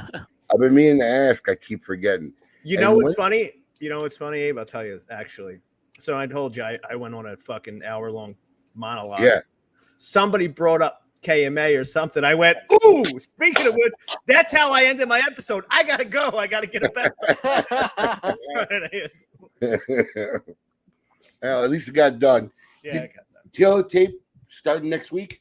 I've 0.52 0.60
been 0.60 0.74
meaning 0.74 0.98
to 1.00 1.06
ask. 1.06 1.48
I 1.48 1.54
keep 1.54 1.82
forgetting. 1.82 2.32
You 2.64 2.76
And 2.76 2.82
know 2.84 2.94
what's 2.96 3.06
when- 3.10 3.14
funny? 3.16 3.52
You 3.80 3.90
know 3.90 3.98
what's 3.98 4.16
funny, 4.16 4.38
Abe? 4.40 4.58
I'll 4.58 4.64
tell 4.64 4.84
you 4.84 4.98
actually. 5.10 5.58
So 5.98 6.16
I 6.18 6.26
told 6.26 6.56
you 6.56 6.62
I, 6.62 6.78
I 6.90 6.96
went 6.96 7.14
on 7.14 7.26
a 7.26 7.36
fucking 7.36 7.84
hour 7.84 8.10
long 8.10 8.34
monologue. 8.74 9.20
Yeah. 9.20 9.40
Somebody 9.98 10.48
brought 10.48 10.82
up 10.82 11.04
KMA 11.22 11.78
or 11.78 11.84
something. 11.84 12.24
I 12.24 12.34
went, 12.34 12.58
ooh, 12.84 13.04
speaking 13.18 13.66
of 13.66 13.74
which, 13.74 13.92
that's 14.26 14.52
how 14.52 14.72
I 14.72 14.84
ended 14.84 15.08
my 15.08 15.22
episode. 15.26 15.64
I 15.70 15.82
gotta 15.82 16.04
go. 16.04 16.30
I 16.30 16.46
gotta 16.46 16.66
get 16.66 16.82
a 16.82 16.90
best. 16.90 17.12
well, 21.42 21.64
at 21.64 21.70
least 21.70 21.88
it 21.88 21.94
got 21.94 22.18
done. 22.18 22.50
yeah, 22.82 22.94
I 22.94 23.06
got 23.06 23.26
that. 23.32 23.52
Tail 23.52 23.78
the 23.78 23.88
tape 23.88 24.20
starting 24.48 24.90
next 24.90 25.10
week. 25.12 25.40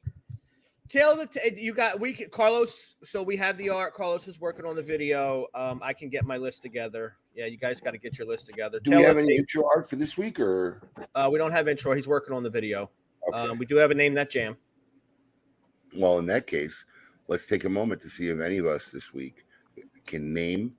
Tail 0.88 1.16
the 1.16 1.26
t- 1.26 1.60
you 1.60 1.74
got 1.74 2.00
we 2.00 2.14
can, 2.14 2.30
Carlos. 2.30 2.96
So 3.04 3.22
we 3.22 3.36
have 3.38 3.58
the 3.58 3.70
art. 3.70 3.94
Carlos 3.94 4.28
is 4.28 4.40
working 4.40 4.66
on 4.66 4.76
the 4.76 4.84
video. 4.84 5.48
Um, 5.54 5.82
I 5.84 5.94
can 5.94 6.10
get 6.10 6.26
my 6.26 6.38
list 6.38 6.62
together. 6.62 7.18
Yeah, 7.36 7.48
you 7.48 7.58
guys 7.58 7.82
got 7.82 7.92
to 7.92 7.98
get 7.98 8.18
your 8.18 8.28
list 8.28 8.46
together. 8.46 8.80
Do 8.80 8.92
Tail 8.92 9.00
we 9.00 9.06
have 9.06 9.18
any 9.18 9.36
intro 9.36 9.68
art 9.74 9.90
for 9.90 9.96
this 9.96 10.18
week 10.18 10.40
or? 10.40 10.82
Uh, 11.16 11.30
we 11.32 11.40
don't 11.40 11.52
have 11.52 11.68
intro. 11.68 11.94
He's 11.94 12.08
working 12.08 12.36
on 12.36 12.44
the 12.44 12.50
video. 12.50 12.90
Okay. 13.28 13.38
Um, 13.38 13.58
we 13.58 13.66
do 13.66 13.76
have 13.78 13.92
a 13.92 13.96
name 13.96 14.14
that 14.16 14.30
jam. 14.30 14.56
well, 15.96 16.20
in 16.20 16.26
that 16.28 16.46
case, 16.46 16.86
let's 17.28 17.46
take 17.46 17.64
a 17.64 17.70
moment 17.70 18.02
to 18.02 18.10
see 18.10 18.30
if 18.30 18.40
any 18.40 18.58
of 18.58 18.68
us 18.68 18.92
this 18.92 19.14
week 19.14 19.46
can 20.06 20.34
name 20.34 20.74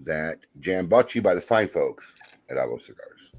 that 0.00 0.38
jam 0.60 0.86
brought 0.86 1.08
to 1.10 1.18
you 1.18 1.22
by 1.22 1.34
the 1.34 1.40
fine 1.40 1.66
folks 1.66 2.14
at 2.50 2.56
Avo 2.56 2.80
Cigars. 2.80 3.32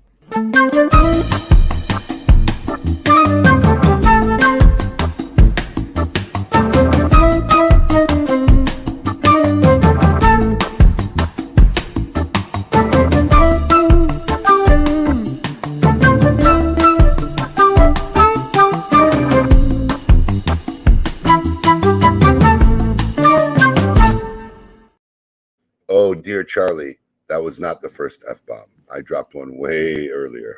Dear 26.27 26.43
Charlie, 26.43 26.99
that 27.27 27.41
was 27.41 27.59
not 27.59 27.81
the 27.81 27.89
first 27.89 28.23
F 28.29 28.45
bomb. 28.45 28.65
I 28.93 29.01
dropped 29.01 29.33
one 29.33 29.57
way 29.57 30.09
earlier. 30.09 30.57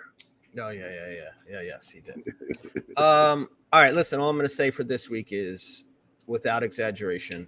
Oh 0.60 0.70
yeah, 0.70 0.90
yeah, 0.90 1.10
yeah, 1.10 1.30
yeah. 1.50 1.62
Yes, 1.62 1.90
he 1.92 2.02
did. 2.02 2.18
um. 2.98 3.48
All 3.72 3.82
right. 3.82 3.94
Listen. 3.94 4.20
All 4.20 4.30
I'm 4.30 4.36
going 4.36 4.48
to 4.48 4.54
say 4.54 4.72
for 4.72 4.84
this 4.84 5.10
week 5.10 5.30
is, 5.32 5.86
without 6.26 6.64
exaggeration, 6.64 7.48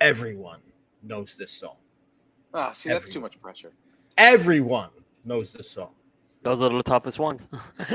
everyone 0.00 0.60
knows 1.02 1.36
this 1.36 1.52
song. 1.52 1.78
Ah, 2.52 2.72
see, 2.72 2.88
that's 2.88 3.10
too 3.10 3.20
much 3.20 3.40
pressure. 3.40 3.72
Everyone 4.18 4.90
knows 5.24 5.52
this 5.52 5.70
song. 5.70 5.94
Those 6.42 6.60
are 6.62 6.70
the 6.70 6.82
toughest 6.82 7.18
ones. 7.20 7.46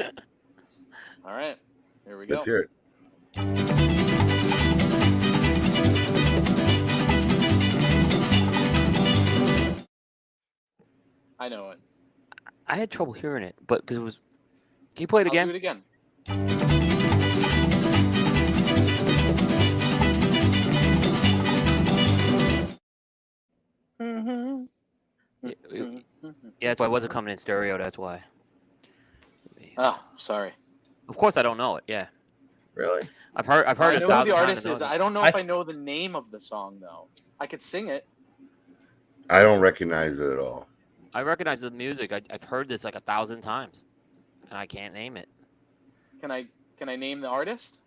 All 1.25 1.33
right, 1.33 1.57
here 2.05 2.17
we 2.17 2.25
go. 2.25 2.35
Let's 2.35 2.45
hear 2.45 2.69
it. 3.35 3.80
I 11.41 11.49
know 11.49 11.71
it. 11.71 11.79
I 12.67 12.75
had 12.75 12.91
trouble 12.91 13.13
hearing 13.13 13.43
it, 13.43 13.55
but 13.65 13.81
because 13.81 13.97
it 13.97 14.01
was. 14.01 14.19
Can 14.95 15.01
you 15.01 15.07
play 15.07 15.21
it 15.21 15.25
I'll 15.27 15.31
again? 15.31 15.47
do 15.47 15.53
it 15.55 15.57
again. 15.57 16.91
Yeah, 25.43 25.53
it- 25.71 26.05
yeah, 26.23 26.69
that's 26.69 26.79
why 26.79 26.85
it 26.85 26.89
wasn't 26.89 27.11
coming 27.11 27.31
in 27.31 27.37
stereo. 27.37 27.77
That's 27.77 27.97
why. 27.97 28.21
Oh, 29.77 29.99
sorry. 30.17 30.51
Of 31.09 31.17
course, 31.17 31.37
I 31.37 31.41
don't 31.41 31.57
know 31.57 31.77
it. 31.77 31.83
Yeah, 31.87 32.07
Really? 32.75 33.01
I've 33.35 33.45
heard. 33.45 33.65
I've 33.65 33.77
heard 33.77 33.93
I 33.93 33.97
it. 33.97 33.99
know 34.01 34.05
a 34.05 34.07
who 34.07 34.07
thousand 34.07 34.27
the 34.29 34.33
times 34.35 34.41
artist 34.49 34.65
and 34.65 34.75
is. 34.75 34.81
I 34.81 34.97
don't 34.97 35.13
know 35.13 35.21
I 35.21 35.29
if 35.29 35.35
I 35.35 35.39
th- 35.39 35.47
know 35.47 35.63
the 35.63 35.73
name 35.73 36.15
of 36.15 36.29
the 36.31 36.39
song 36.39 36.77
though. 36.79 37.07
I 37.39 37.47
could 37.47 37.61
sing 37.61 37.87
it. 37.89 38.05
I 39.29 39.41
don't 39.41 39.59
recognize 39.61 40.19
it 40.19 40.31
at 40.31 40.39
all. 40.39 40.67
I 41.13 41.21
recognize 41.21 41.61
the 41.61 41.71
music. 41.71 42.13
I, 42.13 42.21
I've 42.29 42.43
heard 42.43 42.67
this 42.69 42.83
like 42.83 42.95
a 42.95 43.01
thousand 43.01 43.41
times, 43.41 43.83
and 44.49 44.57
I 44.57 44.65
can't 44.65 44.93
name 44.93 45.17
it. 45.17 45.27
Can 46.21 46.31
I? 46.31 46.45
Can 46.77 46.89
I 46.89 46.95
name 46.95 47.21
the 47.21 47.27
artist? 47.27 47.79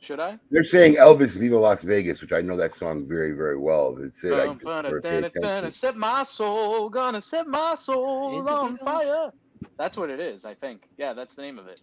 Should 0.00 0.20
I? 0.20 0.38
They're 0.50 0.62
saying 0.62 0.96
Elvis 0.96 1.36
Viva 1.36 1.56
Las 1.56 1.82
Vegas, 1.82 2.20
which 2.20 2.32
I 2.32 2.42
know 2.42 2.56
that 2.56 2.74
song 2.74 3.06
very, 3.08 3.32
very 3.32 3.58
well. 3.58 3.96
It's 3.98 4.22
it. 4.22 4.34
I 4.34 4.46
Dun, 4.46 4.54
just 4.54 4.64
dun, 4.66 4.84
never 4.84 5.00
dun, 5.00 5.22
pay 5.22 5.28
dun, 5.40 5.62
dun, 5.62 5.70
set 5.70 5.96
my 5.96 6.22
soul, 6.22 6.90
gonna 6.90 7.22
set 7.22 7.46
my 7.46 7.74
soul 7.74 8.46
on 8.48 8.76
fire. 8.76 9.32
That's 9.78 9.96
what 9.96 10.10
it 10.10 10.20
is, 10.20 10.44
I 10.44 10.54
think. 10.54 10.88
Yeah, 10.98 11.12
that's 11.14 11.34
the 11.34 11.42
name 11.42 11.58
of 11.58 11.66
it. 11.66 11.80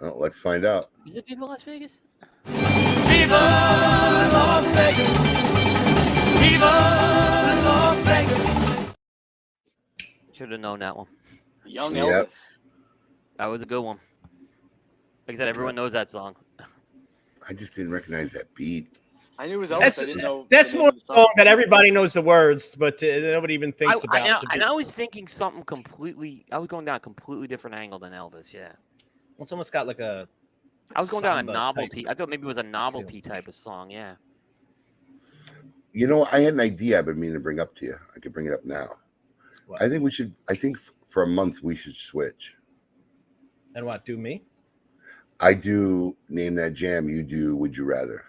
Oh, 0.00 0.16
let's 0.18 0.38
find 0.38 0.66
out. 0.66 0.86
Is 1.06 1.16
it 1.16 1.26
Viva 1.26 1.46
Las 1.46 1.62
Vegas? 1.62 2.02
Viva 2.44 3.34
Las 4.32 4.66
Vegas. 4.66 5.08
Viva 6.38 6.66
Las 7.64 8.00
Vegas. 8.06 8.55
Should 10.36 10.50
have 10.50 10.60
known 10.60 10.80
that 10.80 10.94
one. 10.94 11.06
Young 11.64 11.96
Yep. 11.96 12.28
Elvis. 12.28 12.38
That 13.38 13.46
was 13.46 13.62
a 13.62 13.66
good 13.66 13.80
one. 13.80 13.98
Like 15.26 15.36
I 15.36 15.38
said, 15.38 15.48
everyone 15.48 15.74
knows 15.74 15.92
that 15.92 16.10
song. 16.10 16.36
I 17.48 17.52
just 17.54 17.74
didn't 17.74 17.92
recognize 17.92 18.32
that 18.32 18.54
beat. 18.54 18.98
I 19.38 19.46
knew 19.46 19.54
it 19.54 19.56
was 19.58 19.70
Elvis. 19.70 19.80
That's 19.80 20.02
I 20.02 20.04
didn't 20.06 20.22
know. 20.22 20.46
that's 20.50 20.74
more 20.74 20.90
a 20.90 21.00
song 21.00 21.28
that 21.36 21.46
everybody 21.46 21.90
knows 21.90 22.12
the 22.12 22.22
words, 22.22 22.76
but 22.76 23.02
uh, 23.02 23.06
nobody 23.20 23.54
even 23.54 23.72
thinks 23.72 23.94
I, 23.94 23.98
about. 24.04 24.26
now, 24.26 24.40
the 24.40 24.48
and. 24.52 24.62
I 24.62 24.70
was 24.72 24.92
thinking 24.92 25.26
something 25.26 25.62
completely. 25.64 26.44
I 26.52 26.58
was 26.58 26.68
going 26.68 26.84
down 26.84 26.96
a 26.96 27.00
completely 27.00 27.46
different 27.46 27.76
angle 27.76 27.98
than 27.98 28.12
Elvis. 28.12 28.52
Yeah, 28.52 28.72
It's 29.38 29.52
almost 29.52 29.72
got 29.72 29.86
like 29.86 30.00
a. 30.00 30.28
I 30.94 31.00
was 31.00 31.10
going 31.10 31.22
down 31.22 31.36
a 31.36 31.38
Samba 31.40 31.52
type 31.52 31.60
novelty. 31.60 32.08
I 32.08 32.14
thought 32.14 32.28
maybe 32.28 32.44
it 32.44 32.46
was 32.46 32.58
a 32.58 32.62
novelty 32.62 33.20
type 33.20 33.48
of 33.48 33.54
song. 33.54 33.90
Yeah. 33.90 34.14
You 35.92 36.06
know, 36.06 36.26
I 36.30 36.40
had 36.40 36.54
an 36.54 36.60
idea 36.60 36.98
I've 36.98 37.06
been 37.06 37.18
meaning 37.18 37.34
to 37.34 37.40
bring 37.40 37.58
up 37.58 37.74
to 37.76 37.86
you. 37.86 37.96
I 38.14 38.20
could 38.20 38.32
bring 38.32 38.46
it 38.46 38.52
up 38.52 38.64
now. 38.64 38.90
What? 39.66 39.82
I 39.82 39.88
think 39.88 40.02
we 40.02 40.10
should. 40.10 40.34
I 40.48 40.54
think 40.54 40.76
f- 40.76 40.92
for 41.04 41.22
a 41.22 41.26
month 41.26 41.62
we 41.62 41.74
should 41.76 41.96
switch. 41.96 42.54
And 43.74 43.84
what? 43.84 44.04
Do 44.04 44.16
me? 44.16 44.44
I 45.40 45.52
do 45.54 46.16
name 46.28 46.54
that 46.54 46.74
jam. 46.74 47.08
You 47.08 47.22
do. 47.22 47.56
Would 47.56 47.76
you 47.76 47.84
rather? 47.84 48.22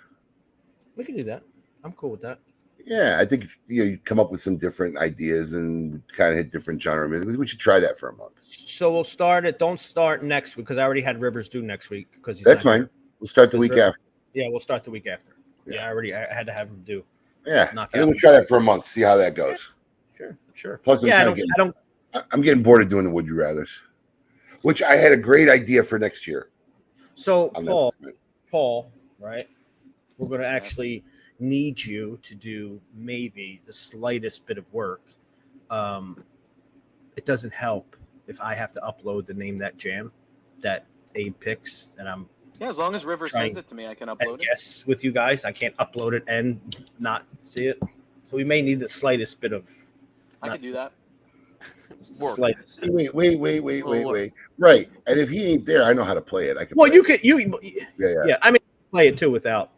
We 0.96 1.04
can 1.04 1.16
do 1.16 1.24
that. 1.24 1.44
I'm 1.84 1.94
cool 1.94 2.12
with 2.12 2.22
that. 2.22 2.40
Yeah, 2.86 3.18
I 3.20 3.26
think 3.26 3.46
you 3.68 3.84
know 3.84 3.90
you 3.92 3.98
come 4.04 4.20
up 4.20 4.32
with 4.32 4.42
some 4.42 4.58
different 4.58 4.98
ideas 4.98 5.54
and 5.54 6.02
kind 6.16 6.32
of 6.32 6.38
hit 6.38 6.52
different 6.52 6.82
genre 6.82 7.08
music. 7.08 7.38
We 7.38 7.46
should 7.46 7.60
try 7.60 7.80
that 7.80 8.00
for 8.00 8.10
a 8.10 8.16
month. 8.16 8.44
So 8.44 8.92
we'll 8.92 9.04
start 9.04 9.46
it. 9.46 9.60
Don't 9.60 9.80
start 9.80 10.24
next 10.24 10.56
week 10.58 10.66
because 10.66 10.78
I 10.78 10.84
already 10.84 11.02
had 11.02 11.22
Rivers 11.22 11.50
do 11.50 11.62
next 11.62 11.90
week 11.90 12.08
because 12.14 12.42
That's 12.42 12.64
fine. 12.64 12.90
We'll 13.20 13.28
start 13.28 13.52
the 13.52 13.58
week 13.58 13.72
River- 13.72 13.90
after. 13.90 14.00
Yeah, 14.34 14.48
we'll 14.50 14.60
start 14.60 14.84
the 14.84 14.92
week 14.92 15.06
after. 15.08 15.34
Yeah, 15.66 15.76
Yeah. 15.76 15.86
I 15.88 15.92
already 15.92 16.16
I 16.16 16.34
had 16.34 16.46
to 16.48 16.54
have 16.54 16.70
him 16.70 16.82
do. 16.86 17.04
Yeah, 17.46 17.70
and 17.70 17.88
then 17.92 18.08
we'll 18.08 18.18
try 18.18 18.32
that 18.32 18.48
for 18.48 18.58
a 18.58 18.62
month. 18.62 18.86
See 18.86 19.02
how 19.02 19.16
that 19.18 19.36
goes. 19.36 19.74
Sure, 20.18 20.38
sure. 20.54 20.78
Plus, 20.84 21.04
I'm 21.04 21.10
yeah, 21.10 21.22
I 21.22 21.26
don't, 21.26 21.36
getting- 21.36 21.52
I 21.56 21.58
don't. 21.58 21.76
I- 22.16 22.24
I'm 22.32 22.42
getting 22.42 22.64
bored 22.64 22.82
of 22.82 22.88
doing 22.90 23.04
the 23.04 23.12
would 23.12 23.28
you 23.28 23.36
rather's, 23.36 23.82
which 24.64 24.82
I 24.82 24.96
had 24.96 25.12
a 25.12 25.18
great 25.18 25.48
idea 25.50 25.84
for 25.84 26.00
next 26.00 26.26
year. 26.26 26.50
So 27.16 27.52
on 27.56 27.64
that 27.66 27.72
Paul, 27.72 27.94
segment. 28.00 28.18
Paul, 28.50 28.92
right? 29.20 29.48
We're 30.18 30.30
going 30.30 30.42
to 30.42 30.48
actually 30.48 31.04
need 31.40 31.84
you 31.84 32.18
to 32.24 32.34
do 32.34 32.82
maybe 32.96 33.62
the 33.66 33.74
slightest 33.74 34.48
bit 34.48 34.58
of 34.58 34.66
work. 34.74 35.02
Um, 35.70 36.24
it 37.16 37.26
doesn't 37.26 37.54
help 37.54 37.96
if 38.26 38.42
I 38.42 38.56
have 38.56 38.72
to 38.72 38.80
upload 38.82 39.26
the 39.28 39.34
name 39.36 39.60
that 39.60 39.78
jam 39.78 40.12
that 40.62 40.86
Abe 41.16 41.40
picks, 41.40 41.96
and 42.00 42.10
I'm 42.10 42.28
Yeah, 42.60 42.70
as 42.70 42.78
long 42.80 42.96
as 42.96 43.06
River 43.06 43.28
Trying- 43.28 43.54
sends 43.54 43.58
it 43.60 43.70
to 43.70 43.76
me, 43.76 43.86
I 43.86 43.94
can 43.94 44.08
upload 44.10 44.36
it. 44.36 44.42
guess 44.48 44.86
with 44.88 45.04
you 45.04 45.12
guys. 45.12 45.46
I 45.46 45.52
can't 45.52 45.76
upload 45.78 46.14
it 46.14 46.24
and 46.28 46.60
not 46.98 47.26
see 47.44 47.68
it, 47.68 47.80
so 48.24 48.36
we 48.38 48.44
may 48.44 48.64
need 48.64 48.80
the 48.80 48.88
slightest 48.90 49.40
bit 49.40 49.54
of 49.54 49.70
I 50.42 50.50
can 50.50 50.62
do 50.62 50.74
that. 50.74 50.92
slightest. 52.02 52.88
Wait, 52.92 53.14
wait, 53.14 53.40
wait, 53.40 53.60
wait, 53.62 53.84
Well, 53.84 53.92
wait, 53.94 54.06
wait. 54.06 54.34
Right, 54.58 54.90
and 55.08 55.20
if 55.20 55.30
he 55.30 55.54
ain't 55.54 55.66
there, 55.66 55.84
I 55.84 55.94
know 55.94 56.04
how 56.04 56.14
to 56.14 56.22
play 56.22 56.48
it. 56.48 56.58
I 56.58 56.66
can. 56.66 56.76
Well, 56.78 56.92
you 56.94 57.02
it. 57.02 57.06
could 57.06 57.24
you 57.24 57.40
Yeah, 57.40 57.84
yeah. 57.98 58.14
yeah. 58.26 58.38
I 58.42 58.52
mean, 58.52 58.60
play 58.92 59.08
it 59.08 59.18
too 59.18 59.32
without 59.32 59.72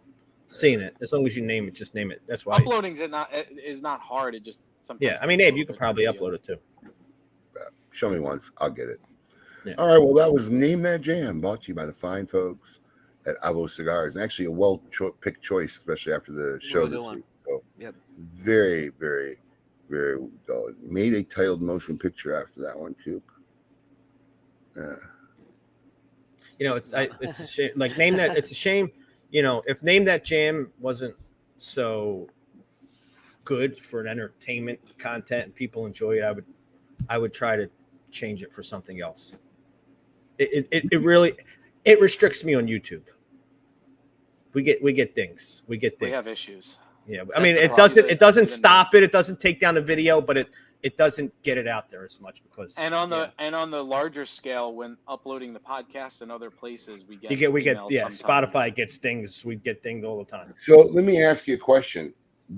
seeing 0.48 0.82
it. 0.82 0.96
As 1.02 1.14
long 1.14 1.26
as 1.26 1.38
you 1.38 1.46
name 1.46 1.68
it, 1.68 1.76
just 1.76 1.96
name 1.96 2.12
it. 2.12 2.22
That's 2.28 2.46
why. 2.46 2.58
uploading 2.58 2.94
is 2.94 3.10
not 3.10 3.34
it 3.34 3.48
is 3.64 3.82
not 3.82 4.02
hard. 4.02 4.36
It 4.36 4.44
just 4.44 4.64
sometimes. 4.82 5.02
Yeah, 5.12 5.18
I 5.22 5.28
mean, 5.28 5.40
Abe, 5.42 5.56
you 5.56 5.66
could 5.66 5.78
probably 5.78 6.06
upload 6.06 6.34
it 6.34 6.44
too. 6.44 6.58
Uh, 6.86 7.60
show 7.92 8.10
me 8.10 8.20
once, 8.20 8.52
I'll 8.58 8.70
get 8.70 8.90
it. 8.90 9.00
Yeah. 9.66 9.76
All 9.78 9.88
right, 9.88 9.98
well, 9.98 10.14
that 10.14 10.32
was 10.34 10.50
Name 10.50 10.82
That 10.84 11.02
Jam, 11.02 11.42
brought 11.42 11.64
to 11.64 11.68
you 11.70 11.76
by 11.76 11.86
the 11.86 11.94
fine 11.94 12.26
folks 12.28 12.80
at 13.26 13.36
Avo 13.44 13.70
Cigars. 13.70 14.16
And 14.16 14.24
actually, 14.24 14.46
a 14.46 14.52
well 14.52 14.82
cho- 14.92 15.12
picked 15.22 15.42
choice, 15.44 15.78
especially 15.78 16.14
after 16.14 16.32
the 16.32 16.60
show 16.62 16.80
Really 16.80 16.90
this 16.92 17.04
one. 17.04 17.16
week. 17.18 17.26
So, 17.46 17.64
Yep. 17.78 17.96
very, 18.18 18.90
very, 18.90 19.38
very 19.90 20.20
dull. 20.48 20.72
Made 20.82 21.14
a 21.14 21.24
titled 21.24 21.62
motion 21.62 21.98
picture 21.98 22.40
after 22.40 22.62
that 22.62 22.78
one, 22.78 22.96
Coop. 23.04 23.24
Yeah. 24.78 24.96
You 26.60 26.68
know, 26.68 26.76
it's 26.76 26.94
I, 26.94 27.10
it's 27.22 27.40
a 27.40 27.48
shame. 27.48 27.72
Like 27.76 27.98
name 27.98 28.18
that. 28.18 28.38
It's 28.38 28.52
a 28.52 28.56
shame. 28.56 28.92
You 29.32 29.42
know, 29.44 29.64
if 29.66 29.82
name 29.84 30.04
that 30.06 30.24
jam 30.24 30.72
wasn't 30.80 31.16
so 31.58 32.30
good 33.44 33.80
for 33.80 34.02
an 34.02 34.08
entertainment 34.08 34.80
content 34.98 35.46
and 35.46 35.56
people 35.56 35.86
enjoy 35.86 36.18
it, 36.18 36.24
I 36.24 36.32
would, 36.32 36.46
I 37.08 37.18
would 37.18 37.34
try 37.34 37.56
to 37.56 37.70
change 38.12 38.44
it 38.44 38.52
for 38.52 38.62
something 38.62 39.02
else. 39.02 39.38
It 40.38 40.50
it, 40.52 40.68
it, 40.72 40.86
it 40.92 41.02
really, 41.02 41.34
it 41.86 42.02
restricts 42.02 42.44
me 42.44 42.56
on 42.56 42.68
YouTube. 42.68 43.04
We 44.54 44.64
get 44.64 44.84
we 44.84 44.94
get 44.94 45.16
things. 45.16 45.64
We 45.68 45.78
get 45.78 45.98
things. 46.00 46.10
We 46.10 46.14
have 46.14 46.28
issues. 46.28 46.80
Yeah, 47.10 47.24
I 47.36 47.40
mean, 47.42 47.56
it 47.56 47.74
doesn't 47.74 48.08
it 48.08 48.20
doesn't 48.20 48.44
even- 48.44 48.48
stop 48.56 48.94
it. 48.94 49.02
It 49.02 49.12
doesn't 49.12 49.40
take 49.40 49.60
down 49.60 49.74
the 49.74 49.82
video, 49.82 50.22
but 50.22 50.38
it 50.38 50.50
it 50.84 50.96
doesn't 50.96 51.34
get 51.42 51.58
it 51.58 51.68
out 51.68 51.90
there 51.90 52.04
as 52.04 52.22
much 52.22 52.44
because 52.44 52.78
And 52.78 52.94
on 52.94 53.10
the 53.10 53.18
yeah. 53.40 53.46
and 53.46 53.56
on 53.56 53.72
the 53.72 53.84
larger 53.84 54.26
scale, 54.26 54.74
when 54.76 54.96
uploading 55.08 55.52
the 55.52 55.60
podcast 55.60 56.22
and 56.22 56.32
other 56.32 56.52
places, 56.52 57.06
we 57.06 57.16
get 57.18 57.32
you 57.32 57.38
get 57.38 57.52
we 57.52 57.64
get 57.64 57.78
yeah 57.90 58.08
sometimes. 58.10 58.54
Spotify 58.54 58.74
gets 58.74 58.98
things 58.98 59.44
we 59.44 59.56
get 59.56 59.82
things 59.82 60.06
all 60.06 60.20
the 60.20 60.30
time. 60.30 60.54
So 60.56 60.82
let 60.82 61.04
me 61.04 61.22
ask 61.24 61.48
you 61.48 61.56
a 61.56 61.58
question. 61.58 62.14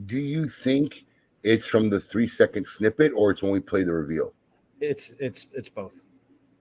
Do 0.05 0.17
you 0.17 0.47
think 0.47 1.05
it's 1.43 1.65
from 1.65 1.89
the 1.89 1.99
three 1.99 2.27
second 2.27 2.67
snippet 2.67 3.13
or 3.15 3.31
it's 3.31 3.41
when 3.41 3.51
we 3.51 3.59
play 3.61 3.83
the 3.83 3.93
reveal? 3.93 4.33
It's 4.81 5.13
it's 5.19 5.47
it's 5.53 5.69
both. 5.69 6.05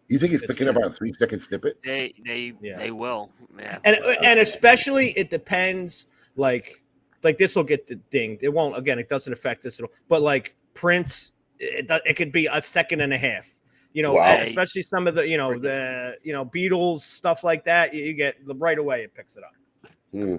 You 0.09 0.19
think 0.19 0.33
it's 0.33 0.43
It's 0.45 0.53
picking 0.53 0.69
up 0.69 0.77
on 0.77 0.85
a 0.85 0.91
three 0.91 1.13
second 1.13 1.41
snippet? 1.41 1.79
They 1.85 2.15
they 2.25 2.53
Yeah. 2.63 2.79
they 2.79 2.93
will. 2.93 3.31
Yeah. 3.59 3.79
And 3.85 3.97
and 4.23 4.39
especially 4.41 5.11
it 5.11 5.29
depends 5.29 6.07
like 6.37 6.83
like 7.23 7.39
this 7.39 7.55
will 7.57 7.65
get 7.65 7.87
the 7.87 7.97
dinged. 8.11 8.43
It 8.43 8.53
won't 8.53 8.77
again. 8.77 8.99
It 8.99 9.09
doesn't 9.09 9.33
affect 9.33 9.63
this 9.63 9.79
at 9.81 9.85
all. 9.85 9.93
But 10.09 10.23
like 10.23 10.55
Prince, 10.75 11.33
it 11.59 11.87
it 12.07 12.15
could 12.17 12.33
be 12.33 12.47
a 12.47 12.61
second 12.63 13.01
and 13.01 13.13
a 13.13 13.19
half. 13.19 13.49
You 13.93 14.03
know, 14.05 14.15
Wow. 14.15 14.39
especially 14.41 14.83
some 14.83 15.09
of 15.09 15.15
the 15.17 15.27
you 15.29 15.37
know 15.37 15.59
the 15.59 16.17
you 16.23 16.33
know 16.33 16.45
Beatles 16.45 17.01
stuff 17.01 17.43
like 17.45 17.65
that. 17.65 17.93
You, 17.93 18.05
you 18.05 18.13
get 18.15 18.45
the 18.47 18.55
right 18.55 18.79
away. 18.79 19.03
It 19.03 19.15
picks 19.15 19.37
it 19.37 19.43
up. 19.45 19.91
Hmm. 20.13 20.37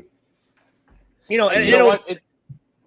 You 1.30 1.38
know, 1.38 1.50
and 1.50 1.66
You 1.66 1.72
know 1.72 1.78
it'll 1.78 1.88
what? 1.88 2.10
It- 2.10 2.20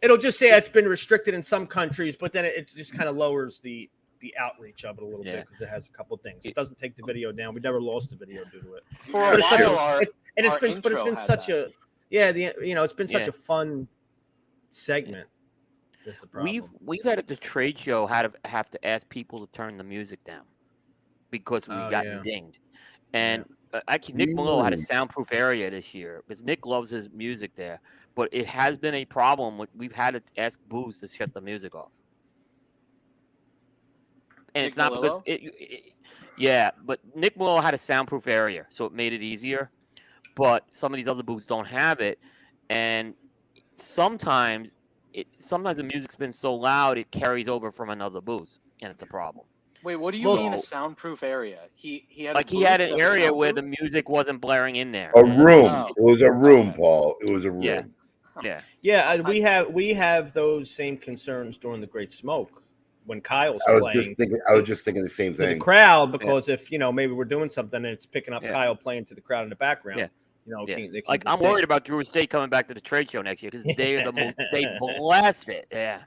it'll 0.03 0.17
just 0.19 0.39
say 0.39 0.55
it's 0.55 0.69
been 0.69 0.85
restricted 0.87 1.33
in 1.33 1.43
some 1.43 1.67
countries, 1.67 2.15
but 2.15 2.31
then 2.31 2.45
it, 2.45 2.55
it 2.59 2.69
just 2.77 2.95
kind 2.95 3.09
of 3.09 3.17
lowers 3.17 3.61
the 3.61 3.89
the 4.21 4.35
outreach 4.39 4.85
of 4.85 4.97
it 4.99 5.03
a 5.03 5.07
little 5.07 5.23
bit 5.25 5.45
because 5.47 5.61
it 5.61 5.69
has 5.69 5.89
a 5.89 5.93
couple 5.93 6.17
things. 6.17 6.45
It 6.47 6.55
doesn't 6.55 6.79
take 6.79 6.97
the 6.97 7.03
video 7.07 7.31
down. 7.33 7.53
We 7.55 7.61
never 7.61 7.81
lost 7.81 8.09
the 8.11 8.17
video 8.17 8.43
due 8.45 8.61
to 8.63 8.75
it. 8.75 8.85
For 9.01 9.13
But 9.21 9.39
it's 9.41 9.49
such 9.51 9.61
a, 9.61 9.69
while, 9.69 9.79
our- 9.79 10.03
it's, 10.03 10.15
and 10.39 10.47
it's 10.47 10.55
our 10.55 10.61
been 10.61 10.71
but 10.81 10.93
it's 10.93 11.01
intro 11.01 11.05
been 11.05 11.17
such 11.17 11.47
that. 11.49 11.67
a 11.67 11.71
yeah 12.15 12.31
the 12.33 12.55
you 12.63 12.75
know 12.77 12.85
it's 12.85 12.93
been 12.95 13.09
such 13.09 13.23
Yeah. 13.23 13.29
a 13.29 13.33
fun 13.33 13.89
segment. 14.69 15.29
That's 16.07 16.21
the 16.21 16.29
problem. 16.29 16.53
We've 16.53 16.69
we've 16.81 17.03
had 17.05 17.19
at 17.19 17.27
the 17.27 17.37
trade 17.37 17.77
show 17.77 18.07
had 18.07 18.23
to 18.23 18.49
have 18.49 18.71
to 18.71 18.87
ask 18.87 19.09
people 19.09 19.45
to 19.45 19.51
turn 19.53 19.77
the 19.77 19.85
music 19.85 20.23
down 20.25 20.45
because 21.31 21.67
we 21.69 21.75
Oh, 21.75 21.91
got 21.91 22.05
yeah. 22.05 22.21
dinged. 22.23 22.59
And 23.15 23.45
uh, 23.73 23.81
actually, 23.89 24.15
Nick 24.15 24.35
Malone 24.37 24.65
had 24.65 24.73
a 24.73 24.77
soundproof 24.79 25.33
area 25.33 25.71
this 25.71 25.95
year 25.95 26.23
because 26.27 26.43
Nick 26.45 26.67
loves 26.67 26.91
his 26.91 27.09
music 27.11 27.51
there. 27.57 27.81
But 28.15 28.29
it 28.33 28.47
has 28.47 28.77
been 28.77 28.95
a 28.95 29.05
problem. 29.05 29.67
We've 29.77 29.93
had 29.93 30.15
to 30.15 30.23
ask 30.37 30.59
Booze 30.69 31.01
to 31.01 31.09
shut 31.09 31.33
the 31.35 31.41
music 31.41 31.75
off. 31.75 31.91
And 34.55 34.63
Nick 34.63 34.69
it's 34.69 34.77
not 34.77 34.93
because 34.93 35.19
Melillo? 35.21 35.23
it, 35.27 35.41
it- 35.59 35.83
yeah, 36.37 36.71
but 36.85 36.99
Nick 37.15 37.37
Malone 37.37 37.63
had 37.63 37.75
a 37.75 37.79
soundproof 37.79 38.27
area, 38.27 38.67
so 38.69 38.85
it 38.87 38.93
made 38.93 39.13
it 39.13 39.23
easier. 39.23 39.71
But 40.35 40.65
some 40.71 40.93
of 40.93 40.97
these 40.97 41.09
other 41.09 41.23
booths 41.23 41.47
don't 41.47 41.67
have 41.67 42.01
it, 42.01 42.19
and 42.71 43.15
sometimes 43.77 44.71
it 45.13 45.27
sometimes 45.39 45.77
the 45.77 45.83
music's 45.85 46.17
been 46.17 46.33
so 46.33 46.55
loud 46.55 46.99
it 46.99 47.11
carries 47.11 47.49
over 47.49 47.71
from 47.71 47.91
another 47.91 48.21
booth, 48.21 48.59
and 48.83 48.91
it's 48.91 49.03
a 49.03 49.07
problem. 49.07 49.47
Wait, 49.85 49.97
what 49.97 50.13
do 50.15 50.19
you 50.19 50.25
Most- 50.25 50.43
mean 50.43 50.55
a 50.55 50.61
soundproof 50.61 51.23
area? 51.23 51.61
He 51.75 52.07
he 52.09 52.25
had 52.25 52.35
a 52.35 52.39
Like 52.39 52.49
he 52.49 52.63
had 52.63 52.81
an 52.81 52.93
was 52.93 53.01
area 53.01 53.33
where 53.33 53.53
the 53.53 53.63
music 53.63 54.09
wasn't 54.09 54.41
blaring 54.41 54.77
in 54.77 54.91
there. 54.93 55.13
A 55.15 55.23
room. 55.23 55.67
Oh. 55.67 55.89
It 55.97 56.03
was 56.03 56.23
a 56.23 56.33
room, 56.33 56.73
Paul. 56.73 57.17
It 57.21 57.31
was 57.31 57.45
a 57.45 57.51
room. 57.51 57.63
Yeah. 57.63 57.83
Yeah, 58.43 58.61
yeah, 58.83 59.09
I- 59.09 59.21
we 59.21 59.41
have 59.43 59.71
we 59.71 59.91
have 59.91 60.33
those 60.33 60.69
same 60.69 60.97
concerns 60.97 61.57
during 61.57 61.81
the 61.81 61.87
Great 61.87 62.11
Smoke 62.11 62.51
when 63.07 63.21
Kyle's 63.21 63.63
I 63.69 63.73
was 63.73 63.81
playing 63.83 63.95
just 64.03 64.17
thinking. 64.17 64.41
I 64.51 64.55
was 64.55 64.65
just 64.67 64.85
thinking 64.85 65.05
the 65.05 65.09
same 65.09 65.35
thing. 65.35 65.51
the 65.59 65.61
crowd 65.61 66.11
because 66.11 66.49
if 66.49 66.73
you 66.73 66.79
know 66.79 66.91
maybe 66.91 67.13
we're 67.13 67.27
doing 67.27 67.49
something 67.49 67.77
and 67.77 67.87
it's 67.87 68.07
picking 68.07 68.35
up 68.35 68.43
Yeah. 68.43 68.51
Kyle 68.51 68.75
playing 68.75 69.05
to 69.05 69.15
the 69.15 69.21
crowd 69.21 69.45
in 69.45 69.51
the 69.51 69.55
background. 69.57 70.01
Yeah. 70.01 70.09
You 70.47 70.53
know, 70.55 70.65
yeah. 70.69 70.75
can- 70.77 70.93
they 70.93 71.01
can 71.01 71.11
Like 71.11 71.23
I'm 71.27 71.39
big. 71.39 71.49
worried 71.49 71.65
about 71.65 71.85
Drew 71.85 72.01
Estate 72.01 72.31
coming 72.31 72.51
back 72.51 72.69
to 72.69 72.75
the 72.75 72.81
trade 72.81 73.11
show 73.11 73.23
next 73.23 73.43
year 73.43 73.51
because 73.51 73.75
they're 73.77 74.05
the 74.05 74.13
most 74.13 74.37
they 74.53 74.67
blast 74.79 75.49
it. 75.49 75.67
Yeah. 75.73 76.03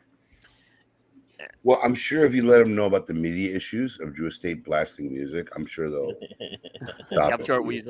Well, 1.64 1.80
I'm 1.84 1.94
sure 1.94 2.26
if 2.26 2.34
you 2.34 2.44
let 2.48 2.60
them 2.60 2.76
know 2.76 2.86
about 2.86 3.06
the 3.06 3.14
media 3.14 3.56
issues 3.56 4.00
of 4.00 4.16
Drew 4.16 4.28
Estate 4.28 4.64
blasting 4.64 5.12
music, 5.12 5.50
I'm 5.56 5.66
sure 5.66 5.90
they'll 5.90 6.14
stop. 7.06 7.12
Yeah, 7.12 7.20
I'm 7.36 7.42
us. 7.42 7.48
sure 7.48 7.62
we. 7.62 7.82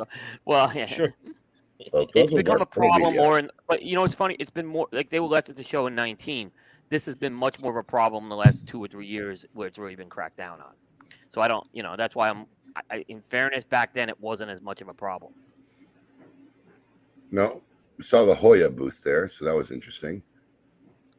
Well, 0.46 0.72
yeah. 0.74 0.86
Sure. 0.86 1.14
Well, 1.94 2.08
it's 2.16 2.34
become 2.34 2.56
a 2.58 2.60
work 2.60 2.74
for 2.74 2.82
the 2.82 2.88
problem 2.88 3.02
media. 3.04 3.22
more 3.22 3.40
in 3.40 3.52
but 3.68 3.84
you 3.84 3.96
know 3.96 4.04
it's 4.04 4.16
funny 4.16 4.36
it's 4.40 4.50
been 4.50 4.66
more 4.66 4.88
like 4.92 5.12
they 5.12 5.20
were 5.20 5.28
less 5.28 5.48
at 5.48 5.56
the 5.56 5.64
show 5.64 5.86
in 5.86 5.94
19 5.94 6.52
this 6.90 7.06
has 7.06 7.14
been 7.16 7.34
much 7.34 7.60
more 7.60 7.70
of 7.72 7.78
a 7.78 7.84
problem 7.84 8.24
in 8.24 8.30
the 8.30 8.36
last 8.36 8.68
two 8.68 8.84
or 8.84 8.88
three 8.88 9.06
years 9.06 9.46
where 9.54 9.68
it's 9.68 9.78
really 9.78 9.96
been 9.96 10.10
cracked 10.10 10.38
down 10.38 10.60
on 10.60 10.72
so 11.30 11.40
i 11.40 11.48
don't 11.48 11.68
you 11.74 11.84
know 11.84 11.96
that's 11.96 12.16
why 12.16 12.30
i'm 12.30 12.48
I, 12.76 12.82
I, 12.90 13.06
in 13.10 13.22
fairness 13.30 13.64
back 13.64 13.94
then 13.94 14.10
it 14.10 14.20
wasn't 14.20 14.50
as 14.50 14.60
much 14.60 14.82
of 14.82 14.88
a 14.88 14.94
problem 14.94 15.34
No, 17.32 17.62
we 17.98 18.04
saw 18.04 18.26
the 18.26 18.36
Joya 18.36 18.70
booth 18.70 19.04
there, 19.04 19.28
so 19.28 19.46
that 19.46 19.56
was 19.56 19.72
interesting. 19.72 20.22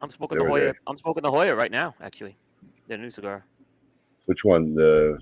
i'm 0.01 0.09
smoking 0.09 0.37
They 0.37 0.43
the 0.43 0.49
Joya 0.49 0.63
there. 0.65 0.79
i'm 0.87 0.97
smoking 0.97 1.23
the 1.23 1.31
Joya 1.31 1.55
right 1.55 1.71
now 1.71 1.93
actually 2.01 2.37
their 2.87 2.97
new 2.97 3.09
cigar 3.11 3.45
Which 4.25 4.43
one? 4.45 4.73
The 4.73 5.19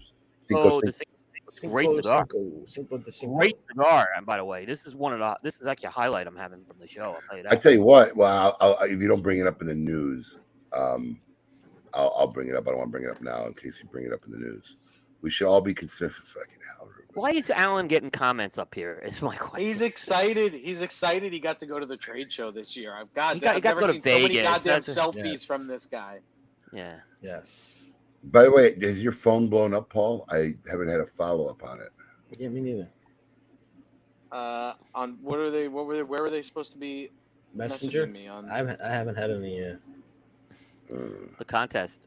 Cinco 0.48 0.70
oh 0.70 0.82
the 0.82 0.92
Cin- 0.92 1.06
Cinco- 1.50 1.74
great 1.74 1.92
cigar 2.04 2.28
Cinco, 2.30 2.66
Cinco 2.66 2.98
de 2.98 3.12
Cinco. 3.12 3.36
great 3.36 3.56
cigar 3.70 4.08
and 4.16 4.26
by 4.26 4.38
the 4.38 4.46
way 4.46 4.66
this 4.66 4.86
is 4.86 4.96
one 4.96 5.14
of 5.14 5.20
the 5.20 5.38
this 5.44 5.60
is 5.62 5.68
actually 5.68 5.88
a 5.88 5.92
highlight 5.92 6.28
i'm 6.28 6.36
having 6.36 6.64
from 6.66 6.78
the 6.80 6.88
show 6.88 7.02
i'll 7.16 7.22
tell 7.28 7.38
you 7.38 7.44
that 7.44 7.52
I 7.52 7.56
tell 7.56 7.72
you 7.74 7.82
what. 7.84 8.16
Well, 8.16 8.56
I'll, 8.62 8.78
I'll, 8.80 8.84
if 8.86 9.02
you 9.02 9.08
don't 9.08 9.24
bring 9.24 9.40
it 9.40 9.48
up 9.48 9.62
in 9.62 9.68
the 9.68 9.76
news, 9.76 10.40
um, 10.76 11.20
I'll, 11.94 12.14
I'll 12.18 12.28
bring 12.28 12.50
it 12.50 12.56
up. 12.56 12.68
I 12.68 12.72
don't 12.72 12.80
want 12.80 12.90
to 12.90 12.92
bring 12.92 13.06
it 13.06 13.12
up 13.12 13.22
now 13.22 13.46
in 13.48 13.54
case 13.54 13.80
you 13.82 13.90
bring 13.90 14.06
it 14.06 14.12
up 14.14 14.26
in 14.26 14.32
the 14.32 14.38
news. 14.38 14.76
We 15.22 15.30
should 15.32 15.48
all 15.48 15.62
be 15.62 15.74
concerned. 15.74 16.12
For 16.14 16.40
fucking 16.40 16.60
hell. 16.78 16.90
Why 17.18 17.32
is 17.32 17.50
alan 17.50 17.88
getting 17.88 18.12
comments 18.12 18.58
up 18.58 18.74
here 18.76 19.02
is 19.06 19.22
my 19.22 19.36
question 19.36 19.66
He's 19.68 19.82
excited. 19.82 20.54
He's 20.54 20.82
excited. 20.82 21.34
He 21.34 21.40
got 21.40 21.60
to 21.60 21.66
go 21.66 21.80
to 21.80 21.86
the 21.86 21.98
trade 21.98 22.32
show 22.32 22.52
this 22.52 22.78
year. 22.78 22.94
I've 22.94 23.14
got. 23.14 23.34
He 23.36 23.40
got- 23.42 23.56
I've 23.56 23.62
got 23.64 23.74
to 23.76 23.80
go 23.82 23.88
to 23.88 23.94
seen 23.94 24.02
so 24.04 24.20
many 24.20 24.36
goddamn 24.36 24.62
That's 24.64 24.88
a- 24.90 24.96
selfies 24.96 25.24
Yes. 25.26 25.46
from 25.46 25.68
this 25.68 25.86
guy. 25.86 26.20
yeah 26.72 27.00
Yes. 27.22 27.94
By 28.26 28.44
the 28.44 28.52
way, 28.52 28.68
is 28.78 29.02
your 29.04 29.12
phone 29.12 29.48
blown 29.50 29.74
up, 29.74 29.90
Paul? 29.90 30.26
I 30.30 30.56
haven't 30.70 30.90
had 30.90 31.00
a 31.00 31.06
follow 31.06 31.48
up 31.48 31.64
on 31.64 31.80
it. 31.82 31.90
Yeah, 32.40 32.50
me 32.50 32.62
neither. 32.62 32.90
Uh, 34.32 34.74
on 34.94 35.18
what 35.22 35.40
are 35.40 35.50
they? 35.50 35.68
What 35.68 35.86
were 35.86 35.96
they? 35.96 36.04
Where 36.04 36.22
were 36.22 36.30
they 36.30 36.42
supposed 36.42 36.72
to 36.74 36.78
be 36.78 37.10
Messenger. 37.54 38.06
me 38.08 38.28
on? 38.28 38.50
I 38.50 38.58
haven't 38.58 38.82
I 38.82 38.90
haven't 38.90 39.16
had 39.16 39.32
any. 39.32 39.64
Uh, 39.64 39.76
the 41.38 41.46
contest 41.46 42.00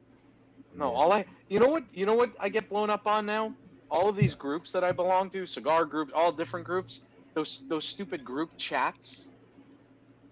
No, 0.74 0.93
all 0.95 1.12
I 1.12 1.24
you 1.49 1.59
know 1.61 1.69
what 1.69 1.85
you 1.93 2.07
know 2.07 2.15
what 2.15 2.31
I 2.39 2.49
get 2.49 2.69
blown 2.69 2.91
up 2.91 3.07
on 3.07 3.24
now? 3.27 3.55
All 3.91 4.09
of 4.09 4.17
these 4.17 4.35
groups 4.35 4.73
that 4.73 4.85
I 4.85 4.93
belong 4.93 5.31
to, 5.31 5.47
cigar 5.47 5.85
groups, 5.85 6.12
all 6.15 6.33
different 6.33 6.67
groups, 6.67 7.03
those 7.35 7.65
those 7.69 7.85
stupid 7.87 8.25
group 8.25 8.51
chats. 8.59 9.31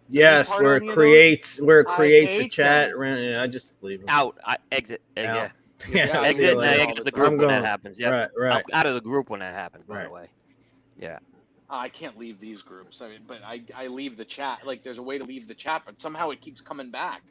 Yes, 0.09 0.59
where 0.59 0.75
it 0.77 0.83
any 0.85 0.87
those? 0.87 0.95
creates 0.95 1.61
where 1.61 1.81
it 1.81 1.87
creates 1.87 2.35
a 2.35 2.49
chat. 2.49 2.91
that. 2.99 3.21
yeah, 3.21 3.43
I 3.43 3.47
just 3.47 3.83
leave 3.83 4.01
them. 4.01 4.09
out 4.09 4.39
I 4.45 4.57
exit 4.73 5.03
uh, 5.17 5.21
Out. 5.21 5.37
yeah 5.37 5.51
Yeah, 5.91 6.07
Yeah, 6.07 6.21
I 6.21 6.29
exit 6.29 6.43
you 6.43 6.49
and 6.51 6.59
later. 6.61 6.81
I 6.81 6.83
exit 6.85 6.97
the 7.05 7.05
the 7.05 7.11
group 7.11 7.27
I'm 7.33 7.37
when 7.39 7.49
that 7.49 7.65
happens. 7.65 7.99
Yeah, 7.99 8.09
Right, 8.11 8.31
right. 8.37 8.65
out 8.73 8.87
of 8.87 8.95
the 8.95 9.01
group 9.01 9.29
when 9.31 9.41
that 9.41 9.55
happens. 9.55 9.85
By 9.85 9.97
Right. 9.97 10.05
the 10.07 10.11
way, 10.11 10.31
yeah. 10.97 11.19
I 11.69 11.89
can't 11.91 12.17
leave 12.17 12.41
these 12.41 12.63
groups. 12.63 13.03
I 13.03 13.09
mean, 13.11 13.21
but 13.27 13.43
I 13.45 13.63
I 13.75 13.89
leave 13.89 14.17
the 14.17 14.25
chat. 14.25 14.61
Like 14.67 14.83
there's 14.83 14.99
a 14.99 15.03
way 15.03 15.19
to 15.19 15.25
leave 15.25 15.47
the 15.47 15.55
chat, 15.55 15.83
but 15.85 16.01
somehow 16.01 16.31
it 16.31 16.41
keeps 16.41 16.63
coming 16.63 16.91
back. 16.91 17.23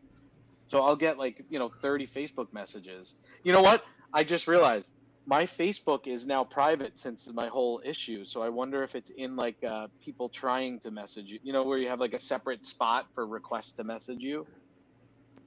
So 0.65 0.83
I'll 0.83 0.95
get 0.95 1.17
like 1.17 1.43
you 1.49 1.57
know 1.57 1.71
30 1.81 2.05
Facebook 2.07 2.53
messages. 2.53 3.15
You 3.43 3.53
know 3.53 3.61
what? 3.63 3.83
I 4.13 4.23
just 4.23 4.47
realized 4.47 4.93
my 5.29 5.45
Facebook 5.45 6.07
is 6.07 6.25
now 6.25 6.43
private 6.43 6.97
since 6.97 7.31
my 7.33 7.47
whole 7.47 7.81
issue. 7.83 8.23
So 8.23 8.41
I 8.41 8.47
wonder 8.49 8.81
if 8.83 8.95
it's 8.95 9.09
in 9.11 9.35
like 9.35 9.61
uh, 9.61 9.87
people 10.03 10.29
trying 10.29 10.79
to 10.79 10.89
message 10.89 11.29
you. 11.29 11.39
You 11.43 11.51
know 11.51 11.63
where 11.63 11.77
you 11.77 11.89
have 11.89 11.99
like 11.99 12.13
a 12.13 12.19
separate 12.19 12.65
spot 12.65 13.07
for 13.13 13.27
requests 13.27 13.73
to 13.73 13.83
message 13.83 14.21
you. 14.23 14.47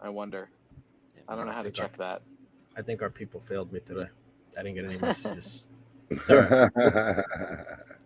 I 0.00 0.10
wonder. 0.10 0.50
I 1.28 1.34
don't 1.34 1.46
know 1.46 1.52
how 1.52 1.62
to 1.62 1.70
check 1.70 1.96
that. 1.96 2.20
I 2.76 2.82
think 2.82 3.00
our 3.02 3.10
people 3.10 3.40
failed 3.40 3.72
me 3.72 3.80
today. 3.80 4.08
I 4.58 4.62
didn't 4.62 4.74
get 4.76 4.84
any 4.84 4.98
messages. 5.08 5.66
It's. 6.10 6.28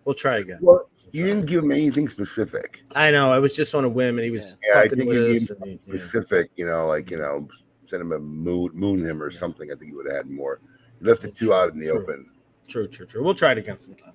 We'll 0.04 0.14
try 0.14 0.36
again. 0.38 0.58
Well, 0.60 0.90
You 1.12 1.24
didn't 1.24 1.46
give 1.46 1.64
him 1.64 1.72
anything 1.72 2.10
specific. 2.10 2.82
I 2.94 3.10
know. 3.10 3.32
I 3.32 3.38
was 3.38 3.56
just 3.56 3.74
on 3.74 3.84
a 3.84 3.88
whim, 3.88 4.18
and 4.18 4.24
he 4.24 4.30
was 4.30 4.54
Yeah, 4.68 4.80
I 4.80 4.88
think 4.88 5.08
with 5.08 5.16
you 5.16 5.24
us. 5.24 5.48
gave 5.48 5.56
and 5.56 5.64
he- 5.66 5.80
yeah. 5.86 5.96
Specific, 5.96 6.50
you 6.56 6.66
know, 6.66 6.86
like 6.88 7.10
you 7.10 7.16
know, 7.16 7.48
send 7.86 8.02
him 8.02 8.12
a 8.12 8.18
moon, 8.18 8.70
moon 8.74 9.02
him 9.02 9.22
or 9.22 9.30
something. 9.30 9.72
I 9.72 9.74
think 9.76 9.90
you 9.92 9.96
would 9.96 10.06
have 10.06 10.16
had 10.16 10.30
more. 10.30 10.60
You 11.00 11.06
left 11.08 11.22
the 11.22 11.30
two 11.30 11.52
out 11.52 11.72
in 11.72 11.78
the 11.80 11.88
True. 11.88 12.02
open. 12.02 12.30
True, 12.68 12.88
true, 12.88 13.06
true. 13.06 13.22
We'll 13.22 13.34
try 13.34 13.52
it 13.52 13.58
again 13.58 13.78
sometime. 13.78 14.12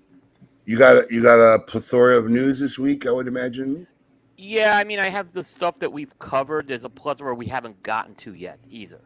You 0.65 0.77
got 0.77 0.97
a, 0.97 1.06
you 1.10 1.22
got 1.22 1.39
a 1.39 1.60
plethora 1.60 2.18
of 2.18 2.30
news 2.30 2.60
this 2.60 2.77
week, 2.77 3.06
I 3.06 3.11
would 3.11 3.27
imagine. 3.27 3.88
Yeah, 4.38 4.77
I 4.77 4.84
mean, 4.84 4.99
I 4.99 5.10
have 5.10 5.34
the 5.34 5.43
stuff 5.43 5.80
that 5.80 5.91
we've 5.91 6.18
covered. 6.19 6.68
There's 6.68 6.85
a 6.85 6.89
plethora 6.89 7.35
we 7.35 7.45
haven't 7.47 7.81
gotten 7.84 8.15
to 8.15 8.34
yet 8.34 8.60
either. 8.69 9.01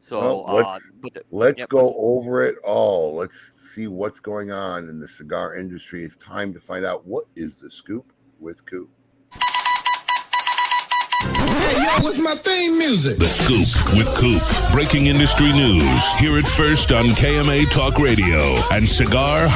So 0.00 0.20
Well, 0.20 0.44
uh, 0.48 0.52
let's- 0.54 0.90
but 1.02 1.12
the- 1.14 1.22
Let's 1.30 1.60
Yep. 1.60 1.68
go 1.68 1.94
over 1.98 2.42
it 2.42 2.56
all. 2.64 3.14
Let's 3.16 3.52
see 3.56 3.86
what's 3.86 4.18
going 4.20 4.50
on 4.50 4.88
in 4.88 4.98
the 4.98 5.06
cigar 5.08 5.56
industry. 5.56 6.04
It's 6.04 6.16
time 6.16 6.54
to 6.54 6.60
find 6.60 6.86
out 6.86 7.06
what 7.06 7.24
is 7.36 7.60
the 7.60 7.70
scoop 7.70 8.12
with 8.38 8.64
Coop. 8.64 8.88
The 13.18 13.26
Scoop 13.26 13.96
with 13.96 14.14
Coop. 14.14 14.42
Breaking 14.72 15.06
industry 15.06 15.52
news. 15.52 16.12
Hear 16.14 16.38
it 16.38 16.46
first 16.46 16.92
on 16.92 17.06
KMA 17.06 17.70
Talk 17.70 17.98
Radio 17.98 18.38
and 18.72 18.88
cigar-coop.com. 18.88 19.50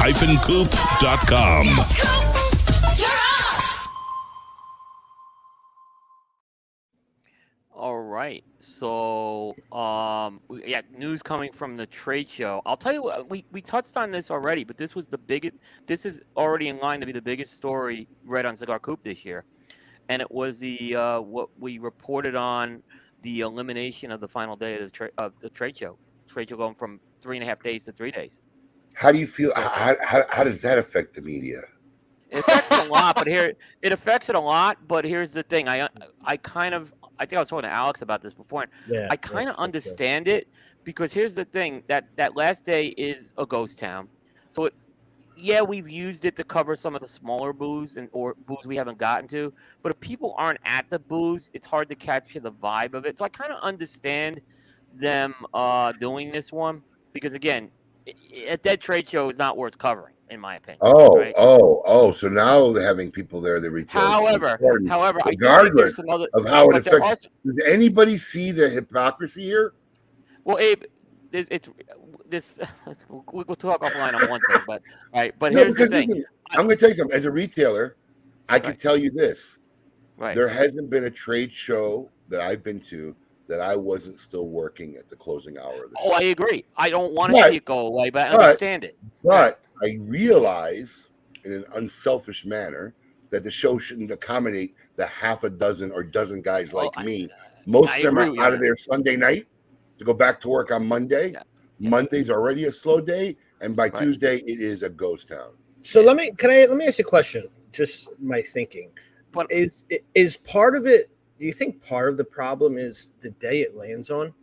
All 7.73 8.01
right. 8.01 8.43
So, 8.59 9.55
um, 9.71 10.41
yeah, 10.65 10.81
news 10.97 11.21
coming 11.21 11.51
from 11.51 11.77
the 11.77 11.85
trade 11.85 12.29
show. 12.29 12.61
I'll 12.65 12.75
tell 12.75 12.93
you 12.93 13.03
what, 13.03 13.29
we, 13.29 13.45
we 13.51 13.61
touched 13.61 13.95
on 13.95 14.11
this 14.11 14.31
already, 14.31 14.63
but 14.63 14.75
this 14.77 14.95
was 14.95 15.07
the 15.07 15.17
biggest, 15.17 15.55
this 15.85 16.05
is 16.05 16.21
already 16.35 16.67
in 16.67 16.79
line 16.79 16.99
to 16.99 17.05
be 17.05 17.11
the 17.11 17.21
biggest 17.21 17.53
story 17.53 18.07
read 18.25 18.45
on 18.45 18.57
Cigar 18.57 18.79
Coop 18.79 19.03
this 19.03 19.23
year. 19.23 19.45
And 20.09 20.21
it 20.21 20.31
was 20.31 20.59
the, 20.59 20.95
uh, 20.95 21.19
what 21.21 21.49
we 21.59 21.77
reported 21.79 22.35
on 22.35 22.83
the 23.21 23.41
elimination 23.41 24.11
of 24.11 24.19
the 24.21 24.27
final 24.27 24.55
day 24.55 24.75
of 24.75 24.81
the, 24.81 24.89
tra- 24.89 25.11
of 25.17 25.33
the 25.39 25.49
trade 25.49 25.77
show. 25.77 25.97
Trade 26.27 26.49
show 26.49 26.57
going 26.57 26.75
from 26.75 26.99
three 27.21 27.37
and 27.37 27.43
a 27.43 27.47
half 27.47 27.61
days 27.61 27.85
to 27.85 27.91
three 27.91 28.11
days. 28.11 28.39
How 28.93 29.11
do 29.11 29.17
you 29.17 29.27
feel? 29.27 29.51
How, 29.55 29.95
how, 30.01 30.23
how 30.29 30.43
does 30.43 30.61
that 30.61 30.77
affect 30.77 31.15
the 31.15 31.21
media? 31.21 31.61
It 32.29 32.39
affects 32.39 32.71
it 32.71 32.87
a 32.87 32.89
lot, 32.89 33.15
but 33.15 33.27
here 33.27 33.53
it 33.81 33.91
affects 33.91 34.29
it 34.29 34.35
a 34.35 34.39
lot. 34.39 34.87
But 34.87 35.05
here's 35.05 35.31
the 35.31 35.43
thing: 35.43 35.67
I 35.67 35.87
I 36.23 36.37
kind 36.37 36.73
of 36.73 36.93
I 37.19 37.25
think 37.25 37.37
I 37.37 37.39
was 37.41 37.49
talking 37.49 37.69
to 37.69 37.75
Alex 37.75 38.01
about 38.01 38.21
this 38.21 38.33
before. 38.33 38.65
Yeah. 38.87 39.07
I 39.09 39.15
kind 39.15 39.49
of 39.49 39.55
understand 39.57 40.27
it 40.27 40.47
because 40.83 41.13
here's 41.13 41.35
the 41.35 41.45
thing 41.45 41.83
that 41.87 42.07
that 42.15 42.35
last 42.35 42.65
day 42.65 42.87
is 42.87 43.31
a 43.37 43.45
ghost 43.45 43.79
town. 43.79 44.07
So 44.49 44.65
it, 44.65 44.73
yeah, 45.37 45.61
we've 45.61 45.89
used 45.89 46.25
it 46.25 46.35
to 46.37 46.43
cover 46.43 46.75
some 46.75 46.95
of 46.95 47.01
the 47.01 47.07
smaller 47.07 47.53
booths 47.53 47.97
and 47.97 48.09
or 48.11 48.35
booths 48.47 48.65
we 48.65 48.75
haven't 48.75 48.97
gotten 48.97 49.27
to. 49.29 49.53
But 49.81 49.91
if 49.91 49.99
people 49.99 50.33
aren't 50.37 50.59
at 50.65 50.89
the 50.89 50.99
booths, 50.99 51.49
it's 51.53 51.65
hard 51.65 51.89
to 51.89 51.95
capture 51.95 52.39
the 52.39 52.51
vibe 52.51 52.93
of 52.93 53.05
it. 53.05 53.17
So 53.17 53.25
I 53.25 53.29
kind 53.29 53.51
of 53.51 53.61
understand 53.61 54.41
them 54.93 55.35
uh, 55.53 55.91
doing 55.93 56.31
this 56.31 56.51
one 56.51 56.81
because 57.13 57.33
again, 57.33 57.69
a 58.47 58.57
dead 58.57 58.81
trade 58.81 59.09
show 59.09 59.29
is 59.29 59.37
not 59.37 59.57
worth 59.57 59.77
covering, 59.77 60.13
in 60.29 60.39
my 60.39 60.55
opinion. 60.55 60.79
Oh, 60.81 61.17
right? 61.17 61.33
oh, 61.37 61.81
oh! 61.85 62.11
So 62.11 62.27
now 62.27 62.71
they're 62.71 62.85
having 62.85 63.11
people 63.11 63.41
there. 63.41 63.59
The 63.59 63.71
retail. 63.71 64.01
However, 64.01 64.59
however, 64.87 65.19
I 65.23 65.31
do 65.31 65.37
think 65.37 65.41
regardless 65.41 65.99
other, 66.09 66.27
of 66.33 66.45
how 66.45 66.69
it 66.69 66.73
but 66.73 66.85
there 66.85 66.95
are 66.95 67.13
affects. 67.13 67.27
Does 67.45 67.63
anybody 67.67 68.17
see 68.17 68.51
the 68.51 68.69
hypocrisy 68.69 69.43
here? 69.43 69.73
Well, 70.43 70.59
Abe, 70.59 70.83
there's, 71.31 71.47
it's 71.49 71.69
this. 72.35 72.59
We 73.31 73.43
will 73.47 73.55
talk 73.55 73.81
offline 73.81 74.13
on 74.13 74.29
one 74.29 74.41
thing, 74.41 74.61
but 74.67 74.81
all 75.13 75.21
right. 75.21 75.33
But 75.39 75.53
No, 75.53 75.59
here's 75.59 75.75
the 75.75 75.87
thing. 75.87 76.09
listen, 76.09 76.25
I'm 76.51 76.67
going 76.67 76.69
to 76.69 76.75
tell 76.75 76.89
you 76.89 76.95
something. 76.95 77.15
As 77.15 77.25
a 77.25 77.31
retailer, 77.31 77.95
I 78.49 78.59
can 78.59 78.71
Right. 78.71 78.79
tell 78.79 78.97
you 78.97 79.09
this: 79.11 79.59
Right. 80.17 80.35
there 80.35 80.47
hasn't 80.49 80.89
been 80.89 81.05
a 81.05 81.09
trade 81.09 81.53
show 81.53 82.09
that 82.29 82.41
I've 82.41 82.63
been 82.63 82.79
to 82.81 83.15
that 83.47 83.59
I 83.61 83.75
wasn't 83.75 84.19
still 84.19 84.47
working 84.47 84.95
at 84.97 85.07
the 85.07 85.15
closing 85.15 85.57
hour 85.57 85.85
of 85.85 85.91
the 85.91 85.97
oh, 85.99 86.09
show. 86.09 86.11
Oh, 86.13 86.17
I 86.19 86.23
agree. 86.23 86.65
I 86.77 86.89
don't 86.89 87.13
want 87.13 87.35
to 87.35 87.43
see 87.43 87.57
it 87.57 87.65
go 87.65 87.79
away, 87.87 88.09
but 88.09 88.27
I 88.27 88.31
but- 88.31 88.41
understand 88.41 88.83
it. 88.83 88.97
But 89.23 89.61
I 89.83 89.97
realize, 90.01 91.09
in 91.43 91.53
an 91.53 91.65
unselfish 91.75 92.45
manner, 92.45 92.93
that 93.29 93.43
the 93.43 93.51
show 93.51 93.77
shouldn't 93.77 94.11
accommodate 94.11 94.75
the 94.95 95.05
half 95.05 95.43
a 95.43 95.49
dozen 95.49 95.91
or 95.91 96.03
dozen 96.03 96.41
guys 96.41 96.73
Oh, 96.73 96.77
like 96.77 96.91
I- 96.97 97.03
me. 97.03 97.29
Most 97.67 97.89
I 97.89 97.97
of 97.97 98.15
them 98.15 98.17
are 98.39 98.43
out 98.43 98.53
of 98.53 98.61
there 98.61 98.75
Sunday 98.75 99.15
night 99.15 99.47
to 99.97 100.03
go 100.05 100.13
back 100.13 100.39
to 100.41 100.49
work 100.49 100.71
on 100.71 100.85
Monday. 100.85 101.31
Yeah. 101.31 101.41
Monday's 101.79 102.29
already 102.29 102.65
a 102.65 102.71
slow 102.71 103.01
day, 103.01 103.35
and 103.61 103.75
by 103.75 103.83
Right. 103.89 103.95
Tuesday 103.97 104.37
it 104.39 104.61
is 104.61 104.83
a 104.83 104.89
ghost 104.89 105.27
town. 105.27 105.51
So 105.81 106.01
let 106.01 106.15
me 106.15 106.31
can 106.37 106.49
I 106.49 106.65
let 106.65 106.77
me 106.77 106.85
ask 106.87 106.99
you 106.99 107.05
a 107.05 107.07
question? 107.07 107.47
Just 107.71 108.09
my 108.21 108.41
thinking 108.41 108.91
But 109.31 109.51
is 109.51 109.85
is 110.13 110.37
part 110.37 110.75
of 110.75 110.87
it. 110.87 111.09
Do 111.39 111.45
you 111.45 111.51
think 111.53 111.85
part 111.85 112.07
of 112.09 112.17
the 112.17 112.23
problem 112.23 112.77
is 112.77 113.11
the 113.19 113.31
day 113.31 113.61
it 113.61 113.75
lands 113.75 114.09
on? 114.09 114.33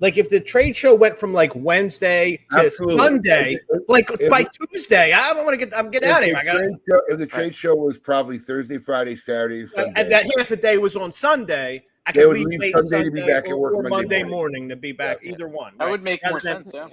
Like 0.00 0.16
if 0.18 0.28
the 0.28 0.40
trade 0.40 0.74
show 0.76 0.94
went 0.94 1.16
from 1.16 1.32
like 1.32 1.54
Wednesday 1.54 2.38
to 2.50 2.58
Absolutely. 2.58 2.98
Sunday, 2.98 3.58
If- 3.70 3.82
like 3.88 4.06
if- 4.18 4.30
by 4.30 4.44
Tuesday, 4.44 5.12
I 5.12 5.32
don't 5.32 5.44
want 5.44 5.58
to 5.58 5.64
get. 5.66 5.76
I'm 5.76 5.90
getting 5.90 6.10
out 6.10 6.22
of 6.22 6.24
here. 6.28 6.36
I 6.36 6.44
got 6.44 6.56
trade 6.56 6.70
show- 6.88 7.02
if 7.08 7.18
the 7.18 7.26
trade 7.26 7.54
show 7.54 7.74
was 7.74 7.98
probably 7.98 8.36
Thursday, 8.38 8.78
Friday, 8.78 9.16
Saturday, 9.16 9.64
Sunday, 9.66 9.92
and 9.96 10.10
that 10.10 10.26
half 10.36 10.50
a 10.50 10.56
day 10.56 10.76
was 10.78 10.96
on 10.96 11.12
Sunday. 11.12 11.84
I 12.06 12.12
They 12.12 12.20
could 12.20 12.28
would 12.28 12.36
leave 12.38 12.46
leave 12.48 12.60
late 12.60 12.72
Sunday 12.72 13.04
to 13.04 13.10
be 13.10 13.20
Sunday 13.20 13.32
back 13.34 13.48
at 13.48 13.58
work 13.58 13.74
or 13.74 13.82
Monday 13.82 13.90
Monday 13.90 14.22
morning. 14.22 14.30
morning 14.30 14.68
to 14.70 14.76
be 14.76 14.92
back. 14.92 15.18
Yeah. 15.22 15.32
Either 15.32 15.48
one. 15.48 15.74
That 15.78 15.84
right? 15.84 15.90
would 15.90 16.02
make 16.02 16.20
Rather 16.22 16.32
more 16.34 16.40
than- 16.40 16.64
sense. 16.66 16.92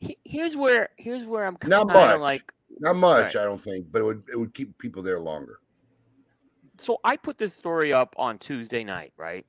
Yeah. 0.00 0.10
here's 0.24 0.56
where 0.56 0.90
here's 0.98 1.24
where 1.24 1.46
I'm 1.46 1.56
kind 1.56 1.70
Not 1.70 1.82
of 1.88 1.94
much. 1.94 2.20
like. 2.20 2.52
not 2.80 2.96
much, 2.96 3.34
Right. 3.34 3.42
I 3.42 3.44
don't 3.44 3.60
think, 3.60 3.90
but 3.90 4.00
it 4.00 4.04
would 4.04 4.22
it 4.32 4.38
would 4.38 4.54
keep 4.54 4.76
people 4.78 5.02
there 5.02 5.18
longer. 5.20 5.60
So 6.78 6.98
I 7.04 7.16
put 7.16 7.38
this 7.38 7.54
story 7.54 7.92
up 7.92 8.14
on 8.18 8.38
Tuesday 8.38 8.84
night, 8.84 9.12
right? 9.16 9.46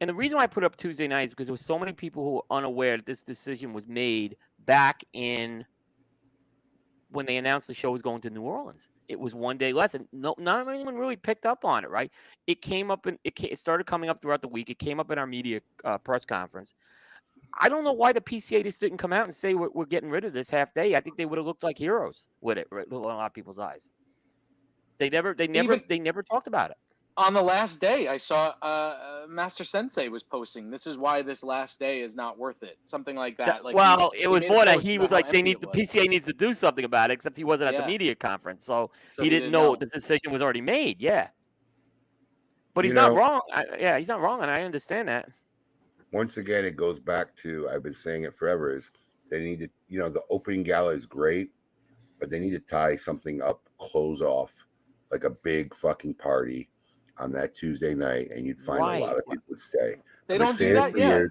And 0.00 0.08
the 0.08 0.14
reason 0.14 0.36
why 0.36 0.44
I 0.44 0.46
put 0.46 0.62
it 0.62 0.66
up 0.66 0.76
Tuesday 0.76 1.08
night 1.08 1.24
is 1.24 1.30
because 1.30 1.46
there 1.46 1.52
was 1.52 1.64
so 1.64 1.78
many 1.78 1.92
people 1.92 2.22
who 2.24 2.30
were 2.36 2.42
unaware 2.50 2.96
that 2.98 3.06
this 3.06 3.22
decision 3.22 3.72
was 3.72 3.86
made 3.86 4.36
back 4.66 5.02
in 5.12 5.64
when 7.10 7.26
they 7.26 7.36
announced 7.38 7.66
the 7.66 7.74
show 7.74 7.90
was 7.90 8.02
going 8.02 8.20
to 8.22 8.30
New 8.30 8.42
Orleans. 8.42 8.88
It 9.10 9.18
was 9.18 9.34
one 9.34 9.58
day 9.58 9.72
less, 9.72 9.94
and 9.94 10.06
no, 10.12 10.36
not 10.38 10.68
anyone 10.68 10.94
really 10.94 11.16
picked 11.16 11.44
up 11.44 11.64
on 11.64 11.84
it. 11.84 11.90
Right? 11.90 12.12
It 12.46 12.62
came 12.62 12.90
up 12.90 13.06
and 13.06 13.18
it, 13.24 13.38
it 13.42 13.58
started 13.58 13.86
coming 13.86 14.08
up 14.08 14.22
throughout 14.22 14.40
the 14.40 14.48
week. 14.48 14.70
It 14.70 14.78
came 14.78 15.00
up 15.00 15.10
in 15.10 15.18
our 15.18 15.26
media 15.26 15.60
uh, 15.84 15.98
press 15.98 16.24
conference. 16.24 16.74
I 17.58 17.68
don't 17.68 17.82
know 17.82 17.92
why 17.92 18.12
the 18.12 18.20
PCA 18.20 18.62
just 18.62 18.80
didn't 18.80 18.98
come 18.98 19.12
out 19.12 19.24
and 19.24 19.34
say 19.34 19.54
we're, 19.54 19.70
we're 19.70 19.84
getting 19.84 20.10
rid 20.10 20.24
of 20.24 20.32
this 20.32 20.48
half 20.48 20.72
day. 20.72 20.94
I 20.94 21.00
think 21.00 21.16
they 21.16 21.26
would 21.26 21.38
have 21.38 21.46
looked 21.46 21.64
like 21.64 21.76
heroes 21.76 22.28
with 22.40 22.58
it, 22.58 22.68
right, 22.70 22.86
in 22.86 22.92
a 22.92 22.98
lot 22.98 23.26
of 23.26 23.34
people's 23.34 23.58
eyes. 23.58 23.90
They 24.98 25.10
never, 25.10 25.34
they 25.34 25.48
never, 25.48 25.74
Even- 25.74 25.84
they 25.88 25.98
never 25.98 26.22
talked 26.22 26.46
about 26.46 26.70
it. 26.70 26.76
On 27.16 27.34
the 27.34 27.42
last 27.42 27.80
day, 27.80 28.06
I 28.06 28.16
saw 28.16 28.54
uh, 28.62 29.09
uh, 29.22 29.26
Master 29.26 29.64
Sensei 29.64 30.08
was 30.08 30.22
posting. 30.22 30.70
This 30.70 30.86
is 30.86 30.96
why 30.96 31.22
this 31.22 31.42
last 31.42 31.78
day 31.80 32.00
is 32.00 32.16
not 32.16 32.38
worth 32.38 32.62
it. 32.62 32.78
Something 32.86 33.16
like 33.16 33.36
that. 33.38 33.46
That- 33.46 33.64
Like 33.64 33.74
well, 33.74 34.10
he- 34.14 34.18
it 34.18 34.22
he 34.22 34.26
was 34.28 34.42
more 34.48 34.64
that 34.64 34.80
he 34.80 34.98
was 34.98 35.10
like, 35.10 35.30
they 35.30 35.42
need 35.42 35.60
the. 35.60 35.66
PCA 35.68 36.08
needs 36.08 36.26
to 36.26 36.32
do 36.32 36.54
something 36.54 36.84
about 36.84 37.10
it, 37.10 37.14
except 37.14 37.36
he 37.36 37.44
wasn't 37.44 37.68
at 37.68 37.74
Yeah. 37.74 37.80
the 37.82 37.86
media 37.86 38.14
conference, 38.14 38.64
so, 38.64 38.90
So 39.12 39.22
he 39.22 39.30
didn't 39.30 39.50
didn't 39.50 39.52
know, 39.52 39.76
the 39.76 39.86
decision 39.86 40.32
was 40.32 40.42
already 40.42 40.60
made. 40.60 41.00
Yeah, 41.00 41.28
but 42.74 42.84
You 42.84 42.90
he's 42.90 42.94
not 42.94 43.10
know- 43.12 43.16
wrong. 43.18 43.40
I, 43.52 43.64
yeah, 43.78 43.98
he's 43.98 44.08
not 44.08 44.20
wrong, 44.20 44.42
and 44.42 44.50
I 44.50 44.62
understand 44.62 45.08
that. 45.08 45.28
once 46.12 46.36
again, 46.38 46.64
it 46.64 46.76
goes 46.76 46.98
back 46.98 47.36
to 47.36 47.68
I've 47.68 47.82
been 47.84 47.92
saying 47.92 48.24
it 48.24 48.34
forever 48.34 48.74
is 48.74 48.90
they 49.30 49.40
need 49.40 49.60
to, 49.60 49.68
you 49.88 49.98
know, 50.00 50.08
the 50.08 50.22
opening 50.28 50.64
gala 50.64 50.92
is 50.92 51.06
great, 51.06 51.50
but 52.18 52.30
they 52.30 52.40
need 52.40 52.50
to 52.50 52.58
tie 52.60 52.96
something 52.96 53.40
up, 53.40 53.62
close 53.78 54.20
off 54.20 54.66
like 55.12 55.22
a 55.24 55.30
big 55.30 55.72
fucking 55.74 56.14
party 56.14 56.68
on 57.20 57.30
that 57.32 57.54
Tuesday 57.54 57.94
night, 57.94 58.30
and 58.30 58.46
you'd 58.46 58.60
find 58.60 58.80
a 58.80 59.04
lot 59.04 59.16
of 59.18 59.24
people 59.26 59.44
would 59.50 59.60
stay. 59.60 59.96
They 60.26 60.38
don't 60.38 60.48
do 60.48 60.52
saying 60.54 60.74
that 60.74 60.96
yet. 60.96 61.08
years. 61.08 61.30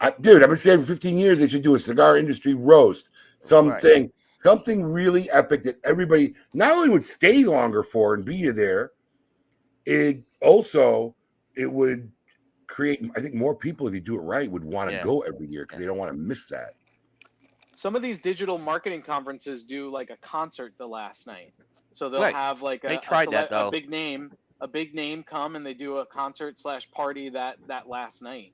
I, 0.00 0.12
dude, 0.20 0.42
I've 0.42 0.48
been 0.48 0.58
saying 0.58 0.80
for 0.80 0.86
15 0.86 1.18
years 1.18 1.38
they 1.38 1.48
should 1.48 1.62
do 1.62 1.74
a 1.74 1.78
cigar 1.78 2.18
industry 2.18 2.54
roast, 2.54 3.10
something, 3.40 4.12
something 4.38 4.82
really 4.84 5.30
epic 5.30 5.62
that 5.64 5.76
everybody 5.84 6.34
not 6.52 6.72
only 6.72 6.90
would 6.90 7.06
stay 7.06 7.44
longer 7.44 7.82
for 7.82 8.14
and 8.14 8.24
be 8.24 8.50
there, 8.50 8.92
it 9.86 10.22
also 10.42 11.14
it 11.56 11.70
would 11.70 12.10
create. 12.66 13.08
I 13.16 13.20
think 13.20 13.34
more 13.34 13.54
people, 13.54 13.86
if 13.86 13.94
you 13.94 14.00
do 14.00 14.16
it 14.16 14.22
right, 14.22 14.50
would 14.50 14.64
want 14.64 14.90
to 14.90 14.96
Yeah. 14.96 15.02
go 15.02 15.20
every 15.20 15.46
year 15.46 15.62
because 15.62 15.78
they 15.78 15.86
don't 15.86 15.98
want 15.98 16.10
to 16.10 16.16
miss 16.18 16.48
that. 16.48 16.74
Some 17.72 17.96
of 17.96 18.02
these 18.02 18.20
digital 18.20 18.58
marketing 18.58 19.02
conferences 19.02 19.64
do 19.64 19.90
like 19.90 20.10
a 20.10 20.16
concert 20.18 20.74
the 20.78 20.86
last 20.86 21.26
night. 21.26 21.52
So 21.92 22.08
they'll 22.08 22.22
Right. 22.22 22.34
have 22.34 22.60
like 22.62 22.82
a, 22.84 22.88
They 22.88 22.96
a 22.96 23.00
tried 23.00 23.30
that, 23.30 23.50
cele- 23.50 23.68
a 23.68 23.70
big 23.70 23.88
name, 23.88 24.32
a 24.64 24.68
big 24.68 24.94
name 24.94 25.22
come 25.22 25.56
and 25.56 25.64
they 25.64 25.74
do 25.74 25.98
a 25.98 26.06
concert 26.06 26.58
slash 26.58 26.90
party 26.90 27.28
that 27.28 27.56
that 27.68 27.86
last 27.86 28.22
night. 28.22 28.52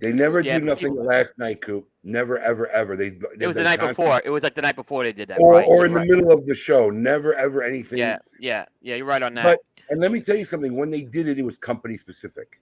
They 0.00 0.12
never 0.12 0.40
Yeah, 0.40 0.58
do 0.58 0.64
nothing 0.64 0.88
people- 0.90 1.04
last 1.04 1.32
night, 1.38 1.60
Coop. 1.62 1.88
Never, 2.02 2.38
ever, 2.40 2.66
ever. 2.70 2.96
They 2.96 3.16
It 3.38 3.46
was 3.46 3.54
the 3.54 3.62
night 3.62 3.78
before. 3.78 4.20
It 4.24 4.30
was 4.30 4.42
like 4.42 4.56
the 4.56 4.62
night 4.62 4.74
before 4.74 5.04
they 5.04 5.12
did 5.12 5.28
that. 5.28 5.38
or, 5.40 5.52
right, 5.52 5.64
or 5.68 5.76
you're 5.76 5.86
in 5.86 5.92
the 5.94 6.16
middle 6.16 6.32
of 6.32 6.44
the 6.44 6.54
show. 6.56 6.90
Never, 6.90 7.32
ever 7.34 7.62
anything. 7.62 7.98
Yeah, 8.00 8.18
yeah, 8.40 8.66
yeah. 8.82 8.96
You're 8.96 9.06
right 9.06 9.22
on 9.22 9.34
that. 9.34 9.44
But 9.44 9.60
and 9.90 10.00
let 10.00 10.10
me 10.10 10.20
tell 10.20 10.36
you 10.36 10.44
something. 10.44 10.76
When 10.76 10.90
they 10.90 11.04
did 11.04 11.28
it, 11.28 11.38
it 11.38 11.44
was 11.44 11.56
company 11.56 11.96
specific. 11.96 12.60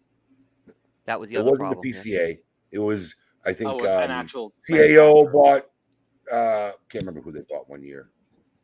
that 1.07 1.19
was 1.19 1.31
the 1.31 1.37
It 1.37 1.39
other 1.39 1.53
wasn't 1.53 1.71
problem. 1.71 1.81
the 1.83 1.89
yeah. 2.11 2.19
PCA. 2.19 2.39
It 2.73 2.79
was, 2.79 3.17
I 3.47 3.55
think, 3.55 3.71
oh, 3.71 3.79
an 3.85 4.11
um, 4.11 4.11
actual 4.11 4.53
CAO 4.69 5.33
bought. 5.33 5.67
uh 6.31 6.73
Can't 6.91 7.05
remember 7.07 7.23
who 7.23 7.33
they 7.33 7.41
bought 7.49 7.69
one 7.71 7.83
year. 7.83 8.11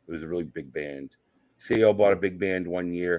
It 0.07 0.11
was 0.13 0.23
a 0.23 0.29
really 0.29 0.45
big 0.45 0.71
band. 0.75 1.17
CAO 1.61 1.97
bought 1.97 2.13
a 2.13 2.17
big 2.17 2.39
band 2.39 2.67
one 2.67 2.93
year. 2.93 3.19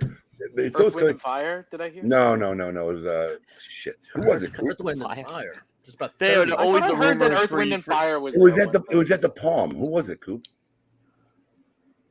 It's 0.55 0.75
Earth, 0.75 0.79
always 0.79 0.95
Wind, 0.95 1.09
and 1.09 1.21
Fire. 1.21 1.67
Did 1.69 1.81
I 1.81 1.89
hear? 1.89 2.03
No, 2.03 2.35
no, 2.35 2.53
no, 2.53 2.71
no. 2.71 2.89
It 2.89 2.93
was 2.93 3.05
uh 3.05 3.37
shit. 3.61 3.97
Who 4.13 4.29
was 4.29 4.43
it? 4.43 4.51
Earth, 4.57 4.79
Wind, 4.79 5.01
and 5.01 5.15
Fire. 5.15 5.23
Fire. 5.25 5.53
Just 5.83 5.95
about 5.95 6.17
They 6.19 6.35
are 6.35 6.39
30. 6.39 6.51
the 6.51 6.57
I 6.57 6.63
always 6.63 6.83
I 6.83 6.87
the 6.87 6.95
heard 6.95 7.19
that 7.19 7.25
rumor 7.31 7.41
Earth, 7.41 7.51
Wind, 7.51 7.73
and 7.73 7.83
Fire 7.83 8.19
was. 8.19 8.35
It 8.35 8.41
was 8.41 8.57
at 8.57 8.71
the 8.71 8.81
it 8.89 8.95
was 8.95 9.11
at 9.11 9.21
the 9.21 9.29
Palm. 9.29 9.71
Who 9.71 9.89
was 9.89 10.09
it, 10.09 10.21
Coop? 10.21 10.45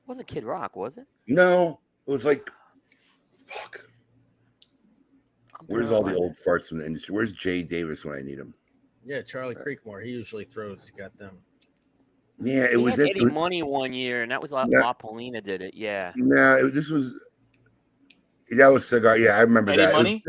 wasn't 0.06 0.26
Kid 0.26 0.44
Rock, 0.44 0.74
was 0.74 0.96
it? 0.96 1.06
No, 1.26 1.80
it 2.06 2.10
was 2.10 2.24
like 2.24 2.50
fuck. 3.46 3.84
Where's 5.66 5.90
all 5.90 6.02
the 6.02 6.14
old 6.14 6.34
farts 6.34 6.68
from 6.68 6.78
the 6.78 6.86
industry? 6.86 7.14
Where's 7.14 7.32
Jay 7.32 7.62
Davis 7.62 8.04
when 8.04 8.16
I 8.16 8.22
need 8.22 8.38
him? 8.38 8.54
Yeah, 9.04 9.20
Charlie 9.22 9.54
Creekmore. 9.54 10.02
He 10.02 10.10
usually 10.10 10.44
throws. 10.44 10.80
He's 10.82 10.90
got 10.90 11.16
them. 11.18 11.38
Yeah, 12.40 12.64
it 12.64 12.70
He 12.70 12.76
was 12.76 12.92
had 12.96 13.00
at 13.00 13.10
Eddie 13.10 13.24
Money 13.26 13.62
one 13.62 13.92
year, 13.92 14.22
and 14.22 14.30
that 14.30 14.40
was 14.40 14.52
La, 14.52 14.66
Yeah. 14.68 14.80
La 14.80 14.94
Palina 14.94 15.42
did 15.42 15.60
it. 15.62 15.74
Yeah. 15.74 16.12
No, 16.16 16.56
it, 16.66 16.74
this 16.74 16.88
was 16.90 17.14
that 18.56 18.68
was 18.68 18.86
cigar. 18.86 19.16
Yeah, 19.18 19.36
I 19.36 19.40
remember 19.40 19.72
Eddie 19.72 19.78
that. 19.82 19.88
It 19.90 19.92
was- 19.94 20.02
Money. 20.02 20.24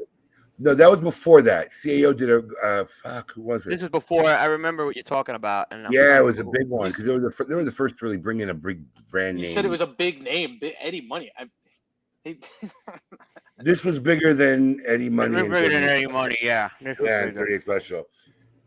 no, 0.57 0.73
that 0.73 0.90
was 0.90 0.99
before 0.99 1.41
that. 1.44 1.69
CAO 1.72 2.15
did 2.18 2.30
a 2.30 2.41
uh, 2.64 2.86
fuck. 3.03 3.31
Who 3.34 3.44
was 3.44 3.65
it? 3.65 3.69
This 3.69 3.81
was 3.81 3.91
before 3.91 4.26
I 4.26 4.45
remember 4.45 4.86
what 4.86 4.95
you're 4.95 5.03
talking 5.03 5.36
about. 5.36 5.68
And 5.72 5.86
I'm 5.86 5.94
yeah, 5.94 6.15
it 6.15 6.19
to 6.19 6.23
was 6.26 6.40
a 6.40 6.44
go- 6.44 6.52
big 6.52 6.68
one 6.68 6.90
because 6.90 7.06
they 7.06 7.14
were 7.14 7.19
the 7.19 7.31
fir- 7.31 7.45
they 7.45 7.56
were 7.56 7.64
the 7.64 7.72
first 7.72 7.98
to 7.99 8.06
really 8.06 8.18
bring 8.18 8.40
in 8.40 8.49
a 8.49 8.53
big 8.53 8.81
brand 9.11 9.40
You 9.40 9.45
name. 9.45 9.53
said 9.53 9.64
it 9.65 9.69
was 9.69 9.81
a 9.81 9.88
big 9.88 10.22
name, 10.23 10.60
Eddie 10.81 11.02
Money. 11.02 11.31
I, 11.38 11.45
he, 12.23 12.40
This 13.61 13.84
was 13.84 13.99
bigger 13.99 14.34
than 14.34 14.81
Eddie 14.86 15.10
Money. 15.10 15.27
and 15.27 15.36
Remember 15.36 15.68
than 15.69 15.84
Eddie 15.84 16.07
Money, 16.07 16.38
yeah. 16.41 16.69
This 16.81 16.98
Yeah, 17.02 17.23
and 17.23 17.34
bigger. 17.34 17.45
38 17.45 17.61
special. 17.61 18.03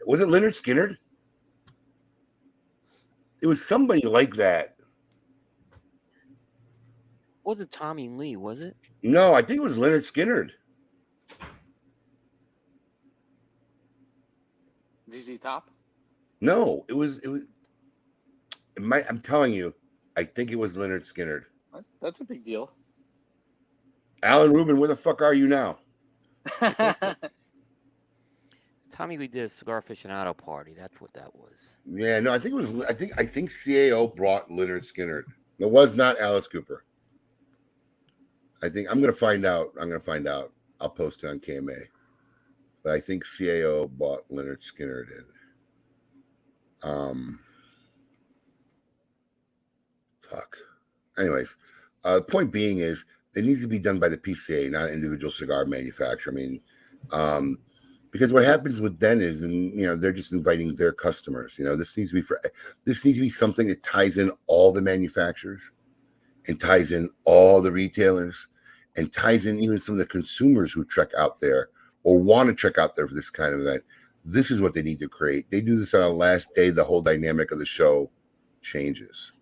Was 0.06 0.20
it 0.20 0.28
Lynyrd 0.28 0.52
Skynyrd? 0.60 0.96
It 3.42 3.46
was 3.46 3.62
somebody 3.62 4.06
like 4.06 4.36
that. 4.36 4.76
Was 7.42 7.58
it 7.58 7.72
Tommy 7.72 8.08
Lee? 8.08 8.36
Was 8.36 8.60
it? 8.60 8.76
No, 9.02 9.34
I 9.34 9.42
think 9.42 9.58
it 9.58 9.62
was 9.62 9.76
Lynyrd 9.76 10.08
Skynyrd. 10.08 10.50
ZZ 15.10 15.40
Top. 15.40 15.68
No, 16.40 16.84
it 16.88 16.92
was 16.92 17.18
it 17.18 17.28
was. 17.28 17.42
It 18.76 18.82
might. 18.82 19.04
I'm 19.08 19.20
telling 19.20 19.52
you, 19.52 19.74
I 20.16 20.22
think 20.22 20.52
it 20.52 20.58
was 20.58 20.76
Lynyrd 20.76 21.02
Skynyrd. 21.02 21.42
That's 22.00 22.20
a 22.20 22.24
big 22.24 22.44
deal. 22.44 22.72
Alan 24.22 24.52
Rubin, 24.52 24.78
where 24.78 24.88
the 24.88 24.94
fuck 24.94 25.20
are 25.20 25.34
you 25.34 25.48
now? 25.48 25.78
Tommy 28.92 29.16
Lee 29.16 29.26
did 29.26 29.44
a 29.44 29.48
cigar 29.48 29.80
aficionado 29.80 30.36
party. 30.36 30.74
That's 30.78 31.00
what 31.00 31.12
that 31.14 31.34
was. 31.34 31.78
Yeah, 31.86 32.20
no, 32.20 32.32
I 32.32 32.38
think 32.38 32.52
it 32.52 32.56
was. 32.56 32.82
I 32.82 32.92
think 32.92 33.12
I 33.18 33.24
think 33.24 33.48
CAO 33.48 34.14
brought 34.14 34.50
Lynyrd 34.50 34.86
Skynyrd. 34.86 35.24
It 35.58 35.70
was 35.70 35.94
not 35.94 36.20
Alice 36.20 36.46
Cooper. 36.46 36.84
I 38.62 38.68
think 38.68 38.88
I'm 38.90 39.00
gonna 39.00 39.14
find 39.14 39.46
out. 39.46 39.70
I'm 39.80 39.88
gonna 39.88 39.98
find 39.98 40.28
out. 40.28 40.52
I'll 40.78 40.90
post 40.90 41.24
it 41.24 41.28
on 41.28 41.40
KMA. 41.40 41.86
But 42.84 42.92
I 42.92 43.00
think 43.00 43.24
CAO 43.24 43.88
bought 43.96 44.28
Lynyrd 44.30 44.60
Skynyrd 44.60 45.06
in. 45.10 45.24
Um. 46.90 47.40
Fuck. 50.20 50.58
Anyways, 51.18 51.56
uh, 52.04 52.16
the 52.16 52.22
point 52.22 52.52
being 52.52 52.78
is 52.78 53.06
it 53.34 53.44
needs 53.44 53.62
to 53.62 53.68
be 53.68 53.78
done 53.78 53.98
by 53.98 54.10
the 54.10 54.18
PCA, 54.18 54.70
not 54.70 54.90
individual 54.90 55.30
cigar 55.30 55.64
manufacturer. 55.64 56.32
I 56.32 56.36
mean, 56.36 56.60
um, 57.10 57.58
because 58.12 58.32
what 58.32 58.44
happens 58.44 58.80
with 58.80 59.00
then 59.00 59.20
is, 59.20 59.42
and 59.42 59.52
you 59.52 59.86
know, 59.86 59.96
they're 59.96 60.12
just 60.12 60.32
inviting 60.32 60.74
their 60.76 60.92
customers. 60.92 61.58
You 61.58 61.64
know, 61.64 61.74
this 61.74 61.96
needs 61.96 62.10
to 62.10 62.16
be 62.16 62.22
for 62.22 62.40
this 62.84 63.04
needs 63.04 63.18
to 63.18 63.22
be 63.22 63.30
something 63.30 63.66
that 63.66 63.82
ties 63.82 64.18
in 64.18 64.30
all 64.46 64.72
the 64.72 64.82
manufacturers, 64.82 65.72
and 66.46 66.60
ties 66.60 66.92
in 66.92 67.10
all 67.24 67.60
the 67.60 67.72
retailers, 67.72 68.48
and 68.96 69.12
ties 69.12 69.46
in 69.46 69.58
even 69.58 69.80
some 69.80 69.94
of 69.94 69.98
the 69.98 70.06
consumers 70.06 70.72
who 70.72 70.84
trek 70.84 71.08
out 71.18 71.40
there 71.40 71.70
or 72.04 72.22
want 72.22 72.48
to 72.48 72.54
trek 72.54 72.78
out 72.78 72.94
there 72.94 73.08
for 73.08 73.14
this 73.14 73.30
kind 73.30 73.54
of 73.54 73.60
event. 73.60 73.82
This 74.24 74.50
is 74.50 74.60
what 74.60 74.74
they 74.74 74.82
need 74.82 75.00
to 75.00 75.08
create. 75.08 75.50
They 75.50 75.60
do 75.60 75.78
this 75.78 75.94
on 75.94 76.00
the 76.00 76.08
last 76.08 76.54
day. 76.54 76.70
The 76.70 76.84
whole 76.84 77.00
dynamic 77.00 77.50
of 77.50 77.58
the 77.58 77.66
show 77.66 78.10
changes. 78.60 79.32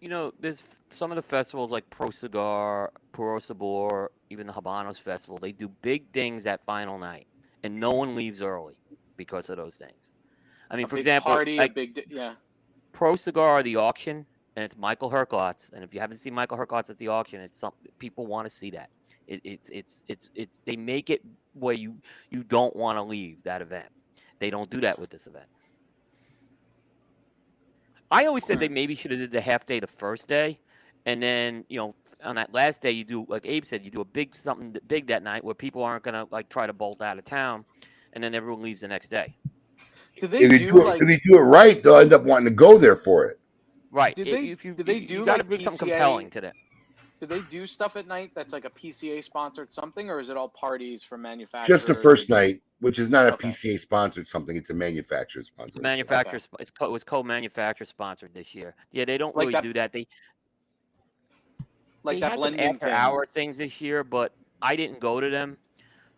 You 0.00 0.08
know, 0.08 0.32
there's 0.38 0.62
some 0.90 1.10
of 1.10 1.16
the 1.16 1.22
festivals 1.22 1.72
like 1.72 1.88
Pro 1.90 2.10
Cigar, 2.10 2.92
Puro 3.12 3.38
Sabor, 3.38 4.10
even 4.30 4.46
the 4.46 4.52
Habanos 4.52 5.00
Festival. 5.00 5.38
They 5.38 5.52
do 5.52 5.68
big 5.82 6.10
things 6.12 6.44
that 6.44 6.64
final 6.64 6.98
night, 6.98 7.26
and 7.62 7.78
no 7.78 7.92
one 7.92 8.14
leaves 8.14 8.42
early 8.42 8.74
because 9.16 9.50
of 9.50 9.56
those 9.56 9.76
things. 9.76 10.12
I 10.70 10.76
mean, 10.76 10.86
A 10.86 10.88
for 10.88 10.96
example, 10.96 11.32
party, 11.32 11.58
a 11.58 11.68
big 11.68 12.04
yeah. 12.08 12.34
Pro 12.92 13.16
Cigar, 13.16 13.62
the 13.62 13.76
auction, 13.76 14.26
and 14.56 14.64
it's 14.64 14.76
Michael 14.76 15.10
Herklots. 15.10 15.72
And 15.72 15.82
if 15.82 15.94
you 15.94 16.00
haven't 16.00 16.18
seen 16.18 16.34
Michael 16.34 16.58
Herklots 16.58 16.90
at 16.90 16.98
the 16.98 17.08
auction, 17.08 17.40
it's 17.40 17.58
something 17.58 17.90
people 17.98 18.26
want 18.26 18.48
to 18.48 18.54
see 18.54 18.70
that. 18.70 18.90
It, 19.26 19.40
it's 19.44 19.70
it's 19.70 20.02
it's 20.08 20.30
it's 20.34 20.58
they 20.64 20.76
make 20.76 21.10
it 21.10 21.22
where 21.54 21.74
you 21.74 21.96
you 22.30 22.42
don't 22.42 22.74
want 22.74 22.98
to 22.98 23.02
leave 23.02 23.42
that 23.44 23.62
event. 23.62 23.88
They 24.38 24.50
don't 24.50 24.70
do 24.70 24.80
that 24.80 24.98
with 24.98 25.10
this 25.10 25.26
event. 25.26 25.46
I 28.10 28.24
always 28.24 28.44
said 28.44 28.58
they 28.58 28.68
maybe 28.68 28.94
should 28.94 29.10
have 29.10 29.20
did 29.20 29.32
the 29.32 29.40
half 29.40 29.66
day 29.66 29.80
the 29.80 29.86
first 29.86 30.28
day, 30.28 30.58
and 31.08 31.22
then 31.22 31.64
you 31.70 31.78
know 31.78 31.94
on 32.22 32.34
that 32.36 32.52
last 32.52 32.82
day 32.82 32.90
you 32.90 33.02
do 33.02 33.24
like 33.28 33.46
Abe 33.46 33.64
said 33.64 33.82
you 33.82 33.90
do 33.90 34.02
a 34.02 34.04
big 34.04 34.36
something 34.36 34.76
big 34.88 35.06
that 35.06 35.22
night 35.22 35.42
where 35.42 35.54
people 35.54 35.82
aren't 35.82 36.04
gonna 36.04 36.26
like 36.30 36.50
try 36.50 36.66
to 36.66 36.72
bolt 36.74 37.00
out 37.00 37.18
of 37.18 37.24
town, 37.24 37.64
and 38.12 38.22
then 38.22 38.34
everyone 38.34 38.62
leaves 38.62 38.82
the 38.82 38.88
next 38.88 39.08
day. 39.08 39.34
Did 40.20 40.30
they 40.32 40.40
If 40.40 40.50
they 40.50 40.58
do 40.58 40.70
do 40.72 40.80
it, 40.82 40.84
like? 40.84 41.00
if 41.00 41.08
they 41.08 41.16
do 41.24 41.38
it 41.38 41.42
right, 41.42 41.82
they'll 41.82 41.96
end 41.96 42.12
up 42.12 42.24
wanting 42.24 42.44
to 42.48 42.54
go 42.54 42.76
there 42.76 42.94
for 42.96 43.24
it. 43.24 43.40
Right. 43.90 44.14
Did 44.14 44.26
they- 44.26 44.50
if 44.50 44.64
you, 44.66 44.74
did 44.74 44.84
they 44.84 45.00
do, 45.00 45.14
you 45.14 45.24
gotta 45.24 45.42
like, 45.42 45.48
bring 45.48 45.62
something 45.62 45.88
compelling 45.88 46.28
to 46.30 46.42
that. 46.42 46.54
Do 47.20 47.26
they 47.26 47.40
do 47.50 47.66
stuff 47.66 47.96
at 47.96 48.06
night 48.06 48.32
that's 48.34 48.52
like 48.52 48.64
a 48.66 48.70
PCA 48.70 49.24
sponsored 49.24 49.72
something, 49.72 50.10
or 50.10 50.20
is 50.20 50.28
it 50.28 50.36
all 50.36 50.50
parties 50.50 51.02
from 51.04 51.22
manufacturers? 51.22 51.66
Just 51.80 51.86
the 51.88 51.94
first 51.94 52.28
night, 52.28 52.60
which 52.80 52.98
is 52.98 53.08
not 53.08 53.26
a 53.26 53.32
Okay. 53.34 53.48
PCA 53.48 53.78
sponsored 53.80 54.28
something; 54.28 54.56
it's 54.56 54.70
a 54.70 54.74
manufacturer 54.74 55.42
sponsored. 55.42 55.82
Manufacturer, 55.82 56.38
sp- 56.38 56.60
it's 56.60 56.70
co- 56.70 56.84
it 56.86 56.92
was 56.92 57.02
co-manufacturer 57.02 57.86
sponsored 57.86 58.34
this 58.34 58.54
year. 58.54 58.74
Yeah, 58.92 59.04
they 59.04 59.18
don't 59.18 59.34
Like 59.34 59.44
really 59.46 59.52
that- 59.54 59.62
do 59.64 59.72
that. 59.72 59.92
They 59.92 60.06
Like 62.02 62.16
they 62.16 62.20
that 62.20 62.32
had 62.32 62.40
some 62.40 62.60
after 62.60 62.86
thing. 62.86 62.94
hour 62.94 63.26
things 63.26 63.58
this 63.58 63.80
year, 63.80 64.04
but 64.04 64.32
I 64.62 64.76
didn't 64.76 65.00
go 65.00 65.20
to 65.20 65.30
them. 65.30 65.56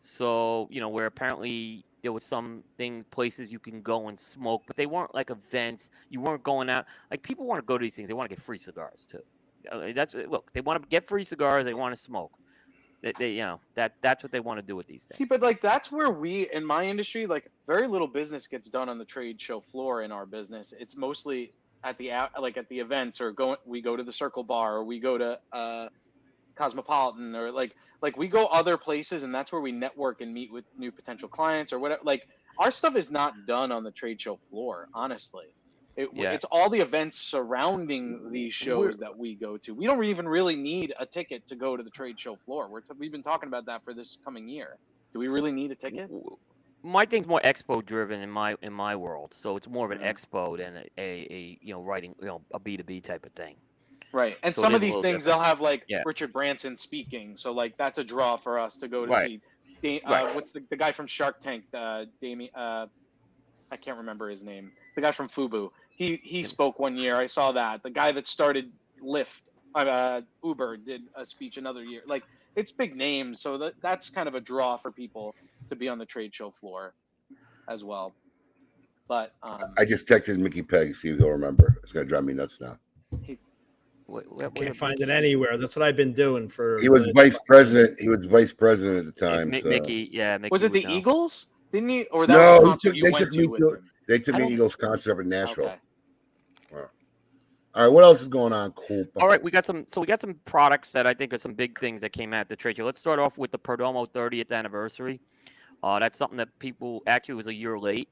So 0.01 0.69
you 0.71 0.81
know, 0.81 0.89
where 0.89 1.07
apparently 1.07 1.85
there 2.03 2.13
was 2.13 2.25
some 2.25 2.63
thing 2.77 3.05
places 3.11 3.53
you 3.53 3.59
can 3.59 3.83
go 3.83 4.09
and 4.09 4.19
smoke, 4.19 4.63
but 4.67 4.77
they 4.77 4.87
weren't 4.87 5.15
like 5.15 5.31
events. 5.31 5.91
You 6.09 6.21
weren't 6.21 6.43
going 6.43 6.71
out 6.71 6.87
like 7.11 7.23
people 7.23 7.47
want 7.47 7.59
to 7.61 7.67
go 7.67 7.79
to 7.79 7.83
these 7.83 7.95
things. 7.95 8.09
They 8.09 8.15
want 8.15 8.29
to 8.31 8.35
get 8.35 8.43
free 8.43 8.59
cigars 8.59 9.07
too. 9.07 9.23
Uh, 9.71 9.93
That's 9.95 10.15
look, 10.15 10.53
they 10.53 10.61
want 10.61 10.83
to 10.83 10.89
get 10.89 11.07
free 11.07 11.25
cigars. 11.25 11.65
They 11.65 11.75
want 11.75 11.95
to 11.95 12.01
smoke. 12.01 12.33
They, 13.03 13.13
they 13.19 13.31
you 13.33 13.43
know 13.43 13.61
that 13.75 13.95
that's 14.01 14.23
what 14.23 14.33
they 14.33 14.41
want 14.41 14.59
to 14.61 14.67
do 14.67 14.77
with 14.77 14.87
these 14.87 15.05
things. 15.05 15.17
See, 15.17 15.25
but 15.25 15.41
like 15.41 15.61
that's 15.61 15.91
where 15.91 16.11
we 16.11 16.49
in 16.53 16.65
my 16.65 16.85
industry, 16.85 17.27
like 17.27 17.51
very 17.67 17.87
little 17.87 18.09
business 18.09 18.47
gets 18.47 18.69
done 18.69 18.89
on 18.89 18.99
the 18.99 19.05
trade 19.05 19.41
show 19.41 19.61
floor 19.61 20.03
in 20.03 20.13
our 20.13 20.27
business. 20.27 20.75
It's 20.79 20.97
mostly 20.97 21.53
at 21.83 21.97
the 21.99 22.11
like 22.39 22.57
at 22.57 22.69
the 22.69 22.81
events 22.81 23.21
or 23.21 23.33
going 23.33 23.57
we 23.65 23.81
go 23.81 23.97
to 23.97 24.03
the 24.03 24.13
Circle 24.13 24.45
Bar 24.45 24.77
or 24.77 24.85
we 24.85 24.99
go 25.01 25.17
to 25.19 25.39
uh, 25.53 25.89
Cosmopolitan 26.55 27.35
or 27.35 27.51
like 27.51 27.75
like 28.03 28.17
we 28.17 28.29
go 28.29 28.47
other 28.47 28.77
places 28.77 29.23
and 29.23 29.35
that's 29.35 29.53
where 29.53 29.61
we 29.61 29.73
network 29.73 30.21
and 30.21 30.33
meet 30.33 30.53
with 30.53 30.65
new 30.77 30.91
potential 30.93 31.29
clients 31.29 31.73
or 31.73 31.79
whatever. 31.79 32.01
Like 32.05 32.29
our 32.59 32.71
stuff 32.71 32.97
is 32.97 33.11
not 33.11 33.47
done 33.47 33.73
on 33.73 33.85
the 33.85 33.91
trade 33.91 34.21
show 34.21 34.37
floor, 34.37 34.89
honestly. 34.95 35.47
It, 35.97 36.11
Yeah. 36.15 36.33
It's 36.33 36.45
all 36.47 36.71
the 36.71 36.81
events 36.81 37.19
surrounding 37.19 38.31
these 38.31 38.55
shows 38.55 38.79
We're- 38.79 38.97
that 39.01 39.19
we 39.19 39.35
go 39.35 39.57
to. 39.59 39.75
We 39.75 39.87
don't 39.87 40.03
even 40.05 40.29
really 40.29 40.57
need 40.57 40.95
a 40.99 41.05
ticket 41.07 41.49
to 41.49 41.57
go 41.57 41.77
to 41.77 41.83
the 41.83 41.91
trade 41.91 42.19
show 42.19 42.37
floor. 42.37 42.69
We're 42.69 42.81
t- 42.81 42.95
we've 42.99 43.13
been 43.13 43.23
talking 43.23 43.49
about 43.49 43.67
that 43.67 43.85
for 43.85 43.93
this 43.93 44.19
coming 44.25 44.49
year. 44.49 44.79
Do 45.13 45.19
we 45.19 45.29
really 45.29 45.53
need 45.53 45.73
a 45.73 45.75
ticket? 45.75 46.09
My 46.83 47.05
thing's 47.05 47.27
more 47.27 47.41
expo 47.45 47.85
driven 47.85 48.21
in 48.21 48.31
my 48.31 48.57
in 48.63 48.73
my 48.73 48.97
world 48.97 49.33
so 49.35 49.57
it's 49.57 49.69
more 49.69 49.85
of 49.87 49.93
an 49.93 49.99
Mhm. 49.99 50.11
expo 50.15 50.57
than 50.57 50.77
a, 50.77 50.81
a, 50.99 51.27
a 51.31 51.59
you 51.61 51.73
know 51.75 51.83
writing 51.83 52.15
you 52.21 52.27
know 52.27 52.41
a 52.55 52.61
b2b 52.61 53.03
type 53.03 53.25
of 53.27 53.33
thing 53.33 53.57
Right. 54.13 54.37
And 54.43 54.53
So 54.53 54.63
some 54.63 54.75
of 54.75 54.81
these 54.81 54.95
things 54.95 55.23
different. 55.23 55.25
they'll 55.25 55.39
have 55.39 55.61
like 55.61 55.85
Yeah. 55.87 56.03
Richard 56.05 56.33
Branson 56.33 56.77
speaking. 56.77 57.37
So 57.37 57.53
like 57.53 57.77
that's 57.77 57.99
a 57.99 58.03
draw 58.03 58.37
for 58.37 58.59
us 58.59 58.77
to 58.79 58.89
go 58.89 59.07
to 59.07 59.13
Right. 59.13 59.27
see. 59.29 59.41
Da- 59.83 60.01
uh, 60.05 60.11
Right. 60.11 60.35
What's 60.35 60.51
the, 60.51 60.65
the 60.69 60.77
guy 60.77 60.91
from 60.91 61.07
Shark 61.07 61.39
Tank? 61.41 61.63
Uh, 61.73 62.07
Damien. 62.21 62.51
Uh, 62.53 62.89
I 63.71 63.77
can't 63.77 63.99
remember 63.99 64.29
his 64.29 64.43
name. 64.43 64.73
The 64.97 65.01
guy 65.01 65.13
from 65.13 65.29
Fubu. 65.29 65.71
He 65.91 66.17
he 66.25 66.43
spoke 66.43 66.81
one 66.81 66.97
year. 66.97 67.15
I 67.15 67.27
saw 67.27 67.53
that. 67.53 67.85
The 67.85 67.91
guy 67.91 68.11
that 68.11 68.27
started 68.27 68.73
Lyft, 69.01 69.43
uh, 69.77 70.23
Uber, 70.43 70.79
did 70.79 71.03
a 71.15 71.25
speech 71.25 71.57
another 71.57 71.85
year. 71.85 72.03
Like 72.05 72.25
it's 72.57 72.73
big 72.73 72.97
names, 72.97 73.41
so 73.41 73.59
that 73.59 73.75
that's 73.81 74.11
kind 74.11 74.27
of 74.27 74.35
a 74.35 74.41
draw 74.41 74.77
for 74.77 74.91
people 74.91 75.37
to 75.71 75.77
be 75.77 75.89
on 75.89 75.99
the 75.99 76.05
trade 76.05 76.35
show 76.35 76.51
floor, 76.51 76.95
as 77.69 77.83
well. 77.83 78.15
But 79.09 79.35
um, 79.43 79.73
I 79.79 79.85
just 79.85 80.07
texted 80.07 80.39
Mickey 80.39 80.63
Peg, 80.63 80.95
see 80.95 81.09
if 81.09 81.19
he'll 81.19 81.31
remember. 81.31 81.79
It's 81.83 81.93
gonna 81.93 82.05
drive 82.05 82.25
me 82.25 82.35
nuts 82.35 82.61
now. 82.61 82.79
Wh- 83.13 83.33
wh- 84.07 84.31
what 84.33 84.55
Can't 84.55 84.71
a- 84.71 84.75
find 84.75 85.01
it 85.01 85.09
anywhere. 85.09 85.57
That's 85.57 85.75
what 85.75 85.85
I've 85.85 85.97
been 85.97 86.13
doing 86.13 86.49
for. 86.49 86.81
He 86.81 86.89
was 86.89 87.07
the- 87.07 87.13
vice 87.15 87.39
president. 87.47 87.99
He 88.01 88.09
was 88.09 88.25
vice 88.27 88.53
president 88.53 89.09
at 89.09 89.15
the 89.15 89.27
time. 89.27 89.51
Mi- 89.51 89.63
so- 89.63 89.69
mickey 89.69 90.11
yeah 90.13 90.39
mickey 90.39 90.53
was 90.53 90.63
it 90.63 90.73
the 90.73 90.85
know. 90.85 90.91
Eagles? 90.91 91.47
Didn't 91.73 91.89
he? 91.89 92.05
Or 92.07 92.27
that 92.27 92.35
No, 92.35 92.61
was 92.71 92.83
he 92.83 92.89
took- 92.91 93.03
they 93.13 93.19
took 93.19 93.31
to 93.33 93.39
me 93.39 93.47
to- 93.59 93.83
They 94.09 94.19
took 94.19 94.35
me 94.37 94.53
Eagles 94.53 94.75
concert 94.77 95.13
up 95.13 95.21
in 95.21 95.29
Nashville. 95.29 95.67
Okay. 95.67 95.77
All 96.75 96.91
All 97.77 97.83
right, 97.85 97.89
what 97.93 98.03
else 98.03 98.21
is 98.21 98.27
going 98.27 98.53
on? 98.53 98.73
Cool. 98.73 99.07
All 99.21 99.29
right, 99.29 99.41
we 99.41 99.53
got 99.53 99.65
some. 99.65 99.85
So 99.87 100.01
we 100.01 100.07
got 100.09 100.21
some 100.21 100.35
products 100.45 100.91
that 100.91 101.07
I 101.07 101.15
think 101.15 101.33
are 101.33 101.39
some 101.39 101.55
big 101.55 101.79
things 101.79 102.01
that 102.01 102.11
came 102.13 102.33
out 102.35 102.41
at 102.41 102.49
the 102.49 102.57
trade 102.57 102.77
show. 102.77 102.85
Let's 102.85 102.99
start 102.99 103.21
off 103.21 103.39
with 103.39 103.53
the 103.53 103.59
Perdomo 103.61 104.09
30th 104.09 104.51
anniversary. 104.51 105.21
Uh, 105.83 105.99
that's 105.99 106.19
something 106.19 106.37
that 106.37 106.57
people 106.59 107.03
actually 107.07 107.35
was 107.35 107.47
a 107.47 107.55
year 107.55 107.79
late, 107.79 108.09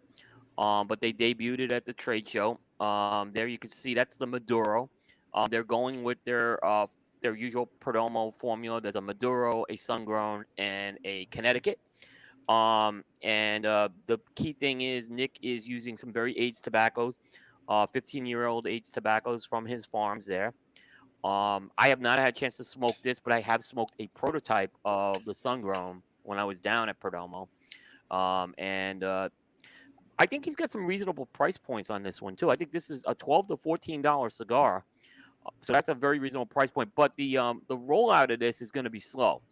um, 0.57 0.87
but 0.87 1.01
they 1.01 1.13
debuted 1.13 1.61
it 1.61 1.73
at 1.73 1.85
the 1.85 1.93
trade 1.93 2.27
show. 2.27 2.59
Um, 2.81 3.33
there 3.33 3.47
you 3.47 3.59
can 3.59 3.71
see 3.71 3.95
that's 3.95 4.17
the 4.17 4.27
Maduro. 4.27 4.89
Uh, 5.35 5.47
they're 5.49 5.65
going 5.65 6.03
with 6.03 6.19
their 6.25 6.65
uh, 6.65 6.87
their 7.21 7.35
usual 7.35 7.69
Perdomo 7.81 8.35
formula. 8.35 8.81
There's 8.81 8.97
a 8.97 9.01
Maduro, 9.01 9.65
a 9.69 9.77
Sun-Grown, 9.77 10.45
and 10.57 10.99
a 11.05 11.27
Connecticut. 11.27 11.79
Um, 12.49 13.05
and 13.23 13.67
uh, 13.67 13.91
the 14.07 14.19
key 14.35 14.53
thing 14.55 14.81
is 14.81 15.11
Nick 15.11 15.39
is 15.43 15.67
using 15.67 15.99
some 15.99 16.13
very 16.13 16.37
aged 16.39 16.65
tobaccos, 16.65 17.19
uh, 17.69 17.87
15 17.87 18.25
year 18.25 18.47
old 18.47 18.67
aged 18.67 18.95
tobaccos 18.95 19.45
from 19.45 19.67
his 19.67 19.85
farms 19.85 20.25
there. 20.25 20.55
Um, 21.25 21.71
I 21.77 21.89
have 21.89 22.01
not 22.01 22.19
had 22.19 22.29
a 22.29 22.33
chance 22.33 22.57
to 22.59 22.65
smoke 22.65 22.95
this, 23.03 23.19
but 23.19 23.33
I 23.33 23.41
have 23.41 23.65
smoked 23.65 23.95
a 23.99 24.07
prototype 24.09 24.73
of 24.85 25.25
the 25.25 25.33
Sungrown 25.33 26.01
when 26.23 26.39
I 26.39 26.45
was 26.45 26.61
down 26.61 26.89
at 26.89 27.01
Perdomo. 27.01 27.49
Um, 28.11 28.55
and 28.59 29.05
uh, 29.05 29.29
I 30.19 30.27
think 30.27 30.45
he's 30.45 30.57
got 30.57 30.71
some 30.71 30.87
reasonable 30.87 31.27
price 31.27 31.57
points 31.57 31.91
on 31.91 32.03
this 32.03 32.21
one 32.21 32.35
too. 32.35 32.51
I 32.51 32.57
think 32.57 32.73
this 32.73 32.91
is 32.91 33.05
a 33.07 33.15
12 33.15 33.49
to 33.49 33.57
14 33.57 34.03
dollar 34.03 34.31
cigar, 34.31 34.85
Uh, 35.47 35.51
so 35.61 35.73
that's 35.73 35.89
a 35.89 35.95
very 35.95 36.19
reasonable 36.19 36.47
price 36.47 36.71
point. 36.71 36.91
But 36.97 37.13
the 37.17 37.39
um, 37.39 37.63
the 37.69 37.77
rollout 37.77 38.33
of 38.33 38.41
this 38.41 38.61
is 38.63 38.71
going 38.71 38.85
to 38.85 38.91
be 38.91 39.01
slow. 39.01 39.43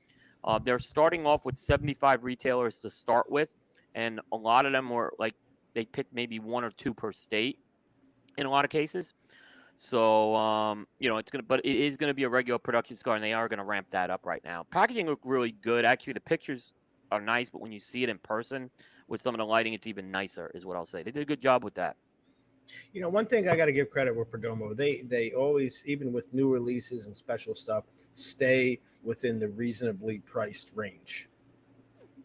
Uh, 0.45 0.59
they're 0.59 0.79
starting 0.79 1.27
off 1.27 1.45
with 1.45 1.57
75 1.57 2.25
retailers 2.25 2.81
to 2.81 2.91
start 2.91 3.31
with, 3.31 3.55
and 3.95 4.21
a 4.33 4.37
lot 4.37 4.67
of 4.67 4.73
them 4.73 4.89
were 4.91 5.13
like 5.19 5.35
they 5.75 5.85
picked 5.85 6.13
maybe 6.15 6.39
one 6.39 6.65
or 6.65 6.71
two 6.71 6.95
per 6.95 7.13
state 7.13 7.59
in 8.39 8.47
a 8.47 8.51
lot 8.51 8.65
of 8.65 8.71
cases. 8.71 9.15
So 9.77 10.35
um, 10.35 10.87
you 10.99 11.09
know 11.09 11.19
it's 11.19 11.31
gonna, 11.31 11.45
but 11.45 11.61
it 11.65 11.77
is 11.77 11.97
gonna 11.97 12.15
be 12.15 12.25
a 12.25 12.29
regular 12.29 12.59
production 12.59 12.97
cigar, 12.97 13.15
and 13.15 13.23
they 13.23 13.35
are 13.35 13.49
gonna 13.49 13.65
ramp 13.65 13.87
that 13.91 14.11
up 14.11 14.25
right 14.25 14.43
now. 14.45 14.65
Packaging 14.71 15.07
look 15.07 15.21
really 15.23 15.53
good. 15.53 15.85
Actually, 15.85 16.15
the 16.15 16.21
pictures 16.21 16.75
are 17.11 17.21
nice, 17.21 17.51
but 17.51 17.61
when 17.61 17.73
you 17.73 17.81
see 17.81 18.03
it 18.03 18.09
in 18.09 18.19
person 18.19 18.71
with 19.09 19.21
some 19.21 19.35
of 19.35 19.39
the 19.39 19.47
lighting, 19.47 19.73
it's 19.73 19.87
even 19.87 20.11
nicer. 20.11 20.51
Is 20.55 20.67
what 20.67 20.77
I'll 20.77 20.87
say. 20.87 21.03
They 21.03 21.11
did 21.11 21.23
a 21.23 21.27
good 21.27 21.41
job 21.41 21.65
with 21.65 21.75
that. 21.75 21.97
You 22.93 23.01
know, 23.01 23.09
one 23.09 23.27
thing 23.27 23.49
I 23.49 23.57
got 23.57 23.67
to 23.67 23.73
give 23.73 23.91
credit 23.91 24.17
with 24.17 24.31
Perdomo, 24.31 24.77
they 24.77 25.03
they 25.03 25.33
always, 25.33 25.85
even 25.87 26.13
with 26.13 26.33
new 26.33 26.53
releases 26.53 27.07
and 27.07 27.17
special 27.17 27.55
stuff, 27.55 27.85
stay 28.13 28.81
within 29.03 29.39
the 29.39 29.49
reasonably 29.49 30.19
priced 30.21 30.73
range. 30.75 31.29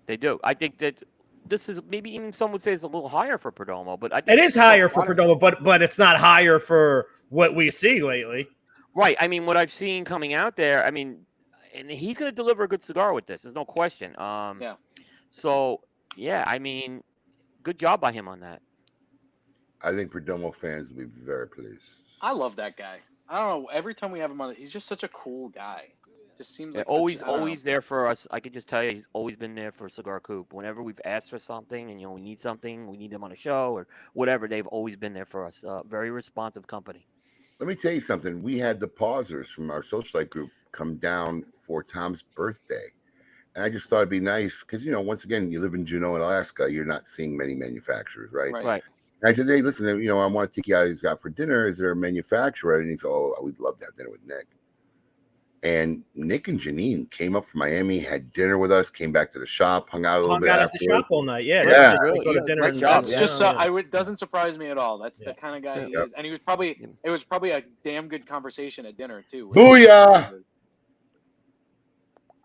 They 0.07 0.17
do. 0.17 0.39
I 0.43 0.53
think 0.53 0.79
that 0.79 1.03
this 1.45 1.69
is 1.69 1.81
maybe 1.89 2.13
even 2.15 2.33
some 2.33 2.51
would 2.51 2.61
say 2.61 2.73
it's 2.73 2.83
a 2.83 2.87
little 2.87 3.09
higher 3.09 3.37
for 3.37 3.51
Perdomo, 3.51 3.99
but 3.99 4.13
I 4.13 4.21
think 4.21 4.39
It 4.39 4.43
is 4.43 4.55
higher 4.55 4.89
for 4.89 5.03
Perdomo, 5.03 5.39
but 5.39 5.63
but 5.63 5.81
it's 5.81 5.99
not 5.99 6.17
higher 6.17 6.59
for 6.59 7.07
what 7.29 7.55
we 7.55 7.69
see 7.69 8.01
lately. 8.01 8.47
Right. 8.93 9.15
I 9.19 9.27
mean, 9.27 9.45
what 9.45 9.57
I've 9.57 9.71
seen 9.71 10.03
coming 10.03 10.33
out 10.33 10.55
there, 10.55 10.83
I 10.83 10.91
mean, 10.91 11.25
and 11.73 11.89
he's 11.89 12.17
going 12.17 12.29
to 12.31 12.35
deliver 12.35 12.63
a 12.63 12.67
good 12.67 12.83
cigar 12.83 13.13
with 13.13 13.25
this. 13.25 13.41
There's 13.41 13.55
no 13.55 13.65
question. 13.65 14.17
Um, 14.19 14.61
Yeah. 14.61 14.75
So, 15.29 15.81
yeah, 16.17 16.43
I 16.45 16.59
mean, 16.59 17.03
good 17.63 17.79
job 17.79 18.01
by 18.01 18.11
him 18.11 18.27
on 18.27 18.41
that. 18.41 18.61
I 19.81 19.91
think 19.93 20.11
Perdomo 20.11 20.53
fans 20.53 20.89
will 20.89 20.97
be 20.99 21.05
very 21.05 21.47
pleased. 21.47 22.01
I 22.21 22.33
love 22.33 22.55
that 22.57 22.77
guy. 22.77 22.99
I 23.29 23.39
don't 23.39 23.63
know. 23.63 23.69
Every 23.71 23.95
time 23.95 24.11
we 24.11 24.19
have 24.19 24.29
him 24.29 24.41
on, 24.41 24.53
he's 24.55 24.69
just 24.71 24.87
such 24.87 25.03
a 25.03 25.07
cool 25.07 25.49
guy. 25.49 25.87
Just 26.37 26.55
seems 26.55 26.73
They're 26.73 26.81
like 26.81 26.87
such- 26.87 26.97
always, 26.97 27.21
know. 27.21 27.27
always 27.27 27.63
there 27.63 27.81
for 27.81 28.07
us. 28.07 28.27
I 28.29 28.39
could 28.39 28.53
just 28.53 28.67
tell 28.67 28.83
you, 28.83 28.91
he's 28.91 29.07
always 29.13 29.35
been 29.37 29.55
there 29.55 29.71
for 29.71 29.87
Cigar 29.89 30.19
Coop. 30.19 30.53
Whenever 30.53 30.83
we've 30.83 30.99
asked 31.05 31.29
for 31.29 31.37
something, 31.37 31.89
and 31.91 31.99
you 32.01 32.07
know, 32.07 32.13
we 32.13 32.21
need 32.21 32.39
something, 32.39 32.87
we 32.87 32.97
need 32.97 33.11
them 33.11 33.23
on 33.23 33.31
a 33.31 33.35
show 33.35 33.73
or 33.73 33.87
whatever, 34.13 34.47
they've 34.47 34.67
always 34.67 34.95
been 34.95 35.13
there 35.13 35.25
for 35.25 35.45
us. 35.45 35.63
Uh, 35.63 35.81
very 35.83 36.11
responsive 36.11 36.67
company. 36.67 37.07
Let 37.59 37.67
me 37.67 37.75
tell 37.75 37.91
you 37.93 37.99
something. 37.99 38.41
We 38.43 38.57
had 38.57 38.79
the 38.79 38.87
pausers 38.87 39.49
from 39.49 39.71
our 39.71 39.81
socialite 39.81 40.29
group 40.29 40.49
come 40.71 40.95
down 40.97 41.45
for 41.57 41.83
Tom's 41.83 42.23
birthday. 42.23 42.87
And 43.55 43.63
I 43.65 43.69
just 43.69 43.89
thought 43.89 43.97
it'd 43.97 44.09
be 44.09 44.19
nice 44.19 44.63
because, 44.63 44.85
you 44.85 44.91
know, 44.91 45.01
once 45.01 45.25
again, 45.25 45.51
you 45.51 45.59
live 45.59 45.73
in 45.73 45.85
Juneau, 45.85 46.15
Alaska, 46.15 46.71
you're 46.71 46.85
not 46.85 47.07
seeing 47.07 47.35
many 47.37 47.53
manufacturers, 47.55 48.31
right? 48.31 48.51
Right. 48.53 48.65
Right. 48.65 48.83
And 49.21 49.29
I 49.29 49.33
said, 49.33 49.47
hey, 49.47 49.61
listen, 49.61 50.01
you 50.01 50.07
know, 50.07 50.19
I 50.19 50.25
want 50.25 50.51
to 50.51 50.61
take 50.61 50.67
you 50.67 50.73
guys 50.73 51.03
out 51.03 51.21
for 51.21 51.29
dinner. 51.29 51.67
Is 51.67 51.77
there 51.77 51.91
a 51.91 51.95
manufacturer? 51.95 52.79
And 52.79 52.89
he 52.89 52.97
said, 52.97 53.07
oh, 53.09 53.35
we'd 53.43 53.59
love 53.59 53.77
to 53.79 53.85
have 53.85 53.95
dinner 53.95 54.09
with 54.09 54.25
Nick. 54.25 54.47
And 55.63 56.03
Nick 56.15 56.47
and 56.47 56.59
Janine 56.59 57.11
came 57.11 57.35
up 57.35 57.45
from 57.45 57.59
Miami, 57.59 57.99
had 57.99 58.33
dinner 58.33 58.57
with 58.57 58.71
us, 58.71 58.89
came 58.89 59.11
back 59.11 59.31
to 59.33 59.39
the 59.39 59.45
shop, 59.45 59.89
hung 59.91 60.07
out 60.07 60.17
a 60.17 60.21
little 60.21 60.35
Hung 60.35 60.41
bit. 60.41 60.49
out 60.49 60.59
at 60.59 60.71
the 60.71 60.79
shop 60.79 61.05
all 61.11 61.21
night. 61.21 61.45
Yeah, 61.45 61.61
Yeah. 61.61 61.67
they 61.67 61.91
just 61.91 62.01
Really, 62.01 62.25
go 62.25 62.33
to 62.33 62.39
yeah, 62.39 62.45
dinner 62.47 62.61
great 62.61 62.69
and 62.71 62.79
job. 62.79 63.03
That's 63.03 63.11
uh, 63.11 63.13
Yeah. 63.13 63.19
just 63.19 63.37
so 63.37 63.45
I 63.45 63.69
would 63.69 63.91
doesn't 63.91 64.17
surprise 64.17 64.57
me 64.57 64.67
at 64.67 64.79
all. 64.79 64.97
That's 64.97 65.21
Yeah. 65.21 65.33
the 65.33 65.33
kind 65.35 65.55
of 65.55 65.61
guy 65.61 65.85
he 65.85 65.91
Yeah. 65.93 66.05
is, 66.05 66.13
and 66.13 66.25
he 66.25 66.31
was 66.31 66.41
probably 66.41 66.81
it 67.03 67.11
was 67.11 67.23
probably 67.23 67.51
a 67.51 67.61
damn 67.83 68.07
good 68.07 68.25
conversation 68.25 68.87
at 68.87 68.97
dinner 68.97 69.23
too. 69.29 69.51
Booyah! 69.53 70.41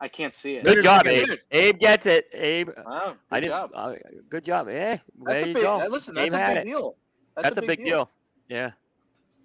I 0.00 0.08
can't 0.08 0.34
see 0.34 0.56
it. 0.56 0.64
Good 0.64 0.82
job, 0.82 1.06
Abe. 1.06 1.28
Abe 1.50 1.78
gets 1.78 2.06
it. 2.06 2.28
Abe, 2.32 2.68
Wow, 2.84 3.08
good 3.08 3.16
I 3.30 3.40
didn't. 3.40 3.52
job. 3.52 3.70
Uh, 3.74 3.94
good 4.28 4.44
job. 4.44 4.68
Yeah, 4.68 4.98
That's 4.98 5.02
there 5.24 5.36
a 5.44 5.46
you 5.48 5.54
big. 5.54 5.62
go. 5.62 5.80
uh, 5.80 5.86
Listen, 5.88 6.18
Abe 6.18 6.32
that's 6.32 6.44
a 6.50 6.54
big 6.54 6.64
deal. 6.66 6.96
That's, 7.36 7.58
a 7.58 7.62
big 7.62 7.84
deal. 7.84 8.10
Yeah. 8.48 8.70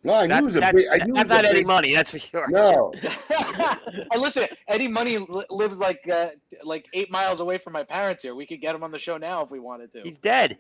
No, 0.04 0.16
I 0.16 0.26
knew 0.26 0.26
it 0.26 0.28
That's, 0.28 0.44
was 0.44 0.56
a 0.56 0.60
big. 0.74 0.86
I 0.92 1.06
knew 1.06 1.14
that's 1.14 1.30
was 1.30 1.32
a 1.40 1.42
not 1.42 1.46
any 1.46 1.60
big- 1.60 1.68
money, 1.68 1.94
that's 1.94 2.10
for 2.12 2.20
sure. 2.20 2.48
No, 2.50 2.92
and 4.12 4.20
listen, 4.22 4.48
Eddie 4.68 4.88
Money 4.88 5.20
lives 5.50 5.80
like 5.80 6.02
uh, 6.10 6.30
like 6.64 6.88
eight 6.94 7.12
miles 7.12 7.40
away 7.40 7.58
from 7.60 7.74
my 7.74 7.84
parents 7.84 8.24
here. 8.24 8.34
We 8.34 8.46
could 8.48 8.62
get 8.62 8.74
him 8.74 8.84
on 8.84 8.92
the 8.92 8.98
show 9.00 9.18
now 9.18 9.44
if 9.44 9.52
we 9.52 9.60
wanted 9.60 9.94
to. 9.94 10.02
He's 10.02 10.18
dead. 10.18 10.58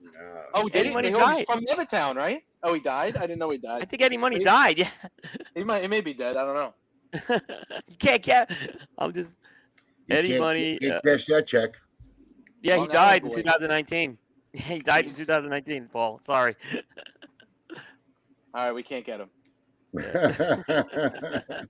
no. 0.00 0.10
oh, 0.54 0.68
did 0.68 0.76
Eddie 0.80 0.88
he? 0.90 0.94
Money 0.94 1.08
he's 1.08 1.18
died. 1.18 1.46
from 1.46 1.64
Levittown, 1.64 2.14
right? 2.16 2.42
Oh, 2.62 2.72
he 2.72 2.80
died. 2.80 3.16
I 3.16 3.22
didn't 3.22 3.40
know 3.40 3.50
he 3.50 3.58
died. 3.58 3.82
I 3.82 3.84
think 3.84 4.00
Eddie 4.00 4.16
Money 4.16 4.38
He- 4.38 4.44
died. 4.44 4.78
Yeah. 4.78 4.88
He 5.56 5.64
might. 5.64 5.82
He 5.82 5.88
may 5.88 6.00
be 6.00 6.14
dead. 6.14 6.36
I 6.36 6.44
don't 6.44 6.54
know. 6.54 6.72
You 7.14 7.96
can't 7.98 8.22
get. 8.22 8.50
I'm 8.98 9.12
just. 9.12 9.30
You 10.06 10.16
Eddie 10.16 10.38
Money, 10.38 10.78
You 10.82 10.92
uh, 10.92 11.00
cash 11.00 11.24
that 11.26 11.46
check. 11.46 11.76
Yeah, 12.62 12.76
he 12.80 12.86
died 12.88 13.24
in 13.24 13.30
2019. 13.30 14.18
He 14.52 14.78
died 14.80 15.06
in 15.06 15.14
2019. 15.14 15.88
Paul, 15.90 16.20
sorry. 16.24 16.54
All 18.54 18.66
right, 18.66 18.72
we 18.72 18.82
can't 18.82 19.04
get 19.04 19.20
him. 19.20 19.30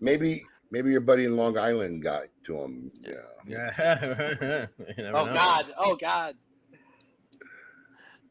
maybe, 0.00 0.44
maybe 0.70 0.90
your 0.90 1.00
buddy 1.00 1.26
in 1.26 1.36
Long 1.36 1.58
Island 1.58 2.02
got 2.02 2.24
to 2.44 2.56
him. 2.62 2.90
Yeah. 3.02 3.12
Yeah. 3.46 4.66
Oh 5.12 5.26
know. 5.26 5.32
God. 5.32 5.66
Oh 5.78 5.96
God. 5.96 6.36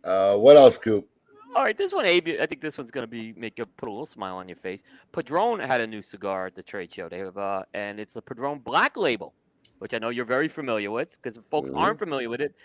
Uh, 0.03 0.35
what 0.37 0.57
else, 0.57 0.77
Coop? 0.77 1.07
All 1.55 1.63
right, 1.63 1.77
this 1.77 1.93
one, 1.93 2.05
Abe. 2.05 2.29
I 2.41 2.45
think 2.45 2.61
this 2.61 2.77
one's 2.77 2.89
gonna 2.91 3.07
be 3.07 3.33
make 3.37 3.59
you 3.59 3.65
put 3.65 3.87
a 3.87 3.91
little 3.91 4.05
smile 4.05 4.37
on 4.37 4.47
your 4.47 4.55
face. 4.55 4.81
Padron 5.11 5.59
had 5.59 5.81
a 5.81 5.87
new 5.87 6.01
cigar 6.01 6.47
at 6.47 6.55
the 6.55 6.63
trade 6.63 6.91
show. 6.91 7.07
They 7.09 7.19
have, 7.19 7.37
uh, 7.37 7.63
and 7.73 7.99
it's 7.99 8.13
the 8.13 8.21
Padron 8.21 8.59
Black 8.59 8.97
Label, 8.97 9.33
which 9.79 9.93
I 9.93 9.99
know 9.99 10.09
you're 10.09 10.25
very 10.25 10.47
familiar 10.47 10.89
with, 10.89 11.17
because 11.21 11.39
folks 11.51 11.69
Mhm. 11.69 11.77
aren't 11.77 11.99
familiar 11.99 12.29
with 12.29 12.41
it. 12.41 12.55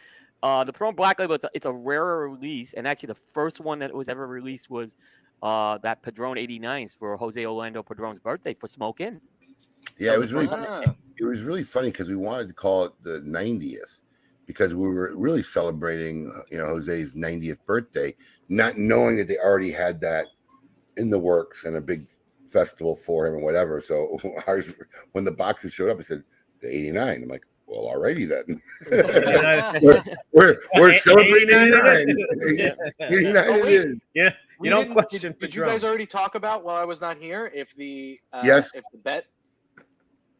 Uh, 0.42 0.64
the 0.64 0.72
Padron 0.72 0.94
Black 0.94 1.18
Label, 1.18 1.34
it's 1.34 1.44
a, 1.44 1.50
it's 1.52 1.66
a 1.66 1.72
rarer 1.72 2.28
release, 2.30 2.72
and 2.72 2.86
actually 2.86 3.08
the 3.08 3.14
first 3.14 3.60
one 3.60 3.78
that 3.80 3.92
was 3.92 4.08
ever 4.08 4.26
released 4.26 4.70
was 4.70 4.96
uh, 5.40 5.78
that 5.78 6.02
Padron 6.02 6.36
89s 6.36 6.96
for 6.96 7.16
Jose 7.16 7.44
Orlando 7.46 7.80
Padron's 7.80 8.18
birthday 8.18 8.54
for 8.54 8.66
Smoke 8.66 9.00
Inn. 9.00 9.20
Yeah, 9.96 10.14
it 10.14 10.18
was 10.18 10.32
really, 10.32 10.48
Ah, 10.50 10.94
it 11.16 11.24
was 11.24 11.42
really 11.42 11.62
funny 11.62 11.92
because 11.92 12.08
we 12.08 12.16
wanted 12.16 12.48
to 12.48 12.54
call 12.54 12.86
it 12.86 12.92
the 13.02 13.20
90th 13.20 14.02
because 14.48 14.74
we 14.74 14.88
were 14.88 15.12
really 15.14 15.42
celebrating, 15.44 16.32
uh, 16.34 16.40
you 16.50 16.58
know, 16.58 16.64
Jose's 16.66 17.14
90th 17.14 17.64
birthday, 17.66 18.12
not 18.48 18.78
knowing 18.78 19.16
that 19.18 19.28
they 19.28 19.36
already 19.36 19.70
had 19.70 20.00
that 20.00 20.26
in 20.96 21.10
the 21.10 21.18
works 21.18 21.64
and 21.66 21.76
a 21.76 21.80
big 21.80 22.08
festival 22.48 22.96
for 22.96 23.26
him 23.28 23.34
and 23.34 23.42
whatever. 23.44 23.80
So 23.80 24.18
ours, 24.48 24.80
when 25.12 25.24
the 25.24 25.30
boxes 25.30 25.72
showed 25.74 25.90
up, 25.90 26.00
it 26.00 26.06
said 26.06 26.24
the 26.60 26.68
89. 26.74 27.22
I'm 27.22 27.28
like, 27.28 27.44
well, 27.66 27.80
already 27.86 28.24
then. 28.24 28.44
we're 29.82 30.02
we're, 30.32 30.56
we're 30.76 30.92
celebrating 30.94 31.50
89. 31.50 32.16
89 33.00 33.36
Oh, 33.36 33.54
it 33.54 33.64
wait. 33.64 33.74
is. 33.74 33.96
Yeah. 34.14 34.32
we 34.58 34.68
You 34.68 34.70
don't 34.70 34.84
didn't- 34.84 34.94
question 34.94 35.32
Did, 35.32 35.38
did 35.40 35.54
you 35.54 35.66
guys 35.66 35.84
already 35.84 36.06
talk 36.06 36.34
about 36.36 36.64
while 36.64 36.76
I 36.76 36.84
was 36.84 37.02
not 37.02 37.18
here 37.18 37.52
if 37.54 37.74
the 37.76 38.18
uh, 38.32 38.40
Yes. 38.42 38.74
if 38.74 38.82
the 38.92 38.98
bet 38.98 39.26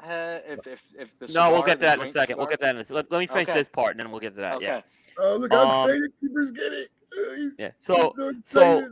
uh, 0.01 0.39
if 0.47 0.67
if 0.67 0.83
if 0.99 1.19
the 1.19 1.33
No, 1.33 1.51
we'll 1.51 1.63
get 1.63 1.81
the 1.81 1.87
that 1.87 1.95
in 1.95 2.01
a 2.01 2.05
joint 2.05 2.13
second. 2.13 2.37
We'll 2.39 2.47
get 2.47 2.61
that 2.61 2.75
in 2.75 2.81
a 2.81 2.85
second. 2.85 2.97
Let, 2.97 3.13
let 3.13 3.19
me 3.19 3.27
finish 3.27 3.49
Okay. 3.49 3.59
this 3.59 3.69
part, 3.69 3.91
and 3.93 3.99
then 3.99 4.11
we'll 4.11 4.21
get 4.21 4.35
to 4.35 4.41
that. 4.41 4.57
Okay. 4.57 4.67
Yeah. 4.67 4.81
Oh, 5.19 5.37
look 5.37 5.53
how 5.53 5.65
Um, 5.85 5.91
excited 5.91 6.13
keepers 6.21 6.51
get 6.53 6.73
it. 6.73 6.89
He's- 7.37 7.53
Yeah. 7.59 7.71
So, 7.81 8.15
so 8.17 8.33
so 8.45 8.89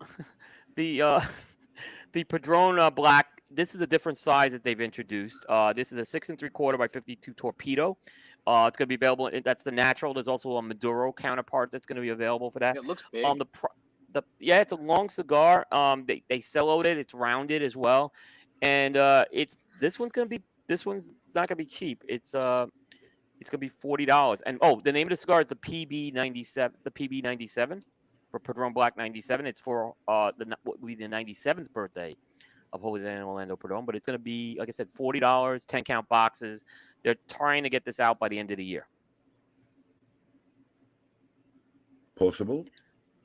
the 0.76 1.02
uh, 1.02 1.20
the 2.12 2.24
Padron 2.24 2.78
uh, 2.78 2.90
Black. 2.90 3.26
This 3.50 3.74
is 3.74 3.80
a 3.80 3.86
different 3.86 4.18
size 4.18 4.52
that 4.52 4.62
they've 4.62 4.80
introduced. 4.80 5.42
Uh, 5.48 5.72
this 5.72 5.90
is 5.90 5.96
a 5.98 6.04
six 6.04 6.28
and 6.28 6.38
three 6.38 6.50
quarter 6.50 6.76
by 6.76 6.86
fifty-two 6.88 7.32
torpedo. 7.32 7.96
Uh, 8.46 8.66
it's 8.68 8.76
going 8.76 8.86
to 8.86 8.88
be 8.88 8.94
available. 8.94 9.28
in- 9.28 9.42
That's 9.42 9.64
the 9.64 9.72
natural. 9.72 10.12
There's 10.14 10.28
also 10.28 10.56
a 10.56 10.62
Maduro 10.62 11.12
counterpart 11.12 11.70
that's 11.72 11.86
going 11.86 11.96
to 11.96 12.02
be 12.02 12.10
available 12.10 12.50
for 12.50 12.58
that. 12.60 12.76
It 12.76 12.84
looks 12.84 13.04
big. 13.12 13.24
Um, 13.24 13.38
the 13.38 13.46
pr- 13.46 13.66
the 14.12 14.22
yeah, 14.38 14.60
it's 14.60 14.72
a 14.72 14.76
long 14.76 15.08
cigar. 15.08 15.66
Um, 15.72 16.04
they 16.06 16.22
they 16.28 16.40
sell 16.40 16.78
it. 16.80 16.86
It's 16.86 17.14
rounded 17.14 17.62
as 17.62 17.76
well, 17.76 18.12
and 18.62 18.96
uh, 18.96 19.24
it's 19.32 19.56
this 19.80 19.98
one's 19.98 20.12
gonna 20.12 20.26
be 20.28 20.42
this 20.68 20.86
one's 20.86 21.10
not 21.34 21.48
gonna 21.48 21.56
be 21.56 21.64
cheap. 21.64 22.04
It's 22.08 22.34
uh, 22.34 22.66
it's 23.40 23.50
gonna 23.50 23.58
be 23.58 23.68
forty 23.68 24.04
dollars. 24.04 24.40
And 24.42 24.58
oh, 24.62 24.80
the 24.84 24.92
name 24.92 25.06
of 25.06 25.10
the 25.10 25.16
cigar 25.16 25.40
is 25.40 25.48
the 25.48 25.56
PB 25.56 26.12
ninety 26.14 26.44
seven. 26.44 26.76
The 26.84 26.90
PB 26.90 27.22
ninety 27.22 27.46
seven. 27.46 27.80
for 28.30 28.38
Padron 28.38 28.72
Black 28.72 28.96
97. 28.96 29.46
It's 29.46 29.60
for 29.60 29.94
uh 30.06 30.32
the 30.38 30.56
what 30.64 30.80
will 30.80 30.88
be 30.88 30.94
the 30.94 31.06
97th 31.06 31.72
birthday 31.72 32.14
of 32.72 32.82
Jose 32.82 33.02
and 33.02 33.24
Orlando 33.24 33.56
Padron, 33.56 33.86
but 33.86 33.96
it's 33.96 34.06
going 34.06 34.18
to 34.18 34.22
be 34.22 34.56
like 34.58 34.68
I 34.68 34.72
said, 34.72 34.92
forty 34.92 35.18
dollars, 35.18 35.64
10 35.64 35.84
count 35.84 36.08
boxes. 36.08 36.64
They're 37.02 37.16
trying 37.28 37.62
to 37.62 37.70
get 37.70 37.84
this 37.84 38.00
out 38.00 38.18
by 38.18 38.28
the 38.28 38.38
end 38.38 38.50
of 38.50 38.58
the 38.58 38.64
year. 38.64 38.86
Possible. 42.16 42.66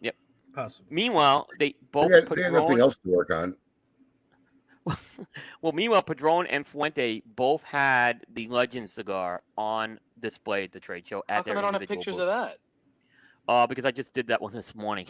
Yep. 0.01 0.15
Possible. 0.53 0.87
Meanwhile, 0.91 1.47
they 1.59 1.69
They 1.69 1.75
both 1.91 2.11
had, 2.11 2.27
they 2.27 2.43
had 2.43 2.53
nothing 2.53 2.79
else 2.79 2.97
to 2.97 3.09
work 3.09 3.31
on. 3.31 3.55
well, 5.61 5.71
meanwhile, 5.73 6.01
Padron 6.01 6.45
and 6.47 6.65
Fuente 6.65 7.21
both 7.35 7.63
had 7.63 8.25
the 8.33 8.47
Legend 8.47 8.89
cigar 8.89 9.41
on 9.57 9.99
display 10.19 10.65
at 10.65 10.71
the 10.71 10.79
trade 10.79 11.07
show 11.07 11.23
How 11.29 11.35
at 11.39 11.45
come 11.45 11.55
their 11.55 11.57
I 11.57 11.61
don't 11.61 11.73
have 11.79 11.87
pictures 11.87 12.15
booth. 12.15 12.21
of 12.21 12.27
that? 12.27 12.57
Uh, 13.47 13.67
because 13.67 13.85
I 13.85 13.91
just 13.91 14.13
did 14.13 14.27
that 14.27 14.41
one 14.41 14.53
this 14.61 14.75
morning. 14.75 15.07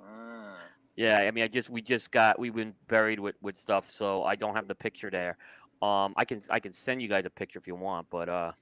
Ah. 0.00 0.56
Yeah, 0.96 1.18
I 1.18 1.32
mean, 1.32 1.42
I 1.42 1.48
just 1.48 1.68
we 1.70 1.82
just 1.82 2.12
got 2.12 2.38
we've 2.38 2.54
been 2.54 2.72
buried 2.86 3.18
with 3.18 3.34
with 3.42 3.56
stuff, 3.58 3.90
so 3.90 4.22
I 4.22 4.36
don't 4.36 4.54
have 4.54 4.68
the 4.68 4.76
picture 4.76 5.10
there. 5.10 5.36
Um, 5.82 6.14
I 6.16 6.24
can 6.24 6.40
I 6.50 6.60
can 6.60 6.72
send 6.72 7.02
you 7.02 7.08
guys 7.08 7.24
a 7.24 7.30
picture 7.30 7.58
if 7.58 7.66
you 7.66 7.74
want, 7.74 8.06
but 8.10 8.28
uh, 8.28 8.52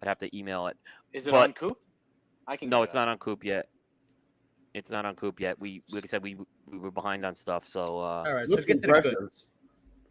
I'd 0.00 0.08
have 0.08 0.16
to 0.20 0.34
email 0.34 0.68
it. 0.68 0.78
Is 1.12 1.26
it 1.26 1.32
But- 1.32 1.42
on 1.42 1.52
Coop? 1.52 1.78
I 2.46 2.56
can. 2.56 2.70
No, 2.70 2.82
it's 2.84 2.94
that. 2.94 3.00
not 3.00 3.08
on 3.08 3.18
Coop 3.18 3.44
yet. 3.44 3.68
It's 4.74 4.90
not 4.90 5.04
on 5.04 5.16
Coop 5.16 5.40
yet. 5.40 5.58
We 5.58 5.82
like 5.92 6.04
I 6.04 6.06
said, 6.06 6.22
we 6.22 6.36
we 6.66 6.78
were 6.78 6.90
behind 6.90 7.24
on 7.24 7.34
stuff, 7.34 7.66
so 7.66 7.80
uh, 7.82 8.24
All 8.26 8.34
right, 8.34 8.46
so 8.48 8.54
Looks 8.54 8.66
get 8.66 8.80
to 8.82 8.88
the 8.88 9.16
goods. 9.18 9.50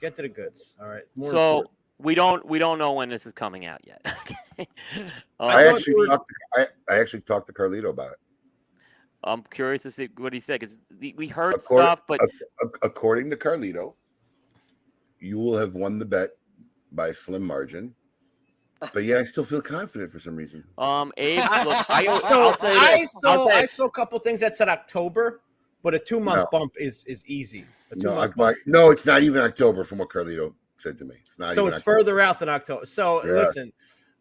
Get 0.02 0.16
to 0.16 0.24
the 0.24 0.30
goods. 0.30 0.76
All 0.82 0.88
right. 0.88 1.04
More 1.16 1.32
so 1.32 1.50
important. 1.58 1.72
we 2.00 2.16
don't 2.16 2.46
we 2.46 2.60
don't 2.60 2.80
know 2.80 2.94
when 2.94 3.10
this 3.10 3.26
is 3.26 3.34
coming 3.34 3.66
out 3.66 3.82
yet. 3.86 4.02
I 5.40 5.66
uh, 5.68 5.74
actually 5.74 5.96
were- 5.96 6.08
talked. 6.08 6.30
To, 6.56 6.62
I, 6.90 6.94
I 6.94 7.00
actually 7.00 7.22
talked 7.22 7.48
to 7.48 7.54
Carlito 7.54 7.90
about 7.90 8.12
it. 8.12 8.18
I'm 9.24 9.44
curious 9.44 9.84
to 9.84 9.92
see 9.92 10.10
what 10.18 10.32
he 10.32 10.40
said 10.40 10.60
because 10.60 10.80
we 11.00 11.28
heard 11.28 11.56
According- 11.56 11.86
stuff, 11.86 12.02
but 12.08 12.20
According 12.82 13.30
to 13.32 13.36
Carlito, 13.36 13.94
you 15.20 15.38
will 15.40 15.58
have 15.58 15.76
won 15.76 16.00
the 16.00 16.06
bet 16.06 16.32
by 16.92 17.08
a 17.08 17.14
slim 17.14 17.44
margin. 17.44 17.94
But 18.94 19.04
yeah, 19.04 19.20
I 19.20 19.24
still 19.24 19.44
feel 19.44 19.62
confident 19.62 20.12
for 20.12 20.20
some 20.20 20.36
reason. 20.36 20.64
um, 20.78 21.12
Abe, 21.18 21.42
look, 21.66 21.78
I, 21.90 22.06
So 22.06 22.42
I'll 22.42 22.54
say 22.54 22.68
I 22.78 22.98
this. 22.98 23.12
saw 23.12 23.32
I'll 23.32 23.48
say 23.50 23.58
I 23.58 23.66
saw 23.66 23.86
a 23.86 23.92
couple 23.92 24.20
things 24.20 24.40
that 24.42 24.56
said 24.56 24.70
October, 24.70 25.42
but 25.84 25.94
a 25.94 26.00
two 26.00 26.20
month 26.20 26.42
No. 26.52 26.60
bump 26.60 26.74
is 26.78 27.04
is 27.06 27.26
easy. 27.28 27.66
No, 27.96 28.12
I, 28.12 28.14
two-month 28.14 28.38
my, 28.38 28.54
no, 28.66 28.92
it's 28.92 29.06
not 29.06 29.22
even 29.24 29.42
October 29.42 29.84
from 29.86 30.00
what 30.00 30.10
Carlito 30.10 30.54
said 30.78 30.98
to 30.98 31.06
me. 31.06 31.16
It's 31.26 31.40
not 31.40 31.54
so 31.54 31.62
even 31.64 31.70
it's 31.70 31.78
October. 31.80 31.98
further 32.00 32.20
out 32.20 32.40
than 32.40 32.50
October. 32.50 32.86
So 32.86 33.24
Yeah. 33.26 33.32
listen, 33.32 33.72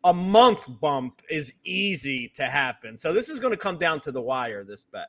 a 0.05 0.15
month 0.15 0.69
bump 0.81 1.21
is 1.29 1.55
easy 1.65 2.29
to 2.37 2.45
happen. 2.45 2.97
So 2.97 3.13
this 3.13 3.29
is 3.29 3.41
going 3.41 3.51
to 3.51 3.57
come 3.57 3.77
down 3.77 4.01
to 4.03 4.13
the 4.13 4.23
wire. 4.23 4.63
This 4.63 4.85
bet. 4.85 5.09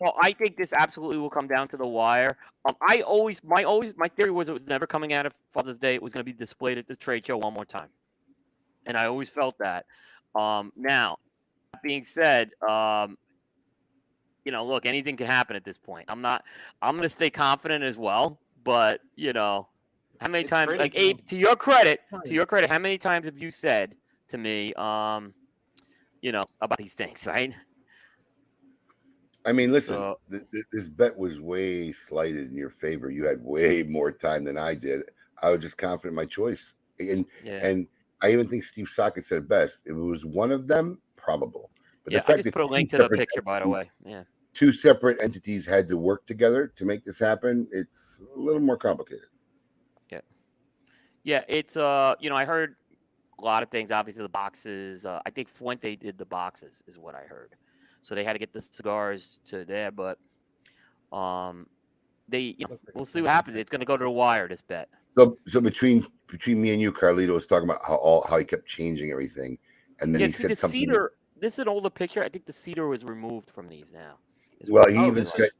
Well, 0.00 0.14
I 0.22 0.32
think 0.32 0.56
this 0.56 0.72
absolutely 0.72 1.18
will 1.18 1.28
come 1.30 1.48
down 1.48 1.68
to 1.68 1.76
the 1.76 1.86
wire. 1.86 2.38
Um, 2.66 2.76
I 2.88 3.02
always, 3.02 3.42
my 3.42 3.64
always, 3.64 3.94
my 3.96 4.06
theory 4.08 4.30
was 4.30 4.48
it 4.48 4.52
was 4.52 4.66
never 4.66 4.86
coming 4.86 5.12
out 5.12 5.26
of 5.26 5.34
Father's 5.52 5.78
Day. 5.78 5.94
It 5.94 6.02
was 6.02 6.12
going 6.12 6.20
to 6.24 6.32
be 6.32 6.36
displayed 6.36 6.78
at 6.78 6.86
the 6.86 6.94
trade 6.96 7.26
show 7.26 7.36
one 7.36 7.52
more 7.52 7.64
time, 7.64 7.88
and 8.88 8.96
I 8.96 9.06
always 9.06 9.28
felt 9.28 9.56
that. 9.58 9.86
Um, 10.34 10.72
now, 10.74 11.18
that 11.72 11.82
being 11.82 12.06
said, 12.06 12.50
um, 12.68 13.16
you 14.44 14.50
know, 14.50 14.64
look, 14.66 14.86
anything 14.86 15.16
can 15.16 15.26
happen 15.26 15.54
at 15.54 15.64
this 15.64 15.78
point. 15.78 16.06
I'm 16.08 16.22
not, 16.22 16.42
I'm 16.82 16.92
going 16.92 17.02
to 17.02 17.08
stay 17.08 17.30
confident 17.30 17.84
as 17.84 17.96
well. 17.96 18.40
But 18.64 19.00
you 19.14 19.32
know, 19.32 19.68
how 20.20 20.28
many 20.28 20.42
It's 20.42 20.50
times, 20.50 20.74
like 20.76 20.94
cool. 20.94 21.02
Abe, 21.02 21.24
to 21.26 21.36
your 21.36 21.54
credit, 21.54 22.00
to 22.24 22.32
your 22.34 22.44
credit, 22.46 22.68
how 22.68 22.78
many 22.78 22.98
times 22.98 23.26
have 23.26 23.38
you 23.38 23.50
said 23.50 23.94
to 24.28 24.36
me, 24.38 24.74
um, 24.74 25.32
you 26.20 26.32
know, 26.32 26.42
about 26.60 26.78
these 26.78 26.94
things, 26.94 27.26
right? 27.26 27.54
I 29.46 29.52
mean, 29.52 29.72
listen, 29.72 29.94
So- 29.94 30.18
th- 30.30 30.42
th- 30.52 30.64
this 30.72 30.88
bet 30.88 31.16
was 31.16 31.40
way 31.40 31.92
slighted 31.92 32.50
in 32.50 32.56
your 32.56 32.70
favor. 32.70 33.10
You 33.10 33.24
had 33.24 33.42
way 33.42 33.82
more 33.84 34.10
time 34.12 34.44
than 34.44 34.58
I 34.58 34.74
did. 34.74 35.02
I 35.40 35.50
was 35.50 35.60
just 35.60 35.78
confident 35.78 36.12
in 36.12 36.16
my 36.16 36.26
choice. 36.26 36.74
And 36.98 37.24
Yeah. 37.44 37.64
and 37.66 37.86
I 38.20 38.32
even 38.32 38.48
think 38.48 38.64
Steve 38.64 38.88
Saka 38.88 39.22
said 39.22 39.38
it 39.38 39.48
best. 39.48 39.86
If 39.86 39.92
it 39.92 40.00
was 40.00 40.24
one 40.24 40.50
of 40.50 40.66
them, 40.66 40.98
probable. 41.16 41.70
But 42.04 42.12
yeah, 42.12 42.18
the 42.20 42.24
I 42.24 42.26
fact 42.26 42.44
just 42.44 42.52
put 42.54 42.62
a 42.62 42.66
link 42.66 42.90
to 42.90 42.96
the 42.96 43.04
separate 43.04 43.20
picture, 43.20 43.42
by 43.42 43.60
the 43.60 43.68
way. 43.68 43.90
Yeah. 44.04 44.22
Two 44.54 44.72
separate 44.72 45.22
entities 45.22 45.66
had 45.66 45.88
to 45.88 45.96
work 45.96 46.26
together 46.26 46.72
to 46.74 46.84
make 46.84 47.04
this 47.04 47.18
happen. 47.18 47.68
It's 47.70 48.22
a 48.34 48.38
little 48.38 48.60
more 48.60 48.76
complicated. 48.76 49.26
Yeah, 50.10 50.20
Yeah, 51.22 51.44
it's 51.48 51.76
uh, 51.76 52.14
you 52.18 52.30
know, 52.30 52.36
I 52.36 52.44
heard 52.44 52.74
a 53.38 53.44
lot 53.44 53.62
of 53.62 53.70
things. 53.70 53.90
Obviously, 53.90 54.22
the 54.22 54.28
boxes. 54.28 55.04
Uh, 55.04 55.20
I 55.26 55.30
think 55.30 55.48
Fuente 55.48 55.94
did 55.96 56.18
the 56.18 56.24
boxes, 56.24 56.82
is 56.86 56.98
what 56.98 57.14
I 57.14 57.22
heard. 57.22 57.54
So 58.00 58.14
they 58.14 58.24
had 58.24 58.32
to 58.32 58.38
get 58.38 58.52
the 58.52 58.62
cigars 58.62 59.40
to 59.46 59.64
there, 59.64 59.90
but 59.92 60.18
um, 61.12 61.66
they. 62.28 62.56
You 62.58 62.66
know, 62.68 62.78
we'll 62.94 63.06
see 63.06 63.20
what 63.20 63.30
happens. 63.30 63.56
It's 63.56 63.70
going 63.70 63.80
to 63.80 63.86
go 63.86 63.96
to 63.96 64.04
the 64.04 64.10
wire. 64.10 64.48
This 64.48 64.62
bet. 64.62 64.88
So 65.18 65.36
so 65.48 65.60
between 65.60 66.06
between 66.28 66.62
me 66.62 66.72
and 66.72 66.80
you, 66.80 66.92
Carlito 66.92 67.34
was 67.34 67.46
talking 67.46 67.68
about 67.68 67.80
how 67.86 67.96
all 67.96 68.24
how 68.28 68.38
he 68.38 68.44
kept 68.44 68.66
changing 68.66 69.10
everything, 69.10 69.58
and 70.00 70.14
then 70.14 70.20
yeah, 70.20 70.26
he 70.28 70.32
said 70.32 70.50
the 70.52 70.54
something. 70.54 70.80
cedar. 70.80 71.12
This 71.40 71.54
is 71.54 71.58
an 71.60 71.68
older 71.68 71.90
picture. 71.90 72.22
I 72.22 72.28
think 72.28 72.46
the 72.46 72.52
cedar 72.52 72.86
was 72.86 73.04
removed 73.04 73.50
from 73.50 73.68
these 73.68 73.92
now. 73.92 74.18
Well, 74.68 74.88
he 74.88 74.94
it 74.96 75.06
even 75.06 75.14
looks 75.16 75.36
said. 75.36 75.50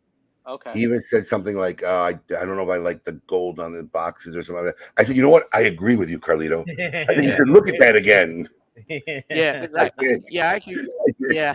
Okay. 0.46 0.72
He 0.74 0.82
even 0.82 1.00
said 1.00 1.26
something 1.26 1.56
like, 1.56 1.82
uh, 1.82 2.00
I, 2.00 2.08
I 2.08 2.44
don't 2.46 2.56
know 2.56 2.62
if 2.62 2.70
I 2.70 2.78
like 2.78 3.04
the 3.04 3.12
gold 3.26 3.60
on 3.60 3.74
the 3.74 3.82
boxes 3.82 4.34
or 4.34 4.42
something 4.42 4.64
like 4.64 4.76
that. 4.76 4.84
I 4.96 5.04
said, 5.04 5.14
you 5.14 5.20
know 5.22 5.28
what? 5.28 5.46
I 5.52 5.60
agree 5.62 5.94
with 5.96 6.08
you, 6.08 6.18
Carlito. 6.18 6.62
I 6.70 7.04
think 7.04 7.24
you 7.24 7.36
should 7.36 7.48
look 7.50 7.68
at 7.68 7.78
that 7.80 7.96
again. 7.96 8.48
Yeah, 9.28 9.60
'cause 9.60 9.74
I, 9.74 9.90
yeah, 10.30 10.46
actually, 10.46 10.76
yeah. 11.30 11.54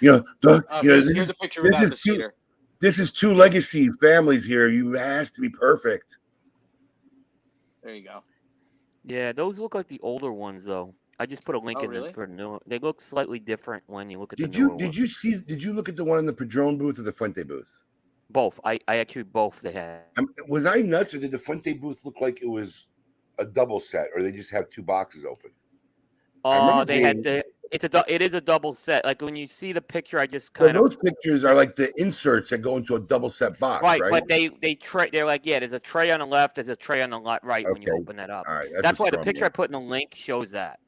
You 0.00 0.12
know, 0.12 0.24
the, 0.40 0.64
Uh, 0.68 0.80
you 0.84 0.90
know 0.90 0.94
here's, 0.94 1.06
this, 1.08 1.28
a 1.30 1.34
picture 1.34 1.62
this 1.62 1.70
without 1.70 1.82
is 1.82 1.90
the 1.90 1.96
two- 1.96 2.12
cedar. 2.12 2.34
this 2.80 2.98
is 3.00 3.12
two 3.12 3.34
legacy 3.34 3.90
families 4.00 4.44
here. 4.46 4.68
You 4.68 4.94
it 4.94 4.98
has 5.00 5.30
to 5.32 5.40
be 5.40 5.48
perfect. 5.48 6.18
There 7.82 7.94
you 7.94 8.04
go. 8.04 8.22
Yeah, 9.04 9.32
those 9.32 9.58
look 9.58 9.74
like 9.74 9.88
the 9.88 10.00
older 10.00 10.32
ones, 10.32 10.64
though. 10.64 10.94
I 11.18 11.26
just 11.26 11.44
put 11.44 11.54
a 11.54 11.58
link 11.58 11.78
Oh, 11.80 11.84
in 11.84 11.90
really? 11.90 12.04
them 12.06 12.14
for 12.14 12.26
new. 12.26 12.58
They 12.66 12.78
look 12.78 13.00
slightly 13.00 13.38
different 13.38 13.82
when 13.86 14.10
you 14.10 14.18
look 14.18 14.32
at 14.32 14.38
Did 14.38 14.52
the 14.52 14.58
you 14.58 14.68
newer 14.68 14.76
did 14.78 14.84
ones. 14.86 14.98
you 14.98 15.06
see 15.06 15.34
did 15.36 15.62
you 15.62 15.72
look 15.72 15.88
at 15.88 15.96
the 15.96 16.04
one 16.04 16.18
in 16.18 16.26
the 16.26 16.32
Padron 16.32 16.78
booth 16.78 16.98
or 16.98 17.02
the 17.02 17.12
Fuente 17.12 17.42
booth? 17.42 17.82
both? 18.30 18.58
I, 18.64 18.80
I 18.88 18.96
actually 18.96 19.24
both 19.24 19.60
they 19.60 19.72
had. 19.72 20.00
Um, 20.16 20.26
was 20.48 20.64
I 20.64 20.76
nuts 20.82 21.12
or 21.14 21.18
did 21.18 21.30
the 21.32 21.38
Fuente 21.38 21.74
booth 21.74 22.04
look 22.04 22.20
like 22.20 22.42
it 22.42 22.48
was 22.48 22.86
a 23.38 23.44
double 23.44 23.78
set 23.78 24.08
or 24.14 24.22
they 24.22 24.32
just 24.32 24.50
have 24.52 24.70
two 24.70 24.82
boxes 24.82 25.24
open? 25.24 25.50
Oh, 26.44 26.52
remember 26.54 26.72
Uh, 26.80 26.84
they 26.84 27.00
had 27.02 27.22
being- 27.22 27.36
the. 27.36 27.44
It's 27.72 27.84
a. 27.84 27.88
dou- 27.88 28.02
It 28.06 28.20
is 28.22 28.34
a 28.34 28.40
double 28.40 28.74
set. 28.74 29.04
Like 29.04 29.22
when 29.22 29.34
you 29.34 29.48
see 29.48 29.72
the 29.72 29.80
picture, 29.80 30.18
I 30.18 30.26
just 30.26 30.48
So 30.56 30.66
kind 30.66 30.76
of 30.76 30.84
those 30.84 30.96
pictures 30.98 31.42
are 31.44 31.54
like 31.54 31.74
the 31.74 31.90
inserts 32.00 32.50
that 32.50 32.58
go 32.58 32.76
into 32.76 32.94
a 32.94 33.00
double 33.00 33.30
set 33.30 33.58
box, 33.58 33.82
right, 33.82 34.00
right? 34.00 34.10
but 34.10 34.28
they 34.28 34.48
they 34.60 34.74
tray. 34.74 35.08
They're 35.10 35.24
like, 35.24 35.46
yeah, 35.46 35.58
there's 35.58 35.72
a 35.72 35.80
tray 35.80 36.10
on 36.10 36.20
the 36.20 36.26
left, 36.26 36.56
there's 36.56 36.68
a 36.68 36.76
tray 36.76 37.02
on 37.02 37.10
the 37.10 37.18
li- 37.18 37.38
right 37.42 37.66
when 37.66 37.80
you 37.82 37.92
open 37.94 38.16
that 38.16 38.30
up. 38.30 38.46
All 38.46 38.54
right, 38.54 38.68
That's, 38.82 38.98
a 38.98 39.02
why 39.02 39.10
the 39.10 39.14
strong 39.14 39.24
picture 39.24 39.46
I 39.46 39.48
put 39.48 39.68
in 39.68 39.72
the 39.72 39.80
link 39.80 40.14
shows 40.14 40.50
that. 40.52 40.78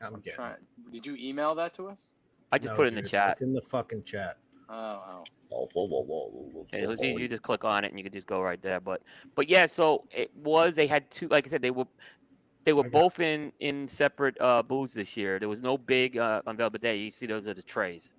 I'm 0.00 0.14
getting. 0.20 0.32
Try, 0.34 0.54
did 0.92 1.04
you 1.04 1.16
email 1.16 1.54
that 1.56 1.74
to 1.74 1.88
us? 1.88 2.12
I 2.52 2.58
just 2.58 2.70
No, 2.70 2.76
put 2.76 2.86
it 2.86 2.96
in 2.96 3.02
the 3.02 3.08
chat. 3.08 3.30
It's 3.30 3.42
in 3.42 3.52
the 3.52 3.60
fucking 3.60 4.04
chat. 4.04 4.38
Oh, 4.68 4.74
oh. 4.74 5.24
Oh, 5.52 5.68
whoa, 5.72 5.86
whoa, 5.86 6.02
whoa, 6.02 6.30
whoa, 6.32 6.50
whoa, 6.52 6.66
Yeah, 6.72 6.80
it 6.80 6.88
was 6.88 7.02
easy. 7.02 7.20
You 7.22 7.28
just 7.28 7.42
click 7.42 7.64
on 7.64 7.84
it 7.84 7.88
and 7.88 7.98
you 7.98 8.04
could 8.04 8.12
just 8.12 8.28
go 8.28 8.40
right 8.40 8.60
there. 8.62 8.80
But 8.80 9.02
but 9.34 9.48
yeah, 9.48 9.66
so 9.66 10.04
it 10.12 10.30
was. 10.36 10.76
They 10.76 10.86
had 10.86 11.10
two. 11.10 11.26
Like 11.26 11.46
I 11.46 11.50
said, 11.50 11.60
they 11.60 11.72
were 11.72 11.86
they 12.64 12.72
were 12.72 12.80
Okay. 12.80 12.90
both 12.90 13.20
in 13.20 13.52
in 13.60 13.88
separate 13.88 14.36
uh, 14.40 14.62
booths 14.62 14.94
this 14.94 15.16
year. 15.16 15.38
There 15.38 15.48
was 15.48 15.62
no 15.62 15.78
big 15.78 16.18
uh, 16.18 16.42
unveil, 16.46 16.70
but 16.70 16.80
there 16.80 16.94
you 16.94 17.10
see 17.10 17.26
those 17.26 17.46
are 17.48 17.54
the 17.54 17.62
trays 17.62 18.12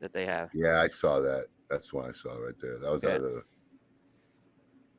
that 0.00 0.12
they 0.12 0.26
have. 0.26 0.50
Yeah, 0.54 0.80
I 0.80 0.88
saw 0.88 1.20
that. 1.20 1.46
That's 1.68 1.92
what 1.92 2.06
I 2.06 2.12
saw 2.12 2.34
right 2.36 2.54
there. 2.60 2.78
That 2.78 2.90
was 2.92 3.02
Yeah. 3.02 3.10
out 3.10 3.16
of 3.16 3.22
the 3.22 3.42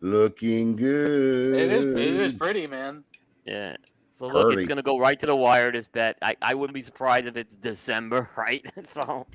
looking 0.02 0.76
good. 0.76 1.60
It 1.60 1.72
is. 1.72 1.86
It 1.96 2.16
is 2.16 2.34
pretty, 2.34 2.68
man. 2.68 3.04
Yeah. 3.46 3.76
So 4.12 4.28
look, 4.28 4.50
Curly. 4.50 4.58
it's 4.64 4.68
gonna 4.68 4.82
go 4.82 4.98
right 5.00 5.18
to 5.20 5.26
the 5.26 5.36
wire. 5.36 5.72
This 5.72 5.88
bet. 5.88 6.18
I, 6.22 6.36
I 6.42 6.54
wouldn't 6.54 6.74
be 6.74 6.82
surprised 6.82 7.28
if 7.28 7.38
it's 7.38 7.56
December, 7.56 8.30
right? 8.38 8.66
so 8.84 9.28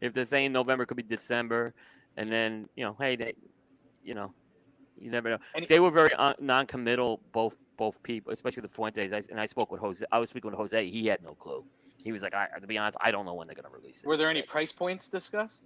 if 0.00 0.14
they're 0.14 0.26
saying 0.26 0.52
November, 0.52 0.84
it 0.84 0.86
could 0.86 0.96
be 0.96 1.02
December, 1.02 1.74
and 2.16 2.30
then 2.32 2.68
you 2.76 2.84
know, 2.84 2.96
hey, 3.00 3.16
they, 3.16 3.34
you 4.04 4.14
know, 4.14 4.32
you 4.98 5.10
never 5.10 5.30
know. 5.30 5.38
And- 5.54 5.66
they 5.66 5.80
were 5.80 5.90
very 5.90 6.12
uh, 6.14 6.34
non-committal, 6.40 7.20
both 7.32 7.56
both 7.82 8.00
people, 8.04 8.32
especially 8.32 8.60
the 8.60 8.68
Fuentes. 8.68 9.12
I, 9.12 9.22
and 9.28 9.40
I 9.40 9.46
spoke 9.46 9.72
with 9.72 9.80
Jose. 9.80 10.04
I 10.12 10.18
was 10.20 10.28
speaking 10.30 10.52
with 10.52 10.56
Jose. 10.56 10.88
He 10.88 11.04
had 11.08 11.20
no 11.20 11.32
clue. 11.32 11.64
He 12.04 12.12
was 12.12 12.22
like, 12.22 12.32
I, 12.32 12.46
to 12.60 12.66
be 12.68 12.78
honest, 12.78 12.96
I 13.00 13.10
don't 13.10 13.26
know 13.26 13.34
when 13.34 13.48
they're 13.48 13.56
gonna 13.56 13.74
release 13.74 14.02
it. 14.02 14.06
Were 14.06 14.16
there 14.16 14.28
any 14.28 14.42
price 14.42 14.70
points 14.70 15.08
discussed? 15.08 15.64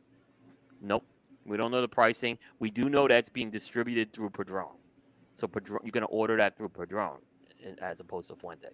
Nope. 0.81 1.05
We 1.45 1.59
don't 1.59 1.71
know 1.71 1.83
the 1.83 1.89
pricing. 1.89 2.39
We 2.59 2.71
do 2.71 2.89
know 2.89 3.07
that's 3.07 3.29
being 3.29 3.51
distributed 3.51 4.15
through 4.15 4.31
Padron. 4.31 4.77
So 5.35 5.47
Padron, 5.47 5.81
you're 5.85 5.93
gonna 5.93 6.07
order 6.07 6.39
that 6.39 6.57
through 6.57 6.71
Padron, 6.71 7.19
eh, 7.63 7.75
as 7.83 8.01
opposed 8.01 8.31
to 8.31 8.37
Fuente, 8.37 8.69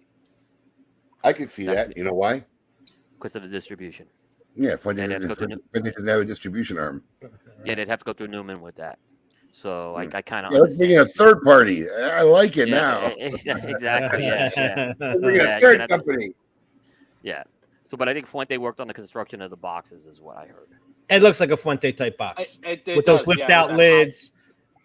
I 1.21 1.33
could 1.33 1.49
see 1.49 1.65
That's 1.65 1.89
that. 1.89 1.97
You 1.97 2.05
know 2.05 2.13
why? 2.13 2.45
because 3.13 3.35
of 3.35 3.41
the 3.43 3.49
distribution. 3.49 4.07
Yeah, 4.55 4.77
Fuente 4.77 5.03
And 5.03 5.11
that's 5.11 5.25
doesn't 5.25 5.49
what 5.49 5.59
Fuente 5.73 5.91
doesn't 5.91 6.07
have 6.07 6.21
a 6.21 6.25
distribution 6.25 6.77
arm. 6.77 7.03
Yeah, 7.65 7.75
they'd 7.75 7.89
have 7.89 7.99
to 7.99 8.05
go 8.05 8.13
through 8.13 8.27
Newman 8.29 8.61
with 8.61 8.75
that. 8.75 8.99
So 9.55 9.95
I, 9.95 10.09
I 10.11 10.21
kind 10.23 10.47
of 10.47 10.51
Yeah, 10.51 10.59
let's 10.61 10.79
a 10.79 11.05
third 11.05 11.43
party. 11.43 11.85
I 11.87 12.23
like 12.23 12.57
it 12.57 12.69
now. 12.69 13.05
exactly. 13.17 13.75
Yeah, 13.79 14.49
yeah, 14.57 14.93
Let's 14.99 15.21
bring 15.21 15.35
in 15.35 15.41
Yeah, 15.45 15.55
a 15.55 15.59
third 15.59 15.77
gonna 15.77 15.81
have 15.83 15.89
to- 15.89 15.97
company. 15.97 16.33
yeah. 17.21 17.43
So, 17.85 17.95
but 17.95 18.09
I 18.09 18.13
think 18.13 18.25
Fuente 18.25 18.57
worked 18.57 18.79
on 18.79 18.87
the 18.87 18.93
construction 18.95 19.41
of 19.41 19.51
the 19.51 19.55
boxes, 19.57 20.07
is 20.07 20.19
what 20.19 20.37
I 20.37 20.47
heard. 20.47 20.69
It 21.09 21.21
looks 21.21 21.39
like 21.39 21.51
a 21.51 21.57
Fuente 21.57 21.91
type 21.91 22.15
I, 22.15 22.17
box 22.17 22.59
it, 22.63 22.81
it 22.87 22.95
with 22.97 23.05
those 23.05 23.19
does, 23.19 23.27
lift 23.27 23.41
yeah, 23.47 23.61
out 23.61 23.69
with 23.69 23.79
high- 23.79 23.83
lids. 23.99 24.31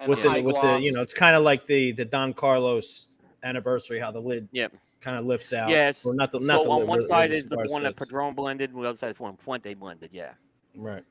with 0.07 0.19
the 0.19 0.23
the 0.25 0.31
high 0.31 0.41
with 0.43 0.61
the 0.61 0.79
you 0.83 0.93
know, 0.93 1.01
it's 1.01 1.15
kind 1.15 1.35
of 1.35 1.45
like 1.45 1.65
the 1.65 1.93
the 1.93 2.05
Don 2.05 2.35
Carlos 2.35 3.09
anniversary, 3.43 3.99
how 3.99 4.11
the 4.11 4.21
lid 4.21 4.49
Yep. 4.53 4.75
kind 5.01 5.17
of 5.17 5.25
lifts 5.25 5.55
out. 5.55 5.71
Yes. 5.71 6.05
Or 6.05 6.13
not 6.15 6.31
the 6.31 6.41
not 6.41 6.59
so 6.59 6.65
the 6.65 6.71
on 6.71 6.79
lid, 6.81 6.89
one 6.89 7.01
side 7.01 7.31
is 7.31 7.49
the 7.49 7.57
cigar 7.57 7.65
one 7.73 7.83
that 7.85 7.97
sits. 7.97 8.11
Padron 8.11 8.35
blended, 8.35 8.75
and 8.75 8.83
the 8.85 8.87
other 8.89 8.99
side 8.99 9.13
is 9.13 9.19
one 9.21 9.35
Fuente 9.39 9.73
blended. 9.73 10.11
Yeah, 10.13 10.33
right. 10.77 11.05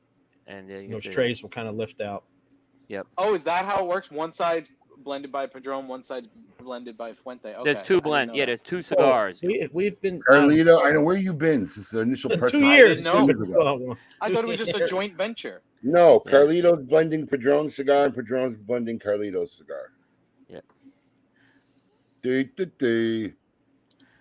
and 0.45 0.69
uh, 0.69 0.75
you 0.75 0.89
Those 0.91 1.01
see 1.03 1.09
that. 1.09 1.15
trays 1.15 1.41
will 1.41 1.49
kind 1.49 1.67
of 1.67 1.75
lift 1.75 2.01
out. 2.01 2.23
Oh, 3.17 3.33
is 3.33 3.43
that 3.43 3.65
how 3.65 3.83
it 3.83 3.87
works? 3.87 4.11
One 4.11 4.33
side 4.33 4.69
blended 5.03 5.31
by 5.31 5.45
Padron, 5.45 5.87
one 5.87 6.03
side 6.03 6.27
blended 6.57 6.97
by 6.97 7.13
Fuente. 7.13 7.53
Okay. 7.53 7.63
There's 7.63 7.85
two 7.85 7.95
didn't 7.95 8.03
blend. 8.03 8.35
Yeah, 8.35 8.45
there's 8.45 8.61
two 8.61 8.81
cigars. 8.81 9.41
We 9.41 9.67
we've 9.71 9.99
been 10.01 10.21
Carlito, 10.21 10.83
I 10.83 10.91
know 10.91 11.01
where 11.01 11.15
you 11.15 11.33
been 11.33 11.65
since 11.65 11.89
the 11.89 12.01
initial 12.01 12.31
um, 12.33 12.39
press. 12.39 12.51
two 12.57 12.65
years. 12.65 13.05
two 13.05 13.13
know. 13.13 13.25
years 13.25 13.41
ago. 13.41 13.55
Oh, 13.89 13.97
I 14.21 14.33
thought 14.33 14.43
it 14.43 14.47
was 14.47 14.57
just 14.57 14.75
a 14.75 14.87
joint 14.87 15.15
venture. 15.15 15.61
No, 15.83 16.21
Yeah. 16.25 16.31
Carlito's 16.31 16.79
blending 16.81 17.27
Padron 17.27 17.69
cigar 17.69 18.05
and 18.05 18.13
Padron's 18.13 18.57
blending 18.57 18.99
Carlito's 18.99 19.53
cigar. 19.53 19.91
Yeah. 20.49 20.61
Dee, 22.21 22.45
dee, 22.55 22.65
dee. 22.77 23.33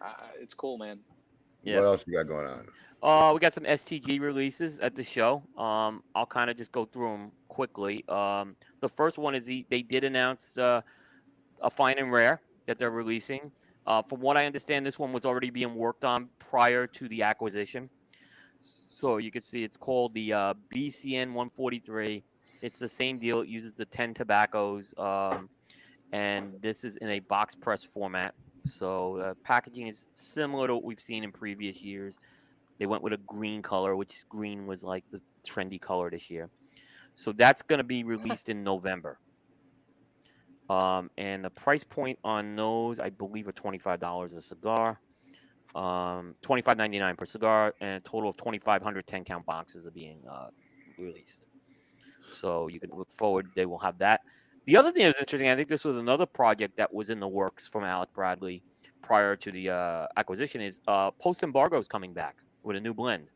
Uh, 0.01 0.13
it's 0.41 0.55
cool, 0.55 0.79
man. 0.79 0.99
Yeah. 1.63 1.77
What 1.77 1.87
else 1.87 2.05
you 2.07 2.15
got 2.15 2.29
going 2.29 2.47
on? 2.47 2.67
Uh, 3.03 3.33
we 3.33 3.41
got 3.41 3.53
some 3.53 3.65
STG 3.65 4.21
releases 4.21 4.81
at 4.81 4.95
the 4.95 5.03
show. 5.03 5.43
Um, 5.57 6.03
I'll 6.15 6.27
kind 6.27 6.51
of 6.51 6.57
just 6.57 6.73
go 6.73 6.85
through 6.85 7.11
them 7.11 7.33
quickly. 7.57 8.05
Um, 8.11 8.55
the 8.81 8.89
first 8.89 9.17
one 9.17 9.35
is 9.35 9.47
the, 9.47 9.65
they 9.71 9.81
did 9.81 10.05
announce 10.05 10.59
uh, 10.59 10.83
a 11.63 11.71
fine 11.71 11.99
and 11.99 12.13
rare 12.13 12.43
that 12.67 12.79
they're 12.79 12.91
releasing. 12.91 13.51
Uh, 13.87 14.03
from 14.03 14.21
what 14.21 14.37
I 14.37 14.45
understand, 14.45 14.85
this 14.85 14.99
one 14.99 15.11
was 15.11 15.25
already 15.25 15.49
being 15.49 15.75
worked 15.75 16.05
on 16.05 16.29
prior 16.39 16.87
to 16.89 17.09
the 17.09 17.23
acquisition. 17.23 17.89
So 18.91 19.17
you 19.17 19.31
can 19.31 19.41
see 19.41 19.65
it's 19.65 19.79
called 19.79 20.13
the 20.13 20.35
uh, 20.35 20.55
BCN 20.71 21.29
143. 21.29 22.23
It's 22.61 22.79
the 22.79 22.89
same 22.89 23.19
deal. 23.19 23.41
It 23.41 23.49
uses 23.49 23.73
the 23.73 23.87
10 23.87 24.13
tobaccos, 24.13 24.93
um, 24.99 25.49
and 26.13 26.53
this 26.61 26.85
is 26.85 26.99
in 26.99 27.09
a 27.09 27.21
box 27.21 27.55
press 27.55 27.83
format. 27.85 28.35
So 28.67 29.17
uh, 29.17 29.35
packaging 29.45 29.87
is 29.87 30.05
similar 30.15 30.67
to 30.67 30.75
what 30.75 30.85
we've 30.85 31.01
seen 31.01 31.25
in 31.25 31.33
previous 31.33 31.81
years. 31.81 32.19
They 32.79 32.85
went 32.85 33.03
with 33.03 33.15
a 33.15 33.21
green 33.27 33.63
color, 33.63 33.97
which 33.97 34.29
green 34.29 34.67
was 34.67 34.85
like 34.85 35.05
the 35.11 35.23
trendy 35.43 35.81
color 35.81 36.11
this 36.11 36.29
year. 36.29 36.51
So 37.17 37.33
that's 37.33 37.63
going 37.63 37.79
to 37.79 37.85
be 37.85 38.05
released 38.05 38.51
in 38.51 38.63
November. 38.63 39.19
Um, 40.69 41.11
and 41.17 41.45
the 41.45 41.51
price 41.51 41.83
point 41.83 42.19
on 42.23 42.55
those, 42.55 43.01
I 43.01 43.09
believe, 43.09 43.49
are 43.49 43.53
twenty 43.53 43.79
five 43.79 44.01
dollars 44.01 44.35
a 44.35 44.41
cigar. 44.41 45.01
Um, 45.75 46.35
twenty 46.43 46.63
five 46.63 46.77
ninety 46.77 46.99
nine 46.99 47.17
per 47.17 47.25
cigar, 47.25 47.75
and 47.81 47.97
a 47.97 48.01
total 48.01 48.31
of 48.31 48.37
2,500 48.37 49.07
10 49.07 49.25
count 49.25 49.47
boxes 49.47 49.87
are 49.87 49.91
being 49.93 50.19
uh, 50.31 50.49
released. 50.99 51.47
So 52.35 52.69
you 52.69 52.79
can 52.79 52.91
look 52.91 53.11
forward; 53.11 53.49
they 53.55 53.65
will 53.65 53.79
have 53.79 53.97
that. 53.99 54.21
The 54.67 54.77
other 54.77 54.93
thing 54.93 55.05
that 55.05 55.11
was 55.11 55.21
interesting, 55.21 55.49
I 55.49 55.57
think 55.57 55.69
this 55.69 55.85
was 55.85 55.97
another 55.97 56.27
project 56.27 56.77
that 56.77 56.93
was 56.93 57.09
in 57.09 57.19
the 57.19 57.29
works 57.29 57.67
from 57.67 57.83
Alec 57.83 58.13
Bradley 58.13 58.63
prior 59.01 59.37
to 59.37 59.51
the 59.51 59.71
uh, 59.71 60.07
acquisition. 60.19 60.61
Is 60.61 60.81
uh, 60.87 61.13
Post 61.13 61.43
Embargo 61.43 61.79
is 61.79 61.89
coming 61.89 62.13
back 62.13 62.37
with 62.63 62.77
a 62.77 62.81
new 62.81 62.93
blend. 62.93 63.29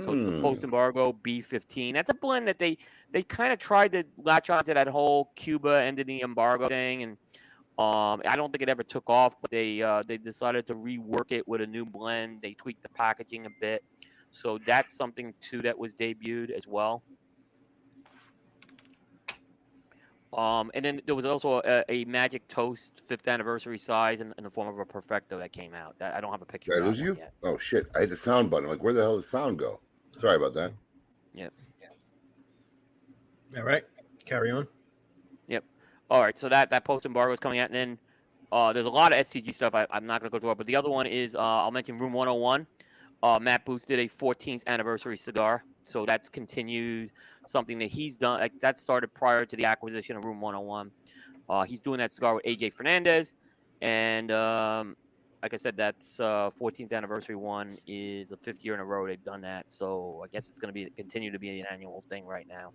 So 0.00 0.12
it's 0.12 0.24
the 0.24 0.32
Mm. 0.32 0.40
post 0.40 0.64
embargo 0.64 1.12
B15. 1.12 1.94
That's 1.94 2.10
a 2.10 2.14
blend 2.14 2.48
that 2.48 2.58
they 2.58 2.78
they 3.12 3.22
kind 3.22 3.52
of 3.52 3.58
tried 3.58 3.92
to 3.92 4.04
latch 4.16 4.50
onto 4.50 4.74
that 4.74 4.88
whole 4.88 5.30
Cuba 5.36 5.82
ended 5.82 6.06
the 6.08 6.22
embargo 6.22 6.68
thing, 6.68 7.02
and 7.04 7.12
um, 7.78 8.22
I 8.26 8.36
don't 8.36 8.52
think 8.52 8.62
it 8.62 8.68
ever 8.68 8.84
took 8.84 9.08
off. 9.10 9.34
But 9.40 9.50
they 9.50 9.82
uh, 9.82 10.02
they 10.06 10.18
decided 10.18 10.66
to 10.68 10.74
rework 10.74 11.30
it 11.32 11.46
with 11.48 11.60
a 11.62 11.66
new 11.66 11.86
blend. 11.86 12.42
They 12.42 12.54
tweaked 12.54 12.82
the 12.82 12.90
packaging 12.90 13.46
a 13.46 13.50
bit, 13.50 13.82
so 14.30 14.58
that's 14.58 14.96
something 14.96 15.34
too 15.40 15.62
that 15.62 15.78
was 15.78 15.94
debuted 15.96 16.50
as 16.50 16.66
well. 16.66 17.04
Um, 20.32 20.70
and 20.72 20.84
then 20.84 21.02
there 21.04 21.14
was 21.14 21.26
also 21.26 21.60
a, 21.64 21.84
a 21.90 22.04
Magic 22.06 22.48
Toast 22.48 23.02
fifth 23.06 23.28
anniversary 23.28 23.78
size 23.78 24.20
in, 24.20 24.32
in 24.38 24.44
the 24.44 24.50
form 24.50 24.68
of 24.68 24.78
a 24.78 24.86
Perfecto 24.86 25.38
that 25.38 25.52
came 25.52 25.74
out. 25.74 25.98
That 25.98 26.14
I 26.14 26.20
don't 26.20 26.32
have 26.32 26.40
a 26.40 26.46
picture. 26.46 26.72
Did 26.72 26.82
I 26.82 26.86
lose 26.86 27.00
you? 27.00 27.16
yet. 27.16 27.34
Oh 27.42 27.58
shit! 27.58 27.86
I 27.94 28.00
hit 28.00 28.08
the 28.08 28.16
sound 28.16 28.50
button. 28.50 28.68
Like, 28.68 28.82
where 28.82 28.94
the 28.94 29.02
hell 29.02 29.16
did 29.16 29.24
the 29.24 29.28
sound 29.28 29.58
go? 29.58 29.80
Sorry 30.18 30.36
about 30.36 30.54
that. 30.54 30.72
Yep. 31.34 31.52
All 33.56 33.62
right. 33.64 33.84
Carry 34.24 34.50
on. 34.50 34.66
Yep. 35.48 35.64
All 36.10 36.22
right, 36.22 36.38
so 36.38 36.48
that 36.48 36.70
that 36.70 36.84
post 36.84 37.04
embargo 37.04 37.32
is 37.32 37.40
coming 37.40 37.58
out, 37.58 37.70
and 37.70 37.74
then 37.74 37.98
uh, 38.50 38.72
there's 38.72 38.86
a 38.86 38.90
lot 38.90 39.12
of 39.12 39.18
STG 39.18 39.52
stuff. 39.52 39.74
I, 39.74 39.86
I'm 39.90 40.06
not 40.06 40.20
going 40.20 40.30
to 40.30 40.34
go 40.34 40.38
through 40.38 40.52
it, 40.52 40.58
but 40.58 40.66
the 40.66 40.76
other 40.76 40.90
one 40.90 41.06
is 41.06 41.34
uh, 41.34 41.38
I'll 41.38 41.70
mention 41.70 41.96
Room 41.98 42.12
101. 42.12 42.66
Uh, 43.22 43.38
Matt 43.40 43.64
Booth 43.64 43.86
did 43.86 43.98
a 43.98 44.08
14th 44.08 44.62
anniversary 44.66 45.16
cigar, 45.16 45.64
so 45.84 46.06
that's 46.06 46.28
continued 46.28 47.12
something 47.46 47.78
that 47.78 47.90
he's 47.90 48.18
done. 48.18 48.40
Like 48.40 48.58
that 48.60 48.78
started 48.78 49.12
prior 49.14 49.44
to 49.44 49.56
the 49.56 49.64
acquisition 49.64 50.16
of 50.16 50.24
Room 50.24 50.40
101. 50.40 50.90
Uh, 51.48 51.62
he's 51.64 51.82
doing 51.82 51.98
that 51.98 52.10
cigar 52.10 52.34
with 52.34 52.44
AJ 52.44 52.72
Fernandez, 52.72 53.36
and 53.80 54.30
um, 54.30 54.96
like 55.42 55.54
I 55.54 55.56
said, 55.56 55.76
that's 55.76 56.20
uh, 56.20 56.50
14th 56.60 56.92
anniversary 56.92 57.34
one 57.34 57.76
is 57.86 58.28
the 58.28 58.36
fifth 58.36 58.64
year 58.64 58.74
in 58.74 58.80
a 58.80 58.84
row 58.84 59.06
they've 59.06 59.22
done 59.24 59.40
that. 59.40 59.66
So 59.68 60.22
I 60.24 60.28
guess 60.28 60.50
it's 60.50 60.60
going 60.60 60.68
to 60.68 60.72
be 60.72 60.88
continue 60.96 61.32
to 61.32 61.38
be 61.38 61.60
an 61.60 61.66
annual 61.70 62.04
thing 62.08 62.24
right 62.24 62.46
now. 62.46 62.72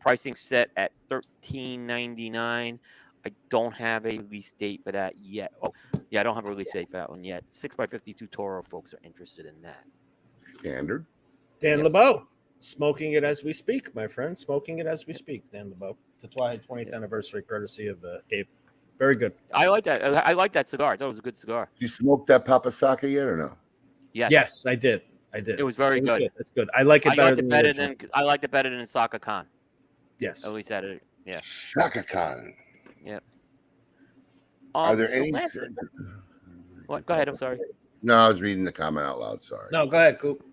Pricing 0.00 0.34
set 0.34 0.70
at 0.76 0.92
13.99. 1.10 2.78
I 3.26 3.32
don't 3.50 3.74
have 3.74 4.06
a 4.06 4.18
release 4.18 4.52
date 4.52 4.82
for 4.84 4.92
that 4.92 5.14
yet. 5.20 5.52
Oh, 5.62 5.72
yeah, 6.10 6.20
I 6.20 6.22
don't 6.22 6.36
have 6.36 6.46
a 6.46 6.48
release 6.48 6.72
date 6.72 6.88
for 6.90 6.96
that 6.96 7.10
one 7.10 7.24
yet. 7.24 7.42
Six 7.50 7.74
by 7.74 7.86
fifty-two 7.86 8.28
Toro 8.28 8.62
folks 8.62 8.94
are 8.94 9.00
interested 9.02 9.46
in 9.46 9.60
that. 9.62 9.84
Standard. 10.58 11.04
Dan 11.58 11.78
Yep. 11.78 11.84
LeBeau, 11.86 12.28
smoking 12.58 13.12
it 13.12 13.24
as 13.24 13.44
we 13.44 13.52
speak, 13.52 13.94
my 13.94 14.06
friend. 14.06 14.36
Smoking 14.36 14.78
it 14.78 14.86
as 14.86 15.06
we 15.06 15.12
speak. 15.12 15.50
Dan 15.52 15.70
LeBeau. 15.70 15.96
The 16.20 16.28
Twilight 16.28 16.62
20th 16.68 16.94
anniversary, 16.94 17.42
courtesy 17.42 17.88
of 17.88 18.02
uh, 18.04 18.18
Abe. 18.30 18.46
Very 18.98 19.14
good. 19.14 19.34
I 19.52 19.66
like 19.66 19.84
that. 19.84 20.02
I 20.02 20.30
I 20.30 20.32
like 20.32 20.52
that 20.52 20.68
cigar. 20.68 20.92
I 20.92 20.96
thought 20.96 21.06
it 21.06 21.08
was 21.08 21.18
a 21.18 21.22
good 21.22 21.36
cigar. 21.36 21.68
You 21.76 21.88
smoked 21.88 22.28
that 22.28 22.46
Papasaka 22.46 23.10
yet 23.10 23.26
or 23.26 23.36
no? 23.36 23.52
Yes, 24.14 24.30
Yes, 24.30 24.64
I 24.66 24.74
did. 24.74 25.02
I 25.34 25.40
did. 25.40 25.60
it 25.60 25.62
was 25.62 25.76
very 25.76 25.98
It 25.98 26.04
was 26.04 26.18
good. 26.18 26.30
It's 26.38 26.50
good. 26.50 26.70
I 26.74 26.82
like 26.82 27.04
it 27.04 27.12
I 27.12 27.16
better 27.16 27.36
than 27.36 27.44
it 27.44 27.48
better 27.50 27.72
than 27.74 27.96
I 28.14 28.22
liked 28.22 28.44
it 28.44 28.50
better 28.50 28.74
than 28.74 28.86
Saka 28.86 29.18
Khan. 29.18 29.46
Yes. 30.18 30.46
At 30.46 30.54
least 30.54 30.70
that 30.70 30.84
is. 30.84 31.02
Yeah. 31.26 31.40
Saka 31.42 32.02
Khan. 32.02 32.54
Um, 34.76 34.90
Are 34.90 34.96
there 34.96 35.10
any? 35.10 35.32
What? 36.86 37.06
Go 37.06 37.14
ahead. 37.14 37.28
I'm 37.28 37.36
sorry. 37.36 37.58
No, 38.02 38.14
I 38.14 38.28
was 38.28 38.42
reading 38.42 38.64
the 38.64 38.72
comment 38.72 39.06
out 39.06 39.18
loud. 39.18 39.42
Sorry. 39.42 39.68
No, 39.72 39.86
go 39.86 39.96
ahead, 39.96 40.18
Coop. 40.18 40.44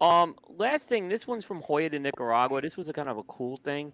Um, 0.00 0.34
last 0.48 0.88
thing, 0.88 1.08
this 1.08 1.26
one's 1.26 1.44
from 1.44 1.62
Joya 1.66 1.88
de 1.90 1.98
Nicaragua. 1.98 2.60
This 2.60 2.76
was 2.76 2.88
a 2.88 2.92
kind 2.92 3.08
of 3.08 3.16
a 3.18 3.22
cool 3.24 3.56
thing. 3.58 3.92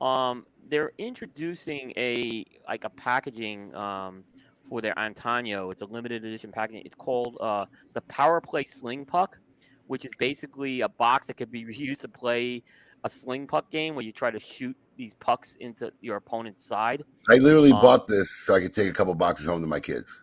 Um, 0.00 0.46
they're 0.68 0.92
introducing 0.98 1.92
a 1.96 2.44
like 2.66 2.84
a 2.84 2.90
packaging 2.90 3.74
um 3.74 4.24
for 4.68 4.80
their 4.80 4.94
Antaño. 4.94 5.70
It's 5.70 5.82
a 5.82 5.86
limited 5.86 6.24
edition 6.24 6.50
packaging. 6.50 6.82
It's 6.84 6.94
called 6.94 7.36
uh 7.40 7.66
the 7.92 8.00
Power 8.02 8.40
Play 8.40 8.64
Sling 8.64 9.04
Puck, 9.04 9.38
which 9.86 10.04
is 10.04 10.10
basically 10.18 10.80
a 10.80 10.88
box 10.88 11.26
that 11.26 11.34
could 11.36 11.50
be 11.50 11.60
used 11.68 12.00
to 12.02 12.08
play 12.08 12.62
a 13.04 13.10
sling 13.10 13.46
puck 13.46 13.70
game 13.70 13.94
where 13.94 14.04
you 14.04 14.12
try 14.12 14.30
to 14.30 14.40
shoot 14.40 14.74
these 14.96 15.12
pucks 15.14 15.56
into 15.60 15.92
your 16.00 16.16
opponent's 16.16 16.64
side. 16.64 17.02
I 17.28 17.36
literally 17.36 17.72
Um, 17.72 17.82
bought 17.82 18.06
this 18.06 18.30
so 18.46 18.54
I 18.54 18.60
could 18.60 18.72
take 18.72 18.88
a 18.88 18.92
couple 18.92 19.14
boxes 19.14 19.46
home 19.46 19.60
to 19.60 19.66
my 19.66 19.80
kids. 19.80 20.22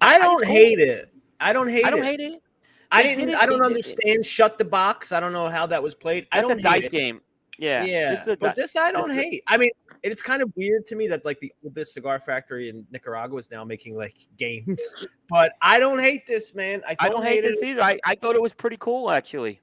I 0.00 0.18
don't 0.18 0.40
it's 0.40 0.46
cool. 0.46 0.56
hate 0.56 0.78
it. 0.78 1.12
I 1.40 1.52
don't 1.52 1.68
hate 1.68 1.80
it. 1.80 1.84
I 1.84 1.90
don't 1.90 2.00
it. 2.00 2.04
hate 2.06 2.20
it. 2.20 2.42
I 2.92 3.02
didn't. 3.02 3.18
did 3.26 3.28
it- 3.30 3.36
I 3.36 3.46
don't 3.46 3.50
they 3.50 3.54
did 3.56 3.62
it. 3.62 3.66
understand. 3.66 4.26
Shut 4.26 4.58
the 4.58 4.64
box. 4.64 5.12
I 5.12 5.20
don't 5.20 5.32
know 5.32 5.48
how 5.48 5.66
that 5.66 5.82
was 5.82 5.94
played. 5.94 6.26
I 6.32 6.36
That's 6.38 6.48
don't 6.48 6.58
a 6.60 6.62
dice 6.62 6.84
it. 6.86 6.92
game. 6.92 7.20
Yeah. 7.58 7.84
Yeah, 7.84 8.10
This 8.14 8.26
is 8.28 8.36
but 8.40 8.56
this 8.56 8.76
I 8.76 8.92
don't 8.92 9.08
this 9.08 9.16
hate. 9.18 9.42
I 9.46 9.56
mean, 9.56 9.70
it's 10.02 10.22
kind 10.22 10.42
of 10.42 10.50
weird 10.56 10.84
to 10.86 10.96
me 10.96 11.06
that 11.08 11.24
like 11.24 11.38
the 11.40 11.52
oldest 11.64 11.92
cigar 11.94 12.18
factory 12.18 12.68
in 12.68 12.84
Nicaragua 12.90 13.38
is 13.38 13.50
now 13.50 13.62
making 13.64 13.96
like 13.96 14.16
games. 14.36 15.06
But 15.28 15.52
I 15.62 15.78
don't 15.78 16.00
hate 16.00 16.26
this, 16.26 16.54
man. 16.54 16.82
I 16.88 16.94
don't, 16.94 17.02
I 17.04 17.08
don't 17.10 17.22
hate 17.22 17.44
it. 17.44 17.48
this 17.48 17.62
either. 17.62 17.82
I, 17.82 17.98
I 18.04 18.14
thought 18.14 18.34
it 18.36 18.42
was 18.42 18.52
pretty 18.52 18.76
cool 18.80 19.10
actually. 19.10 19.60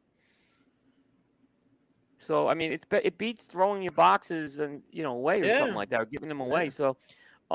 So 2.19 2.47
I 2.47 2.53
mean, 2.53 2.72
it's 2.73 2.85
it 2.91 3.18
beats 3.18 3.45
throwing 3.45 3.81
your 3.81 3.91
boxes 3.93 4.60
and 4.60 4.81
you 4.91 5.03
know 5.03 5.14
away 5.14 5.41
or 5.41 5.45
Yeah. 5.45 5.60
something 5.60 5.76
like 5.76 5.89
that, 5.89 6.01
or 6.01 6.06
giving 6.06 6.30
them 6.30 6.41
away. 6.41 6.65
Yeah. 6.65 6.69
So, 6.69 6.97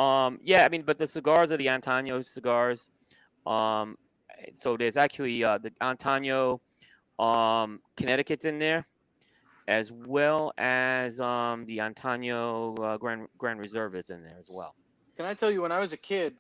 um, 0.01 0.41
yeah, 0.43 0.65
I 0.65 0.69
mean, 0.69 0.83
but 0.83 0.99
the 0.99 1.07
cigars 1.07 1.53
are 1.53 1.57
the 1.57 1.67
Antaño 1.67 2.25
cigars. 2.27 2.89
Um, 3.47 3.97
so 4.53 4.77
there's 4.77 4.97
actually 4.97 5.43
uh, 5.45 5.59
the 5.59 5.71
Antaño, 5.83 6.61
um, 7.19 7.81
Connecticut's 7.97 8.45
in 8.45 8.59
there, 8.59 8.87
as 9.69 9.91
well 9.93 10.53
as 10.59 11.21
um 11.21 11.65
the 11.67 11.79
Antaño 11.79 12.79
uh, 12.81 12.97
Grand 12.99 13.29
Grand 13.39 13.59
Reserve 13.61 13.95
is 13.95 14.11
in 14.11 14.23
there 14.23 14.37
as 14.39 14.49
well. 14.51 14.75
Can 15.17 15.27
I 15.27 15.35
tell 15.35 15.51
you, 15.51 15.63
when 15.63 15.73
I 15.73 15.79
was 15.79 15.93
a 15.93 15.97
kid, 15.97 16.35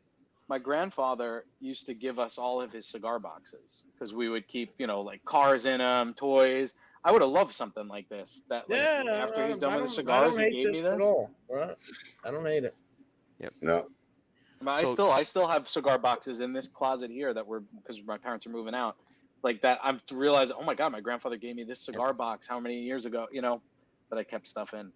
my 0.48 0.59
grandfather 0.59 1.44
used 1.60 1.86
to 1.86 1.94
give 1.94 2.18
us 2.18 2.39
all 2.39 2.60
of 2.60 2.72
his 2.72 2.86
cigar 2.86 3.18
boxes 3.18 3.86
because 3.94 4.12
we 4.12 4.28
would 4.28 4.47
keep, 4.48 4.74
you 4.78 4.86
know, 4.86 5.01
like 5.01 5.24
cars 5.24 5.64
in 5.64 5.78
them, 5.78 6.12
toys. 6.14 6.74
I 7.06 7.12
would 7.12 7.22
have 7.22 7.31
loved 7.31 7.55
something 7.55 7.86
like 7.86 8.09
this. 8.09 8.44
That 8.48 8.68
like, 8.68 8.78
Yeah, 8.81 9.05
after 9.22 9.47
he's 9.47 9.59
I 9.59 9.60
done 9.60 9.81
with 9.82 9.94
don't- 9.94 10.06
the 10.06 10.12
I 10.12 10.24
cigars, 10.24 10.31
don't 10.35 10.39
he 10.40 10.44
hate 10.44 10.52
gave 10.52 10.66
me 10.66 10.72
this 10.72 10.82
this. 10.82 10.90
at 10.90 11.01
all. 11.01 11.31
Right? 11.51 11.76
I 12.24 12.31
don't 12.31 12.47
hate 12.47 12.64
it. 12.64 12.74
Yep. 13.40 13.52
No. 13.62 13.86
I, 14.69 14.85
So- 14.85 14.93
still, 14.93 15.11
I 15.11 15.23
still 15.23 15.47
have 15.47 15.69
cigar 15.69 15.99
boxes 15.99 16.41
in 16.41 16.53
this 16.53 16.69
closet 16.69 17.11
here 17.11 17.32
that 17.35 17.47
were 17.47 17.61
because 17.77 18.03
my 18.05 18.19
parents 18.19 18.47
are 18.47 18.51
moving 18.51 18.74
out. 18.74 18.97
like 19.43 19.61
that. 19.61 19.78
I'm 19.82 20.01
to 20.07 20.16
realize, 20.16 20.51
oh 20.51 20.62
my 20.65 20.74
god, 20.74 20.91
my 20.91 21.01
grandfather 21.03 21.36
gave 21.36 21.55
me 21.55 21.65
this 21.65 21.78
cigar 21.81 22.15
box 22.15 22.47
how 22.49 22.59
many 22.59 22.81
years 22.81 23.05
ago? 23.05 23.27
You 23.31 23.43
know, 23.43 23.61
that 24.09 24.19
I 24.19 24.24
kept 24.24 24.49
stuff 24.49 24.73
in. 24.73 24.91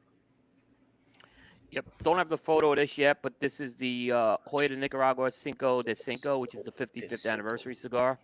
Yep. 1.70 1.85
Don't 2.03 2.16
have 2.16 2.31
the 2.31 2.39
photo 2.39 2.70
of 2.70 2.77
this 2.77 2.97
yet, 2.97 3.19
but 3.20 3.39
this 3.40 3.61
is 3.61 3.77
the 3.77 4.11
uh, 4.12 4.36
Joya 4.51 4.69
de 4.69 4.77
Nicaragua 4.77 5.31
Cinco 5.31 5.82
de 5.82 5.95
Cinco, 5.95 6.39
which 6.39 6.55
is 6.55 6.62
the 6.62 6.73
55th 6.73 7.31
anniversary 7.31 7.74
cigar, 7.74 8.19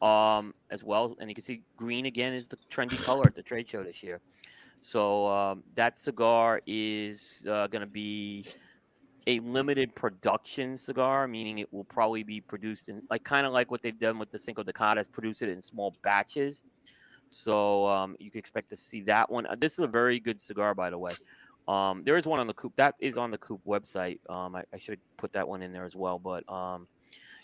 um, 0.00 0.54
as 0.70 0.84
well. 0.84 1.16
And 1.18 1.28
you 1.28 1.34
can 1.34 1.42
see 1.42 1.62
green 1.76 2.06
again 2.06 2.32
is 2.32 2.46
the 2.46 2.56
trendy 2.70 3.02
color 3.02 3.24
at 3.26 3.34
the 3.34 3.42
trade 3.42 3.68
show 3.68 3.82
this 3.82 4.04
year. 4.04 4.20
So 4.82 5.26
um, 5.26 5.64
that 5.74 5.98
cigar 5.98 6.60
is 6.64 7.44
uh, 7.50 7.66
going 7.66 7.80
to 7.80 7.88
be 7.88 8.44
a 9.26 9.40
limited 9.40 9.94
production 9.94 10.76
cigar, 10.76 11.26
meaning 11.26 11.58
it 11.58 11.72
will 11.72 11.84
probably 11.84 12.22
be 12.22 12.40
produced 12.40 12.88
in 12.88 13.02
like 13.10 13.24
kind 13.24 13.46
of 13.46 13.52
like 13.52 13.70
what 13.70 13.82
they've 13.82 13.98
done 13.98 14.18
with 14.18 14.30
the 14.30 14.38
Cinco 14.38 14.62
Décadas, 14.62 15.10
produce 15.10 15.42
it 15.42 15.48
in 15.48 15.60
small 15.60 15.94
batches. 16.02 16.62
So 17.28 17.86
um, 17.88 18.16
you 18.20 18.30
can 18.30 18.38
expect 18.38 18.68
to 18.70 18.76
see 18.76 19.02
that 19.02 19.30
one. 19.30 19.46
This 19.58 19.72
is 19.74 19.80
a 19.80 19.88
very 19.88 20.20
good 20.20 20.40
cigar, 20.40 20.74
by 20.74 20.90
the 20.90 20.98
way. 20.98 21.12
Um, 21.66 22.02
there 22.04 22.16
is 22.16 22.26
one 22.26 22.38
on 22.38 22.46
the 22.46 22.54
Coop. 22.54 22.72
That 22.76 22.94
is 23.00 23.18
on 23.18 23.30
the 23.30 23.38
Coop 23.38 23.60
website. 23.66 24.20
Um, 24.30 24.54
I, 24.54 24.62
I 24.72 24.78
should 24.78 24.92
have 24.92 25.16
put 25.16 25.32
that 25.32 25.48
one 25.48 25.62
in 25.62 25.72
there 25.72 25.84
as 25.84 25.96
well. 25.96 26.20
But 26.20 26.48
um, 26.48 26.86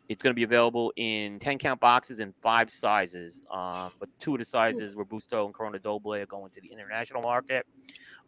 it's 0.09 0.23
going 0.23 0.31
to 0.31 0.37
be 0.37 0.45
available 0.45 0.93
in 0.97 1.39
10 1.39 1.59
count 1.59 1.81
boxes 1.81 2.21
in 2.21 2.33
five 2.43 2.71
sizes. 2.71 3.43
Uh, 3.51 3.91
but 3.99 4.09
two 4.19 4.35
of 4.35 4.39
the 4.39 4.45
sizes, 4.45 4.95
Robusto 4.95 5.47
and 5.47 5.55
Corona 5.55 5.79
Doble, 5.79 6.15
are 6.15 6.27
going 6.27 6.51
to 6.51 6.61
the 6.61 6.69
international 6.69 7.23
market. 7.23 7.67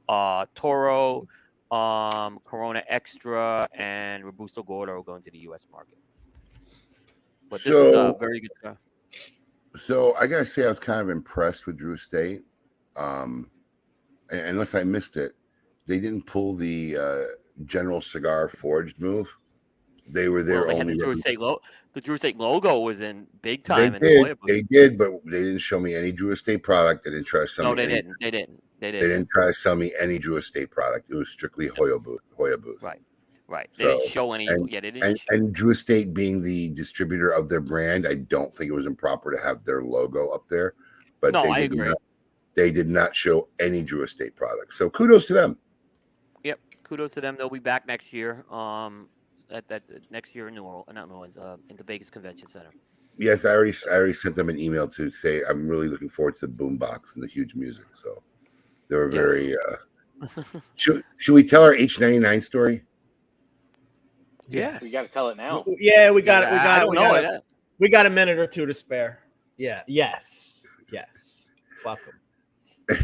Uh, 0.09 0.47
Toro, 0.55 1.29
um, 1.75 2.39
Corona 2.45 2.83
Extra, 2.89 3.67
and 3.75 4.25
Robusto 4.25 4.63
Gordo 4.63 4.93
are 4.93 5.03
going 5.03 5.23
to 5.23 5.31
the 5.31 5.39
U.S. 5.39 5.67
market. 5.73 5.99
But 7.51 7.63
this 7.65 7.75
is 7.75 7.95
a 7.95 8.15
very 8.19 8.41
good 8.41 8.51
cigar. 8.57 8.79
So 9.77 10.15
I 10.21 10.27
gotta 10.29 10.45
say, 10.45 10.65
I 10.65 10.69
was 10.69 10.79
kind 10.79 11.01
of 11.01 11.09
impressed 11.11 11.67
with 11.67 11.77
Drew 11.77 11.95
Estate. 11.95 12.43
Um, 12.97 13.51
unless 14.31 14.75
I 14.77 14.85
missed 14.85 15.17
it, 15.17 15.33
they 15.87 15.99
didn't 15.99 16.27
pull 16.27 16.55
the 16.55 16.97
uh, 16.97 17.23
General 17.65 18.01
Cigar 18.01 18.49
Forged 18.49 19.01
move. 19.01 19.35
They 20.07 20.29
were 20.29 20.43
there 20.45 20.67
Well, 20.67 20.81
only. 20.81 20.95
the 20.95 21.01
Drew 21.01 21.13
Estate 21.13 21.41
logo. 21.41 21.61
The 21.93 22.01
Drew 22.01 22.15
Estate 22.15 22.37
logo 22.37 22.81
was 22.81 23.01
in 23.01 23.27
big 23.43 23.65
They 23.65 23.75
time 23.75 23.95
in 23.97 24.03
did, 24.03 24.27
booth. 24.27 24.39
they 24.47 24.63
did, 24.63 24.97
but 24.99 25.11
they 25.25 25.43
didn't 25.43 25.59
show 25.59 25.81
me 25.81 25.95
any 25.95 26.13
Drew 26.13 26.31
Estate 26.33 26.63
product. 26.63 27.05
They 27.05 27.11
didn't 27.11 27.27
try 27.27 27.41
to 27.41 27.47
sell 27.47 27.65
No, 27.67 27.75
they 27.75 27.87
didn't. 27.87 28.15
They 28.21 28.31
didn't. 28.31 28.63
They 28.85 28.91
They 28.91 29.01
didn't. 29.01 29.11
didn't 29.17 29.31
try 29.31 29.47
to 29.47 29.53
sell 29.55 29.77
me 29.77 29.93
any 29.99 30.19
Drew 30.19 30.37
Estate 30.37 30.71
product. 30.71 31.09
It 31.09 31.15
was 31.15 31.31
strictly 31.31 31.71
Joya 31.75 31.99
booth. 31.99 32.21
Joya 32.37 32.59
booth. 32.59 32.83
Right. 32.83 33.01
Right. 33.49 33.71
They 33.75 33.85
didn't 33.85 34.11
show 34.11 34.33
any. 34.33 34.47
and- 34.47 34.69
yeah, 34.71 34.81
they 34.81 34.91
didn't. 34.91 35.05
And, 35.09 35.19
sh- 35.19 35.25
and 35.31 35.53
Drew 35.55 35.71
Estate 35.71 36.13
being 36.13 36.43
the 36.43 36.69
distributor 36.71 37.31
of 37.31 37.49
their 37.49 37.61
brand, 37.61 38.07
I 38.07 38.15
don't 38.15 38.53
think 38.53 38.71
it 38.71 38.75
was 38.75 38.85
improper 38.87 39.31
to 39.31 39.39
have 39.43 39.65
their 39.65 39.83
logo 39.83 40.29
up 40.29 40.49
there. 40.51 40.75
But 41.23 41.33
No, 41.33 41.45
they 41.45 41.51
I 41.51 41.61
did 41.63 41.73
agree. 41.73 41.89
Not, 41.89 41.97
they 42.55 42.71
did 42.73 42.89
not 42.91 43.17
show 43.17 43.49
any 43.59 43.83
Drew 43.83 44.03
Estate 44.03 44.37
products. 44.37 44.77
So 44.77 44.91
kudos 44.91 45.27
to 45.29 45.33
them. 45.33 45.57
Yep. 46.43 46.61
Kudos 46.83 47.13
to 47.15 47.21
them. 47.23 47.37
They'll 47.39 47.49
be 47.49 47.59
back 47.59 47.87
next 47.87 48.13
year. 48.13 48.45
Um, 48.51 49.09
at 49.51 49.67
that 49.69 49.83
next 50.11 50.35
year 50.35 50.49
in 50.49 50.55
New 50.55 50.65
Orleans, 50.65 50.89
not 50.95 51.09
New 51.09 51.15
Orleans, 51.15 51.37
uh, 51.39 51.57
in 51.71 51.77
the 51.77 51.85
Vegas 51.85 52.11
Convention 52.11 52.49
Center. 52.49 52.71
Yes, 53.17 53.45
I 53.45 53.51
already 53.51 53.73
I 53.91 53.95
already 53.95 54.13
sent 54.15 54.35
them 54.37 54.49
an 54.49 54.59
email 54.59 54.89
to 54.89 55.11
say 55.11 55.43
I'm 55.49 55.69
really 55.69 55.89
looking 55.89 56.09
forward 56.09 56.35
to 56.37 56.47
the 56.47 56.53
boombox 56.53 57.15
and 57.15 57.23
the 57.23 57.29
huge 57.29 57.55
music. 57.55 57.85
So 57.95 58.23
they 58.89 58.97
were 58.97 59.11
Yeah. 59.11 59.21
very. 59.21 59.57
Uh, 59.57 60.27
should 60.77 61.03
should 61.17 61.35
we 61.35 61.43
tell 61.43 61.63
our 61.63 61.75
H99 61.75 62.43
story? 62.45 62.83
Yes. 64.49 64.83
We 64.83 64.91
got 64.93 65.07
to 65.07 65.13
tell 65.13 65.29
it 65.31 65.37
now. 65.37 65.65
Yeah, 65.79 66.11
we 66.11 66.23
got 66.23 66.45
it. 66.45 66.51
We 66.51 66.57
Yeah, 66.57 66.63
I 66.63 66.65
got 66.65 66.77
it. 66.77 66.81
don't 66.81 66.91
We 66.91 66.97
got, 66.97 67.17
it. 67.25 67.25
it. 67.37 67.45
we 67.79 67.89
got 67.89 68.07
a 68.07 68.11
minute 68.11 68.39
or 68.39 68.47
two 68.47 68.67
to 68.67 68.75
spare. 68.75 69.21
Yeah. 69.57 69.83
Yes. 69.87 70.77
Yes. 70.93 71.51
Fuck 71.83 71.99
them. 72.05 72.99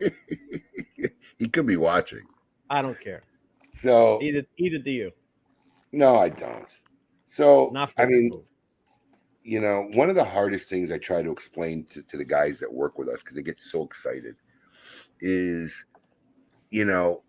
he 1.38 1.48
could 1.48 1.66
be 1.66 1.76
watching. 1.76 2.22
I 2.70 2.82
don't 2.82 2.98
care. 3.00 3.22
So 3.74 4.20
Either 4.22 4.42
either 4.56 4.78
do 4.78 4.90
you. 4.90 5.10
no, 5.92 6.18
I 6.18 6.28
don't. 6.28 6.68
So 7.26 7.70
Not 7.72 7.90
for 7.92 8.02
I 8.02 8.06
mean, 8.06 8.30
move. 8.32 8.48
you 9.42 9.60
know, 9.60 9.88
one 9.94 10.08
of 10.08 10.16
the 10.16 10.24
hardest 10.24 10.68
things 10.70 10.90
I 10.90 10.98
try 10.98 11.22
to 11.22 11.30
explain 11.30 11.84
to, 11.92 12.02
to 12.02 12.16
the 12.16 12.24
guys 12.24 12.58
that 12.60 12.72
work 12.72 12.98
with 12.98 13.08
us 13.08 13.22
because 13.22 13.36
they 13.36 13.42
get 13.42 13.60
so 13.60 13.82
excited 13.84 14.34
is, 15.20 15.86
you 16.70 16.84
know, 16.84 17.22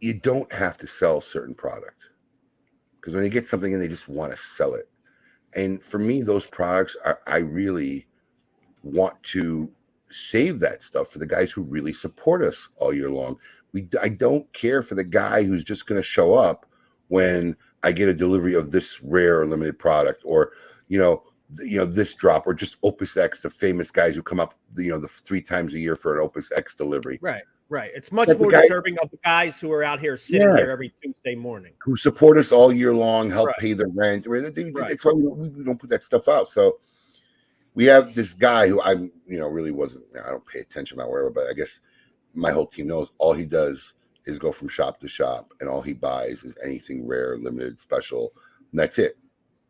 you 0.00 0.14
don't 0.14 0.50
have 0.52 0.76
to 0.78 0.86
sell 0.86 1.20
certain 1.20 1.54
product 1.54 2.04
because 2.96 3.14
when 3.14 3.22
they 3.22 3.30
get 3.30 3.46
something 3.46 3.72
and 3.72 3.82
they 3.82 3.88
just 3.88 4.08
want 4.08 4.32
to 4.32 4.36
sell 4.36 4.74
it. 4.74 4.86
And 5.54 5.82
for 5.82 5.98
me, 5.98 6.22
those 6.22 6.46
products 6.46 6.96
are, 7.04 7.20
I 7.26 7.38
really 7.38 8.06
want 8.82 9.22
to 9.24 9.70
save 10.10 10.60
that 10.60 10.82
stuff 10.82 11.08
for 11.08 11.18
the 11.18 11.26
guys 11.26 11.50
who 11.50 11.62
really 11.62 11.92
support 11.92 12.42
us 12.42 12.68
all 12.76 12.92
year 12.92 13.10
long. 13.10 13.38
We, 13.72 13.88
I 14.00 14.08
don't 14.08 14.50
care 14.52 14.82
for 14.82 14.94
the 14.94 15.04
guy 15.04 15.42
who's 15.42 15.64
just 15.64 15.86
going 15.86 16.00
to 16.00 16.06
show 16.06 16.34
up 16.34 16.66
when 17.08 17.56
I 17.82 17.92
get 17.92 18.08
a 18.08 18.14
delivery 18.14 18.54
of 18.54 18.70
this 18.70 19.02
rare 19.02 19.46
limited 19.46 19.78
product, 19.78 20.22
or 20.24 20.52
you 20.88 20.98
know, 20.98 21.22
you 21.64 21.78
know, 21.78 21.84
this 21.84 22.14
drop, 22.14 22.46
or 22.46 22.54
just 22.54 22.76
Opus 22.82 23.16
X, 23.16 23.40
the 23.40 23.50
famous 23.50 23.90
guys 23.90 24.14
who 24.14 24.22
come 24.22 24.38
up, 24.40 24.54
you 24.76 24.90
know, 24.90 24.98
the 24.98 25.08
three 25.08 25.42
times 25.42 25.74
a 25.74 25.78
year 25.78 25.96
for 25.96 26.16
an 26.16 26.22
Opus 26.22 26.52
X 26.52 26.74
delivery, 26.74 27.18
Right. 27.22 27.42
Right. 27.68 27.92
It's 27.94 28.10
much 28.10 28.26
But 28.26 28.40
more 28.40 28.50
guy- 28.50 28.62
disturbing 28.62 28.98
of 29.00 29.10
the 29.12 29.18
guys 29.24 29.60
who 29.60 29.70
are 29.72 29.84
out 29.84 30.00
here 30.00 30.16
sitting 30.16 30.48
Yes. 30.48 30.58
here 30.58 30.68
every 30.70 30.92
Tuesday 31.02 31.36
morning. 31.36 31.72
who 31.78 31.96
support 31.96 32.36
us 32.36 32.50
all 32.50 32.72
year 32.72 32.92
long, 32.92 33.30
help 33.30 33.46
Right. 33.46 33.56
pay 33.58 33.72
the 33.74 33.86
rent. 33.94 34.26
or 34.26 34.40
they- 34.40 34.50
they- 34.50 34.70
Right. 34.72 34.88
That's 34.88 35.04
why 35.04 35.12
we, 35.12 35.28
we 35.48 35.64
don't 35.64 35.78
put 35.78 35.88
that 35.90 36.02
stuff 36.02 36.26
out. 36.26 36.48
So 36.50 36.80
we 37.74 37.84
have 37.84 38.14
this 38.16 38.32
guy 38.34 38.66
who 38.66 38.82
I'm, 38.82 39.12
you 39.26 39.38
know, 39.38 39.46
really 39.48 39.70
wasn't. 39.70 40.04
I 40.16 40.30
don't 40.30 40.44
pay 40.46 40.58
attention 40.58 40.98
about 40.98 41.10
whatever, 41.10 41.30
but 41.30 41.46
I 41.48 41.52
guess 41.52 41.80
my 42.34 42.50
whole 42.50 42.66
team 42.66 42.88
knows 42.88 43.12
all 43.18 43.32
he 43.34 43.46
does 43.46 43.94
is 44.26 44.38
go 44.38 44.50
from 44.50 44.68
shop 44.68 44.98
to 45.00 45.08
shop, 45.08 45.52
and 45.60 45.68
all 45.68 45.80
he 45.80 45.94
buys 45.94 46.42
is 46.42 46.56
anything 46.64 47.06
rare, 47.06 47.38
limited, 47.38 47.78
special, 47.78 48.32
and 48.72 48.80
that's 48.80 48.98
it. 48.98 49.16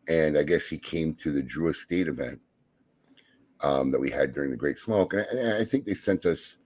And 0.09 0.37
I 0.39 0.43
guess 0.43 0.67
he 0.67 0.79
came 0.79 1.15
to 1.17 1.31
the 1.33 1.43
Drew 1.43 1.69
Estate 1.69 2.09
event 2.09 2.41
um, 3.61 3.91
that 3.91 4.01
we 4.01 4.11
had 4.11 4.33
during 4.33 4.51
the 4.51 4.57
Great 4.57 4.79
Smoke, 4.79 5.13
and 5.13 5.23
I, 5.31 5.37
and 5.37 5.53
I 5.55 5.65
think 5.65 5.85
they 5.85 5.95
sent 5.95 6.27
us. 6.27 6.57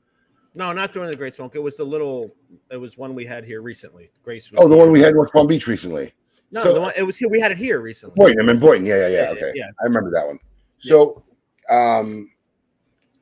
No, 0.54 0.72
not 0.72 0.92
during 0.92 1.10
the 1.10 1.16
Great 1.16 1.34
Smoke. 1.34 1.56
It 1.56 1.62
was 1.62 1.76
the 1.76 1.84
little. 1.84 2.34
It 2.70 2.76
was 2.76 2.96
one 2.96 3.14
we 3.14 3.26
had 3.26 3.44
here 3.44 3.60
recently. 3.60 4.10
Grace. 4.22 4.50
Was 4.52 4.60
Oh, 4.62 4.68
the 4.68 4.76
one 4.76 4.92
we 4.92 5.00
had 5.00 5.10
in 5.10 5.18
West 5.18 5.32
Palm 5.32 5.46
Beach 5.48 5.66
recently. 5.66 6.12
No, 6.52 6.62
So- 6.62 6.74
the 6.74 6.80
one, 6.80 6.92
it 6.96 7.02
was 7.02 7.16
here. 7.16 7.28
We 7.28 7.40
had 7.40 7.50
it 7.50 7.58
here 7.58 7.80
recently. 7.80 8.14
Boynton, 8.16 8.40
I'm 8.40 8.48
in 8.48 8.60
Boynton. 8.60 8.86
Yeah, 8.86 8.98
yeah, 8.98 9.08
yeah. 9.08 9.22
Yeah, 9.24 9.30
Okay, 9.30 9.52
yeah. 9.56 9.66
I 9.80 9.84
remember 9.84 10.10
that 10.12 10.26
one. 10.26 10.38
So, 10.78 11.24
um, 11.70 12.30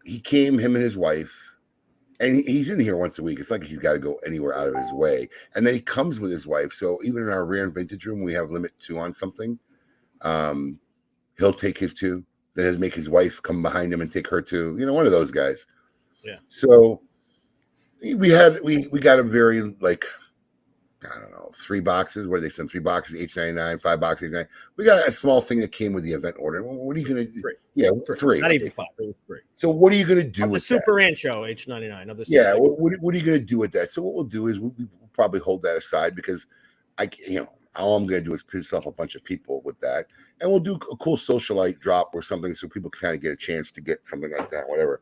he 0.05 0.18
came, 0.20 0.59
him 0.59 0.74
and 0.74 0.84
his 0.84 0.98
wife, 0.98 1.55
and 2.20 2.47
he's 2.47 2.68
in 2.68 2.78
here 2.78 2.97
once 2.98 3.18
a 3.18 3.22
week. 3.22 3.40
It's 3.40 3.51
like 3.51 3.62
he's 3.64 3.78
got 3.78 3.93
to 3.94 3.98
go 3.98 4.18
anywhere 4.26 4.55
out 4.55 4.68
of 4.68 4.74
his 4.76 4.93
way, 4.93 5.28
and 5.55 5.66
then 5.66 5.72
he 5.72 5.80
comes 5.80 6.20
with 6.20 6.30
his 6.30 6.47
wife. 6.47 6.72
So 6.74 7.01
even 7.05 7.22
in 7.22 7.30
our 7.30 7.47
rare 7.47 7.64
and 7.64 7.72
vintage 7.72 8.05
room, 8.05 8.22
we 8.22 8.34
have 8.34 8.51
limit 8.51 8.72
two 8.78 8.98
on 8.98 9.14
something. 9.14 9.59
Um, 10.23 10.78
he'll 11.39 11.53
take 11.53 11.78
his 11.78 11.94
two, 11.94 12.24
then 12.55 12.66
he'll 12.73 12.81
make 12.81 12.94
his 12.94 13.09
wife 13.09 13.43
come 13.43 13.62
behind 13.62 13.93
him 13.93 14.01
and 14.01 14.11
take 14.11 14.28
her 14.28 14.43
two. 14.43 14.77
You 14.78 14.86
know, 14.86 14.93
one 14.93 15.07
of 15.07 15.12
those 15.12 15.31
guys. 15.31 15.66
Yeah. 16.24 16.36
So 16.49 17.03
we 18.03 18.31
had 18.31 18.61
we 18.62 18.89
we 18.89 19.01
got 19.01 19.19
a 19.19 19.23
very 19.23 19.61
like 19.81 20.05
I 21.05 21.20
don't 21.20 21.32
know 21.32 21.51
three 21.55 21.81
boxes 21.81 22.28
where 22.28 22.40
they 22.40 22.49
sent 22.49 22.70
three 22.70 22.81
boxes 22.81 23.20
H 23.20 23.36
ninety 23.36 23.53
nine, 23.53 23.78
five 23.78 24.01
boxes 24.01 24.28
H 24.28 24.35
nine. 24.35 24.47
We 24.77 24.85
got 24.85 25.07
a 25.07 25.12
small 25.12 25.40
thing 25.40 25.61
that 25.61 25.73
came 25.73 25.93
with 25.93 26.05
the 26.05 26.12
event 26.12 26.36
order. 26.39 26.62
What 26.62 26.97
are 26.97 27.01
you 27.01 27.07
gonna 27.07 27.24
do? 27.24 27.40
Three. 27.40 27.55
Yeah, 27.74 27.90
three. 28.16 28.40
Not 28.40 28.53
even 28.53 28.70
five. 28.70 28.86
It 28.99 29.07
was 29.07 29.15
three. 29.27 29.40
So 29.57 29.70
what 29.70 29.93
are 29.93 29.97
you 29.97 30.07
gonna 30.07 30.24
do 30.24 30.44
Of 30.44 30.49
the 30.49 30.53
with 30.53 30.62
Super 30.62 30.94
Ancho 30.94 31.49
H 31.49 31.69
ninety 31.69 31.89
nine 31.89 32.11
of 32.11 32.16
the? 32.16 32.24
Yeah, 32.28 32.55
what, 32.55 32.78
what, 32.78 32.93
what 33.01 33.15
are 33.15 33.19
you 33.19 33.24
gonna 33.24 33.39
do 33.39 33.59
with 33.59 33.73
that? 33.73 33.90
So 33.90 34.03
what 34.03 34.15
we'll 34.15 34.24
do 34.24 34.49
is 34.49 34.61
we'll, 34.61 34.74
we'll 34.78 35.11
probably 35.12 35.40
hold 35.40 35.62
that 35.62 35.77
aside 35.77 36.15
because 36.15 36.47
I 36.99 37.09
you 37.27 37.40
know 37.40 37.49
all 37.77 37.97
I'm 37.97 38.07
gonna 38.07 38.20
do 38.20 38.35
is 38.35 38.43
piss 38.43 38.73
off 38.73 38.86
a 38.86 38.93
bunch 38.93 39.15
of 39.15 39.24
people 39.24 39.62
with 39.65 39.78
that, 39.81 40.07
and 40.40 40.51
we'll 40.51 40.61
do 40.61 40.74
a 40.74 40.97
cool 40.97 41.16
socialite 41.16 41.81
drop 41.81 42.11
or 42.15 42.23
something 42.23 42.55
so 42.55 42.69
people 42.69 42.90
kind 42.90 43.15
of 43.15 43.23
get 43.23 43.32
a 43.32 43.36
chance 43.36 43.70
to 43.73 43.81
get 43.81 44.07
something 44.07 44.31
like 44.31 44.51
that, 44.51 44.69
whatever. 44.69 45.01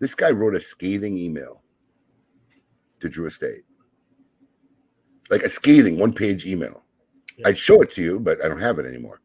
This 0.00 0.14
guy 0.14 0.30
wrote 0.30 0.54
a 0.54 0.60
scathing 0.60 1.16
email 1.16 1.62
to 3.00 3.08
Drew 3.08 3.26
Estate, 3.26 3.62
like 5.30 5.42
a 5.42 5.48
scathing 5.48 5.98
one 5.98 6.12
page 6.12 6.46
email. 6.46 6.84
Yeah. 7.36 7.48
I'd 7.48 7.58
show 7.58 7.80
it 7.82 7.90
to 7.92 8.02
you, 8.02 8.20
but 8.20 8.44
I 8.44 8.48
don't 8.48 8.60
have 8.60 8.78
it 8.78 8.86
anymore. 8.86 9.20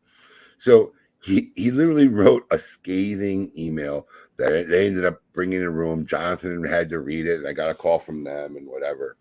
So 0.57 0.94
he 1.24 1.52
he 1.56 1.72
literally 1.72 2.07
wrote 2.07 2.45
a 2.52 2.60
scathing 2.60 3.52
email 3.57 4.07
that 4.38 4.68
they 4.70 4.88
ended 4.88 5.06
up 5.06 5.22
bringing 5.34 5.60
in 5.60 5.66
a 5.66 5.72
room. 5.72 6.06
Jonathan 6.06 6.64
had 6.64 6.90
to 6.90 6.99
read 6.99 7.26
it, 7.26 7.40
and 7.40 7.48
I 7.48 7.53
got 7.53 7.72
a 7.72 7.76
call 7.76 7.99
from 7.99 8.24
them 8.24 8.57
and 8.57 8.68
whatever. 8.68 9.18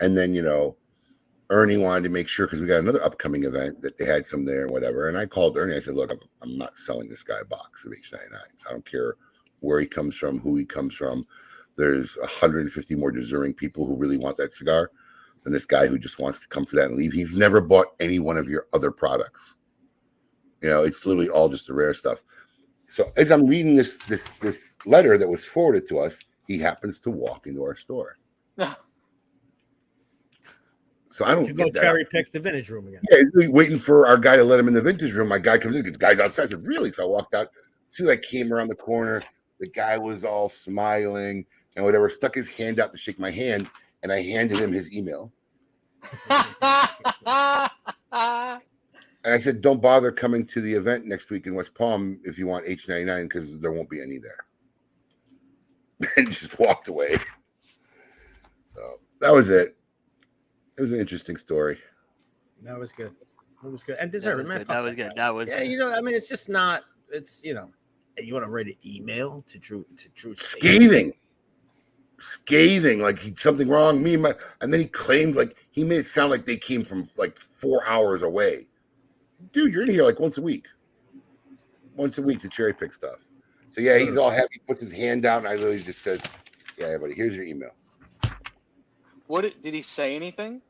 And 0.00 0.16
then 0.16 0.34
you 0.34 0.42
know, 0.42 0.76
Ernie 1.50 1.78
wanted 1.78 2.04
to 2.04 2.10
make 2.10 2.28
sure 2.28 2.46
because 2.46 2.60
we 2.60 2.66
got 2.68 2.80
another 2.80 3.02
upcoming 3.04 3.44
event 3.44 3.82
that 3.82 3.98
they 3.98 4.04
had 4.06 4.26
some 4.26 4.44
there 4.46 4.62
and 4.64 4.72
whatever. 4.72 5.08
And 5.08 5.18
I 5.18 5.26
called 5.26 5.58
Ernie. 5.58 5.76
I 5.76 5.80
said, 5.80 5.94
"Look, 5.96 6.12
I'm, 6.12 6.20
I'm 6.42 6.58
not 6.58 6.78
selling 6.78 7.08
this 7.08 7.22
guy 7.24 7.38
a 7.40 7.46
box 7.46 7.84
of 7.86 7.92
H99s. 7.92 8.66
I 8.68 8.72
don't 8.72 8.86
care 8.86 9.16
where 9.60 9.80
he 9.80 9.86
comes 9.86 10.16
from, 10.16 10.40
who 10.40 10.56
he 10.56 10.64
comes 10.64 10.94
from. 10.94 11.24
There's 11.76 12.16
150 12.18 12.96
more 12.96 13.12
deserving 13.12 13.54
people 13.54 13.86
who 13.86 13.96
really 13.96 14.18
want 14.18 14.36
that 14.38 14.54
cigar 14.54 14.90
than 15.44 15.52
this 15.52 15.66
guy 15.66 15.86
who 15.88 15.98
just 15.98 16.20
wants 16.20 16.40
to 16.40 16.48
come 16.48 16.66
for 16.66 16.76
that 16.76 16.86
and 16.88 16.96
leave. 16.96 17.12
He's 17.12 17.34
never 17.34 17.60
bought 17.60 17.88
any 18.00 18.18
one 18.20 18.38
of 18.38 18.48
your 18.48 18.66
other 18.74 18.90
products 18.92 19.40
You 20.62 20.68
know, 20.70 20.84
it's 20.84 21.06
literally 21.06 21.28
all 21.28 21.48
just 21.48 21.66
the 21.68 21.74
rare 21.74 21.94
stuff. 21.94 22.22
So 22.86 23.12
as 23.16 23.30
I'm 23.32 23.46
reading 23.46 23.76
this 23.76 23.98
this 24.08 24.32
this 24.34 24.76
letter 24.86 25.18
that 25.18 25.28
was 25.28 25.44
forwarded 25.44 25.88
to 25.88 25.98
us, 26.00 26.18
he 26.46 26.58
happens 26.58 27.00
to 27.00 27.10
walk 27.10 27.46
into 27.46 27.62
our 27.64 27.76
store. 27.76 28.18
So 31.16 31.24
I 31.24 31.34
don't 31.34 31.46
To 31.46 31.54
go 31.54 31.70
cherry 31.70 32.04
pick 32.04 32.30
the 32.30 32.38
vintage 32.38 32.68
room 32.68 32.88
again. 32.88 33.00
Yeah, 33.10 33.22
really 33.32 33.48
waiting 33.48 33.78
for 33.78 34.06
our 34.06 34.18
guy 34.18 34.36
to 34.36 34.44
let 34.44 34.60
him 34.60 34.68
in 34.68 34.74
the 34.74 34.82
vintage 34.82 35.14
room. 35.14 35.28
My 35.28 35.38
guy 35.38 35.56
comes 35.56 35.74
in, 35.74 35.82
the 35.82 35.92
guy's 35.92 36.20
outside. 36.20 36.42
I 36.42 36.46
said, 36.48 36.62
Really? 36.62 36.92
So 36.92 37.04
I 37.04 37.06
walked 37.06 37.34
out. 37.34 37.48
As 37.88 37.96
soon 37.96 38.08
as 38.08 38.12
I 38.12 38.16
came 38.18 38.52
around 38.52 38.68
the 38.68 38.74
corner, 38.74 39.22
the 39.58 39.66
guy 39.66 39.96
was 39.96 40.26
all 40.26 40.50
smiling 40.50 41.46
and 41.74 41.86
whatever, 41.86 42.10
stuck 42.10 42.34
his 42.34 42.50
hand 42.50 42.80
out 42.80 42.92
to 42.92 42.98
shake 42.98 43.18
my 43.18 43.30
hand, 43.30 43.66
and 44.02 44.12
I 44.12 44.20
handed 44.20 44.58
him 44.58 44.72
his 44.72 44.92
email. 44.92 45.32
And 49.26 49.34
I 49.34 49.38
said, 49.38 49.62
Don't 49.62 49.80
bother 49.80 50.12
coming 50.12 50.44
to 50.48 50.60
the 50.60 50.74
event 50.74 51.06
next 51.06 51.30
week 51.30 51.46
in 51.46 51.54
West 51.54 51.74
Palm 51.74 52.20
if 52.24 52.38
you 52.38 52.46
want 52.46 52.66
H99 52.66 53.22
because 53.22 53.58
there 53.58 53.72
won't 53.72 53.88
be 53.88 54.02
any 54.02 54.18
there. 54.18 54.44
and 56.18 56.30
just 56.30 56.58
walked 56.58 56.88
away. 56.88 57.16
So 58.74 59.00
that 59.22 59.32
was 59.32 59.48
it. 59.48 59.75
It 60.78 60.82
was 60.82 60.92
an 60.92 61.00
interesting 61.00 61.36
story. 61.36 61.78
That 62.62 62.78
was 62.78 62.92
good. 62.92 63.12
That 63.62 63.70
was 63.70 63.82
good. 63.82 63.96
And 63.98 64.10
That 64.10 64.16
deserved, 64.16 64.38
was 64.38 64.46
man. 64.48 64.58
good. 64.58 64.66
That 64.68 64.80
was 64.80 64.94
guy. 64.94 65.02
good. 65.04 65.12
That 65.16 65.34
was 65.34 65.48
Yeah, 65.48 65.58
good. 65.60 65.68
you 65.68 65.78
know, 65.78 65.92
I 65.92 66.00
mean, 66.00 66.14
it's 66.14 66.28
just 66.28 66.48
not. 66.48 66.84
It's 67.10 67.42
you 67.44 67.54
know, 67.54 67.70
you 68.18 68.34
want 68.34 68.44
to 68.44 68.50
write 68.50 68.66
an 68.66 68.76
email 68.84 69.42
to 69.46 69.58
Drew 69.58 69.84
to 69.96 70.08
Drew 70.10 70.32
Estate? 70.32 70.60
scathing, 70.62 71.12
scathing, 72.18 73.00
like 73.00 73.18
he 73.18 73.34
something 73.36 73.68
wrong. 73.68 74.02
Me, 74.02 74.14
and 74.14 74.22
my, 74.24 74.34
and 74.60 74.72
then 74.72 74.80
he 74.80 74.86
claimed 74.86 75.36
like 75.36 75.56
he 75.70 75.84
made 75.84 75.98
it 76.00 76.06
sound 76.06 76.30
like 76.30 76.44
they 76.44 76.56
came 76.56 76.84
from 76.84 77.08
like 77.16 77.38
four 77.38 77.86
hours 77.88 78.22
away. 78.22 78.66
Dude, 79.52 79.72
you're 79.72 79.82
in 79.84 79.90
here 79.90 80.04
like 80.04 80.18
once 80.20 80.38
a 80.38 80.42
week, 80.42 80.66
once 81.94 82.18
a 82.18 82.22
week 82.22 82.40
to 82.40 82.48
cherry 82.48 82.74
pick 82.74 82.92
stuff. 82.92 83.26
So 83.70 83.80
yeah, 83.80 83.98
he's 83.98 84.16
all 84.16 84.30
happy. 84.30 84.60
Puts 84.66 84.82
his 84.82 84.92
hand 84.92 85.22
down. 85.22 85.38
And 85.40 85.48
I 85.48 85.54
literally 85.54 85.78
just 85.78 86.00
said, 86.02 86.20
"Yeah, 86.78 86.98
buddy, 86.98 87.14
here's 87.14 87.36
your 87.36 87.44
email." 87.44 87.70
What 89.26 89.42
did, 89.42 89.62
did 89.62 89.74
he 89.74 89.82
say 89.82 90.14
anything? 90.16 90.62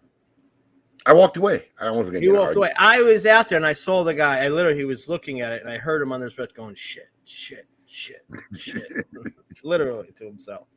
I 1.07 1.13
walked 1.13 1.37
away. 1.37 1.63
I 1.81 1.85
don't 1.85 1.97
want 1.97 2.07
to 2.09 2.13
get 2.13 2.23
You 2.23 2.31
in 2.31 2.37
an 2.37 2.43
walked 2.43 2.57
away. 2.57 2.73
I 2.79 3.01
was 3.03 3.27
out 3.27 3.49
there 3.49 3.57
and 3.57 3.67
I 3.67 3.75
saw 3.75 4.03
the 4.03 4.15
guy. 4.15 4.45
I 4.45 4.49
literally 4.49 4.79
he 4.79 4.85
was 4.85 5.09
looking 5.09 5.41
at 5.41 5.53
it 5.53 5.63
and 5.63 5.71
I 5.71 5.79
heard 5.79 6.03
him 6.03 6.13
under 6.13 6.25
his 6.25 6.35
breath 6.35 6.55
going 6.55 6.75
shit, 6.75 7.11
shit, 7.25 7.67
shit, 7.87 8.27
shit, 8.55 8.83
literally 9.63 10.11
to 10.17 10.25
himself. 10.25 10.69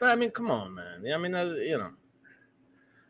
But 0.00 0.10
I 0.10 0.16
mean, 0.16 0.30
come 0.30 0.50
on, 0.50 0.74
man. 0.74 1.12
I 1.12 1.16
mean, 1.16 1.34
uh, 1.34 1.44
you 1.44 1.78
know, 1.78 1.92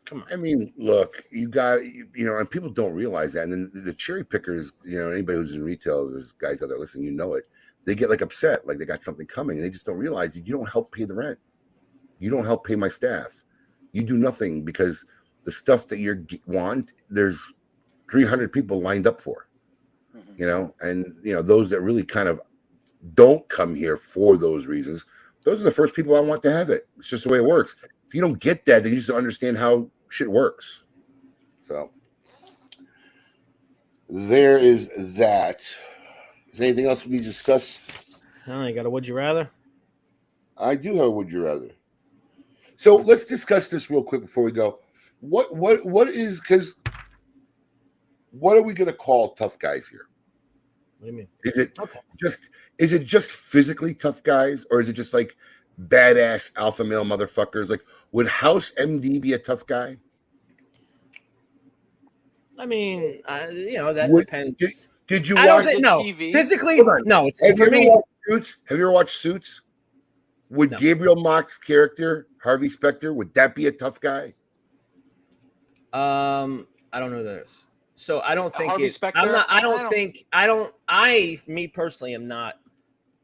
come 0.05 0.21
on. 0.21 0.31
I 0.31 0.35
mean, 0.35 0.71
look, 0.77 1.23
you 1.31 1.47
got 1.47 1.83
you, 1.83 2.07
you 2.13 2.25
know, 2.25 2.37
and 2.37 2.49
people 2.49 2.69
don't 2.69 2.93
realize 2.93 3.33
that. 3.33 3.43
And 3.43 3.51
then 3.51 3.71
the, 3.73 3.81
the 3.81 3.93
cherry 3.93 4.23
pickers, 4.23 4.73
you 4.83 4.99
know, 4.99 5.09
anybody 5.09 5.39
who's 5.39 5.55
in 5.55 5.63
retail, 5.63 6.09
there's 6.09 6.33
guys 6.33 6.61
out 6.61 6.69
there 6.69 6.77
listening, 6.77 7.05
you 7.05 7.11
know 7.11 7.33
it. 7.33 7.47
They 7.83 7.95
get 7.95 8.09
like 8.09 8.21
upset, 8.21 8.67
like 8.67 8.77
they 8.77 8.85
got 8.85 9.01
something 9.01 9.25
coming, 9.25 9.57
and 9.57 9.65
they 9.65 9.71
just 9.71 9.85
don't 9.85 9.97
realize 9.97 10.35
you 10.35 10.43
don't 10.43 10.71
help 10.71 10.91
pay 10.91 11.05
the 11.05 11.13
rent. 11.13 11.39
You 12.19 12.29
don't 12.29 12.45
help 12.45 12.65
pay 12.65 12.75
my 12.75 12.89
staff. 12.89 13.43
You 13.91 14.03
do 14.03 14.17
nothing 14.17 14.63
because 14.63 15.05
the 15.43 15.51
stuff 15.51 15.87
that 15.87 15.99
you 15.99 16.25
want, 16.47 16.93
there's 17.09 17.53
300 18.11 18.51
people 18.51 18.81
lined 18.81 19.07
up 19.07 19.21
for, 19.21 19.47
Mhm. 20.15 20.39
you 20.39 20.45
know, 20.45 20.73
and 20.81 21.15
you 21.23 21.33
know 21.33 21.41
those 21.41 21.69
that 21.69 21.81
really 21.81 22.03
kind 22.03 22.27
of 22.29 22.41
don't 23.13 23.47
come 23.49 23.75
here 23.75 23.97
for 23.97 24.37
those 24.37 24.67
reasons. 24.67 25.05
Those 25.43 25.61
are 25.61 25.65
the 25.65 25.71
first 25.71 25.93
people 25.95 26.15
I 26.15 26.21
want 26.21 26.41
to 26.43 26.51
have 26.51 26.69
it. 26.69 26.87
It's 26.97 27.07
just 27.09 27.23
the 27.23 27.29
way 27.29 27.37
it 27.37 27.45
works. 27.45 27.75
If 28.07 28.15
you 28.15 28.21
don't 28.21 28.39
get 28.39 28.65
that, 28.65 28.83
then 28.83 28.91
you 28.91 28.97
just 28.97 29.09
don't 29.09 29.17
understand 29.17 29.57
how 29.57 29.89
shit 30.09 30.29
works. 30.29 30.85
So 31.61 31.91
there 34.09 34.57
is 34.57 35.17
that. 35.17 35.61
Is 36.47 36.57
there 36.57 36.67
anything 36.67 36.85
else 36.85 37.05
we 37.05 37.13
need 37.13 37.19
to 37.19 37.23
discuss? 37.25 37.79
You 38.47 38.73
got 38.73 38.85
a 38.85 38.89
would 38.89 39.07
you 39.07 39.15
rather? 39.15 39.49
I 40.57 40.75
do 40.75 40.95
have 40.95 41.05
a 41.05 41.11
would 41.11 41.31
you 41.31 41.43
rather. 41.43 41.71
So 42.77 42.97
let's 42.97 43.25
discuss 43.25 43.69
this 43.69 43.89
real 43.89 44.03
quick 44.03 44.21
before 44.21 44.43
we 44.43 44.51
go. 44.51 44.79
What 45.21 45.55
what 45.55 45.85
what 45.85 46.07
is 46.09 46.39
because 46.41 46.75
what 48.31 48.57
are 48.57 48.61
we 48.61 48.73
gonna 48.73 48.93
call 48.93 49.33
tough 49.33 49.57
guys 49.59 49.87
here? 49.87 50.07
What 50.99 51.07
do 51.07 51.11
you 51.11 51.17
mean? 51.19 51.27
Is 51.43 51.57
it 51.57 51.77
Okay. 51.79 51.99
just 52.19 52.49
is 52.77 52.91
it 52.93 53.03
just 53.05 53.31
physically 53.31 53.93
tough 53.93 54.21
guys, 54.23 54.65
or 54.71 54.81
is 54.81 54.89
it 54.89 54.93
just 54.93 55.13
like 55.13 55.35
badass 55.87 56.51
alpha 56.57 56.83
male 56.83 57.05
motherfuckers? 57.05 57.69
Like 57.69 57.81
would 58.11 58.27
House 58.27 58.71
MD 58.77 59.21
be 59.21 59.33
a 59.33 59.39
tough 59.39 59.65
guy? 59.65 59.97
I 62.57 62.65
mean, 62.65 63.21
uh, 63.27 63.47
you 63.51 63.77
know, 63.77 63.93
that 63.93 64.09
Would- 64.09 64.25
depends. 64.27 64.87
Did 65.07 65.27
you 65.27 65.37
I 65.37 65.47
watch? 65.47 65.65
think 65.65 65.81
no. 65.81 66.01
TV? 66.01 66.31
Physically, 66.33 66.81
no. 67.05 67.27
It's 67.27 67.39
Have 67.41 67.51
you 67.51 67.55
for 67.57 67.63
ever 67.63 67.71
me. 67.71 67.89
watched 67.89 68.07
Suits? 68.27 68.57
Have 68.65 68.77
you 68.79 68.83
ever 68.85 68.91
watched 68.91 69.15
Suits? 69.17 69.61
Would 70.51 70.71
No. 70.71 70.77
Gabriel 70.77 71.15
Macht's 71.15 71.57
character, 71.57 72.27
Harvey 72.43 72.69
Specter, 72.69 73.13
would 73.13 73.33
that 73.33 73.55
be 73.55 73.67
a 73.67 73.71
tough 73.71 73.99
guy? 73.99 74.33
Um, 75.93 76.67
I 76.93 76.99
don't 76.99 77.11
know 77.11 77.23
this. 77.23 77.67
So 77.95 78.21
I 78.21 78.35
don't 78.35 78.53
think 78.53 78.69
Harvey 78.69 78.85
it. 78.85 78.93
Specter? 78.93 79.19
I'm 79.19 79.31
not. 79.31 79.45
I 79.49 79.59
I 79.59 79.61
don't, 79.61 79.79
don't- 79.81 79.89
think. 79.89 80.19
I 80.33 80.47
don't. 80.47 80.73
I, 80.87 81.39
me 81.47 81.67
personally, 81.67 82.13
am 82.13 82.25
not 82.25 82.55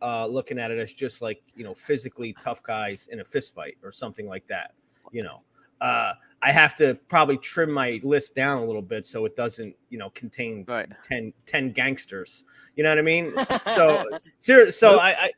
uh 0.02 0.26
looking 0.26 0.58
at 0.58 0.72
it 0.72 0.80
as 0.80 0.94
just 0.96 1.22
like 1.22 1.44
you 1.54 1.64
know 1.64 1.76
physically 1.76 2.34
tough 2.40 2.64
guys 2.64 3.08
in 3.12 3.20
a 3.20 3.24
fist 3.24 3.54
fight 3.54 3.78
or 3.84 3.92
something 3.92 4.28
like 4.28 4.48
that. 4.48 4.74
You 5.12 5.24
know, 5.24 5.42
uh, 5.82 6.14
I 6.42 6.52
have 6.54 6.74
to 6.76 6.96
probably 7.10 7.38
trim 7.38 7.70
my 7.70 8.00
list 8.02 8.34
down 8.34 8.60
a 8.60 8.66
little 8.66 8.82
bit 8.82 9.06
so 9.06 9.26
it 9.26 9.36
doesn't 9.36 9.76
you 9.90 9.98
know 9.98 10.10
contain 10.12 10.64
Right. 10.68 10.88
10, 11.04 11.34
10 11.46 11.72
gangsters. 11.74 12.46
You 12.78 12.84
know 12.84 12.90
what 12.90 12.98
I 13.00 13.02
mean? 13.02 13.34
So 13.66 14.04
serious. 14.40 14.80
So 14.80 15.00
I, 15.00 15.10
I 15.10 15.32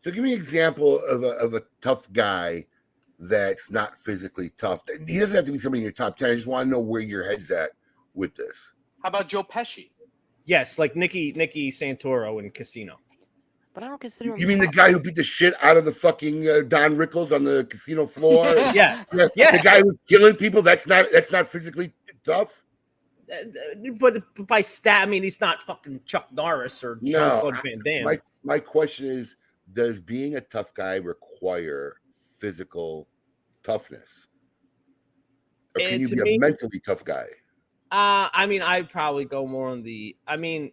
So 0.00 0.10
give 0.10 0.24
me 0.24 0.32
an 0.32 0.38
example 0.38 1.00
of 1.08 1.22
a, 1.22 1.30
of 1.38 1.54
a 1.54 1.62
tough 1.80 2.10
guy 2.12 2.66
that's 3.18 3.70
not 3.70 3.96
physically 3.96 4.50
tough. 4.56 4.82
He 5.06 5.18
doesn't 5.18 5.36
have 5.36 5.44
to 5.44 5.52
be 5.52 5.58
somebody 5.58 5.80
in 5.80 5.84
your 5.84 5.92
top 5.92 6.16
10. 6.16 6.30
I 6.30 6.34
just 6.34 6.46
want 6.46 6.66
to 6.66 6.70
know 6.70 6.80
where 6.80 7.02
your 7.02 7.24
head's 7.24 7.50
at 7.50 7.70
with 8.14 8.34
this. 8.34 8.72
How 9.02 9.10
about 9.10 9.28
Joe 9.28 9.42
Pesci? 9.42 9.90
yes, 10.50 10.78
like 10.78 10.96
Nicky 10.96 11.32
Nicky 11.32 11.70
Santoro 11.70 12.42
in 12.42 12.50
Casino. 12.50 12.98
But 13.72 13.84
I 13.84 13.88
don't 13.88 14.00
consider 14.00 14.34
him. 14.34 14.40
You 14.40 14.48
mean 14.48 14.58
the 14.58 14.66
guy 14.66 14.90
who 14.90 14.98
beat 14.98 15.14
the 15.14 15.22
shit 15.22 15.54
out 15.62 15.76
of 15.76 15.84
the 15.84 15.92
fucking 15.92 16.48
uh, 16.48 16.62
Don 16.66 16.96
Rickles 16.96 17.30
on 17.30 17.44
the 17.44 17.64
casino 17.70 18.04
floor? 18.04 18.46
Yes. 18.74 19.08
Yeah, 19.12 19.28
Yes. 19.36 19.52
The 19.56 19.62
guy 19.62 19.80
who's 19.80 19.96
killing 20.08 20.34
people, 20.34 20.60
that's 20.60 20.88
not 20.88 21.06
that's 21.12 21.30
not 21.30 21.46
physically 21.46 21.92
tough. 22.24 22.64
Uh, 23.32 23.44
but 23.98 24.24
by 24.48 24.60
stat, 24.60 25.02
I 25.02 25.06
mean 25.06 25.22
he's 25.22 25.40
not 25.40 25.62
fucking 25.62 26.00
Chuck 26.04 26.26
Norris 26.32 26.82
or 26.82 26.98
No, 27.00 27.18
Jean 27.18 27.40
Claude 27.40 27.62
Van 27.62 27.80
Damme. 27.84 28.04
My 28.04 28.18
my 28.42 28.58
question 28.58 29.06
is, 29.06 29.36
does 29.72 29.98
being 29.98 30.36
a 30.36 30.40
tough 30.40 30.74
guy 30.74 30.96
require 30.96 31.96
physical 32.10 33.08
toughness? 33.62 34.26
Or 35.76 35.80
can 35.80 36.00
you 36.00 36.08
be 36.08 36.16
me- 36.22 36.36
a 36.36 36.38
mentally 36.38 36.80
tough 36.80 37.04
guy? 37.04 37.26
Uh, 37.92 38.28
I 38.32 38.46
mean, 38.46 38.62
I'd 38.62 38.88
probably 38.88 39.24
go 39.24 39.46
more 39.46 39.68
on 39.68 39.82
the. 39.82 40.16
I 40.26 40.36
mean, 40.36 40.72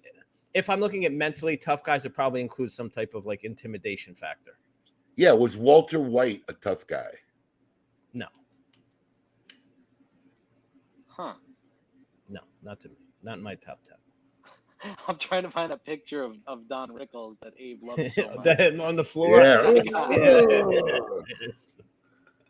if 0.53 0.69
I'm 0.69 0.79
looking 0.79 1.05
at 1.05 1.11
mentally 1.13 1.57
tough 1.57 1.83
guys, 1.83 2.05
it 2.05 2.13
probably 2.13 2.41
includes 2.41 2.75
some 2.75 2.89
type 2.89 3.13
of 3.13 3.25
like 3.25 3.43
intimidation 3.43 4.13
factor. 4.13 4.57
Yeah, 5.15 5.31
was 5.33 5.57
Walter 5.57 5.99
White 5.99 6.43
a 6.47 6.53
tough 6.53 6.85
guy? 6.85 7.09
No, 8.13 8.27
Huh. 11.07 11.33
no, 12.29 12.41
not 12.61 12.79
to 12.81 12.89
me. 12.89 12.95
Not 13.23 13.37
in 13.39 13.43
my 13.43 13.55
top 13.55 13.83
ten. 13.83 13.97
I'm 15.07 15.17
trying 15.17 15.43
to 15.43 15.49
find 15.49 15.71
a 15.71 15.77
picture 15.77 16.23
of, 16.23 16.37
of 16.47 16.67
Don 16.67 16.89
Rickles 16.89 17.37
that 17.41 17.53
Abe 17.57 17.83
loves 17.83 18.13
so 18.15 18.29
much. 18.35 18.43
Then 18.43 18.79
on 18.79 18.95
the 18.95 19.03
floor. 19.03 19.41
Yeah. 19.41 19.73
Yes. 21.41 21.77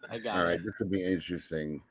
I 0.10 0.20
got 0.20 0.38
All 0.38 0.48
it. 0.48 0.64
this 0.64 0.76
would 0.80 0.90
be 0.92 1.04
interesting 1.04 1.82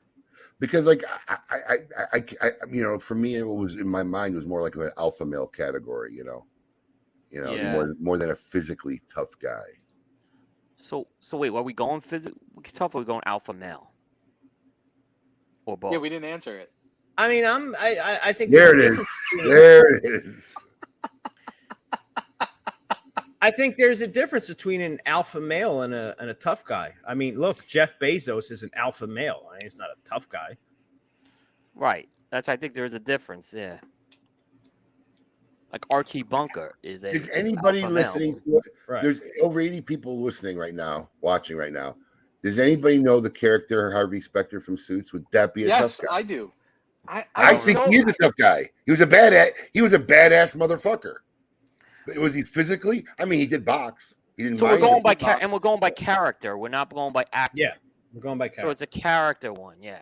because, 0.59 0.85
like, 0.87 1.03
I, 1.29 1.37
I, 1.49 1.57
I, 1.69 1.77
I, 2.13 2.21
I, 2.41 2.49
you 2.71 2.81
know, 2.81 2.97
for 2.97 3.13
me, 3.13 3.35
it 3.35 3.43
was 3.43 3.75
in 3.75 3.87
my 3.87 4.01
mind 4.01 4.33
it 4.33 4.37
was 4.37 4.47
more 4.47 4.61
like 4.61 4.75
an 4.75 4.89
alpha 4.97 5.25
male 5.25 5.45
category. 5.47 6.13
You 6.13 6.23
know, 6.23 6.45
you 7.29 7.41
know, 7.41 7.53
Yeah. 7.53 7.73
more 7.73 7.95
more 7.99 8.17
than 8.17 8.31
a 8.31 8.35
physically 8.35 9.01
tough 9.13 9.37
guy. 9.39 9.65
So 10.75 11.07
so 11.19 11.37
wait, 11.37 11.51
are 11.53 11.61
we 11.61 11.73
going 11.73 12.01
physical 12.01 12.39
tough 12.63 12.95
or 12.95 12.99
are 12.99 13.01
we 13.01 13.05
going 13.05 13.21
alpha 13.25 13.53
male? 13.53 13.91
Or 15.65 15.77
both? 15.77 15.91
Yeah, 15.93 15.99
we 15.99 16.09
didn't 16.09 16.29
answer 16.29 16.57
it. 16.57 16.71
I 17.17 17.27
mean, 17.27 17.45
I'm. 17.45 17.75
I. 17.79 17.95
I, 17.97 18.19
I 18.29 18.33
think 18.33 18.51
There 18.51 18.77
there's 18.77 18.97
it 18.97 18.99
a 18.99 19.41
is. 19.41 19.47
There 19.49 19.95
it 19.95 20.05
is. 20.05 20.53
I 23.39 23.51
think 23.51 23.75
there's 23.77 24.01
a 24.01 24.07
difference 24.07 24.47
between 24.47 24.81
an 24.81 24.99
alpha 25.05 25.39
male 25.39 25.83
and 25.83 25.93
a 25.93 26.15
and 26.19 26.29
a 26.29 26.33
tough 26.33 26.65
guy. 26.65 26.91
I 27.07 27.13
mean, 27.13 27.39
look, 27.39 27.65
Jeff 27.67 27.99
Bezos 27.99 28.51
is 28.51 28.63
an 28.63 28.71
alpha 28.75 29.05
male. 29.07 29.43
I 29.49 29.53
mean, 29.53 29.59
he's 29.63 29.77
not 29.79 29.89
a 29.89 30.09
tough 30.09 30.27
guy. 30.27 30.57
Right. 31.75 32.09
That's 32.31 32.49
I 32.49 32.57
think 32.57 32.73
there's 32.73 32.93
a 32.93 32.99
difference, 32.99 33.53
yeah. 33.55 33.79
Like 35.71 35.85
Archie 35.89 36.23
Bunker 36.23 36.77
is 36.81 37.03
a 37.03 37.09
Is 37.11 37.23
is 37.27 37.29
anybody 37.29 37.81
alpha 37.81 37.93
male. 37.93 38.03
listening 38.03 38.41
to 38.41 38.57
it? 38.57 38.63
Right. 38.87 39.03
There's 39.03 39.21
over 39.43 39.59
80 39.59 39.81
people 39.81 40.19
listening 40.21 40.57
right 40.57 40.73
now, 40.73 41.09
watching 41.21 41.57
right 41.57 41.71
now. 41.73 41.95
Does 42.43 42.57
anybody 42.59 42.97
know 42.99 43.19
the 43.19 43.29
character 43.29 43.91
Harvey 43.91 44.19
Specter 44.21 44.59
from 44.59 44.77
Suits? 44.77 45.13
Would 45.13 45.25
that 45.31 45.53
be 45.53 45.65
a 45.65 45.67
Yes, 45.67 45.97
tough 45.97 46.07
guy? 46.09 46.15
I 46.17 46.23
do. 46.23 46.51
I, 47.07 47.25
I 47.35 47.51
don't 47.53 47.61
think 47.61 47.77
know. 47.77 47.87
he's 47.89 48.05
a 48.05 48.13
tough 48.21 48.33
guy. 48.37 48.69
He 48.85 48.91
was 48.91 49.01
a 49.01 49.07
badass. 49.07 49.49
He 49.73 49.81
was 49.81 49.93
a 49.93 49.99
badass 49.99 50.55
motherfucker. 50.55 51.15
But 52.05 52.17
was 52.17 52.33
he 52.33 52.41
physically? 52.41 53.05
I 53.19 53.25
mean, 53.25 53.39
he 53.39 53.47
did 53.47 53.65
box. 53.65 54.15
He 54.37 54.43
didn't. 54.43 54.57
So 54.59 54.65
we're 54.65 54.77
going 54.79 55.01
by 55.03 55.13
Box. 55.15 55.23
char- 55.23 55.39
and 55.41 55.51
we're 55.51 55.59
going 55.59 55.79
by 55.79 55.89
character. 55.89 56.57
We're 56.57 56.69
not 56.69 56.93
going 56.93 57.11
by 57.13 57.25
actor. 57.33 57.57
Yeah, 57.57 57.73
we're 58.13 58.21
going 58.21 58.37
by 58.37 58.47
character. 58.47 58.61
So 58.67 58.69
it's 58.69 58.81
a 58.81 58.87
character 58.87 59.51
one. 59.51 59.77
Yeah. 59.81 59.99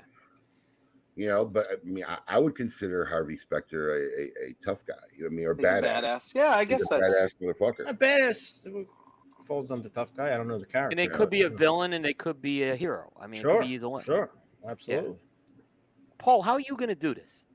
you 1.15 1.27
know. 1.27 1.45
But 1.45 1.67
I 1.71 1.75
mean, 1.83 2.05
I, 2.07 2.17
I 2.27 2.39
would 2.39 2.55
consider 2.55 3.05
Harvey 3.05 3.37
Specter 3.37 3.95
a, 3.95 3.99
a, 3.99 4.49
a 4.49 4.55
tough 4.63 4.85
guy. 4.85 4.93
I 5.25 5.29
mean, 5.29 5.45
or 5.47 5.55
He's 5.55 5.65
a 5.65 5.69
badass. 5.69 6.03
badass. 6.03 6.35
Yeah, 6.35 6.55
I 6.55 6.59
He's 6.65 6.69
guess 6.77 6.91
a 6.91 6.99
that's. 6.99 7.35
badass 7.41 7.41
motherfucker. 7.41 7.89
a 7.89 7.93
badass 7.93 8.85
falls 9.47 9.71
under 9.71 9.89
tough 9.89 10.13
guy. 10.13 10.33
I 10.33 10.37
don't 10.37 10.47
know 10.47 10.59
the 10.59 10.65
character. 10.65 10.89
And 10.91 10.99
they 10.99 11.07
could 11.07 11.29
be 11.29 11.43
a 11.43 11.49
villain 11.49 11.93
and 11.93 12.03
they 12.03 12.13
could 12.13 12.41
be 12.41 12.63
a 12.63 12.75
hero. 12.75 13.11
I 13.19 13.27
mean, 13.27 13.35
it 13.39 13.41
sure, 13.41 13.59
could 13.59 13.67
be 13.67 13.73
either 13.73 13.89
one. 13.89 14.03
sure, 14.03 14.31
absolutely. 14.67 15.17
Paul, 16.17 16.41
how 16.41 16.53
are 16.53 16.59
you 16.59 16.75
going 16.77 16.89
to 16.89 16.95
do 16.95 17.13
this? 17.13 17.45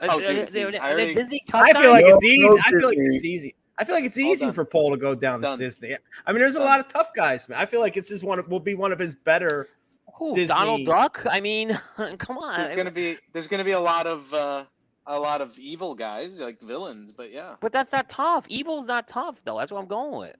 Oh, 0.00 0.06
uh, 0.08 0.18
Disney. 0.18 0.62
they- 0.62 0.66
I 0.66 0.70
they- 0.70 0.78
already- 0.80 1.14
Disney 1.14 1.40
Tough 1.48 1.62
I 1.62 1.72
feel 1.80 1.90
like 1.90 2.04
No, 2.06 2.14
it's 2.14 2.24
easy. 2.24 2.44
no 2.48 2.58
I 2.64 2.70
feel 2.70 2.88
like 2.88 2.98
it's 2.98 3.24
easy. 3.24 3.54
I 3.78 3.84
feel 3.84 3.94
like 3.94 4.04
it's 4.04 4.18
All 4.18 4.24
easy 4.24 4.44
done. 4.46 4.54
for 4.54 4.64
Paul 4.64 4.90
to 4.90 4.96
go 4.96 5.14
down 5.14 5.40
Done. 5.40 5.58
to 5.58 5.64
Disney. 5.64 5.96
I 6.26 6.32
mean, 6.32 6.40
there's 6.40 6.56
a 6.56 6.60
lot 6.60 6.80
of 6.80 6.88
tough 6.88 7.12
guys, 7.14 7.48
man. 7.48 7.58
I 7.58 7.66
feel 7.66 7.80
like 7.80 7.94
this 7.94 8.10
is 8.10 8.22
one 8.22 8.38
of, 8.38 8.48
will 8.48 8.60
be 8.60 8.74
one 8.74 8.92
of 8.92 8.98
his 8.98 9.14
better. 9.14 9.68
Who, 10.16 10.34
Disney- 10.34 10.54
Donald 10.54 10.84
Duck? 10.86 11.24
I 11.30 11.40
mean, 11.40 11.78
come 12.18 12.36
on. 12.38 12.62
There's 12.62 12.76
gonna 12.76 12.90
be 12.90 13.16
there's 13.32 13.46
gonna 13.46 13.64
be 13.64 13.70
a 13.72 13.80
lot 13.80 14.06
of 14.06 14.32
uh, 14.34 14.64
a 15.06 15.18
lot 15.18 15.40
of 15.40 15.58
evil 15.58 15.94
guys 15.94 16.38
like 16.40 16.60
villains, 16.60 17.10
but 17.10 17.32
yeah, 17.32 17.54
But 17.60 17.72
that's 17.72 17.90
not 17.92 18.08
tough. 18.10 18.44
Evil's 18.48 18.86
not 18.86 19.08
tough, 19.08 19.40
though. 19.44 19.56
That's 19.58 19.72
what 19.72 19.80
I'm 19.80 19.86
going 19.88 20.18
with. 20.18 20.36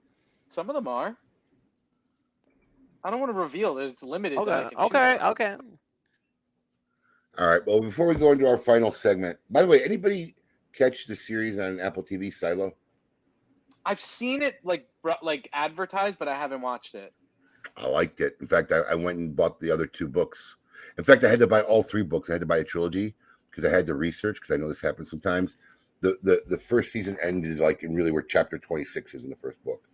some 0.49 0.69
of 0.69 0.75
them 0.75 0.87
are. 0.87 1.17
I 3.03 3.09
don't 3.09 3.19
want 3.19 3.31
to 3.31 3.37
reveal. 3.39 3.73
There's 3.73 4.01
limited. 4.03 4.37
Okay. 4.37 4.69
Okay. 4.77 5.17
Okay. 5.19 5.55
All 7.37 7.47
right. 7.47 7.61
Well, 7.65 7.79
before 7.79 8.07
we 8.07 8.15
go 8.15 8.31
into 8.31 8.47
our 8.47 8.57
final 8.57 8.91
segment, 8.91 9.39
by 9.49 9.61
the 9.61 9.67
way, 9.67 9.83
anybody 9.83 10.35
catch 10.73 11.07
the 11.07 11.15
series 11.15 11.59
on 11.59 11.79
Apple 11.79 12.03
TV 12.03 12.33
Silo? 12.33 12.73
I've 13.85 14.01
seen 14.01 14.41
it 14.41 14.59
like 14.63 14.87
like 15.21 15.49
advertised, 15.53 16.19
but 16.19 16.27
I 16.27 16.35
haven't 16.35 16.61
watched 16.61 16.93
it. 16.93 17.13
I 17.77 17.87
liked 17.87 18.21
it. 18.21 18.37
In 18.41 18.47
fact, 18.47 18.71
I, 18.71 18.79
I 18.91 18.95
went 18.95 19.17
and 19.17 19.35
bought 19.35 19.59
the 19.59 19.71
other 19.71 19.85
two 19.85 20.07
books. 20.07 20.57
In 20.97 21.03
fact, 21.03 21.23
I 21.23 21.29
had 21.29 21.39
to 21.39 21.47
buy 21.47 21.61
all 21.61 21.83
three 21.83 22.03
books. 22.03 22.29
I 22.29 22.33
had 22.33 22.41
to 22.41 22.47
buy 22.47 22.57
a 22.57 22.63
trilogy 22.63 23.15
because 23.49 23.65
I 23.65 23.75
had 23.75 23.87
to 23.87 23.95
research 23.95 24.39
because 24.39 24.53
I 24.53 24.57
know 24.57 24.67
this 24.67 24.81
happens 24.81 25.09
sometimes. 25.09 25.57
The, 26.01 26.17
the 26.21 26.41
the 26.47 26.57
first 26.57 26.91
season 26.91 27.17
ended 27.23 27.59
like 27.59 27.83
in 27.83 27.93
really 27.93 28.11
where 28.11 28.23
chapter 28.23 28.57
26 28.57 29.13
is 29.13 29.23
in 29.23 29.29
the 29.29 29.35
first 29.35 29.63
book. 29.63 29.87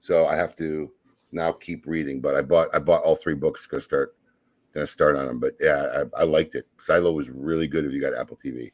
So 0.00 0.26
I 0.26 0.34
have 0.34 0.56
to 0.56 0.90
now 1.32 1.52
keep 1.52 1.86
reading. 1.86 2.20
But 2.20 2.34
I 2.34 2.42
bought 2.42 2.68
I 2.74 2.78
bought 2.78 3.02
all 3.02 3.16
three 3.16 3.34
books 3.34 3.66
gonna 3.66 3.80
start 3.80 4.16
gonna 4.74 4.86
start 4.86 5.16
on 5.16 5.26
them. 5.26 5.40
But 5.40 5.54
yeah, 5.60 6.04
I, 6.16 6.22
I 6.22 6.24
liked 6.24 6.54
it. 6.54 6.66
Silo 6.78 7.12
was 7.12 7.30
really 7.30 7.66
good 7.68 7.84
if 7.84 7.92
you 7.92 8.00
got 8.00 8.14
Apple 8.14 8.36
TV. 8.36 8.70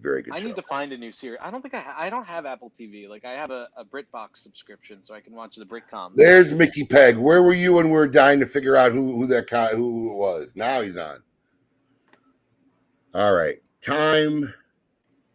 Very 0.00 0.22
good. 0.22 0.32
I 0.34 0.38
show. 0.38 0.46
need 0.46 0.56
to 0.56 0.62
find 0.62 0.92
a 0.92 0.98
new 0.98 1.10
series. 1.10 1.40
I 1.42 1.50
don't 1.50 1.60
think 1.60 1.74
I 1.74 1.80
ha- 1.80 1.96
I 1.98 2.08
don't 2.08 2.26
have 2.26 2.46
Apple 2.46 2.72
TV. 2.78 3.08
Like 3.08 3.24
I 3.24 3.32
have 3.32 3.50
a, 3.50 3.68
a 3.76 3.84
BritBox 3.84 4.36
subscription, 4.36 5.02
so 5.02 5.14
I 5.14 5.20
can 5.20 5.34
watch 5.34 5.56
the 5.56 5.64
Britcom. 5.64 6.12
There's 6.14 6.52
Mickey 6.52 6.84
Peg. 6.84 7.16
Where 7.16 7.42
were 7.42 7.54
you 7.54 7.74
when 7.74 7.86
we 7.86 7.92
were 7.92 8.06
dying 8.06 8.38
to 8.40 8.46
figure 8.46 8.76
out 8.76 8.92
who 8.92 9.16
who 9.16 9.26
that 9.26 9.48
guy 9.48 9.68
who 9.68 10.12
it 10.12 10.16
was? 10.16 10.54
Now 10.54 10.82
he's 10.82 10.96
on. 10.96 11.18
All 13.14 13.32
right, 13.34 13.56
time 13.80 14.52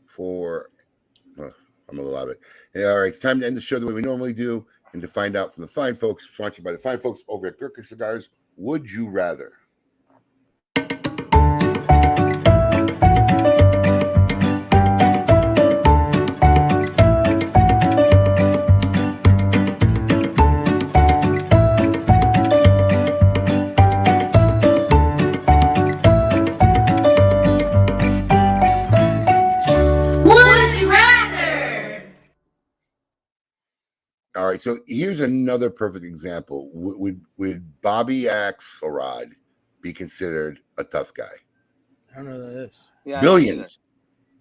for. 0.07 0.69
oh, 1.39 1.49
I'm 1.89 1.99
a 1.99 2.01
little 2.01 2.17
out 2.17 2.29
of 2.29 2.29
it. 2.29 2.39
Yeah, 2.73 2.87
all 2.87 2.99
right, 3.01 3.07
it's 3.07 3.19
time 3.19 3.41
to 3.41 3.47
end 3.47 3.57
the 3.57 3.61
show 3.61 3.79
the 3.79 3.85
way 3.87 3.93
we 3.93 4.01
normally 4.01 4.33
do, 4.33 4.65
and 4.93 5.01
to 5.01 5.07
find 5.07 5.35
out 5.35 5.53
from 5.53 5.61
the 5.61 5.67
fine 5.67 5.95
folks, 5.95 6.29
sponsored 6.31 6.63
by 6.63 6.71
the 6.71 6.77
fine 6.77 6.97
folks 6.97 7.23
over 7.27 7.47
at 7.47 7.59
Gurkha 7.59 7.83
Cigars. 7.83 8.29
Would 8.57 8.89
you 8.89 9.09
rather? 9.09 9.53
Right, 34.53 34.61
so 34.61 34.79
here's 34.87 35.19
another 35.19 35.69
perfect 35.69 36.05
example. 36.05 36.69
Would 36.73 36.97
would, 36.99 37.21
would 37.37 37.81
Bobby 37.81 38.23
Axelrod 38.23 39.31
be 39.81 39.93
considered 39.93 40.59
a 40.77 40.83
tough 40.83 41.13
guy? 41.13 41.23
I 42.11 42.17
don't 42.17 42.29
know 42.29 42.37
what 42.37 42.47
that 42.47 42.57
is. 42.65 42.89
Yeah, 43.05 43.15
I 43.15 43.25
haven't 43.25 43.39
seen 43.39 43.47
Billions. 43.47 43.79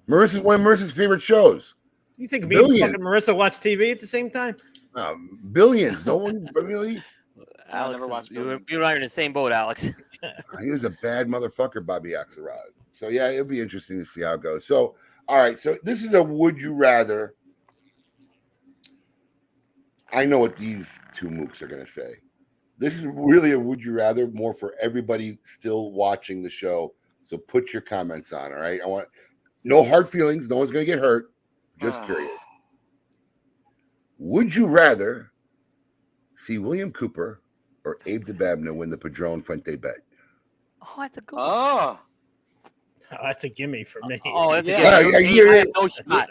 Marissa's 0.08 0.42
one 0.42 0.60
of 0.60 0.60
Marissa's 0.60 0.92
favorite 0.92 1.22
shows. 1.22 1.74
You 2.18 2.28
think 2.28 2.46
me 2.46 2.56
and 2.56 2.66
Billions. 2.68 2.92
fucking 2.92 3.04
Marissa 3.04 3.36
watch 3.36 3.54
TV 3.54 3.90
at 3.90 4.00
the 4.00 4.06
same 4.06 4.30
time? 4.30 4.54
Um, 4.94 5.40
billions. 5.52 6.04
No 6.04 6.18
one 6.18 6.48
really. 6.54 7.02
Alex, 7.70 7.98
never 7.98 8.06
watched 8.06 8.30
you 8.30 8.40
were, 8.40 8.44
Billions. 8.44 8.70
you 8.70 8.78
were 8.78 8.94
in 8.94 9.00
the 9.00 9.08
same 9.08 9.32
boat, 9.32 9.52
Alex. 9.52 9.88
He 10.62 10.70
was 10.70 10.84
a 10.84 10.90
bad 11.02 11.26
motherfucker, 11.26 11.84
Bobby 11.84 12.10
Axelrod. 12.10 12.70
So 12.92 13.08
yeah, 13.08 13.28
it'll 13.30 13.44
be 13.44 13.60
interesting 13.60 13.98
to 13.98 14.04
see 14.04 14.22
how 14.22 14.34
it 14.34 14.40
goes. 14.40 14.64
So, 14.64 14.94
all 15.26 15.38
right. 15.38 15.58
So 15.58 15.76
this 15.82 16.04
is 16.04 16.14
a 16.14 16.22
would 16.22 16.60
you 16.60 16.74
rather. 16.74 17.34
I 20.12 20.24
know 20.26 20.38
what 20.38 20.56
these 20.56 21.00
two 21.12 21.28
mooks 21.28 21.62
are 21.62 21.66
going 21.66 21.84
to 21.84 21.90
say. 21.90 22.14
This 22.78 22.96
is 22.98 23.06
really 23.06 23.52
a 23.52 23.58
would 23.58 23.82
you 23.82 23.92
rather 23.92 24.28
more 24.28 24.52
for 24.52 24.74
everybody 24.80 25.38
still 25.44 25.92
watching 25.92 26.42
the 26.42 26.50
show. 26.50 26.94
So 27.22 27.38
put 27.38 27.72
your 27.72 27.82
comments 27.82 28.32
on. 28.32 28.52
All 28.52 28.58
right. 28.58 28.80
I 28.82 28.86
want 28.86 29.08
no 29.64 29.84
hard 29.84 30.08
feelings. 30.08 30.48
No 30.48 30.56
one's 30.56 30.70
going 30.72 30.84
to 30.84 30.90
get 30.92 30.98
hurt. 30.98 31.32
Just 31.80 32.00
Ah. 32.00 32.06
curious. 32.06 32.30
Would 34.18 34.54
you 34.54 34.66
rather 34.66 35.32
see 36.36 36.58
William 36.58 36.92
Cooper 36.92 37.40
or 37.84 37.98
Abe 38.06 38.26
Dababneh 38.26 38.74
win 38.74 38.90
the 38.90 38.98
Padron 38.98 39.40
Fuente 39.40 39.76
bet? 39.76 39.96
Oh, 40.82 40.94
that's 40.98 41.18
a 41.18 41.20
good 41.22 41.36
one. 41.36 41.44
Oh, 41.48 41.98
Oh, 41.98 42.00
Oh, 43.20 43.24
that's 43.24 43.44
a 43.44 43.48
gimme 43.48 43.84
for 43.84 44.00
me. 44.06 44.20
Oh, 44.24 44.52
that's 44.52 44.66
Yeah. 44.66 44.78
a 44.78 44.82
Yeah, 44.82 45.02
good 45.02 45.12
yeah, 45.12 45.44
one. 45.44 45.46
yeah, 45.46 45.52
I 45.52 45.56
have 45.56 45.68
no 45.76 45.88
shot. 45.88 46.30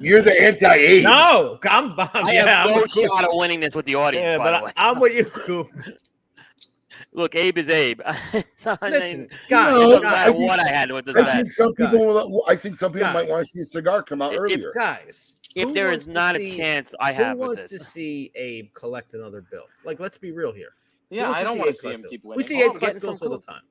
You're 0.00 0.22
the 0.22 0.42
anti-Abe. 0.42 1.04
no, 1.04 1.58
I'm, 1.64 1.92
I'm 1.98 2.08
I 2.26 2.32
yeah, 2.32 2.46
have 2.46 2.66
I'm 2.70 2.76
no 2.76 2.82
with 2.82 2.92
Coop. 2.92 3.06
shot 3.06 3.24
of 3.24 3.30
winning 3.32 3.60
this 3.60 3.74
with 3.74 3.86
the 3.86 3.94
audience. 3.94 4.22
Yeah, 4.24 4.38
by 4.38 4.44
but 4.52 4.58
the 4.58 4.64
way. 4.66 4.72
I, 4.76 4.90
I'm 4.90 5.00
with 5.00 5.14
you, 5.16 5.24
Coop. 5.24 5.70
Look, 7.12 7.34
Abe 7.34 7.58
is 7.58 7.68
Abe. 7.70 8.00
So, 8.56 8.76
I 8.82 8.88
Listen, 8.90 9.20
mean, 9.20 9.28
guys, 9.48 9.72
it 9.72 9.76
No, 9.80 9.90
doesn't 10.00 10.06
I 10.06 10.24
think- 10.32 10.48
what 10.48 10.60
I 10.60 10.68
had 10.68 10.90
with 10.90 11.04
the 11.06 11.12
I 11.12 11.14
bet. 11.22 11.36
think 11.36 11.48
some 11.48 11.72
Guys. 11.74 11.90
people. 11.92 12.06
Will, 12.06 12.42
I 12.48 12.56
think 12.56 12.76
some 12.76 12.92
people 12.92 13.10
might 13.12 13.28
want 13.28 13.46
to 13.46 13.52
see 13.52 13.60
a 13.60 13.64
cigar 13.64 14.02
come 14.02 14.20
out 14.20 14.32
If- 14.32 14.36
if- 14.36 14.40
earlier. 14.42 14.72
Guys, 14.76 15.36
If 15.54 15.54
there 15.54 15.68
is 15.68 15.74
there 15.74 15.86
wants 15.88 16.00
is 16.02 16.06
to 16.08 16.12
not 16.14 16.36
a 16.36 16.56
chance 16.56 16.94
I 17.00 17.12
have 17.12 17.32
who 17.34 17.38
with 17.38 17.46
wants 17.48 17.62
this. 17.62 17.70
to 17.70 17.78
see 17.78 18.30
Abe 18.34 18.72
collect 18.74 19.14
another 19.14 19.40
bill? 19.48 19.62
Like, 19.84 20.00
let's 20.00 20.18
be 20.18 20.32
real 20.32 20.52
here. 20.52 20.70
Yeah. 21.10 21.30
I 21.30 21.42
don't 21.44 21.56
want 21.58 21.70
to 21.70 21.76
see 21.76 21.88
him 21.90 22.02
keep 22.08 22.24
winning. 22.24 22.36
We 22.36 22.42
see 22.42 22.62
Oh, 22.62 22.66
Abe 22.72 22.78
collect 22.78 23.00
bills 23.00 23.22
all 23.22 23.30
the 23.30 23.38
time. 23.38 23.62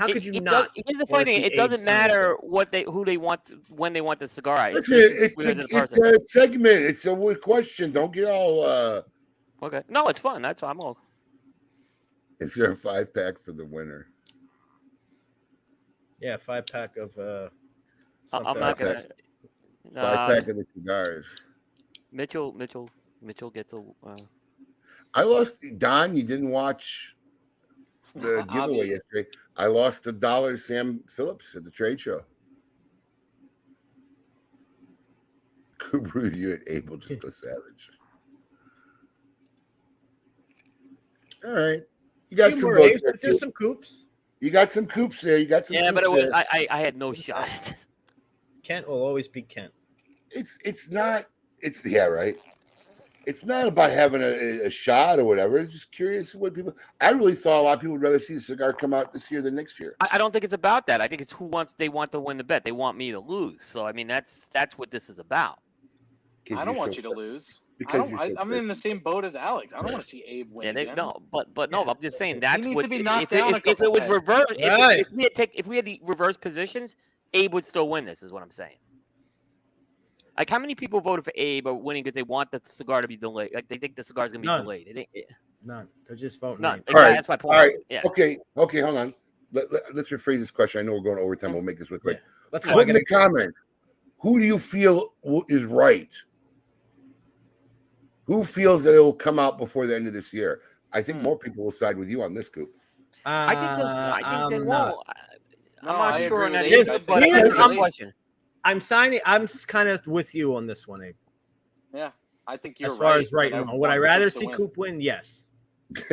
How 0.00 0.06
It- 0.08 0.14
could 0.14 0.24
you 0.24 0.32
it 0.32 0.42
not? 0.42 0.72
Does, 0.74 0.82
here's 0.86 0.96
the 0.98 1.06
funny 1.06 1.24
thing: 1.26 1.42
it 1.42 1.54
doesn't 1.56 1.84
matter 1.84 2.38
bill? 2.40 2.48
what 2.48 2.72
they, 2.72 2.84
who 2.84 3.04
they 3.04 3.18
want, 3.18 3.44
to, 3.44 3.60
when 3.68 3.92
they 3.92 4.00
want 4.00 4.18
the 4.18 4.28
cigar. 4.28 4.70
It's 4.70 4.88
It's, 4.88 4.90
a, 4.90 5.24
it's, 5.24 5.44
a, 5.44 5.76
it's 5.76 5.98
a 5.98 6.28
segment. 6.28 6.80
It's 6.84 7.04
a 7.04 7.12
weird 7.12 7.42
question. 7.42 7.92
Don't 7.92 8.10
get 8.10 8.24
all. 8.24 8.64
uh 8.64 9.02
Okay, 9.62 9.82
no, 9.90 10.08
it's 10.08 10.18
fun. 10.18 10.40
That's 10.40 10.62
I'm 10.62 10.80
all. 10.80 10.96
Is 12.40 12.54
there 12.54 12.70
a 12.70 12.74
five 12.74 13.12
pack 13.12 13.38
for 13.38 13.52
the 13.52 13.66
winner? 13.66 14.06
Yeah, 16.18 16.38
five 16.38 16.64
pack 16.66 16.96
of. 16.96 17.16
uh 17.18 17.50
I- 18.32 18.38
I'm 18.38 18.58
not 18.58 18.78
gonna. 18.78 18.94
Five 18.94 19.06
Nah, 19.92 20.26
pack 20.28 20.48
of 20.48 20.56
the 20.56 20.64
cigars. 20.74 21.26
Mitchell, 22.10 22.52
Mitchell, 22.54 22.88
Mitchell 23.20 23.50
gets 23.50 23.74
a. 23.74 23.78
Uh, 24.02 24.14
I 25.12 25.24
lost 25.24 25.56
Don. 25.76 26.16
You 26.16 26.22
didn't 26.22 26.48
watch 26.48 27.16
the 28.14 28.44
giveaway 28.48 28.60
Obvious. 28.60 28.88
yesterday. 29.12 29.28
I 29.56 29.66
lost 29.66 30.06
a 30.06 30.12
dollar. 30.12 30.52
to 30.52 30.58
Sam 30.58 31.00
Phillips 31.08 31.54
at 31.54 31.64
the 31.64 31.70
trade 31.70 32.00
show. 32.00 32.22
Coop 35.78 36.14
review 36.14 36.52
at 36.52 36.60
Abel 36.66 36.96
just 36.96 37.20
go 37.20 37.30
savage. 37.30 37.90
All 41.44 41.52
right, 41.52 41.80
you 42.28 42.36
got 42.36 42.52
Few 42.52 42.60
some 42.60 42.74
votes. 42.74 43.02
There, 43.02 43.14
there's 43.22 43.40
some 43.40 43.52
coops. 43.52 44.08
You 44.40 44.50
got 44.50 44.68
some 44.68 44.86
coops 44.86 45.22
there. 45.22 45.38
You 45.38 45.46
got 45.46 45.66
some. 45.66 45.76
yeah, 45.76 45.90
but 45.90 46.02
it 46.04 46.10
was 46.10 46.22
there. 46.22 46.34
I, 46.34 46.44
I. 46.52 46.66
I 46.70 46.80
had 46.80 46.96
no 46.96 47.12
shot. 47.12 47.46
Kent 48.62 48.88
will 48.88 49.02
always 49.02 49.26
be 49.26 49.42
Kent. 49.42 49.72
it's 50.30 50.58
it's 50.64 50.90
not 50.90 51.26
it's 51.60 51.84
yeah 51.84 52.04
right 52.04 52.38
it's 53.30 53.44
not 53.44 53.66
about 53.68 53.90
having 53.90 54.20
a, 54.22 54.66
a 54.66 54.70
shot 54.70 55.18
or 55.18 55.24
whatever 55.24 55.58
it's 55.58 55.72
just 55.72 55.92
curious 55.92 56.34
what 56.34 56.52
people 56.52 56.74
i 57.00 57.10
really 57.10 57.34
thought 57.34 57.60
a 57.60 57.62
lot 57.62 57.74
of 57.74 57.80
people 57.80 57.92
would 57.92 58.02
rather 58.02 58.18
see 58.18 58.34
the 58.34 58.40
cigar 58.40 58.72
come 58.72 58.92
out 58.92 59.12
this 59.12 59.30
year 59.30 59.40
than 59.40 59.54
next 59.54 59.78
year 59.80 59.94
I, 60.00 60.08
I 60.12 60.18
don't 60.18 60.32
think 60.32 60.44
it's 60.44 60.54
about 60.54 60.86
that. 60.88 61.00
I 61.00 61.06
think 61.08 61.22
it's 61.22 61.32
who 61.32 61.44
wants. 61.46 61.72
They 61.74 61.88
want 61.88 62.10
to 62.12 62.20
win 62.20 62.36
the 62.36 62.44
bet. 62.44 62.64
They 62.64 62.72
want 62.72 62.96
me 62.98 63.10
to 63.12 63.20
lose. 63.20 63.58
So 63.64 63.86
I 63.86 63.92
mean, 63.92 64.06
that's 64.06 64.48
that's 64.48 64.76
what 64.76 64.90
this 64.90 65.08
is 65.08 65.18
about. 65.18 65.60
I 66.56 66.64
don't 66.64 66.76
want 66.76 66.92
so- 66.92 66.96
you 66.96 67.02
to 67.04 67.10
lose. 67.10 67.60
because 67.78 68.00
don't, 68.02 68.10
you're 68.10 68.20
I, 68.20 68.28
so 68.30 68.34
I'm 68.40 68.48
good. 68.48 68.58
in 68.58 68.68
the 68.68 68.74
same 68.74 68.98
boat 68.98 69.24
as 69.24 69.36
Alex. 69.36 69.72
I 69.72 69.76
don't 69.82 69.92
want 69.92 70.02
to 70.02 70.08
see 70.08 70.22
Abe 70.26 70.48
win. 70.52 70.66
Yeah, 70.66 70.72
they, 70.72 70.82
again. 70.82 70.96
no, 70.96 71.22
but 71.30 71.52
but 71.54 71.70
no, 71.70 71.84
Yeah. 71.84 71.90
I'm 71.92 72.00
just 72.02 72.18
saying 72.18 72.40
that's 72.40 72.66
what 72.66 72.82
to 72.82 72.88
be 72.88 72.96
if, 72.96 73.02
knocked 73.04 73.32
it- 73.32 73.36
down 73.36 73.54
a 73.54 73.56
if, 73.58 73.66
if 73.66 73.80
it 73.80 73.90
was 73.90 74.00
times. 74.00 74.10
reversed, 74.12 74.56
if, 74.58 74.78
Right. 74.78 75.00
if 75.00 75.10
we 75.12 75.22
had 75.24 75.34
take 75.34 75.52
if 75.54 75.66
we 75.66 75.76
had 75.76 75.84
the 75.84 76.00
reverse 76.02 76.36
positions, 76.36 76.96
Abe 77.34 77.54
would 77.54 77.64
still 77.64 77.88
win. 77.88 78.04
This 78.04 78.22
is 78.22 78.32
what 78.32 78.42
I'm 78.42 78.50
saying. 78.50 78.76
Like 80.40 80.48
how 80.48 80.58
many 80.58 80.74
people 80.74 81.02
voted 81.02 81.22
for 81.22 81.32
Abe 81.36 81.66
are 81.66 81.74
winning 81.74 82.02
because 82.02 82.14
they 82.14 82.22
want 82.22 82.50
the 82.50 82.62
cigar 82.64 83.02
to 83.02 83.06
be 83.08 83.14
delayed? 83.18 83.50
Like 83.54 83.68
they 83.68 83.76
think 83.76 83.94
the 83.94 84.02
cigar's 84.02 84.32
gonna 84.32 84.40
be 84.40 84.46
None. 84.46 84.62
delayed. 84.62 84.86
It 84.88 84.96
ain't, 84.96 85.08
it, 85.12 85.26
None. 85.62 85.86
They're 86.06 86.16
just 86.16 86.40
voting. 86.40 86.62
none. 86.62 86.78
Abe. 86.78 86.84
Exactly, 86.88 87.02
right, 87.02 87.14
That's 87.14 87.28
my 87.28 87.36
point. 87.36 87.54
all 87.58 87.60
right, 87.66 87.76
Yeah. 87.90 88.00
Okay, 88.06 88.38
okay, 88.56 88.80
hold 88.80 88.96
on. 88.96 89.12
Let, 89.52 89.70
let, 89.70 89.82
us 89.98 90.08
rephrase 90.08 90.38
this 90.38 90.50
question. 90.50 90.78
I 90.80 90.82
know 90.84 90.92
we're 90.94 91.00
going 91.02 91.18
overtime. 91.18 91.52
We'll 91.52 91.60
make 91.60 91.78
this 91.78 91.90
real 91.90 92.00
quick. 92.00 92.20
Let's 92.52 92.64
Put 92.64 92.88
in 92.88 92.94
the 92.94 93.04
comment. 93.04 93.52
Who 94.20 94.38
do 94.40 94.46
you 94.46 94.56
feel 94.56 95.12
is 95.50 95.64
right? 95.64 96.10
Who 98.24 98.42
feels 98.42 98.82
that 98.84 98.94
it 98.96 99.00
will 99.00 99.12
come 99.12 99.38
out 99.38 99.58
before 99.58 99.86
the 99.86 99.94
end 99.94 100.06
of 100.06 100.14
this 100.14 100.32
year? 100.32 100.62
I 100.90 101.02
think 101.02 101.18
Hmm. 101.18 101.24
more 101.24 101.38
people 101.38 101.64
will 101.64 101.70
side 101.70 101.98
with 101.98 102.08
you 102.08 102.22
on 102.22 102.32
this, 102.32 102.48
Coop. 102.48 102.70
I 103.26 103.54
think 103.54 103.76
those. 103.76 103.90
Uh, 103.90 104.12
I 104.24 104.38
think 104.38 104.50
they 104.52 104.56
I'm 104.56 104.64
won't. 104.64 104.98
I- 105.06 105.12
No, 105.82 105.90
I'm 105.90 105.98
not 105.98 106.14
I 106.14 106.28
sure 106.28 106.44
on 106.46 106.52
that 106.52 106.64
with 106.64 106.72
Abe. 106.72 106.80
either, 106.80 106.92
I 106.92 106.98
but 106.98 107.20
think 107.22 107.34
Here's- 107.34 107.52
a 107.52 108.12
I'm- 108.64 108.78
good 108.78 108.80
question. 108.80 108.96
I'm 108.96 109.08
signing. 109.08 109.20
I'm 109.26 109.46
kind 109.66 109.88
of 109.88 110.06
with 110.06 110.34
you 110.34 110.56
on 110.56 110.66
this 110.66 110.86
one, 110.86 111.02
Abe. 111.02 111.14
Yeah, 111.94 112.10
I 112.46 112.56
think 112.56 112.80
you're 112.80 112.90
as 112.90 112.98
far 112.98 113.12
right. 113.12 113.20
as 113.20 113.32
right 113.32 113.52
now, 113.52 113.74
would 113.74 113.90
I 113.90 113.96
rather 113.96 114.30
see 114.30 114.46
win. 114.46 114.54
Coop 114.54 114.76
win? 114.76 115.00
Yes. 115.00 115.48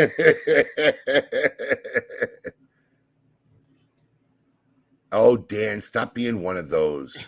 oh, 5.11 5.37
Dan, 5.37 5.81
stop 5.81 6.13
being 6.13 6.41
one 6.41 6.57
of 6.57 6.69
those. 6.69 7.25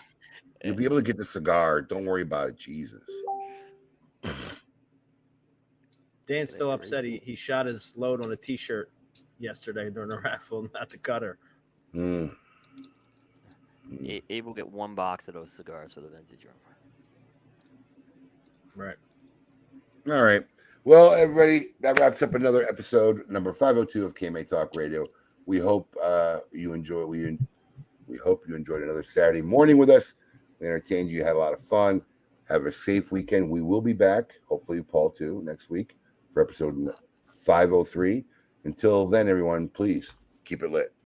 You'll 0.64 0.74
be 0.74 0.84
able 0.84 0.96
to 0.96 1.02
get 1.02 1.16
the 1.16 1.24
cigar. 1.24 1.80
Don't 1.80 2.04
worry 2.04 2.22
about 2.22 2.50
it. 2.50 2.56
Jesus. 2.58 3.02
Dan's 6.26 6.52
still 6.52 6.70
upset. 6.70 7.04
He, 7.04 7.18
he 7.18 7.34
shot 7.34 7.66
his 7.66 7.96
load 7.96 8.24
on 8.24 8.30
a 8.30 8.36
T-shirt 8.36 8.90
yesterday 9.38 9.90
during 9.90 10.12
a 10.12 10.20
raffle, 10.24 10.68
not 10.74 10.88
the 10.88 10.98
cutter. 10.98 11.38
Hmm. 11.92 12.26
Abe 14.28 14.44
will 14.44 14.54
get 14.54 14.70
one 14.70 14.94
box 14.94 15.28
of 15.28 15.34
those 15.34 15.52
cigars 15.52 15.94
for 15.94 16.00
the 16.00 16.08
vintage 16.08 16.44
room. 16.44 16.54
Right. 18.74 18.96
All 20.08 20.22
right. 20.22 20.46
Well, 20.84 21.12
everybody, 21.12 21.68
that 21.80 22.00
wraps 22.00 22.22
up 22.22 22.34
another 22.34 22.66
episode, 22.66 23.28
number 23.28 23.52
502 23.52 24.06
of 24.06 24.14
KMA 24.14 24.48
Talk 24.48 24.74
Radio. 24.74 25.04
We 25.44 25.58
hope 25.58 25.94
uh, 26.02 26.38
you 26.52 26.72
enjoy. 26.72 27.04
We 27.04 27.38
we 28.06 28.16
hope 28.16 28.44
you 28.48 28.56
enjoyed 28.56 28.82
another 28.82 29.02
Saturday 29.02 29.42
morning 29.42 29.76
with 29.76 29.90
us. 29.90 30.14
We 30.58 30.66
entertained 30.66 31.10
you, 31.10 31.22
had 31.22 31.36
a 31.36 31.38
lot 31.38 31.52
of 31.52 31.62
fun. 31.62 32.02
Have 32.48 32.66
a 32.66 32.72
safe 32.72 33.12
weekend. 33.12 33.48
We 33.48 33.62
will 33.62 33.80
be 33.80 33.92
back, 33.92 34.32
hopefully, 34.48 34.82
Paul 34.82 35.10
too, 35.10 35.42
next 35.44 35.70
week 35.70 35.96
for 36.32 36.42
episode 36.42 36.92
503. 37.26 38.24
Until 38.64 39.06
then, 39.06 39.28
everyone, 39.28 39.68
please 39.68 40.14
keep 40.44 40.62
it 40.62 40.72
lit. 40.72 40.92